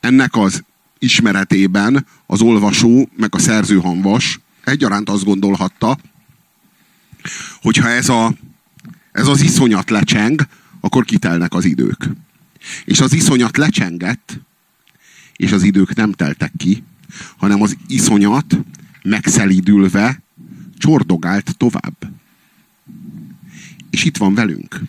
ennek 0.01 0.37
az 0.37 0.63
ismeretében 0.99 2.07
az 2.27 2.41
olvasó, 2.41 3.09
meg 3.17 3.35
a 3.35 3.39
szerzőhanvas 3.39 4.41
egyaránt 4.65 5.09
azt 5.09 5.25
gondolhatta, 5.25 5.99
hogyha 7.63 7.89
ez, 7.89 8.09
a, 8.09 8.35
ez 9.13 9.27
az 9.27 9.41
iszonyat 9.41 9.91
lecseng, 9.91 10.47
akkor 10.81 11.05
kitelnek 11.05 11.55
az 11.55 11.65
idők. 11.65 12.09
És 12.85 13.01
az 13.01 13.13
iszonyat 13.13 13.57
lecsengett, 13.57 14.41
és 15.37 15.53
az 15.53 15.63
idők 15.63 15.95
nem 15.95 16.13
teltek 16.13 16.53
ki, 16.57 16.83
hanem 17.37 17.63
az 17.63 17.77
iszonyat 17.87 18.59
megszelídülve 19.03 20.23
csordogált 20.79 21.57
tovább. 21.57 21.97
És 23.91 24.05
itt 24.05 24.17
van 24.17 24.35
velünk. 24.35 24.81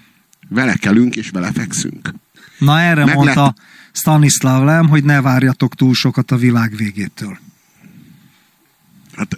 Vele 0.50 0.74
kelünk, 0.76 1.16
és 1.16 1.30
vele 1.30 1.52
fekszünk. 1.52 2.14
Na 2.58 2.80
erre 2.80 3.06
Meg 3.06 3.16
mondta 3.16 3.44
lett- 3.44 3.56
Stanislav 3.92 4.64
Lem, 4.64 4.88
hogy 4.88 5.04
ne 5.04 5.22
várjatok 5.22 5.76
túl 5.76 5.94
sokat 5.94 6.32
a 6.32 6.38
világ 6.38 6.76
végétől. 6.76 7.38
Hát 9.16 9.38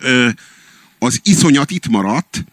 az 0.99 1.19
iszonyat 1.23 1.72
itt 1.72 1.88
maradt, 1.88 2.45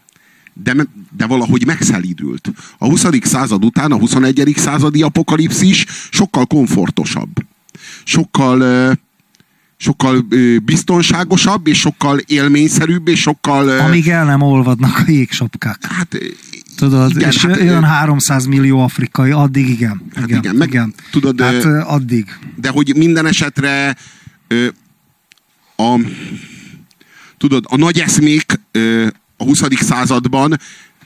de, 0.53 0.75
de 1.17 1.25
valahogy 1.25 1.65
megszelídült. 1.65 2.51
A 2.77 2.85
20. 2.85 3.05
század 3.21 3.65
után 3.65 3.91
a 3.91 3.97
21. 3.97 4.53
századi 4.55 5.01
apokalipszis 5.01 5.85
sokkal 6.09 6.45
komfortosabb. 6.45 7.29
Sokkal, 8.03 8.97
sokkal 9.77 10.27
biztonságosabb, 10.63 11.67
és 11.67 11.79
sokkal 11.79 12.17
élményszerűbb, 12.17 13.07
és 13.07 13.21
sokkal... 13.21 13.69
Amíg 13.69 14.07
el 14.07 14.25
nem 14.25 14.41
olvadnak 14.41 14.97
a 14.97 15.11
jégsapkák. 15.11 15.85
Hát, 15.85 16.17
Tudod, 16.79 17.11
igen, 17.15 17.29
és 17.29 17.45
hát, 17.45 17.57
jön 17.57 17.83
300 17.83 18.45
millió 18.45 18.79
afrikai, 18.79 19.31
addig 19.31 19.69
igen. 19.69 20.01
Hát 20.15 20.27
igen, 20.27 20.39
igen, 20.39 20.55
meg 20.55 20.67
igen. 20.67 20.93
tudod, 21.11 21.41
hát 21.41 21.65
addig. 21.65 22.39
de 22.55 22.69
hogy 22.69 22.95
minden 22.95 23.25
esetre 23.25 23.95
a, 25.75 25.99
tudod, 27.37 27.65
a 27.67 27.77
nagy 27.77 27.99
eszmék 27.99 28.59
a 29.37 29.43
20. 29.43 29.61
században 29.79 30.57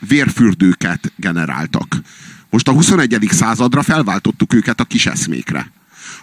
vérfürdőket 0.07 1.11
generáltak. 1.15 2.01
Most 2.49 2.67
a 2.67 2.71
21. 2.71 3.27
századra 3.31 3.81
felváltottuk 3.81 4.53
őket 4.53 4.79
a 4.79 4.83
kis 4.83 5.05
eszmékre. 5.05 5.71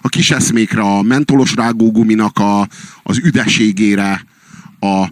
A 0.00 0.08
kis 0.08 0.30
eszmékre, 0.30 0.80
a 0.80 1.02
mentolos 1.02 1.54
rágóguminak 1.54 2.38
a, 2.38 2.68
az 3.02 3.18
üdeségére, 3.18 4.24
a 4.80 5.10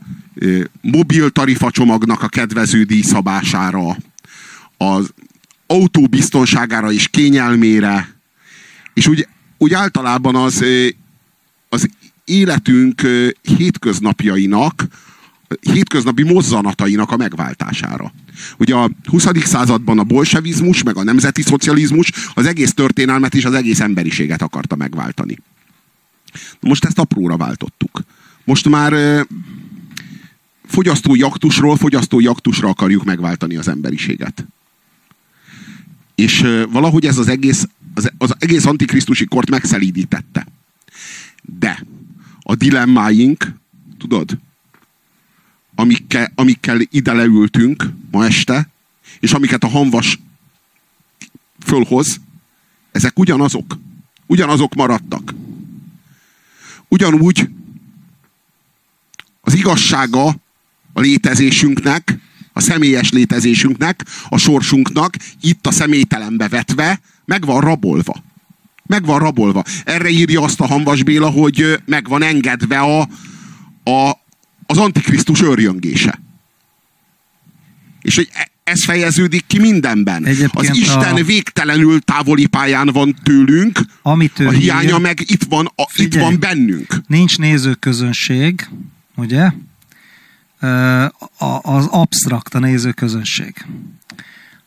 mobil 0.81 1.31
tarifacsomagnak 1.31 2.23
a 2.23 2.29
kedvező 2.29 2.83
díjszabására, 2.83 3.97
az 4.79 5.13
autó 5.67 6.07
biztonságára 6.07 6.93
és 6.93 7.09
kényelmére, 7.09 8.17
és 8.95 9.07
úgy, 9.07 9.29
úgy 9.59 9.73
általában 9.73 10.35
az, 10.35 10.65
az 11.69 11.89
életünk 12.25 13.01
hétköznapjainak, 13.43 14.87
hétköznapi 15.61 16.23
mozzanatainak 16.23 17.11
a 17.11 17.17
megváltásása. 17.17 18.13
Ugye 18.59 18.75
a 18.75 18.91
20. 19.05 19.27
században 19.45 19.99
a 19.99 20.05
bolsevizmus, 20.05 20.83
meg 20.83 20.97
a 20.97 21.03
nemzeti 21.03 21.43
szocializmus 21.43 22.13
az 22.35 22.47
egész 22.47 22.75
történelmet 22.75 23.35
és 23.35 23.45
az 23.45 23.55
egész 23.55 23.81
emberiséget 23.81 24.43
akarta 24.43 24.77
megváltani. 24.77 25.39
Most 26.61 26.85
ezt 26.85 26.99
apróra 26.99 27.37
váltottuk. 27.37 28.01
Most 28.45 28.69
már 28.69 29.25
fogyasztói 30.67 31.23
aktusról 31.23 31.77
fogyasztói 31.77 32.27
aktusra 32.27 32.69
akarjuk 32.69 33.05
megváltani 33.05 33.57
az 33.57 33.69
emberiséget. 33.69 34.47
És 36.19 36.41
valahogy 36.71 37.07
ez 37.07 37.19
az 37.19 37.29
egész, 37.29 37.69
az, 37.95 38.13
az 38.19 38.35
egész 38.39 38.65
antikrisztusi 38.65 39.25
kort 39.25 39.51
megszelídítette. 39.51 40.47
De 41.59 41.85
a 42.41 42.55
dilemmáink, 42.55 43.53
tudod, 43.99 44.39
amikkel, 45.75 46.33
amikkel 46.35 46.81
ide 46.91 47.13
leültünk 47.13 47.93
ma 48.11 48.27
este, 48.27 48.69
és 49.21 49.33
amiket 49.33 49.65
a 49.65 49.69
hanvas 49.69 50.19
fölhoz, 51.59 52.21
ezek 52.93 53.19
ugyanazok. 53.19 53.79
Ugyanazok 54.27 54.75
maradtak. 54.75 55.35
Ugyanúgy 56.89 57.49
az 59.41 59.55
igazsága 59.55 60.27
a 60.93 61.01
létezésünknek, 61.01 62.19
a 62.59 62.61
személyes 62.61 63.11
létezésünknek, 63.11 64.05
a 64.29 64.39
sorsunknak 64.39 65.17
itt 65.41 65.67
a 65.67 65.71
személytelenbe 65.71 66.49
vetve 66.49 67.01
meg 67.25 67.45
van 67.47 67.61
rabolva. 67.61 68.23
Meg 68.87 69.05
van 69.05 69.19
rabolva. 69.19 69.65
Erre 69.85 70.09
írja 70.09 70.43
azt 70.43 70.61
a 70.61 70.67
Hanvas 70.67 71.03
Béla, 71.03 71.29
hogy 71.31 71.81
meg 71.87 72.09
van 72.09 72.23
engedve 72.23 72.79
a, 72.79 73.01
a, 73.85 74.11
az 74.67 74.79
Antikrisztus 74.79 75.43
örjöngése. 75.43 76.21
És 78.03 78.15
hogy 78.15 78.29
e- 78.33 78.51
ez 78.65 78.85
fejeződik 78.85 79.45
ki 79.47 79.59
mindenben. 79.59 80.25
Egyébként 80.27 80.69
az 80.71 80.77
Isten 80.77 81.15
a- 81.15 81.25
végtelenül 81.25 82.01
távoli 82.01 82.47
pályán 82.47 82.87
van 82.93 83.17
tőlünk, 83.23 83.81
Amit 84.03 84.39
a 84.39 84.51
hiánya 84.51 84.95
ír, 84.97 85.01
meg 85.01 85.21
itt 85.27 85.45
van, 85.45 85.67
a, 85.67 85.83
itt 85.83 85.89
Figyelj. 85.91 86.25
van 86.25 86.41
bennünk. 86.41 86.95
nincs 87.07 87.39
nézőközönség, 87.39 88.69
ugye? 89.17 89.51
Az 91.63 91.87
absztrakt 91.91 92.55
a 92.55 92.59
nézőközönség. 92.59 93.55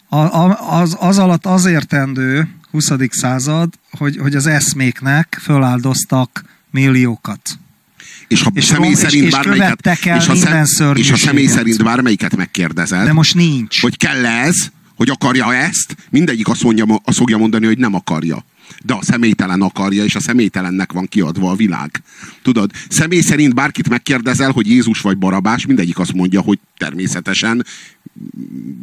Az, 0.09 0.95
az 0.99 1.17
alatt 1.19 1.45
az 1.45 1.65
értendő 1.65 2.47
20. 2.71 2.91
század, 3.09 3.69
hogy, 3.91 4.17
hogy 4.17 4.35
az 4.35 4.45
eszméknek 4.47 5.37
föláldoztak 5.41 6.43
milliókat. 6.71 7.41
És 8.27 8.41
ha 8.41 8.51
És 8.53 8.65
személy 8.65 8.89
és- 8.91 8.97
szerint 8.97 9.25
és 9.25 9.31
bármelyiket, 9.31 9.67
követtek 9.81 10.05
el 10.05 10.17
és 10.17 10.27
a, 10.27 10.31
minden 10.33 10.65
és 10.95 11.11
a 11.11 11.17
személy 11.17 11.47
szerint 11.47 11.83
bármelyiket 11.83 12.35
megkérdezed, 12.35 13.05
De 13.05 13.13
most 13.13 13.35
nincs. 13.35 13.81
hogy 13.81 13.97
kell 13.97 14.25
ez, 14.25 14.55
hogy 14.95 15.09
akarja 15.09 15.53
ezt, 15.53 15.95
mindegyik 16.09 16.47
azt, 16.47 16.63
mondja, 16.63 16.85
azt 17.03 17.17
fogja 17.17 17.37
mondani, 17.37 17.65
hogy 17.65 17.77
nem 17.77 17.93
akarja. 17.93 18.43
De 18.83 18.93
a 18.93 19.03
személytelen 19.03 19.61
akarja, 19.61 20.03
és 20.03 20.15
a 20.15 20.19
személytelennek 20.19 20.91
van 20.91 21.05
kiadva 21.07 21.51
a 21.51 21.55
világ. 21.55 22.01
Tudod, 22.41 22.71
személy 22.89 23.21
szerint 23.21 23.55
bárkit 23.55 23.89
megkérdezel, 23.89 24.51
hogy 24.51 24.69
Jézus 24.69 25.01
vagy 25.01 25.17
Barabás, 25.17 25.65
mindegyik 25.65 25.99
azt 25.99 26.13
mondja, 26.13 26.41
hogy 26.41 26.59
természetesen 26.77 27.65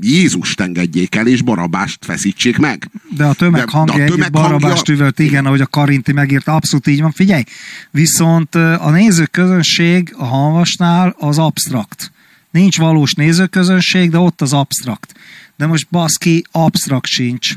Jézust 0.00 0.60
engedjék 0.60 1.14
el, 1.14 1.26
és 1.26 1.42
Barabást 1.42 2.04
feszítsék 2.04 2.58
meg. 2.58 2.90
De 3.16 3.24
a 3.24 3.32
tömeg 3.32 3.64
De- 3.64 3.70
hangja 3.70 3.94
de 3.94 4.00
a 4.00 4.04
együtt 4.04 4.14
tömeg 4.14 4.32
Barabást 4.32 4.74
hangja- 4.74 4.94
üvölt, 4.94 5.18
igen, 5.18 5.46
ahogy 5.46 5.60
a 5.60 5.66
Karinti 5.66 6.12
megírta, 6.12 6.54
abszolút 6.54 6.86
így 6.86 7.00
van. 7.00 7.12
Figyelj, 7.12 7.42
viszont 7.90 8.54
a 8.54 8.90
nézőközönség 8.90 10.14
a 10.16 10.24
Hanvasnál 10.24 11.14
az 11.18 11.38
absztrakt. 11.38 12.12
Nincs 12.50 12.78
valós 12.78 13.14
nézőközönség, 13.14 14.10
de 14.10 14.18
ott 14.18 14.40
az 14.40 14.52
absztrakt. 14.52 15.14
De 15.56 15.66
most 15.66 15.86
baszki, 15.90 16.44
absztrakt 16.50 17.06
sincs. 17.08 17.54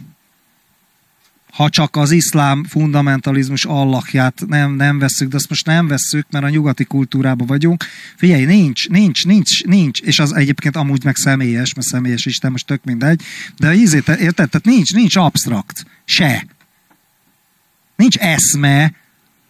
Ha 1.52 1.70
csak 1.70 1.96
az 1.96 2.12
iszlám 2.12 2.64
fundamentalizmus 2.64 3.66
allakját 3.66 4.44
nem, 4.48 4.74
nem 4.74 5.00
vesszük, 5.00 5.30
de 5.30 5.36
azt 5.36 5.50
most 5.50 5.66
nem 5.66 5.88
vesszük, 5.88 6.26
mert 6.30 6.46
a 6.46 6.50
nyugati 6.50 6.84
kultúrában 6.84 7.48
vagyunk. 7.48 7.84
Figyelj, 8.18 8.46
nincs, 8.46 8.90
nincs, 8.90 9.26
nincs, 9.26 9.64
nincs, 9.64 10.02
és 10.02 10.20
az 10.20 10.34
egyébként 10.34 10.76
amúgy 10.76 11.04
meg 11.04 11.16
személyes, 11.16 11.74
mert 11.74 11.88
személyes 11.88 12.26
Isten, 12.26 12.52
most 12.52 12.66
tök 12.66 12.84
mindegy, 12.84 13.22
de 13.58 13.74
ízét, 13.74 14.08
érted? 14.08 14.50
Tehát 14.50 14.66
nincs, 14.66 14.94
nincs 14.94 15.16
absztrakt. 15.16 15.86
Se. 16.06 16.48
Nincs 17.96 18.18
eszme, 18.18 18.94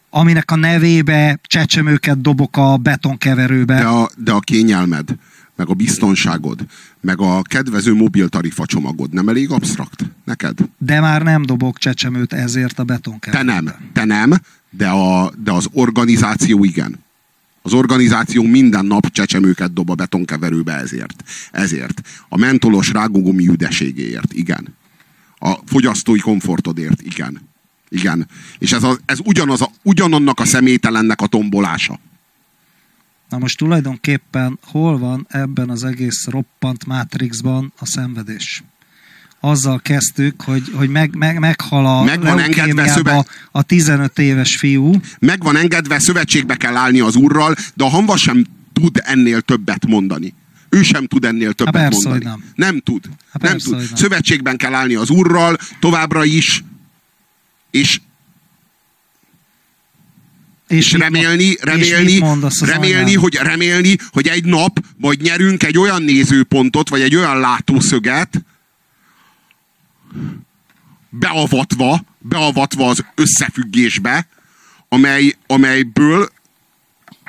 aminek 0.09 0.51
a 0.51 0.55
nevébe 0.55 1.39
csecsemőket 1.43 2.21
dobok 2.21 2.57
a 2.57 2.77
betonkeverőbe. 2.77 3.75
De 3.75 3.87
a, 3.87 4.09
de 4.17 4.31
a 4.31 4.39
kényelmed, 4.39 5.09
meg 5.61 5.69
a 5.69 5.73
biztonságod, 5.73 6.65
meg 7.01 7.19
a 7.19 7.41
kedvező 7.41 7.93
mobiltarifa 7.93 8.65
csomagod 8.65 9.13
nem 9.13 9.29
elég 9.29 9.51
absztrakt 9.51 10.05
neked? 10.25 10.59
de 10.77 10.99
már 10.99 11.21
nem 11.21 11.41
dobok 11.45 11.77
csecsemőt 11.77 12.33
ezért 12.33 12.71
a 12.71 12.75
Te 12.75 12.83
betonkeverőbe. 12.83 13.53
nem, 13.53 13.75
te 13.93 14.05
nem, 14.05 14.33
de, 14.69 14.87
a, 14.89 15.31
de 15.43 15.51
az 15.51 15.67
organizáció 15.71 16.63
igen. 16.63 16.99
Az 17.61 17.73
organizáció 17.73 18.43
minden 18.43 18.85
nap 18.85 19.11
csecsemőket 19.11 19.73
dob 19.73 19.89
a 19.89 19.95
betonkeverőbe 19.95 20.73
ezért. 20.73 21.23
Ezért. 21.51 22.01
A 22.29 22.37
mentolos 22.37 22.89
rágógumi 22.91 23.47
üdeségéért, 23.47 24.33
igen. 24.33 24.75
A 25.37 25.53
fogyasztói 25.65 26.19
komfortodért, 26.19 27.01
igen. 27.01 27.49
Igen. 27.89 28.27
És 28.57 28.71
ez, 28.71 28.83
a, 28.83 28.97
ez 29.05 29.19
ugyanaz 29.23 29.61
a, 29.61 29.71
ugyanannak 29.83 30.39
a 30.39 30.45
személytelennek 30.45 31.21
a 31.21 31.27
tombolása. 31.27 31.99
Na 33.31 33.37
most 33.37 33.57
tulajdonképpen 33.57 34.59
hol 34.63 34.97
van 34.97 35.27
ebben 35.29 35.69
az 35.69 35.83
egész 35.83 36.27
roppant 36.27 36.85
Matrixban 36.85 37.73
a 37.79 37.85
szenvedés? 37.85 38.63
Azzal 39.39 39.79
kezdtük, 39.79 40.41
hogy, 40.41 40.63
hogy 40.73 40.89
meg, 40.89 41.15
meg, 41.15 41.39
meghal 41.39 41.85
a 41.85 42.03
Meg 42.03 42.21
van 42.21 42.39
engedve 42.39 42.63
leukémiába 42.63 42.91
szöve- 42.91 43.29
a 43.51 43.61
15 43.61 44.19
éves 44.19 44.57
fiú, 44.57 44.99
Meg 45.19 45.43
van 45.43 45.55
engedve, 45.55 45.99
szövetségbe 45.99 46.55
kell 46.55 46.75
állni 46.75 46.99
az 46.99 47.15
úrral, 47.15 47.55
de 47.73 47.83
a 47.83 47.87
hamva 47.87 48.17
sem 48.17 48.45
tud 48.73 49.01
ennél 49.03 49.41
többet 49.41 49.87
mondani. 49.87 50.33
Ő 50.69 50.81
sem 50.81 51.05
tud 51.05 51.25
ennél 51.25 51.53
többet 51.53 51.73
persze, 51.73 52.09
mondani. 52.09 52.23
nem. 52.23 52.43
nem 52.55 52.79
tud. 52.79 53.03
Nem 53.05 53.51
persze, 53.51 53.65
tud. 53.65 53.75
hogy 53.75 53.85
nem. 53.85 53.95
Szövetségben 53.95 54.57
kell 54.57 54.73
állni 54.73 54.95
az 54.95 55.09
úrral, 55.09 55.57
továbbra 55.79 56.23
is, 56.23 56.63
és 57.71 58.01
és 60.71 60.91
remélni, 60.91 61.45
mond- 61.55 61.81
és 61.81 61.89
remélni, 61.89 62.19
remélni, 62.59 63.13
hogy, 63.15 63.35
remélni, 63.35 63.97
hogy 64.11 64.27
egy 64.27 64.45
nap 64.45 64.79
majd 64.97 65.21
nyerünk 65.21 65.63
egy 65.63 65.77
olyan 65.77 66.01
nézőpontot, 66.01 66.89
vagy 66.89 67.01
egy 67.01 67.15
olyan 67.15 67.39
látószöget, 67.39 68.43
beavatva, 71.09 72.03
beavatva 72.19 72.87
az 72.87 73.05
összefüggésbe, 73.15 74.27
amely, 74.89 75.35
amelyből 75.47 76.29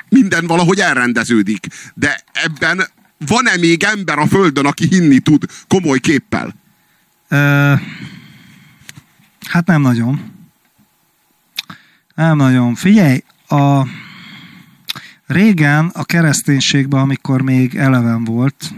minden 0.09 0.47
valahogy 0.47 0.79
elrendeződik. 0.79 1.67
De 1.93 2.23
ebben 2.31 2.87
van-e 3.17 3.57
még 3.57 3.83
ember 3.83 4.19
a 4.19 4.27
Földön, 4.27 4.65
aki 4.65 4.87
hinni 4.87 5.19
tud 5.19 5.45
komoly 5.67 5.99
képpel? 5.99 6.55
Ö, 7.27 7.73
hát 9.45 9.65
nem 9.65 9.81
nagyon. 9.81 10.31
Nem 12.15 12.37
nagyon. 12.37 12.75
Figyelj, 12.75 13.23
a 13.53 13.87
régen 15.25 15.91
a 15.93 16.03
kereszténységben, 16.03 16.99
amikor 16.99 17.41
még 17.41 17.75
eleven 17.75 18.23
volt, 18.23 18.73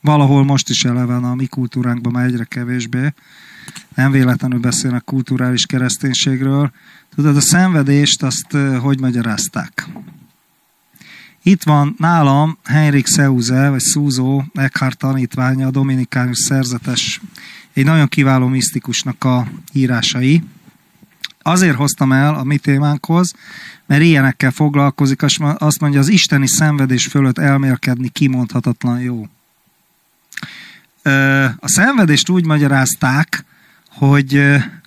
valahol 0.00 0.44
most 0.44 0.68
is 0.68 0.84
eleven, 0.84 1.24
a 1.24 1.34
mi 1.34 1.46
kultúránkban 1.46 2.12
már 2.12 2.26
egyre 2.26 2.44
kevésbé, 2.44 3.14
nem 3.94 4.10
véletlenül 4.10 4.58
beszélnek 4.58 5.04
kulturális 5.04 5.66
kereszténységről. 5.66 6.72
Tudod, 7.14 7.36
a 7.36 7.40
szenvedést 7.40 8.22
azt 8.22 8.56
hogy 8.80 9.00
magyarázták? 9.00 9.88
Itt 11.42 11.62
van 11.62 11.94
nálam 11.98 12.58
Henrik 12.64 13.06
Seuze, 13.06 13.68
vagy 13.68 13.80
Szúzó, 13.80 14.42
Eckhart 14.54 14.98
tanítványa, 14.98 15.66
a 15.66 15.70
dominikánus 15.70 16.38
szerzetes, 16.38 17.20
egy 17.72 17.84
nagyon 17.84 18.08
kiváló 18.08 18.46
misztikusnak 18.46 19.24
a 19.24 19.48
írásai. 19.72 20.42
Azért 21.42 21.76
hoztam 21.76 22.12
el 22.12 22.34
a 22.34 22.44
mi 22.44 22.58
témánkhoz, 22.58 23.34
mert 23.90 24.02
ilyenekkel 24.02 24.50
foglalkozik, 24.50 25.22
azt 25.58 25.80
mondja, 25.80 26.00
az 26.00 26.08
isteni 26.08 26.48
szenvedés 26.48 27.06
fölött 27.06 27.38
elmélkedni 27.38 28.08
kimondhatatlan 28.08 29.00
jó. 29.00 29.28
A 31.56 31.68
szenvedést 31.68 32.28
úgy 32.28 32.44
magyarázták, 32.44 33.44
hogy 33.88 34.42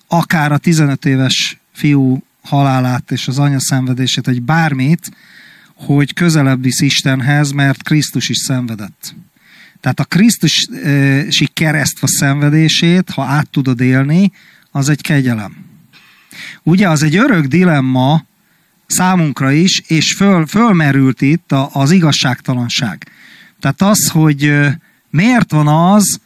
akár 0.08 0.52
a 0.52 0.58
15 0.58 1.06
éves 1.06 1.58
fiú 1.74 2.24
halálát 2.42 3.12
és 3.12 3.28
az 3.28 3.40
anya 3.40 3.60
szenvedését, 3.60 4.26
vagy 4.26 4.42
bármit, 4.42 5.12
hogy 5.74 6.14
közelebb 6.14 6.64
visz 6.64 6.82
Istenhez, 6.82 7.52
mert 7.52 7.84
Krisztus 7.84 8.30
is 8.30 8.38
szenvedett. 8.38 9.16
Tehát 9.82 10.00
a 10.00 10.04
Krisztusi 10.04 11.50
keresztfa 11.54 12.08
szenvedését, 12.08 13.10
ha 13.10 13.24
át 13.24 13.50
tudod 13.50 13.80
élni, 13.80 14.32
az 14.72 14.90
egy 14.90 15.02
kegyelem. 15.02 15.56
Ugye 16.64 16.90
az 16.90 17.04
egy 17.04 17.16
örök 17.16 17.46
dilemma 17.46 18.26
számunkra 18.86 19.52
is, 19.52 19.82
és 19.88 20.14
föl, 20.14 20.46
fölmerült 20.46 21.22
itt 21.22 21.52
a, 21.52 21.70
az 21.74 21.92
igazságtalanság. 21.92 23.08
Tehát 23.60 23.82
az, 23.82 24.10
hogy 24.10 24.54
miért 25.10 25.52
van 25.52 25.68
az, 25.68 26.20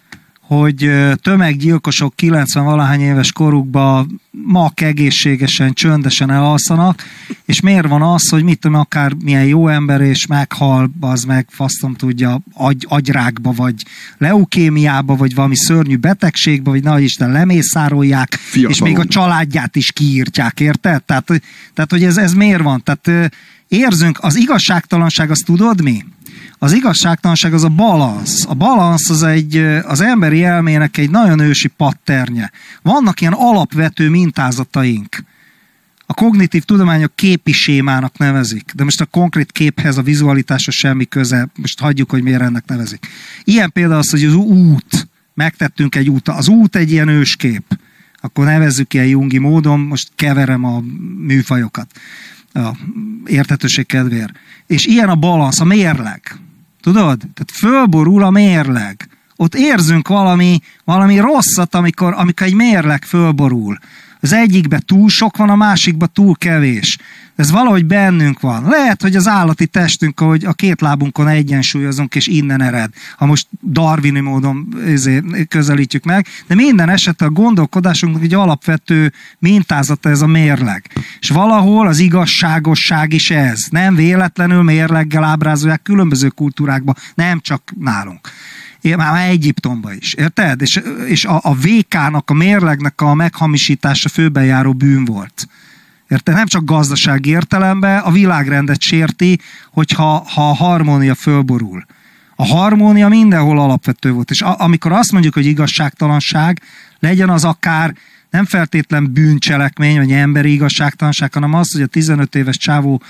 hogy 0.48 0.92
tömeggyilkosok 1.22 2.14
90-valahány 2.18 3.00
éves 3.00 3.32
korukban 3.32 4.22
mak 4.32 4.82
egészségesen, 4.82 5.74
csöndesen 5.74 6.32
elalszanak, 6.32 7.04
és 7.46 7.62
miért 7.62 7.88
van 7.88 8.02
az, 8.02 8.30
hogy 8.30 8.44
mit 8.44 8.60
tudom, 8.60 8.80
akár 8.80 9.14
milyen 9.24 9.46
jó 9.46 9.68
ember, 9.68 10.02
és 10.02 10.26
meghal, 10.26 10.90
az 11.00 11.24
meg 11.24 11.48
fasztom 11.50 11.94
tudja, 11.94 12.40
agy, 12.54 12.86
agyrákba, 12.90 13.52
vagy 13.52 13.74
leukémiába, 14.18 15.16
vagy 15.16 15.36
valami 15.36 15.56
szörnyű 15.56 15.96
betegségbe, 15.96 16.70
vagy 16.70 16.84
nagy 16.84 17.04
Isten 17.04 17.32
lemészárolják, 17.32 18.34
Fiatalon. 18.34 18.72
és 18.72 18.82
még 18.82 19.00
a 19.00 19.06
családját 19.06 19.76
is 19.76 19.92
kiírtják, 19.92 20.60
érted? 20.60 21.04
Tehát, 21.04 21.26
tehát 21.74 21.92
hogy 21.92 22.04
ez, 22.04 22.18
ez 22.18 22.34
miért 22.34 22.62
van? 22.62 22.84
Tehát 22.84 23.32
érzünk, 23.68 24.18
az 24.22 24.36
igazságtalanság, 24.36 25.32
azt 25.32 25.46
tudod 25.46 25.82
mi? 25.82 26.06
Az 26.60 26.74
igazságtalanság 26.74 27.54
az 27.54 27.64
a 27.64 27.70
balansz. 27.70 28.46
A 28.48 28.54
balansz 28.54 29.10
az 29.10 29.24
egy, 29.24 29.58
az 29.84 30.02
emberi 30.02 30.44
elmének 30.44 30.98
egy 30.98 31.10
nagyon 31.10 31.40
ősi 31.40 31.68
patternje. 31.68 32.52
Vannak 32.82 33.22
ilyen 33.22 33.34
alapvető 33.34 34.10
mintázataink. 34.10 35.24
A 36.06 36.14
kognitív 36.14 36.64
tudományok 36.64 37.16
képi 37.16 37.52
sémának 37.52 38.18
nevezik, 38.18 38.72
de 38.76 38.84
most 38.84 39.02
a 39.02 39.06
konkrét 39.06 39.52
képhez, 39.52 39.98
a 39.98 40.02
vizualitáshoz 40.02 40.76
semmi 40.76 41.06
köze, 41.06 41.48
most 41.56 41.80
hagyjuk, 41.80 42.10
hogy 42.10 42.24
miért 42.24 42.42
ennek 42.42 42.66
nevezik. 42.68 43.08
Ilyen 43.44 43.72
például 43.72 44.00
az, 44.00 44.10
hogy 44.10 44.24
az 44.24 44.34
út, 44.34 45.08
megtettünk 45.34 45.96
egy 45.96 46.10
út, 46.10 46.28
az 46.28 46.48
út 46.48 46.76
egy 46.76 46.92
ilyen 46.92 47.08
őskép, 47.08 47.80
akkor 48.22 48.46
nevezzük 48.46 48.94
ilyen 48.94 49.06
jungi 49.06 49.38
módon, 49.38 49.80
most 49.80 50.10
keverem 50.16 50.64
a 50.64 50.84
műfajokat 51.18 51.88
a 52.58 52.76
értetőség 53.26 53.86
kedvéért. 53.86 54.34
És 54.68 54.86
ilyen 54.86 55.10
a 55.10 55.16
balansz, 55.16 55.60
a 55.60 55.66
mérleg. 55.66 56.22
Tudod? 56.82 57.18
Tehát 57.18 57.52
fölborul 57.54 58.24
a 58.24 58.30
mérleg. 58.30 59.10
Ott 59.36 59.56
érzünk 59.56 60.08
valami, 60.08 60.60
valami 60.84 61.18
rosszat, 61.20 61.76
amikor, 61.76 62.14
amikor 62.18 62.48
egy 62.48 62.54
mérleg 62.54 63.04
fölborul. 63.04 63.78
Az 64.20 64.34
egyikbe 64.34 64.80
túl 64.86 65.10
sok 65.10 65.38
van, 65.38 65.50
a 65.50 65.56
másikba 65.56 66.06
túl 66.08 66.36
kevés. 66.36 66.98
Ez 67.38 67.52
valahogy 67.52 67.86
bennünk 67.86 68.40
van. 68.40 68.64
Lehet, 68.64 69.02
hogy 69.02 69.16
az 69.16 69.28
állati 69.28 69.68
testünk, 69.68 70.20
hogy 70.20 70.46
a 70.46 70.54
két 70.54 70.82
lábunkon 70.82 71.28
egyensúlyozunk, 71.28 72.16
és 72.16 72.28
innen 72.28 72.62
ered. 72.62 72.94
Ha 73.18 73.26
most 73.26 73.48
darwini 73.64 74.20
módon 74.20 74.68
ezért 74.86 75.48
közelítjük 75.48 76.04
meg, 76.04 76.28
de 76.48 76.56
minden 76.56 76.90
esetben 76.90 77.28
a 77.28 77.32
gondolkodásunknak 77.32 78.24
egy 78.24 78.34
alapvető 78.34 79.14
mintázata 79.40 80.10
ez 80.10 80.22
a 80.22 80.28
mérleg. 80.28 80.86
És 81.20 81.30
valahol 81.30 81.88
az 81.88 82.00
igazságosság 82.00 83.14
is 83.14 83.32
ez. 83.32 83.66
Nem 83.70 83.96
véletlenül 83.96 84.64
mérleggel 84.64 85.24
ábrázolják 85.24 85.82
különböző 85.82 86.28
kultúrákban, 86.28 86.96
nem 87.16 87.40
csak 87.40 87.74
nálunk. 87.80 88.30
már 88.98 89.30
Egyiptomba 89.30 89.94
is, 89.94 90.14
érted? 90.14 90.62
És, 90.62 90.82
és 91.08 91.26
a, 91.26 91.40
a 91.44 91.56
VK-nak, 91.56 92.30
a 92.30 92.34
mérlegnek 92.34 93.02
a 93.02 93.14
meghamisítása 93.14 94.10
főben 94.10 94.46
járó 94.46 94.74
bűn 94.74 95.06
volt. 95.06 95.48
Érted? 96.08 96.36
Nem 96.36 96.48
csak 96.48 96.64
gazdasági 96.64 97.30
értelemben, 97.30 98.00
a 98.00 98.12
világrendet 98.12 98.82
sérti, 98.82 99.40
hogyha 99.72 100.26
ha 100.34 100.50
a 100.50 100.56
harmónia 100.56 101.16
fölborul. 101.16 101.86
A 102.36 102.46
harmónia 102.46 103.08
mindenhol 103.08 103.60
alapvető 103.60 104.12
volt. 104.12 104.30
És 104.30 104.42
a, 104.42 104.60
amikor 104.60 104.92
azt 104.92 105.12
mondjuk, 105.12 105.34
hogy 105.34 105.46
igazságtalanság, 105.46 106.62
legyen 107.00 107.30
az 107.30 107.44
akár 107.44 107.96
nem 108.30 108.46
feltétlen 108.46 109.14
bűncselekmény, 109.14 109.98
vagy 109.98 110.12
emberi 110.12 110.52
igazságtalanság, 110.52 111.34
hanem 111.34 111.54
az, 111.54 111.72
hogy 111.72 111.82
a 111.82 111.88
15 111.88 112.36
éves 112.36 112.58
csávó 112.58 113.02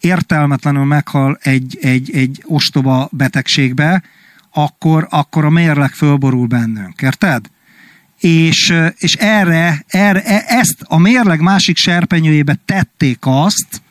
értelmetlenül 0.00 0.84
meghal 0.84 1.38
egy, 1.42 1.78
egy, 1.80 2.10
egy 2.14 2.42
ostoba 2.46 3.08
betegségbe, 3.12 4.02
akkor, 4.52 5.06
akkor 5.10 5.44
a 5.44 5.50
mérleg 5.50 5.92
fölborul 5.92 6.46
bennünk. 6.46 7.02
Érted? 7.02 7.46
És, 8.22 8.74
és 8.98 9.14
erre, 9.14 9.84
erre, 9.86 10.24
e, 10.24 10.44
ezt 10.46 10.76
a 10.84 10.98
mérleg 10.98 11.40
másik 11.40 11.76
serpenyőjébe 11.76 12.58
tették 12.64 13.18
azt, 13.20 13.82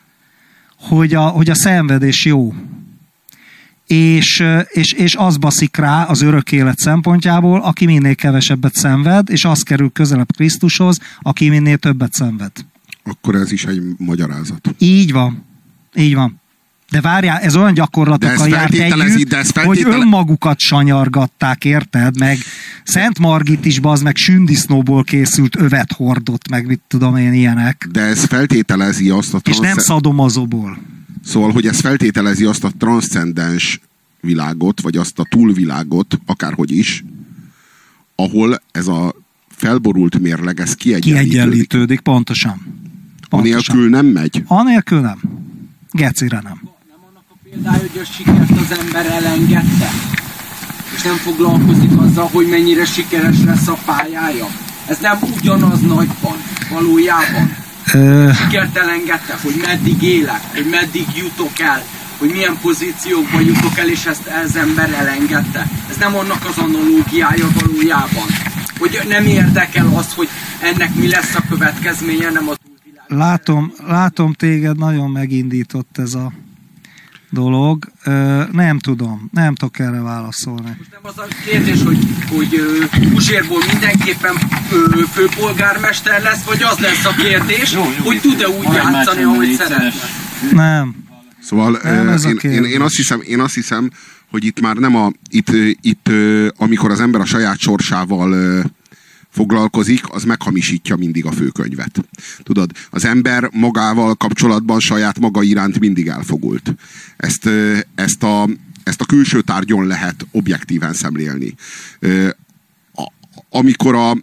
hogy 0.76 1.14
a, 1.14 1.26
hogy 1.26 1.50
a 1.50 1.54
szenvedés 1.54 2.24
jó. 2.24 2.54
És, 3.86 4.44
és, 4.68 4.92
és 4.92 5.14
az 5.14 5.36
baszik 5.36 5.76
rá 5.76 6.04
az 6.04 6.22
örök 6.22 6.52
élet 6.52 6.78
szempontjából, 6.78 7.60
aki 7.60 7.84
minél 7.84 8.14
kevesebbet 8.14 8.74
szenved, 8.74 9.30
és 9.30 9.44
az 9.44 9.62
kerül 9.62 9.90
közelebb 9.90 10.32
Krisztushoz, 10.32 10.98
aki 11.20 11.48
minél 11.48 11.76
többet 11.76 12.12
szenved. 12.12 12.52
Akkor 13.04 13.34
ez 13.34 13.52
is 13.52 13.64
egy 13.64 13.82
magyarázat. 13.98 14.74
Így 14.78 15.12
van. 15.12 15.44
Így 15.94 16.14
van. 16.14 16.40
De 16.92 17.00
várjál, 17.00 17.38
ez 17.38 17.56
olyan 17.56 17.74
gyakorlatokkal 17.74 18.48
járt 18.48 18.74
együtt, 18.74 19.28
de 19.28 19.64
hogy 19.64 19.82
önmagukat 19.84 20.58
sanyargatták, 20.58 21.64
érted? 21.64 22.18
Meg 22.18 22.38
Szent 22.84 23.18
Margit 23.18 23.64
is, 23.64 23.78
az 23.82 24.02
meg 24.02 24.16
sündisznóból 24.16 25.04
készült 25.04 25.56
övet 25.56 25.92
hordott, 25.92 26.48
meg 26.48 26.66
mit 26.66 26.80
tudom 26.88 27.16
én 27.16 27.32
ilyenek. 27.32 27.88
De 27.92 28.00
ez 28.00 28.24
feltételezi 28.24 29.10
azt 29.10 29.34
a... 29.34 29.40
És 29.44 29.58
nem 29.58 29.76
szadomazóból. 29.76 30.78
Szóval, 31.24 31.50
hogy 31.50 31.66
ez 31.66 31.80
feltételezi 31.80 32.44
azt 32.44 32.64
a 32.64 32.70
transzcendens 32.78 33.80
világot, 34.20 34.80
vagy 34.80 34.96
azt 34.96 35.18
a 35.18 35.26
túlvilágot, 35.30 36.18
akárhogy 36.26 36.70
is, 36.70 37.04
ahol 38.14 38.62
ez 38.72 38.86
a 38.86 39.14
felborult 39.48 40.18
mérleg, 40.18 40.60
ez 40.60 40.74
kiegyenlítődik. 40.74 41.30
Kiegyenlítődik, 41.30 42.00
pontosan. 42.00 42.62
pontosan. 43.28 43.76
Anélkül 43.76 43.88
nem 43.88 44.06
megy? 44.06 44.42
Anélkül 44.46 45.00
nem. 45.00 45.18
Gecire 45.90 46.40
nem. 46.44 46.71
Példája, 47.52 47.80
hogy 47.80 48.00
a 48.00 48.04
sikert 48.04 48.50
az 48.50 48.78
ember 48.78 49.06
elengedte, 49.06 49.90
és 50.94 51.02
nem 51.02 51.14
foglalkozik 51.14 51.90
azzal, 51.98 52.28
hogy 52.32 52.48
mennyire 52.48 52.84
sikeres 52.84 53.36
lesz 53.44 53.68
a 53.68 53.78
pályája. 53.84 54.46
Ez 54.86 54.98
nem 54.98 55.18
ugyanaz 55.36 55.80
nagyban, 55.80 56.36
valójában. 56.70 57.56
Sikert 58.34 58.76
elengedte, 58.76 59.38
hogy 59.42 59.54
meddig 59.66 60.02
élek, 60.02 60.40
hogy 60.54 60.66
meddig 60.70 61.06
jutok 61.16 61.60
el, 61.60 61.82
hogy 62.18 62.30
milyen 62.30 62.58
pozíciókba 62.62 63.40
jutok 63.40 63.78
el, 63.78 63.88
és 63.88 64.04
ezt 64.04 64.30
az 64.44 64.56
ember 64.56 64.92
elengedte. 64.92 65.68
Ez 65.90 65.96
nem 65.96 66.16
annak 66.16 66.44
az 66.44 66.58
analógiája 66.58 67.48
valójában. 67.60 68.28
Hogy 68.78 69.00
nem 69.08 69.26
érdekel 69.26 69.86
az, 69.96 70.14
hogy 70.14 70.28
ennek 70.60 70.94
mi 70.94 71.08
lesz 71.08 71.34
a 71.34 71.42
következménye, 71.48 72.30
nem 72.30 72.48
a 72.48 72.54
látom, 73.06 73.72
látom 73.86 74.32
téged, 74.32 74.78
nagyon 74.78 75.10
megindított 75.10 75.98
ez 75.98 76.14
a 76.14 76.32
dolog. 77.32 77.84
Nem 78.52 78.78
tudom, 78.78 79.28
nem 79.32 79.54
tudok 79.54 79.78
erre 79.78 80.00
válaszolni. 80.00 80.74
Most 80.78 80.90
nem 80.90 81.00
az 81.02 81.18
a 81.18 81.26
kérdés, 81.44 81.82
hogy, 81.82 81.98
hogy 82.30 82.60
Uzsérból 83.14 83.62
mindenképpen 83.70 84.34
főpolgármester 85.12 86.22
lesz, 86.22 86.44
vagy 86.44 86.62
az 86.62 86.78
lesz 86.78 87.04
a 87.04 87.14
kérdés, 87.14 87.72
jó, 87.72 87.84
jó, 87.98 88.04
hogy 88.04 88.20
tud-e 88.20 88.48
úgy 88.48 88.74
játszani, 88.74 89.22
ahogy 89.22 89.52
szeretne. 89.52 89.92
Nem. 90.52 90.94
Szóval 91.40 91.78
nem 91.82 92.08
ez 92.08 92.24
én, 92.24 92.38
én, 92.42 92.64
én, 92.64 92.80
azt 92.80 92.96
hiszem, 92.96 93.20
én 93.20 93.40
azt 93.40 93.54
hiszem, 93.54 93.90
hogy 94.30 94.44
itt 94.44 94.60
már 94.60 94.76
nem 94.76 94.96
a, 94.96 95.10
itt, 95.30 95.50
itt 95.80 96.10
amikor 96.56 96.90
az 96.90 97.00
ember 97.00 97.20
a 97.20 97.24
saját 97.24 97.58
sorsával 97.58 98.62
foglalkozik, 99.32 100.12
az 100.12 100.24
meghamisítja 100.24 100.96
mindig 100.96 101.26
a 101.26 101.32
főkönyvet. 101.32 102.04
Tudod, 102.42 102.70
az 102.90 103.04
ember 103.04 103.48
magával 103.52 104.14
kapcsolatban 104.14 104.80
saját 104.80 105.18
maga 105.18 105.42
iránt 105.42 105.78
mindig 105.78 106.06
elfogult. 106.06 106.74
Ezt, 107.16 107.48
ezt, 107.94 108.22
a, 108.22 108.48
ezt 108.84 109.00
a 109.00 109.04
külső 109.04 109.40
tárgyon 109.40 109.86
lehet 109.86 110.26
objektíven 110.30 110.92
szemlélni. 110.92 111.54
Amikor 113.50 113.94
a, 113.94 114.16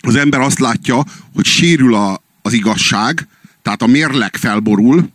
az 0.00 0.14
ember 0.14 0.40
azt 0.40 0.58
látja, 0.58 1.04
hogy 1.34 1.44
sérül 1.44 1.94
a, 1.94 2.22
az 2.42 2.52
igazság, 2.52 3.28
tehát 3.62 3.82
a 3.82 3.86
mérleg 3.86 4.36
felborul, 4.36 5.10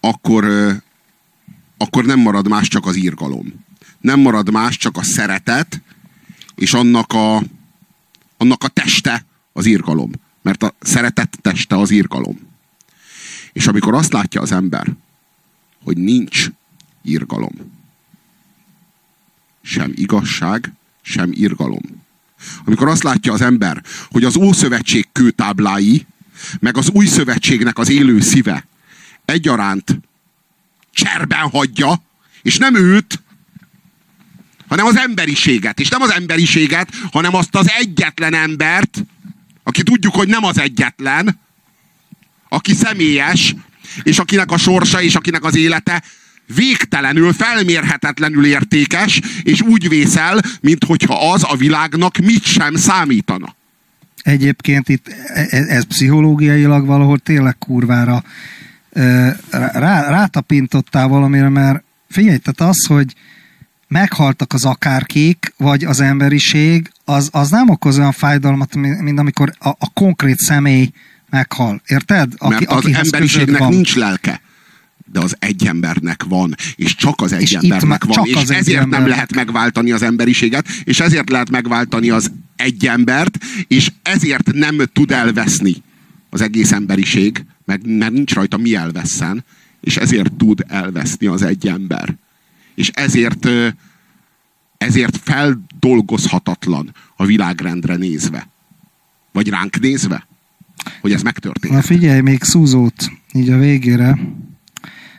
akkor, 0.00 0.44
akkor 1.76 2.04
nem 2.04 2.20
marad 2.20 2.48
más 2.48 2.68
csak 2.68 2.86
az 2.86 2.96
írgalom. 2.96 3.64
Nem 4.00 4.20
marad 4.20 4.50
más 4.50 4.76
csak 4.76 4.96
a 4.96 5.02
szeretet, 5.02 5.82
és 6.62 6.74
annak 6.74 7.12
a, 7.12 7.42
annak 8.36 8.64
a 8.64 8.68
teste 8.68 9.24
az 9.52 9.66
írgalom. 9.66 10.10
Mert 10.42 10.62
a 10.62 10.74
szeretet 10.80 11.38
teste 11.40 11.76
az 11.76 11.90
írgalom. 11.90 12.38
És 13.52 13.66
amikor 13.66 13.94
azt 13.94 14.12
látja 14.12 14.40
az 14.40 14.52
ember, 14.52 14.86
hogy 15.84 15.96
nincs 15.96 16.50
írgalom, 17.02 17.54
sem 19.62 19.92
igazság, 19.94 20.72
sem 21.00 21.32
írgalom. 21.32 21.82
Amikor 22.64 22.88
azt 22.88 23.02
látja 23.02 23.32
az 23.32 23.40
ember, 23.40 23.82
hogy 24.10 24.24
az 24.24 24.36
Ószövetség 24.36 25.08
kőtáblái, 25.12 26.06
meg 26.60 26.76
az 26.76 26.90
új 26.90 27.06
szövetségnek 27.06 27.78
az 27.78 27.88
élő 27.88 28.20
szíve 28.20 28.66
egyaránt 29.24 29.98
cserben 30.90 31.50
hagyja, 31.50 32.02
és 32.42 32.58
nem 32.58 32.74
őt, 32.74 33.22
hanem 34.72 34.86
az 34.86 34.96
emberiséget. 34.96 35.80
És 35.80 35.88
nem 35.88 36.02
az 36.02 36.12
emberiséget, 36.12 36.88
hanem 37.10 37.34
azt 37.34 37.54
az 37.54 37.70
egyetlen 37.78 38.34
embert, 38.34 39.04
aki 39.62 39.82
tudjuk, 39.82 40.14
hogy 40.14 40.28
nem 40.28 40.44
az 40.44 40.58
egyetlen, 40.58 41.40
aki 42.48 42.74
személyes, 42.74 43.54
és 44.02 44.18
akinek 44.18 44.50
a 44.50 44.56
sorsa 44.56 45.02
és 45.02 45.14
akinek 45.14 45.44
az 45.44 45.56
élete 45.56 46.02
végtelenül, 46.54 47.32
felmérhetetlenül 47.32 48.46
értékes, 48.46 49.20
és 49.42 49.60
úgy 49.60 49.88
vészel, 49.88 50.40
mint 50.60 50.84
hogyha 50.84 51.32
az 51.32 51.44
a 51.48 51.56
világnak 51.56 52.16
mit 52.16 52.44
sem 52.44 52.74
számítana. 52.74 53.56
Egyébként 54.22 54.88
itt 54.88 55.08
ez, 55.08 55.52
e, 55.52 55.64
ez 55.68 55.84
pszichológiailag 55.84 56.86
valahol 56.86 57.18
tényleg 57.18 57.58
kurvára 57.58 58.24
rá, 59.50 60.10
rátapintottál 60.10 61.08
valamire, 61.08 61.48
mert 61.48 61.84
figyelj, 62.08 62.36
tehát 62.36 62.72
az, 62.74 62.86
hogy 62.86 63.14
meghaltak 63.92 64.52
az 64.52 64.64
akárkék, 64.64 65.52
vagy 65.56 65.84
az 65.84 66.00
emberiség, 66.00 66.90
az, 67.04 67.28
az 67.32 67.50
nem 67.50 67.68
okoz 67.68 67.98
olyan 67.98 68.12
fájdalmat, 68.12 68.74
mint 68.74 69.18
amikor 69.18 69.52
a, 69.58 69.68
a 69.68 69.90
konkrét 69.92 70.38
személy 70.38 70.90
meghal. 71.30 71.82
Érted? 71.86 72.32
Aki, 72.36 72.64
Mert 72.68 72.84
az 72.84 72.94
emberiségnek 73.04 73.58
van. 73.58 73.68
nincs 73.68 73.94
lelke 73.96 74.40
de 75.12 75.20
az 75.20 75.36
egy 75.38 75.66
embernek 75.66 76.24
van, 76.24 76.54
és 76.76 76.94
csak 76.94 77.20
az 77.20 77.32
egy 77.32 77.42
és 77.42 77.52
embernek 77.52 78.04
van, 78.04 78.26
és 78.26 78.34
ezért 78.34 78.86
nem 78.86 79.06
lehet 79.06 79.34
megváltani 79.34 79.92
az 79.92 80.02
emberiséget, 80.02 80.68
és 80.84 81.00
ezért 81.00 81.30
lehet 81.30 81.50
megváltani 81.50 82.10
az 82.10 82.32
egy 82.56 82.86
embert, 82.86 83.38
és 83.68 83.90
ezért 84.02 84.52
nem 84.52 84.78
tud 84.92 85.10
elveszni 85.10 85.74
az 86.30 86.40
egész 86.40 86.72
emberiség, 86.72 87.44
meg 87.64 87.80
mert 87.86 88.12
nincs 88.12 88.34
rajta 88.34 88.56
mi 88.56 88.74
elveszen, 88.74 89.44
és 89.80 89.96
ezért 89.96 90.32
tud 90.32 90.64
elveszni 90.68 91.26
az 91.26 91.42
egy 91.42 91.66
ember 91.66 92.14
és 92.74 92.90
ezért, 92.94 93.48
ezért 94.78 95.16
feldolgozhatatlan 95.16 96.94
a 97.16 97.24
világrendre 97.24 97.96
nézve. 97.96 98.48
Vagy 99.32 99.48
ránk 99.48 99.80
nézve, 99.80 100.26
hogy 101.00 101.12
ez 101.12 101.22
megtörtént. 101.22 101.74
Na 101.74 101.82
figyelj, 101.82 102.20
még 102.20 102.42
szúzót, 102.42 103.10
így 103.32 103.50
a 103.50 103.58
végére. 103.58 104.18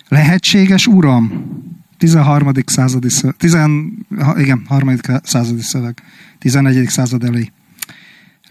Lehetséges 0.07 0.87
uram, 0.87 1.51
13. 1.97 2.51
századi 2.65 3.09
szöveg, 3.09 3.35
10, 3.35 3.57
igen, 4.37 4.65
3. 4.69 4.95
századi 5.23 5.61
szöveg, 5.61 6.03
11. 6.39 6.87
század 6.87 7.23
elé. 7.23 7.51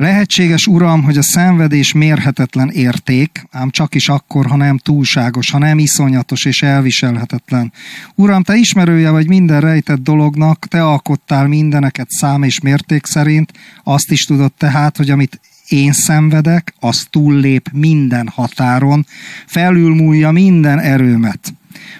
Lehetséges, 0.02 0.66
Uram, 0.66 1.02
hogy 1.02 1.16
a 1.16 1.22
szenvedés 1.22 1.92
mérhetetlen 1.92 2.68
érték, 2.68 3.44
ám 3.50 3.70
csak 3.70 3.94
is 3.94 4.08
akkor, 4.08 4.46
ha 4.46 4.56
nem 4.56 4.78
túlságos, 4.78 5.50
ha 5.50 5.58
nem 5.58 5.78
iszonyatos 5.78 6.44
és 6.44 6.62
elviselhetetlen. 6.62 7.72
Uram, 8.14 8.42
te 8.42 8.56
ismerője 8.56 9.10
vagy 9.10 9.28
minden 9.28 9.60
rejtett 9.60 10.02
dolognak, 10.02 10.66
te 10.68 10.84
alkottál 10.84 11.46
mindeneket 11.46 12.10
szám 12.10 12.42
és 12.42 12.60
mérték 12.60 13.06
szerint, 13.06 13.52
azt 13.84 14.10
is 14.10 14.24
tudod 14.24 14.52
tehát, 14.52 14.96
hogy 14.96 15.10
amit 15.10 15.40
én 15.72 15.92
szenvedek, 15.92 16.74
az 16.80 17.06
túllép 17.10 17.68
minden 17.72 18.28
határon, 18.28 19.06
felülmúlja 19.46 20.30
minden 20.30 20.78
erőmet. 20.78 21.54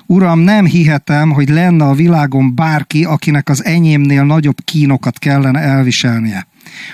Uram, 0.07 0.39
nem 0.39 0.65
hihetem, 0.65 1.31
hogy 1.31 1.49
lenne 1.49 1.85
a 1.85 1.95
világon 1.95 2.55
bárki, 2.55 3.05
akinek 3.05 3.49
az 3.49 3.65
enyémnél 3.65 4.25
nagyobb 4.25 4.57
kínokat 4.65 5.19
kellene 5.19 5.61
elviselnie. 5.61 6.47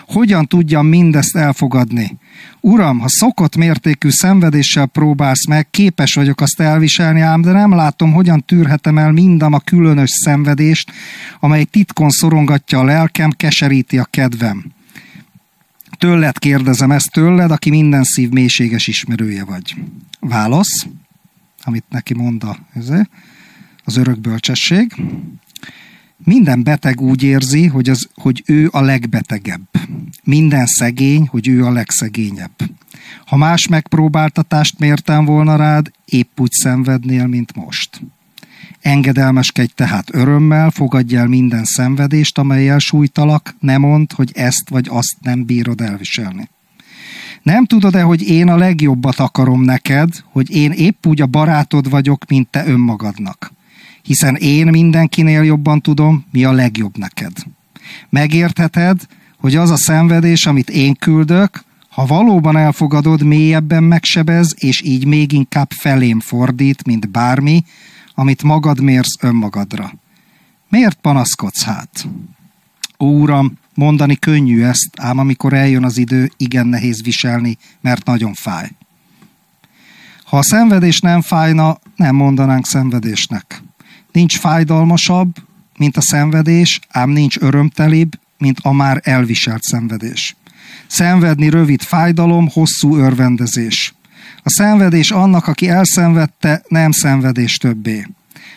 Hogyan 0.06 0.46
tudjam 0.46 0.86
mindezt 0.86 1.36
elfogadni? 1.36 2.18
Uram, 2.60 2.98
ha 2.98 3.08
szokott 3.08 3.56
mértékű 3.56 4.10
szenvedéssel 4.10 4.86
próbálsz 4.86 5.46
meg, 5.46 5.70
képes 5.70 6.14
vagyok 6.14 6.40
azt 6.40 6.60
elviselni, 6.60 7.20
ám 7.20 7.40
de 7.40 7.52
nem 7.52 7.74
látom, 7.74 8.12
hogyan 8.12 8.44
tűrhetem 8.46 8.98
el 8.98 9.12
mindam 9.12 9.52
a 9.52 9.58
különös 9.58 10.10
szenvedést, 10.10 10.92
amely 11.40 11.64
titkon 11.64 12.10
szorongatja 12.10 12.78
a 12.78 12.84
lelkem, 12.84 13.30
keseríti 13.30 13.98
a 13.98 14.04
kedvem. 14.10 14.76
Tőled 15.98 16.38
kérdezem 16.38 16.90
ezt 16.90 17.12
tőled, 17.12 17.50
aki 17.50 17.70
minden 17.70 18.04
szív 18.04 18.30
mélységes 18.30 18.86
ismerője 18.86 19.44
vagy. 19.44 19.74
Válasz, 20.20 20.86
amit 21.62 21.84
neki 21.88 22.14
mond 22.14 22.44
a, 22.44 22.58
az 23.84 23.96
örök 23.96 24.20
bölcsesség. 24.20 24.94
Minden 26.24 26.62
beteg 26.62 27.00
úgy 27.00 27.22
érzi, 27.22 27.66
hogy, 27.66 27.88
az, 27.88 28.08
hogy 28.14 28.42
ő 28.46 28.68
a 28.72 28.80
legbetegebb. 28.80 29.68
Minden 30.24 30.66
szegény, 30.66 31.26
hogy 31.26 31.48
ő 31.48 31.64
a 31.64 31.70
legszegényebb. 31.70 32.56
Ha 33.26 33.36
más 33.36 33.66
megpróbáltatást 33.66 34.78
mértem 34.78 35.24
volna 35.24 35.56
rád, 35.56 35.90
épp 36.04 36.40
úgy 36.40 36.52
szenvednél, 36.52 37.26
mint 37.26 37.54
most. 37.54 38.00
Engedelmeskedj 38.80 39.72
tehát 39.74 40.14
örömmel, 40.14 40.70
fogadj 40.70 41.16
el 41.16 41.26
minden 41.26 41.64
szenvedést, 41.64 42.38
amelyel 42.38 42.78
sújtalak, 42.78 43.56
ne 43.60 43.78
mondd, 43.78 44.14
hogy 44.14 44.30
ezt 44.34 44.68
vagy 44.68 44.86
azt 44.90 45.16
nem 45.20 45.44
bírod 45.44 45.80
elviselni. 45.80 46.48
Nem 47.42 47.64
tudod-e, 47.64 48.02
hogy 48.02 48.28
én 48.28 48.48
a 48.48 48.56
legjobbat 48.56 49.18
akarom 49.18 49.62
neked, 49.62 50.08
hogy 50.32 50.50
én 50.50 50.70
épp 50.70 51.06
úgy 51.06 51.20
a 51.20 51.26
barátod 51.26 51.90
vagyok, 51.90 52.24
mint 52.28 52.48
te 52.48 52.66
önmagadnak? 52.66 53.52
Hiszen 54.02 54.34
én 54.34 54.66
mindenkinél 54.66 55.42
jobban 55.42 55.80
tudom, 55.80 56.24
mi 56.30 56.44
a 56.44 56.52
legjobb 56.52 56.96
neked. 56.98 57.32
Megértheted, 58.08 59.06
hogy 59.38 59.56
az 59.56 59.70
a 59.70 59.76
szenvedés, 59.76 60.46
amit 60.46 60.70
én 60.70 60.94
küldök, 60.94 61.64
ha 61.88 62.06
valóban 62.06 62.56
elfogadod, 62.56 63.22
mélyebben 63.22 63.82
megsebez, 63.82 64.54
és 64.58 64.82
így 64.82 65.06
még 65.06 65.32
inkább 65.32 65.70
felém 65.70 66.20
fordít, 66.20 66.86
mint 66.86 67.10
bármi, 67.10 67.64
amit 68.18 68.42
magad 68.42 68.80
mérsz 68.80 69.16
önmagadra. 69.20 69.92
Miért 70.68 70.98
panaszkodsz 71.00 71.62
hát? 71.62 72.08
Ó, 72.98 73.06
Uram, 73.06 73.58
mondani 73.74 74.16
könnyű 74.16 74.62
ezt, 74.62 74.88
ám 74.96 75.18
amikor 75.18 75.52
eljön 75.52 75.84
az 75.84 75.98
idő, 75.98 76.30
igen 76.36 76.66
nehéz 76.66 77.02
viselni, 77.02 77.56
mert 77.80 78.04
nagyon 78.04 78.34
fáj. 78.34 78.70
Ha 80.24 80.38
a 80.38 80.42
szenvedés 80.42 81.00
nem 81.00 81.20
fájna, 81.20 81.78
nem 81.96 82.14
mondanánk 82.14 82.66
szenvedésnek. 82.66 83.62
Nincs 84.12 84.38
fájdalmasabb, 84.38 85.34
mint 85.76 85.96
a 85.96 86.00
szenvedés, 86.00 86.80
ám 86.88 87.10
nincs 87.10 87.36
örömtelibb, 87.38 88.18
mint 88.38 88.58
a 88.62 88.72
már 88.72 89.00
elviselt 89.04 89.62
szenvedés. 89.62 90.36
Szenvedni 90.86 91.48
rövid 91.48 91.82
fájdalom, 91.82 92.48
hosszú 92.48 92.96
örvendezés. 92.96 93.94
A 94.48 94.50
szenvedés 94.50 95.10
annak, 95.10 95.46
aki 95.46 95.68
elszenvedte, 95.68 96.62
nem 96.68 96.90
szenvedés 96.90 97.56
többé. 97.56 98.06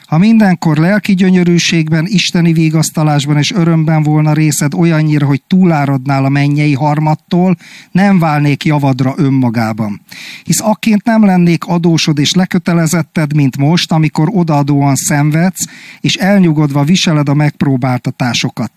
Ha 0.05 0.17
mindenkor 0.17 0.77
lelki 0.77 1.13
gyönyörűségben, 1.13 2.05
isteni 2.07 2.53
vigasztalásban 2.53 3.37
és 3.37 3.51
örömben 3.51 4.03
volna 4.03 4.33
részed 4.33 4.73
olyannyira, 4.73 5.25
hogy 5.25 5.41
túláradnál 5.47 6.25
a 6.25 6.29
mennyei 6.29 6.73
harmattól, 6.73 7.57
nem 7.91 8.19
válnék 8.19 8.65
javadra 8.65 9.13
önmagában. 9.17 10.01
Hisz 10.43 10.61
akként 10.61 11.03
nem 11.03 11.25
lennék 11.25 11.65
adósod 11.65 12.19
és 12.19 12.33
lekötelezetted, 12.33 13.35
mint 13.35 13.57
most, 13.57 13.91
amikor 13.91 14.29
odaadóan 14.31 14.95
szenvedsz, 14.95 15.65
és 16.01 16.15
elnyugodva 16.15 16.83
viseled 16.83 17.29
a 17.29 17.33
megpróbáltatásokat. 17.33 18.71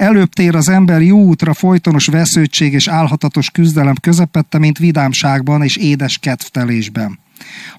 Előbb 0.00 0.28
tér 0.28 0.54
az 0.54 0.68
ember 0.68 1.02
jó 1.02 1.18
útra 1.18 1.54
folytonos 1.54 2.06
vesződtség 2.06 2.72
és 2.72 2.88
álhatatos 2.88 3.50
küzdelem 3.50 3.94
közepette, 4.00 4.58
mint 4.58 4.78
vidámságban 4.78 5.62
és 5.62 5.76
édes 5.76 6.18
kedvtelésben. 6.18 7.18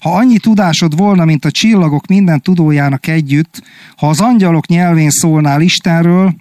Ha 0.00 0.14
annyi 0.16 0.38
tudásod 0.38 0.96
volna, 0.96 1.24
mint 1.24 1.44
a 1.44 1.50
csillagok 1.50 2.06
minden 2.06 2.40
tudójának 2.40 3.06
együtt, 3.06 3.62
ha 3.96 4.08
az 4.08 4.20
angyalok 4.20 4.66
nyelvén 4.66 5.10
szólnál 5.10 5.60
Istenről, 5.60 6.34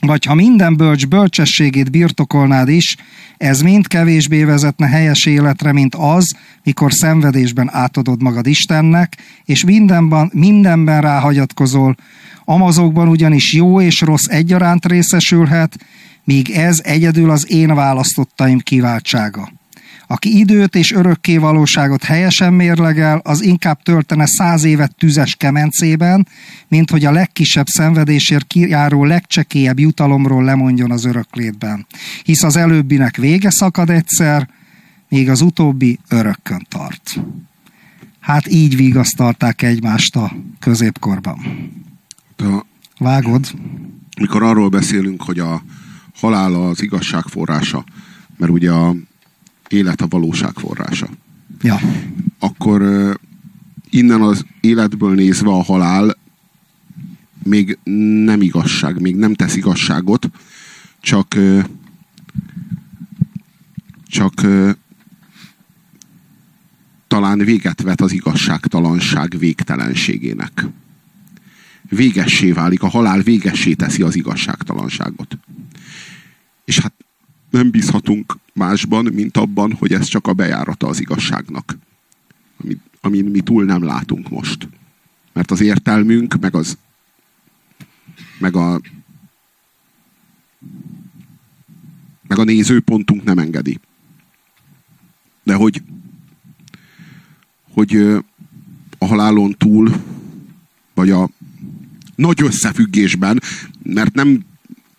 vagy 0.00 0.24
ha 0.24 0.34
minden 0.34 0.76
bölcs 0.76 1.06
bölcsességét 1.06 1.90
birtokolnád 1.90 2.68
is, 2.68 2.96
ez 3.36 3.60
mind 3.60 3.86
kevésbé 3.86 4.44
vezetne 4.44 4.86
helyes 4.86 5.26
életre, 5.26 5.72
mint 5.72 5.94
az, 5.94 6.34
mikor 6.64 6.92
szenvedésben 6.92 7.68
átadod 7.72 8.22
magad 8.22 8.46
Istennek, 8.46 9.16
és 9.44 9.64
mindenben, 9.64 10.30
mindenben 10.34 11.00
ráhagyatkozol, 11.00 11.96
amazokban 12.44 13.08
ugyanis 13.08 13.52
jó 13.52 13.80
és 13.80 14.00
rossz 14.00 14.26
egyaránt 14.26 14.86
részesülhet, 14.86 15.76
míg 16.24 16.50
ez 16.50 16.80
egyedül 16.84 17.30
az 17.30 17.50
én 17.50 17.74
választottaim 17.74 18.58
kiváltsága. 18.58 19.52
Aki 20.06 20.38
időt 20.38 20.74
és 20.74 20.92
örökké 20.92 21.36
valóságot 21.36 22.04
helyesen 22.04 22.52
mérlegel, 22.52 23.20
az 23.24 23.42
inkább 23.42 23.82
töltene 23.82 24.26
száz 24.26 24.64
évet 24.64 24.96
tüzes 24.96 25.34
kemencében, 25.34 26.28
mint 26.68 26.90
hogy 26.90 27.04
a 27.04 27.12
legkisebb 27.12 27.66
szenvedésért 27.66 28.46
kijáró 28.46 29.04
legcsekélyebb 29.04 29.78
jutalomról 29.78 30.44
lemondjon 30.44 30.90
az 30.90 31.04
öröklétben. 31.04 31.86
Hisz 32.22 32.42
az 32.42 32.56
előbbinek 32.56 33.16
vége 33.16 33.50
szakad 33.50 33.90
egyszer, 33.90 34.48
míg 35.08 35.30
az 35.30 35.40
utóbbi 35.40 35.98
örökkön 36.08 36.66
tart. 36.68 37.20
Hát 38.20 38.48
így 38.48 38.76
vigasztalták 38.76 39.62
egymást 39.62 40.16
a 40.16 40.32
középkorban. 40.58 41.38
De 42.36 42.44
Vágod? 42.98 43.54
mikor 44.20 44.42
arról 44.42 44.68
beszélünk, 44.68 45.22
hogy 45.22 45.38
a 45.38 45.62
halál 46.14 46.54
az 46.54 46.82
igazság 46.82 47.22
forrása, 47.22 47.84
mert 48.36 48.52
ugye 48.52 48.70
a 48.70 48.94
élet 49.68 50.00
a 50.00 50.06
valóság 50.06 50.52
forrása, 50.54 51.08
Ja. 51.62 51.80
akkor 52.38 52.82
innen 53.90 54.20
az 54.20 54.44
életből 54.60 55.14
nézve 55.14 55.50
a 55.50 55.62
halál 55.62 56.16
még 57.42 57.78
nem 58.24 58.42
igazság, 58.42 59.00
még 59.00 59.16
nem 59.16 59.34
tesz 59.34 59.56
igazságot, 59.56 60.30
csak 61.00 61.38
csak 64.06 64.46
talán 67.06 67.38
véget 67.38 67.82
vet 67.82 68.00
az 68.00 68.12
igazságtalanság 68.12 69.38
végtelenségének. 69.38 70.66
Végessé 71.88 72.52
válik, 72.52 72.82
a 72.82 72.88
halál 72.88 73.20
végessé 73.20 73.74
teszi 73.74 74.02
az 74.02 74.16
igazságtalanságot. 74.16 75.38
És 76.64 76.78
hát 76.78 76.92
nem 77.56 77.70
bízhatunk 77.70 78.38
másban, 78.52 79.04
mint 79.04 79.36
abban, 79.36 79.72
hogy 79.72 79.92
ez 79.92 80.06
csak 80.06 80.26
a 80.26 80.32
bejárata 80.32 80.86
az 80.86 81.00
igazságnak. 81.00 81.78
Ami, 82.56 82.76
amin 83.00 83.24
mi 83.24 83.40
túl 83.40 83.64
nem 83.64 83.84
látunk 83.84 84.28
most. 84.28 84.68
Mert 85.32 85.50
az 85.50 85.60
értelmünk, 85.60 86.40
meg 86.40 86.54
az 86.54 86.78
meg 88.38 88.56
a 88.56 88.80
meg 92.28 92.38
a 92.38 92.44
nézőpontunk 92.44 93.24
nem 93.24 93.38
engedi. 93.38 93.80
De 95.42 95.54
hogy 95.54 95.82
hogy 97.72 97.96
a 98.98 99.06
halálon 99.06 99.54
túl, 99.58 100.02
vagy 100.94 101.10
a 101.10 101.30
nagy 102.14 102.42
összefüggésben, 102.42 103.40
mert 103.82 104.14
nem, 104.14 104.44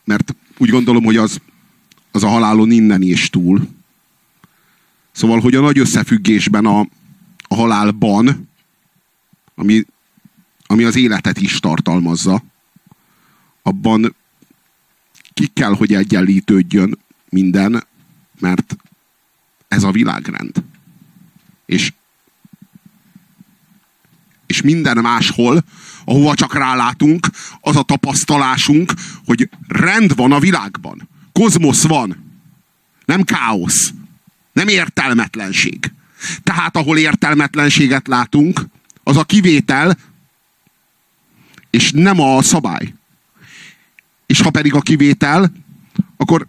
mert 0.05 0.35
úgy 0.57 0.69
gondolom, 0.69 1.03
hogy 1.03 1.17
az, 1.17 1.41
az 2.17 2.23
a 2.23 2.27
halálon 2.27 2.71
innen 2.71 3.01
is 3.01 3.29
túl. 3.29 3.67
Szóval, 5.11 5.39
hogy 5.39 5.55
a 5.55 5.61
nagy 5.61 5.79
összefüggésben 5.79 6.65
a, 6.65 6.79
a 7.47 7.55
halálban, 7.55 8.49
ami, 9.55 9.85
ami 10.65 10.83
az 10.83 10.95
életet 10.95 11.41
is 11.41 11.59
tartalmazza, 11.59 12.43
abban 13.61 14.15
ki 15.33 15.47
kell, 15.53 15.73
hogy 15.75 15.93
egyenlítődjön 15.93 16.97
minden, 17.29 17.83
mert 18.39 18.77
ez 19.67 19.83
a 19.83 19.91
világrend. 19.91 20.63
És, 21.65 21.93
és 24.45 24.61
minden 24.61 24.97
máshol, 24.97 25.63
ahova 26.05 26.33
csak 26.33 26.53
rálátunk, 26.53 27.29
az 27.61 27.75
a 27.75 27.83
tapasztalásunk, 27.83 28.93
hogy 29.25 29.49
rend 29.67 30.15
van 30.15 30.31
a 30.31 30.39
világban. 30.39 31.15
Kozmosz 31.37 31.83
van. 31.83 32.39
Nem 33.05 33.23
káosz. 33.23 33.93
Nem 34.53 34.67
értelmetlenség. 34.67 35.91
Tehát 36.43 36.75
ahol 36.75 36.97
értelmetlenséget 36.97 38.07
látunk, 38.07 38.65
az 39.03 39.17
a 39.17 39.23
kivétel, 39.23 39.97
és 41.69 41.91
nem 41.91 42.19
a 42.19 42.41
szabály. 42.41 42.93
És 44.25 44.41
ha 44.41 44.49
pedig 44.49 44.73
a 44.73 44.81
kivétel, 44.81 45.51
akkor 46.17 46.47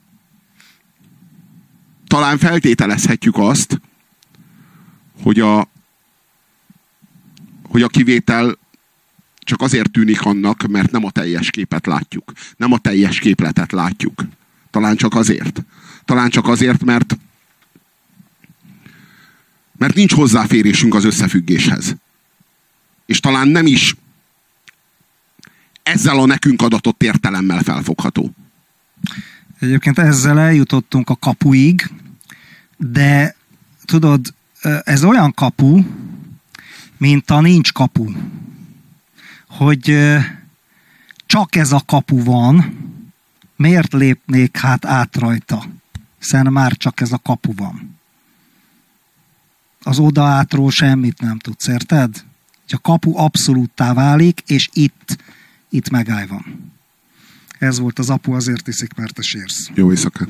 talán 2.06 2.38
feltételezhetjük 2.38 3.36
azt, 3.38 3.80
hogy 5.22 5.40
a, 5.40 5.68
hogy 7.62 7.82
a 7.82 7.88
kivétel 7.88 8.58
csak 9.38 9.60
azért 9.60 9.90
tűnik 9.90 10.22
annak, 10.22 10.66
mert 10.66 10.90
nem 10.90 11.04
a 11.04 11.10
teljes 11.10 11.50
képet 11.50 11.86
látjuk. 11.86 12.32
Nem 12.56 12.72
a 12.72 12.78
teljes 12.78 13.18
képletet 13.18 13.72
látjuk. 13.72 14.24
Talán 14.70 14.96
csak 14.96 15.14
azért. 15.14 15.64
Talán 16.04 16.30
csak 16.30 16.48
azért, 16.48 16.84
mert 16.84 17.16
mert 19.78 19.94
nincs 19.94 20.12
hozzáférésünk 20.12 20.94
az 20.94 21.04
összefüggéshez. 21.04 21.96
És 23.06 23.20
talán 23.20 23.48
nem 23.48 23.66
is 23.66 23.94
ezzel 25.82 26.18
a 26.18 26.26
nekünk 26.26 26.62
adatott 26.62 27.02
értelemmel 27.02 27.62
felfogható. 27.62 28.34
Egyébként 29.58 29.98
ezzel 29.98 30.38
eljutottunk 30.38 31.10
a 31.10 31.16
kapuig, 31.16 31.90
de 32.76 33.36
tudod, 33.84 34.34
ez 34.84 35.04
olyan 35.04 35.34
kapu, 35.34 35.84
mint 36.96 37.30
a 37.30 37.40
nincs 37.40 37.72
kapu. 37.72 38.10
Hogy 39.48 39.96
csak 41.26 41.56
ez 41.56 41.72
a 41.72 41.82
kapu 41.86 42.24
van, 42.24 42.76
miért 43.58 43.92
lépnék 43.92 44.56
hát 44.56 44.84
át 44.84 45.16
rajta? 45.16 45.64
Hiszen 46.18 46.52
már 46.52 46.72
csak 46.72 47.00
ez 47.00 47.12
a 47.12 47.18
kapu 47.18 47.54
van. 47.54 47.96
Az 49.82 49.98
oda 49.98 50.24
átról 50.24 50.70
semmit 50.70 51.20
nem 51.20 51.38
tudsz, 51.38 51.66
érted? 51.66 52.24
Hogy 52.62 52.78
a 52.82 52.88
kapu 52.88 53.16
abszolúttá 53.16 53.92
válik, 53.92 54.42
és 54.46 54.68
itt, 54.72 55.16
itt 55.68 55.90
megáll 55.90 56.26
van. 56.26 56.72
Ez 57.58 57.78
volt 57.78 57.98
az 57.98 58.10
apu, 58.10 58.32
azért 58.32 58.68
iszik, 58.68 58.94
mert 58.94 59.14
te 59.14 59.22
sérsz. 59.22 59.70
Jó 59.74 59.90
éjszakát! 59.90 60.28